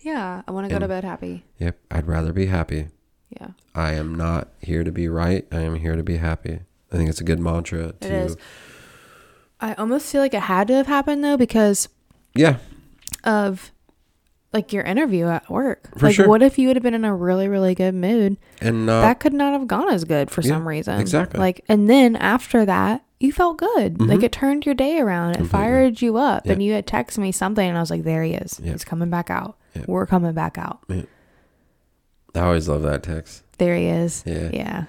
Yeah. 0.00 0.42
I 0.46 0.50
want 0.50 0.66
to 0.68 0.74
go 0.74 0.78
to 0.78 0.88
bed 0.88 1.04
happy. 1.04 1.44
Yep, 1.58 1.78
I'd 1.90 2.06
rather 2.06 2.32
be 2.32 2.46
happy. 2.46 2.88
Yeah. 3.30 3.48
I 3.74 3.92
am 3.94 4.14
not 4.14 4.48
here 4.60 4.84
to 4.84 4.92
be 4.92 5.08
right. 5.08 5.46
I 5.52 5.60
am 5.60 5.76
here 5.76 5.96
to 5.96 6.02
be 6.02 6.18
happy. 6.18 6.60
I 6.92 6.96
think 6.96 7.08
it's 7.10 7.20
a 7.20 7.24
good 7.24 7.40
mantra 7.40 7.92
to 8.00 8.06
It 8.06 8.12
is. 8.12 8.36
I 9.60 9.74
almost 9.74 10.10
feel 10.12 10.20
like 10.20 10.34
it 10.34 10.42
had 10.42 10.68
to 10.68 10.74
have 10.74 10.86
happened 10.86 11.24
though 11.24 11.36
because 11.36 11.88
Yeah. 12.34 12.58
of 13.24 13.72
like 14.54 14.72
your 14.72 14.82
interview 14.84 15.26
at 15.26 15.50
work. 15.50 15.90
For 15.98 16.06
like 16.06 16.14
sure. 16.14 16.28
what 16.28 16.42
if 16.42 16.58
you 16.58 16.68
would 16.68 16.76
have 16.76 16.82
been 16.82 16.94
in 16.94 17.04
a 17.04 17.14
really 17.14 17.48
really 17.48 17.74
good 17.74 17.94
mood? 17.94 18.38
And 18.62 18.88
uh 18.88 19.00
that 19.02 19.20
could 19.20 19.34
not 19.34 19.52
have 19.52 19.66
gone 19.66 19.90
as 19.90 20.04
good 20.04 20.30
for 20.30 20.40
yeah, 20.40 20.48
some 20.48 20.66
reason. 20.66 20.98
exactly. 21.00 21.38
Like 21.40 21.62
and 21.68 21.90
then 21.90 22.16
after 22.16 22.64
that, 22.64 23.04
you 23.20 23.32
felt 23.32 23.58
good. 23.58 24.00
Like 24.00 24.20
Mhm. 24.20 24.24
it 24.24 24.32
turned 24.32 24.64
your 24.66 24.74
day 24.74 24.98
around. 25.00 25.32
It 25.32 25.36
Completely. 25.38 25.58
fired 25.58 26.02
you 26.02 26.16
up. 26.16 26.46
Yeah. 26.46 26.52
And 26.52 26.62
you 26.62 26.72
had 26.72 26.86
texted 26.86 27.18
me 27.18 27.32
something 27.32 27.66
and 27.68 27.76
I 27.76 27.80
was 27.80 27.90
like, 27.90 28.04
There 28.04 28.22
he 28.22 28.34
is. 28.34 28.60
Yeah. 28.62 28.72
He's 28.72 28.84
coming 28.84 29.10
back 29.10 29.28
out. 29.30 29.58
We're 29.86 30.06
coming 30.06 30.32
back 30.34 30.56
out. 30.56 30.80
I 30.88 32.40
always 32.40 32.68
love 32.68 32.82
that 32.82 33.02
text. 33.02 33.42
There 33.58 33.76
he 33.76 33.86
is. 33.86 34.22
Yeah. 34.26 34.50
Yeah. 34.52 34.84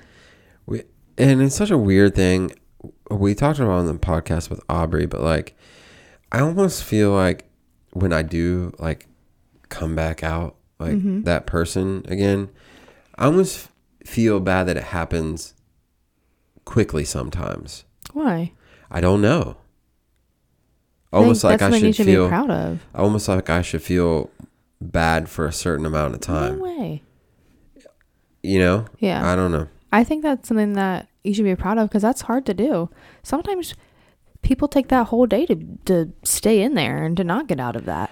We, 0.66 0.84
And 1.18 1.42
it's 1.42 1.56
such 1.56 1.72
a 1.72 1.78
weird 1.78 2.16
thing. 2.16 2.52
We 3.10 3.36
talked 3.36 3.60
about 3.60 3.72
on 3.80 3.86
the 3.88 3.94
podcast 3.96 4.50
with 4.50 4.62
Aubrey, 4.70 5.06
but 5.06 5.22
like 5.22 5.56
I 6.32 6.40
almost 6.40 6.84
feel 6.84 7.12
like 7.12 7.46
when 7.94 8.12
I 8.14 8.22
do 8.24 8.74
like 8.80 9.08
come 9.70 9.96
back 9.96 10.24
out 10.24 10.56
like 10.80 10.96
Mhm. 10.98 11.24
that 11.26 11.46
person 11.46 12.04
again, 12.08 12.50
I 13.18 13.26
almost 13.26 13.70
feel 14.06 14.40
bad 14.40 14.66
that 14.68 14.78
it 14.78 14.84
happens 14.84 15.54
quickly 16.66 17.06
sometimes. 17.06 17.86
Why? 18.14 18.52
I 18.92 19.02
don't 19.02 19.22
know. 19.22 19.58
Almost 21.14 21.44
like 21.44 21.62
I 21.62 21.80
should 21.80 21.96
should 21.96 22.06
feel 22.06 22.26
be 22.26 22.30
proud 22.30 22.50
of. 22.52 22.80
almost 22.94 23.28
like 23.28 23.50
I 23.50 23.62
should 23.62 23.82
feel 23.82 24.30
bad 24.82 25.30
for 25.30 25.46
a 25.46 25.52
certain 25.54 25.86
amount 25.86 26.14
of 26.14 26.20
time. 26.20 26.58
No 26.58 26.64
way. 26.64 27.04
You 28.44 28.60
know? 28.60 28.86
Yeah. 29.00 29.26
I 29.32 29.36
don't 29.36 29.52
know. 29.52 29.68
I 29.94 30.04
think 30.04 30.24
that's 30.24 30.48
something 30.48 30.74
that 30.74 31.08
you 31.24 31.34
should 31.34 31.46
be 31.46 31.56
proud 31.56 31.78
of 31.78 31.88
because 31.90 32.02
that's 32.02 32.22
hard 32.22 32.46
to 32.48 32.54
do. 32.54 32.90
Sometimes 33.24 33.74
people 34.42 34.68
take 34.68 34.90
that 34.90 35.08
whole 35.08 35.26
day 35.26 35.46
to 35.46 35.56
to 35.86 36.12
stay 36.24 36.62
in 36.62 36.76
there 36.76 37.04
and 37.04 37.16
to 37.18 37.24
not 37.24 37.48
get 37.48 37.60
out 37.60 37.76
of 37.76 37.86
that. 37.86 38.12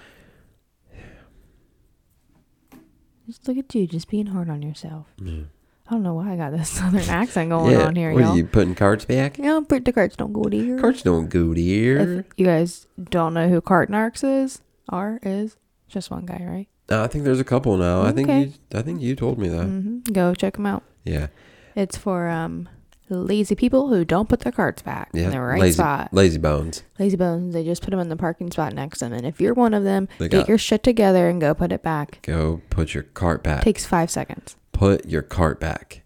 Just 3.26 3.46
look 3.48 3.56
at 3.58 3.74
you, 3.74 3.86
just 3.86 4.08
being 4.08 4.26
hard 4.26 4.50
on 4.50 4.62
yourself. 4.62 5.06
I 5.20 5.90
don't 5.90 6.02
know 6.02 6.14
why 6.14 6.32
I 6.32 6.36
got 6.36 6.52
this 6.52 6.68
southern 6.78 7.08
accent 7.08 7.50
going 7.50 7.76
on 7.76 7.94
here, 7.96 8.12
What 8.12 8.20
y'all. 8.22 8.32
are 8.32 8.36
you 8.36 8.44
putting 8.46 8.74
cards 8.74 9.04
back? 9.04 9.38
Yeah, 9.38 9.60
but 9.66 9.84
the 9.84 9.92
carts 9.92 10.16
don't 10.16 10.32
go 10.32 10.42
to 10.44 10.56
here. 10.56 10.78
Cards 10.78 11.02
don't 11.02 11.28
go 11.28 11.52
here. 11.52 11.98
If 12.20 12.26
you 12.36 12.46
guys 12.46 12.86
don't 13.10 13.34
know 13.34 13.48
who 13.48 13.60
Cart 13.60 13.90
Cartnarks 13.90 14.24
is, 14.24 14.60
R 14.88 15.18
is 15.22 15.56
just 15.88 16.10
one 16.10 16.26
guy, 16.26 16.42
right? 16.44 16.68
No, 16.90 17.02
I 17.02 17.06
think 17.06 17.24
there's 17.24 17.40
a 17.40 17.44
couple 17.44 17.76
now. 17.76 18.02
I 18.02 18.12
think 18.12 18.28
you 18.28 18.52
I 18.74 18.82
think 18.82 19.00
you 19.00 19.14
told 19.16 19.38
me 19.38 19.48
that. 19.48 19.64
hmm 19.64 19.98
Go 20.12 20.34
check 20.34 20.54
them 20.54 20.66
out. 20.66 20.82
Yeah. 21.04 21.28
It's 21.74 21.96
for 21.96 22.28
um 22.28 22.68
lazy 23.10 23.54
people 23.54 23.88
who 23.88 24.04
don't 24.04 24.28
put 24.28 24.40
their 24.40 24.52
carts 24.52 24.82
back 24.82 25.10
Yeah. 25.12 25.24
in 25.24 25.30
the 25.32 25.40
right 25.40 25.60
lazy, 25.60 25.74
spot. 25.74 26.08
Lazy 26.12 26.38
bones. 26.38 26.82
Lazy 26.98 27.16
bones, 27.16 27.52
they 27.54 27.62
just 27.64 27.82
put 27.82 27.90
them 27.90 28.00
in 28.00 28.08
the 28.08 28.16
parking 28.16 28.50
spot 28.50 28.72
next 28.72 28.98
to 28.98 29.04
them. 29.06 29.12
And 29.14 29.26
if 29.26 29.40
you're 29.40 29.54
one 29.54 29.74
of 29.74 29.84
them, 29.84 30.08
They 30.18 30.28
get 30.28 30.48
your 30.48 30.58
shit 30.58 30.82
together 30.82 31.28
and 31.28 31.40
go 31.40 31.54
put 31.54 31.70
it 31.72 31.82
back. 31.82 32.20
go 32.22 32.62
put 32.70 32.94
your 32.94 33.02
cart 33.02 33.42
back. 33.42 33.62
Takes 33.62 33.84
five 33.86 34.10
seconds. 34.10 34.56
put 34.72 35.06
your 35.06 35.22
cart 35.22 35.60
back. 35.60 36.02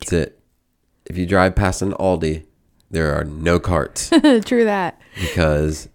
That's 0.00 0.12
it. 0.12 0.40
If 1.06 1.16
you 1.18 1.26
drive 1.26 1.54
past 1.54 1.82
an 1.82 1.92
Aldi, 1.92 2.44
there 2.90 3.14
are 3.14 3.24
no 3.24 3.58
carts 3.58 4.10
True 4.44 4.64
that. 4.64 5.00
because 5.20 5.88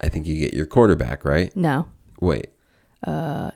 I 0.00 0.08
think 0.08 0.26
you 0.26 0.38
get 0.38 0.54
your 0.54 0.66
quarterback, 0.66 1.24
right? 1.24 1.54
No. 1.56 1.88
Wait. 2.20 2.48
Uh, 3.06 3.50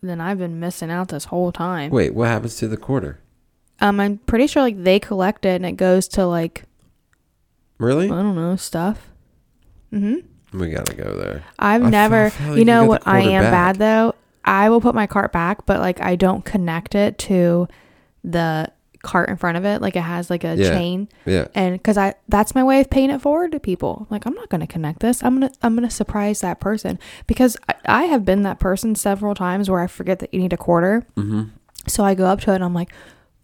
then 0.00 0.20
I've 0.20 0.38
been 0.38 0.58
missing 0.60 0.90
out 0.90 1.08
this 1.08 1.26
whole 1.26 1.52
time. 1.52 1.90
Wait, 1.90 2.14
what 2.14 2.28
happens 2.28 2.56
to 2.56 2.68
the 2.68 2.76
quarter? 2.76 3.18
Um, 3.82 4.00
I'm 4.00 4.18
pretty 4.18 4.46
sure 4.46 4.62
like 4.62 4.82
they 4.82 4.98
collect 5.00 5.44
it 5.44 5.56
and 5.56 5.66
it 5.66 5.72
goes 5.72 6.08
to 6.08 6.24
like 6.26 6.64
Really? 7.78 8.06
I 8.06 8.10
don't 8.22 8.36
know 8.36 8.56
stuff. 8.56 9.08
Mm-hmm. 9.92 10.58
We 10.58 10.70
gotta 10.70 10.94
go 10.94 11.14
there. 11.16 11.42
I've 11.58 11.82
I 11.82 11.90
never. 11.90 12.30
feel- 12.30 12.46
feel 12.48 12.58
you 12.58 12.64
know 12.64 12.84
what? 12.84 13.02
I 13.06 13.20
am 13.20 13.42
bad 13.42 13.76
though. 13.76 14.14
I 14.44 14.68
will 14.70 14.80
put 14.80 14.94
my 14.94 15.06
cart 15.06 15.32
back, 15.32 15.66
but 15.66 15.80
like 15.80 16.00
I 16.00 16.14
don't 16.16 16.44
connect 16.44 16.94
it 16.94 17.18
to 17.20 17.68
the 18.24 18.70
cart 19.02 19.28
in 19.30 19.36
front 19.36 19.56
of 19.56 19.64
it. 19.64 19.80
Like 19.82 19.96
it 19.96 20.00
has 20.02 20.30
like 20.30 20.44
a 20.44 20.54
Yeah. 20.56 20.70
chain, 20.70 21.08
Yeah. 21.26 21.48
and 21.54 21.74
because 21.74 21.98
I 21.98 22.14
that's 22.28 22.54
my 22.54 22.62
way 22.62 22.80
of 22.80 22.88
paying 22.90 23.10
it 23.10 23.20
forward 23.20 23.50
to 23.52 23.60
people. 23.60 24.06
Like 24.10 24.26
I'm 24.26 24.34
not 24.34 24.48
to 24.50 24.66
connect 24.66 25.00
this. 25.00 25.24
I'm 25.24 25.34
gonna 25.40 25.50
I'm 25.62 25.74
gonna 25.74 25.90
surprise 25.90 26.40
that 26.42 26.60
person 26.60 26.98
because 27.26 27.56
I, 27.68 27.74
I 27.86 28.02
have 28.04 28.24
been 28.24 28.42
that 28.42 28.60
person 28.60 28.94
several 28.94 29.34
times 29.34 29.68
where 29.68 29.80
I 29.80 29.86
forget 29.88 30.20
that 30.20 30.32
you 30.32 30.40
need 30.40 30.52
a 30.52 30.56
quarter. 30.58 31.04
Mm-hmm. 31.16 31.44
So 31.88 32.04
I 32.04 32.14
go 32.14 32.26
up 32.26 32.40
to 32.42 32.52
it 32.52 32.56
and 32.56 32.64
I'm 32.64 32.74
like, 32.74 32.92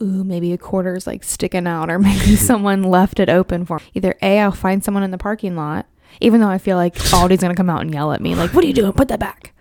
ooh, 0.02 0.24
maybe 0.24 0.52
a 0.52 0.58
quarter's 0.58 1.06
like 1.06 1.24
sticking 1.24 1.66
out, 1.66 1.90
or 1.90 1.98
maybe 1.98 2.36
someone 2.36 2.82
left 2.82 3.20
it 3.20 3.28
open 3.28 3.64
for 3.64 3.78
me. 3.78 3.84
Either 3.94 4.14
A, 4.22 4.40
I'll 4.40 4.52
find 4.52 4.82
someone 4.84 5.02
in 5.02 5.10
the 5.10 5.18
parking 5.18 5.56
lot, 5.56 5.86
even 6.20 6.40
though 6.40 6.48
I 6.48 6.58
feel 6.58 6.76
like 6.76 6.94
Aldi's 6.94 7.40
gonna 7.42 7.54
come 7.54 7.70
out 7.70 7.80
and 7.82 7.92
yell 7.92 8.12
at 8.12 8.20
me, 8.20 8.34
like, 8.34 8.52
what 8.54 8.64
are 8.64 8.66
you 8.66 8.72
doing? 8.74 8.92
Put 8.92 9.08
that 9.08 9.20
back. 9.20 9.54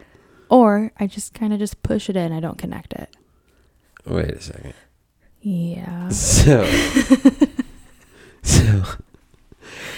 Or 0.49 0.91
I 0.99 1.07
just 1.07 1.33
kind 1.33 1.51
of 1.53 1.59
just 1.59 1.81
push 1.83 2.09
it 2.09 2.15
in. 2.15 2.31
I 2.31 2.39
don't 2.39 2.57
connect 2.57 2.93
it. 2.93 3.15
Wait 4.05 4.31
a 4.31 4.41
second. 4.41 4.73
Yeah. 5.41 6.09
So, 6.11 6.65
so, 8.43 8.83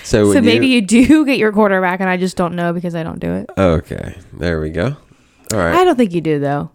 so, 0.03 0.33
So 0.33 0.41
maybe 0.41 0.67
you, 0.67 0.75
you 0.75 0.81
do 0.81 1.25
get 1.25 1.37
your 1.37 1.51
quarter 1.51 1.79
back, 1.81 1.99
and 1.99 2.09
I 2.09 2.17
just 2.17 2.35
don't 2.35 2.55
know 2.55 2.73
because 2.73 2.95
I 2.95 3.03
don't 3.03 3.19
do 3.19 3.33
it. 3.33 3.49
okay, 3.57 4.17
there 4.33 4.59
we 4.59 4.71
go. 4.71 4.97
All 5.53 5.59
right. 5.59 5.75
I 5.75 5.83
don't 5.83 5.95
think 5.95 6.13
you 6.13 6.21
do 6.21 6.39
though. 6.39 6.71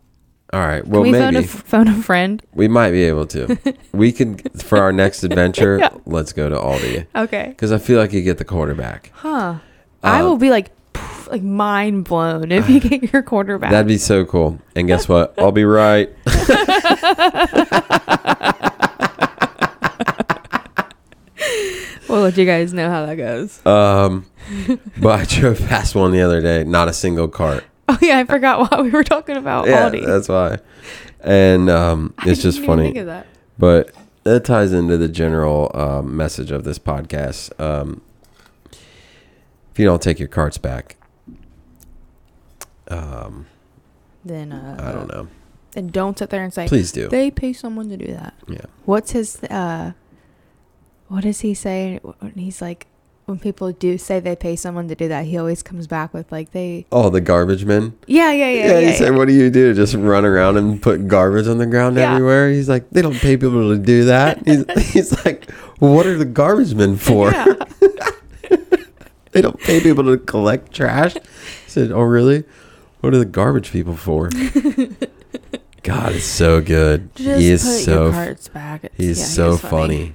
All 0.55 0.61
right. 0.61 0.83
Can 0.85 0.91
Well, 0.93 1.03
we 1.03 1.11
phone 1.13 1.23
a, 1.35 1.41
maybe 1.41 1.47
phone 1.49 1.89
a 1.89 1.95
friend? 2.03 2.41
we 2.53 2.69
might 2.69 2.93
be 2.93 3.03
able 3.05 3.27
to. 3.27 3.59
we 3.93 4.13
could 4.13 4.63
for 4.63 4.79
our 4.79 4.93
next 4.93 5.25
adventure. 5.25 5.79
Yeah. 5.85 5.91
Let's 6.07 6.33
go 6.33 6.49
to 6.49 6.55
Aldi 6.57 7.07
Okay. 7.17 7.47
because 7.49 7.73
I 7.73 7.79
feel 7.79 7.99
like 7.99 8.13
you 8.13 8.23
get 8.23 8.39
the 8.39 8.45
quarterback. 8.45 9.11
Huh. 9.15 9.57
I 10.05 10.21
Uh, 10.21 10.25
will 10.29 10.37
be 10.37 10.51
like, 10.51 10.71
poof, 10.93 11.29
like 11.31 11.43
mind 11.43 12.05
blown 12.05 12.53
if 12.53 12.69
you 12.71 12.79
get 12.89 13.13
your 13.13 13.23
quarterback. 13.23 13.71
That'd 13.73 13.89
be 13.89 13.99
so 13.99 14.25
cool. 14.25 14.61
And 14.77 14.87
guess 14.87 15.09
what? 15.09 15.35
I'll 15.39 15.51
be 15.53 15.65
right. 15.65 16.11
we'll 22.09 22.21
let 22.23 22.37
you 22.37 22.45
guys 22.45 22.73
know 22.73 22.89
how 22.91 23.07
that 23.07 23.17
goes. 23.17 23.65
Um, 23.67 24.27
but 25.01 25.21
I 25.21 25.25
drove 25.25 25.59
past 25.67 25.95
one 25.95 26.13
the 26.13 26.21
other 26.21 26.41
day. 26.41 26.65
Not 26.65 26.89
a 26.89 26.93
single 26.93 27.29
cart. 27.29 27.65
Oh 27.89 27.99
yeah, 28.01 28.19
I 28.19 28.25
forgot 28.25 28.59
what 28.71 28.83
we 28.83 28.91
were 28.91 29.05
talking 29.05 29.37
about. 29.37 29.67
yeah, 29.69 29.91
Aldi. 29.91 30.07
that's 30.07 30.29
why. 30.29 30.59
And 31.21 31.69
um, 31.69 32.15
it's 32.25 32.41
just 32.43 32.65
funny. 32.65 32.85
Think 32.85 32.97
of 32.99 33.07
that. 33.07 33.27
But 33.59 33.91
that 34.25 34.45
ties 34.45 34.73
into 34.73 34.97
the 34.97 35.09
general 35.09 35.71
um, 35.75 36.17
message 36.17 36.51
of 36.51 36.65
this 36.65 36.79
podcast. 36.79 37.59
Um, 37.61 38.01
if 38.73 39.79
you 39.79 39.85
don't 39.85 40.01
take 40.01 40.19
your 40.19 40.29
carts 40.29 40.57
back, 40.59 40.97
um, 42.89 43.47
Then 44.25 44.53
uh, 44.53 44.77
I 44.81 44.93
don't 44.93 45.09
know. 45.09 45.29
And 45.77 45.93
don't 45.93 46.19
sit 46.19 46.31
there 46.31 46.43
and 46.45 46.55
say 46.55 46.69
Please 46.69 46.93
do. 46.93 47.09
they 47.09 47.31
pay 47.31 47.53
someone 47.53 47.89
to 47.91 47.97
do 47.97 48.07
that. 48.13 48.35
Yeah. 48.49 48.67
What's 48.85 49.11
his? 49.13 49.43
uh 49.45 49.93
What 51.09 51.23
does 51.25 51.41
he 51.41 51.53
say 51.55 52.01
he's 52.35 52.63
like? 52.63 52.87
When 53.27 53.39
people 53.39 53.73
do 53.73 53.97
say 53.97 54.21
they 54.21 54.37
pay 54.37 54.55
someone 54.55 54.87
to 54.89 54.95
do 54.95 55.09
that, 55.09 55.25
he 55.25 55.39
always 55.39 55.63
comes 55.63 55.87
back 55.87 56.13
with 56.13 56.31
like 56.31 56.51
they. 56.53 56.85
Oh, 56.93 57.09
the 57.09 57.23
garbage 57.23 57.65
men. 57.65 57.97
Yeah, 58.07 58.33
yeah, 58.33 58.51
yeah. 58.51 58.67
Yeah, 58.67 58.79
yeah, 58.81 58.91
he 58.91 58.97
said, 58.97 59.15
"What 59.17 59.29
do 59.29 59.35
you 59.35 59.49
do? 59.49 59.73
Just 59.73 59.95
run 59.95 60.27
around 60.27 60.59
and 60.59 60.81
put 60.83 61.09
garbage 61.09 61.47
on 61.49 61.57
the 61.57 61.65
ground 61.67 61.97
Yeah. 61.97 62.13
everywhere?" 62.13 62.51
He's 62.51 62.69
like, 62.69 62.91
"They 62.91 63.01
don't 63.01 63.17
pay 63.17 63.39
people 63.39 63.71
to 63.71 63.79
do 63.79 64.05
that." 64.05 64.47
He's, 64.47 64.65
he's 64.93 65.25
like, 65.25 65.51
"What 65.79 66.05
are 66.07 66.19
the 66.19 66.27
garbage 66.27 66.75
men 66.75 66.97
for? 66.97 67.31
Yeah. 67.31 67.55
They 69.33 69.43
don't 69.43 69.59
pay 69.59 69.81
people 69.81 70.05
to 70.05 70.17
collect 70.19 70.73
trash." 70.73 71.15
He 71.15 71.21
said, 71.71 71.91
"Oh, 71.91 72.03
really? 72.03 72.45
What 73.01 73.15
are 73.15 73.19
the 73.19 73.25
garbage 73.25 73.73
people 73.73 73.97
for?" 73.97 74.29
God, 75.83 76.13
it's 76.13 76.25
so 76.25 76.61
good. 76.61 77.15
Just 77.17 77.41
he 77.41 77.51
is 77.51 77.63
put 77.65 77.71
so 77.85 78.03
your 78.05 78.13
carts 78.13 78.49
back. 78.49 78.93
He's 78.97 79.19
yeah, 79.19 79.25
so 79.25 79.57
funny. 79.57 80.15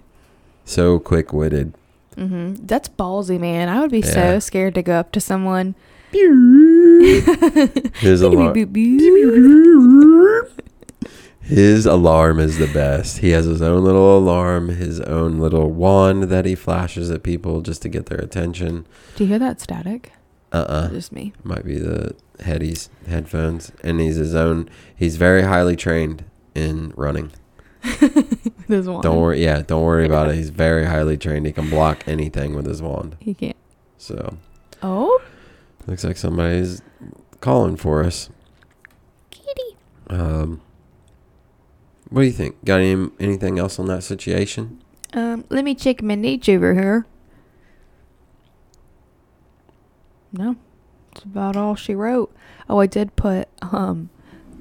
so 0.64 1.00
quick 1.00 1.34
witted. 1.34 1.74
Hmm 2.20 2.56
That's 2.66 2.90
ballsy, 2.90 3.40
man. 3.40 3.70
I 3.70 3.80
would 3.82 3.92
be 3.92 4.00
Yeah. 4.00 4.12
so 4.12 4.40
scared 4.40 4.76
to 4.76 4.82
go 4.84 5.00
up 5.00 5.12
to 5.14 5.22
someone. 5.22 5.76
His 6.12 8.22
alarm, 8.22 8.56
his 11.42 11.86
alarm 11.86 12.40
is 12.40 12.58
the 12.58 12.68
best. 12.74 13.20
He 13.20 13.30
has 13.32 13.46
his 13.46 13.62
own 13.62 13.84
little 13.84 14.18
alarm, 14.18 14.70
his 14.70 15.00
own 15.02 15.40
little 15.40 15.70
wand 15.72 16.24
that 16.24 16.46
he 16.46 16.56
flashes 16.56 17.10
at 17.12 17.24
people 17.24 17.62
just 17.62 17.82
to 17.84 17.90
get 17.90 18.08
their 18.08 18.20
attention. 18.20 18.86
Do 19.16 19.24
you 19.24 19.30
hear 19.30 19.40
that 19.40 19.62
static? 19.62 20.12
Uh 20.52 20.66
uh 20.68 20.90
Just 20.90 21.12
me. 21.12 21.32
might 21.44 21.64
be 21.64 21.78
the 21.78 22.16
headies 22.40 22.90
headphones, 23.08 23.72
and 23.84 24.00
he's 24.02 24.16
his 24.16 24.34
own. 24.34 24.68
He's 24.96 25.16
very 25.18 25.44
highly 25.44 25.76
trained 25.76 26.24
in 26.56 26.92
running. 26.96 27.32
This 28.78 28.86
one. 28.86 29.02
Don't 29.02 29.20
worry, 29.20 29.44
yeah, 29.44 29.62
don't 29.64 29.84
worry 29.84 30.06
about 30.06 30.30
it. 30.30 30.36
He's 30.36 30.52
very 30.52 30.86
highly 30.86 31.18
trained. 31.18 31.48
He 31.48 31.52
can 31.52 31.70
block 31.72 32.08
anything 32.08 32.56
with 32.56 32.68
his 32.68 32.82
wand. 32.84 33.18
He 33.20 33.34
can't. 33.34 33.56
So 33.98 34.38
Oh, 34.84 35.20
looks 35.88 36.04
like 36.04 36.18
somebody's 36.18 36.82
calling 37.42 37.76
for 37.78 38.04
us. 38.04 38.30
kitty. 39.32 39.76
Um, 40.08 40.62
what 42.12 42.22
do 42.22 42.28
you 42.28 42.32
think? 42.34 42.64
Got 42.64 42.82
any 42.82 43.10
anything 43.20 43.58
else 43.58 43.80
on 43.80 43.88
that 43.88 44.04
situation? 44.04 44.82
Um, 45.14 45.46
let 45.50 45.66
me 45.66 45.74
check 45.74 46.04
my 46.04 46.14
niche 46.16 46.48
over 46.50 46.76
here. 46.76 47.08
No, 50.32 50.56
that's 51.14 51.26
about 51.26 51.56
all 51.56 51.76
she 51.76 51.96
wrote. 51.96 52.32
Oh, 52.70 52.80
I 52.80 52.86
did 52.86 53.16
put 53.16 53.48
um, 53.64 54.10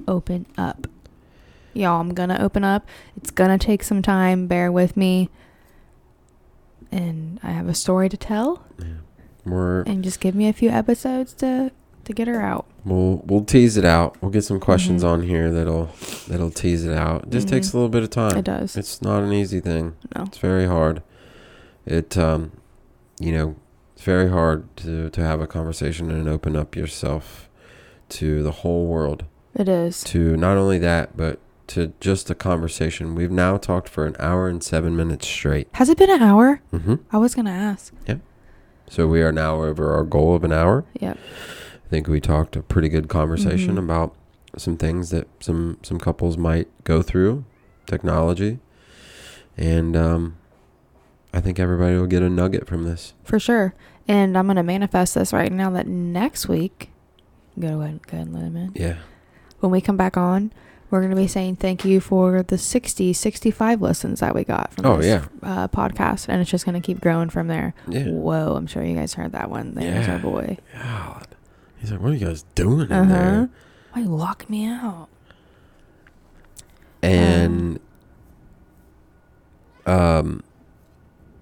open 0.07 0.47
up. 0.57 0.87
Y'all, 1.73 2.01
I'm 2.01 2.13
gonna 2.13 2.37
open 2.41 2.63
up. 2.63 2.87
It's 3.17 3.31
gonna 3.31 3.57
take 3.57 3.83
some 3.83 4.01
time. 4.01 4.47
Bear 4.47 4.71
with 4.71 4.97
me. 4.97 5.29
And 6.91 7.39
I 7.43 7.51
have 7.51 7.67
a 7.67 7.73
story 7.75 8.09
to 8.09 8.17
tell. 8.17 8.65
We're 9.45 9.81
And 9.83 10.03
just 10.03 10.19
give 10.19 10.35
me 10.35 10.47
a 10.49 10.53
few 10.53 10.69
episodes 10.69 11.33
to 11.35 11.71
to 12.05 12.13
get 12.13 12.27
her 12.27 12.41
out. 12.41 12.65
we'll 12.85 13.21
we'll 13.25 13.43
tease 13.45 13.77
it 13.77 13.85
out. 13.85 14.17
We'll 14.21 14.31
get 14.31 14.43
some 14.43 14.59
questions 14.59 15.03
Mhm. 15.03 15.07
on 15.07 15.21
here 15.23 15.51
that'll 15.51 15.89
that'll 16.27 16.49
tease 16.49 16.85
it 16.85 16.97
out. 16.97 17.25
It 17.25 17.29
just 17.31 17.47
takes 17.47 17.69
Mhm. 17.69 17.73
a 17.73 17.77
little 17.77 17.89
bit 17.89 18.03
of 18.03 18.09
time. 18.09 18.35
It 18.37 18.45
does. 18.45 18.75
It's 18.75 19.01
not 19.01 19.21
an 19.23 19.31
easy 19.31 19.59
thing. 19.59 19.93
no. 20.15 20.23
It's 20.23 20.39
very 20.39 20.65
hard. 20.65 21.03
It 21.85 22.17
um, 22.17 22.51
you 23.19 23.31
know, 23.31 23.55
it's 23.93 24.03
very 24.03 24.29
hard 24.29 24.63
to 24.77 25.09
to 25.11 25.21
have 25.21 25.39
a 25.41 25.47
conversation 25.47 26.09
and 26.09 26.27
open 26.27 26.55
up 26.55 26.75
yourself 26.75 27.47
to 28.09 28.41
the 28.41 28.51
whole 28.51 28.87
world. 28.87 29.25
It 29.55 29.69
is. 29.69 30.03
To 30.05 30.35
not 30.37 30.57
only 30.57 30.79
that, 30.79 31.15
but 31.15 31.39
to 31.69 31.93
just 31.99 32.29
a 32.29 32.35
conversation. 32.35 33.15
We've 33.15 33.31
now 33.31 33.57
talked 33.57 33.89
for 33.89 34.05
an 34.05 34.15
hour 34.19 34.47
and 34.47 34.63
seven 34.63 34.95
minutes 34.95 35.27
straight. 35.27 35.67
Has 35.73 35.89
it 35.89 35.97
been 35.97 36.09
an 36.09 36.21
hour? 36.21 36.61
hmm 36.71 36.95
I 37.11 37.17
was 37.17 37.33
gonna 37.35 37.51
ask. 37.51 37.93
Yeah. 38.07 38.17
So 38.89 39.07
we 39.07 39.21
are 39.21 39.31
now 39.31 39.63
over 39.63 39.93
our 39.93 40.03
goal 40.03 40.35
of 40.35 40.43
an 40.43 40.51
hour. 40.51 40.83
Yep. 40.99 41.17
I 41.85 41.89
think 41.89 42.07
we 42.07 42.19
talked 42.19 42.55
a 42.55 42.61
pretty 42.63 42.89
good 42.89 43.07
conversation 43.07 43.75
Mhm. 43.75 43.79
about 43.79 44.15
some 44.57 44.77
things 44.77 45.09
that 45.11 45.27
some 45.39 45.77
some 45.83 45.99
couples 45.99 46.37
might 46.37 46.67
go 46.83 47.01
through, 47.01 47.45
technology, 47.85 48.59
and 49.57 49.95
um, 49.95 50.37
I 51.33 51.41
think 51.41 51.59
everybody 51.59 51.95
will 51.95 52.07
get 52.07 52.23
a 52.23 52.29
nugget 52.29 52.67
from 52.67 52.83
this. 52.83 53.13
For 53.23 53.39
sure. 53.39 53.73
And 54.07 54.35
I'm 54.37 54.47
gonna 54.47 54.63
manifest 54.63 55.13
this 55.15 55.31
right 55.33 55.51
now 55.51 55.69
that 55.71 55.87
next 55.87 56.47
week 56.47 56.89
go 57.59 57.81
ahead, 57.81 58.07
go 58.07 58.15
ahead 58.17 58.27
and 58.27 58.33
let 58.33 58.43
him 58.43 58.55
in. 58.57 58.71
Yeah, 58.73 58.95
When 59.59 59.71
we 59.71 59.81
come 59.81 59.97
back 59.97 60.15
on, 60.17 60.51
we're 60.91 61.01
gonna 61.01 61.15
be 61.15 61.27
saying 61.27 61.57
thank 61.57 61.85
you 61.85 61.99
for 61.99 62.41
the 62.43 62.57
60, 62.57 63.13
65 63.13 63.81
listens 63.81 64.19
that 64.21 64.33
we 64.35 64.43
got 64.43 64.73
from 64.73 64.85
Oh, 64.85 64.97
this 64.97 65.05
yeah. 65.07 65.25
uh, 65.43 65.67
podcast, 65.67 66.27
and 66.29 66.41
it's 66.41 66.49
just 66.49 66.65
gonna 66.65 66.81
keep 66.81 66.99
growing 67.01 67.29
from 67.29 67.47
there. 67.47 67.73
yeah. 67.87 68.05
Whoa! 68.09 68.55
I'm 68.55 68.67
sure 68.67 68.83
you 68.83 68.95
guys 68.95 69.13
heard 69.13 69.31
that 69.33 69.49
one. 69.49 69.75
There's 69.75 70.07
Yeah. 70.07 70.13
our 70.13 70.19
boy. 70.19 70.57
God, 70.73 71.27
he's 71.79 71.91
like, 71.91 72.01
"What 72.01 72.11
are 72.11 72.15
you 72.15 72.25
guys 72.25 72.43
doing 72.55 72.87
in 72.89 72.91
Uh 72.93 73.03
huh. 73.05 73.13
there?" 73.13 73.49
Why 73.93 74.01
you 74.03 74.07
lock 74.09 74.49
me 74.49 74.65
out? 74.67 75.07
And 77.01 77.79
um, 79.85 80.43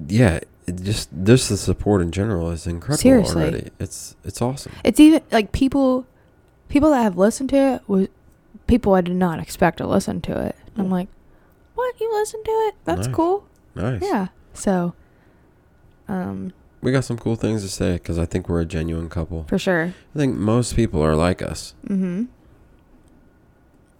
yeah, 0.07 0.39
it 0.67 0.81
just 0.83 1.09
just 1.23 1.49
the 1.49 1.57
support 1.57 2.01
in 2.01 2.11
general 2.11 2.49
is 2.51 2.67
incredible 2.67 2.97
Seriously. 3.01 3.41
already. 3.43 3.69
It's 3.79 4.15
it's 4.23 4.41
awesome. 4.41 4.71
It's 4.83 4.99
even 4.99 5.21
like 5.31 5.51
people, 5.51 6.05
people 6.69 6.91
that 6.91 7.01
have 7.03 7.17
listened 7.17 7.49
to 7.51 7.55
it 7.57 7.81
was 7.87 8.07
people 8.67 8.93
I 8.93 9.01
did 9.01 9.15
not 9.15 9.39
expect 9.39 9.77
to 9.79 9.87
listen 9.87 10.21
to 10.21 10.39
it. 10.45 10.55
I'm 10.77 10.89
like, 10.91 11.07
what? 11.75 11.99
You 11.99 12.11
listen 12.13 12.43
to 12.43 12.51
it? 12.51 12.75
That's 12.85 13.07
Nice. 13.07 13.15
cool. 13.15 13.45
Nice. 13.75 14.01
Yeah. 14.03 14.27
So, 14.53 14.93
um, 16.07 16.53
We 16.81 16.91
got 16.91 17.03
some 17.05 17.17
cool 17.17 17.35
things 17.35 17.63
to 17.63 17.69
say 17.69 17.93
because 17.93 18.19
I 18.19 18.25
think 18.25 18.47
we're 18.49 18.61
a 18.61 18.65
genuine 18.65 19.09
couple. 19.09 19.45
for 19.47 19.57
sure. 19.57 19.93
I 20.13 20.17
think 20.17 20.35
most 20.37 20.75
people 20.75 21.01
are 21.01 21.15
like 21.15 21.41
us. 21.41 21.73
Mm-hmm. 21.87 22.25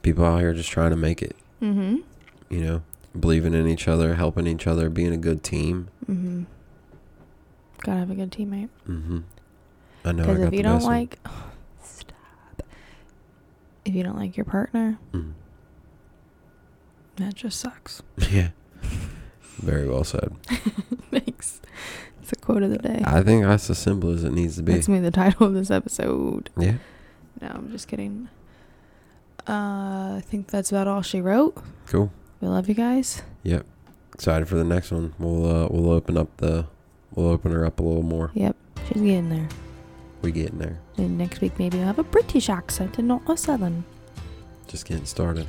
People 0.04 0.26
out 0.26 0.40
here 0.40 0.54
just 0.54 0.70
trying 0.70 0.92
to 0.92 0.96
make 0.96 1.22
it, 1.22 1.36
Mm-hmm. 1.62 1.98
you 2.50 2.60
know, 2.62 2.82
believing 3.20 3.54
in 3.54 3.68
each 3.68 3.88
other, 3.88 4.16
helping 4.16 4.48
each 4.48 4.68
other, 4.68 4.90
being 4.90 5.12
a 5.14 5.18
good 5.18 5.44
team. 5.44 5.90
Mm-hmm. 6.10 6.44
Gotta 7.84 8.00
have 8.00 8.12
a 8.12 8.16
good 8.16 8.32
teammate. 8.32 8.70
hmm 8.86 9.20
I 10.06 10.12
know. 10.14 10.24
I 10.24 10.26
Because 10.28 10.38
got 10.38 10.48
if 10.48 10.54
you 10.54 10.58
the 10.60 10.64
don't 10.64 10.76
best 10.78 10.86
one. 10.86 10.94
like, 10.96 11.20
stop. 11.24 11.54
If 13.88 13.96
you 13.96 14.04
don't 14.04 14.18
like 14.18 14.36
your 14.38 14.46
partner, 14.46 15.00
Mhm. 15.14 15.32
that 17.16 17.34
just 17.36 17.60
sucks. 17.60 18.02
yeah, 18.32 18.50
very 19.60 19.88
well 19.90 20.04
said. 20.04 20.36
Thanks. 21.12 21.62
It's 22.22 22.34
a 22.34 22.36
quote 22.36 22.64
of 22.64 22.70
the 22.72 22.78
day. 22.80 23.02
I 23.06 23.24
think 23.24 23.44
that's 23.46 23.70
as 23.70 23.78
simple 23.78 24.10
as 24.12 24.24
it 24.26 24.34
needs 24.34 24.58
to 24.58 24.64
be. 24.64 24.74
That's 24.74 24.90
me 24.90 25.00
the 25.00 25.12
title 25.12 25.48
of 25.48 25.54
this 25.54 25.72
episode. 25.72 26.50
Yeah, 26.58 26.76
No, 27.42 27.48
I'm 27.48 27.72
just 27.72 27.88
kidding. 27.88 28.28
Uh, 29.48 30.16
I 30.18 30.24
think 30.26 30.48
that's 30.48 30.72
about 30.72 30.88
all 30.90 31.02
she 31.02 31.22
wrote. 31.22 31.56
cool. 31.86 32.12
We 32.42 32.50
love 32.50 32.68
you 32.68 32.76
guys. 32.76 33.22
Yep. 33.44 33.66
Excited 34.14 34.48
for 34.50 34.56
the 34.56 34.64
next 34.66 34.92
one. 34.92 35.14
We'll 35.18 35.46
uh, 35.46 35.68
we'll 35.72 35.90
open 35.92 36.18
up 36.18 36.36
the 36.38 36.66
we'll 37.16 37.30
open 37.30 37.52
her 37.54 37.66
up 37.66 37.80
a 37.80 37.84
little 37.84 38.04
more. 38.04 38.32
Yep, 38.34 38.56
she's 38.88 39.02
getting 39.02 39.30
there. 39.30 39.48
We 40.22 40.32
getting 40.32 40.58
there. 40.58 40.80
And 40.98 41.18
next 41.18 41.42
week 41.42 41.58
maybe 41.60 41.78
we'll 41.78 41.88
have 41.88 42.00
a 42.00 42.04
British 42.04 42.50
accent 42.50 42.98
and 42.98 43.08
not 43.08 43.22
a 43.28 43.38
southern. 43.38 43.84
Just 44.68 44.86
getting 44.86 45.06
started. 45.06 45.48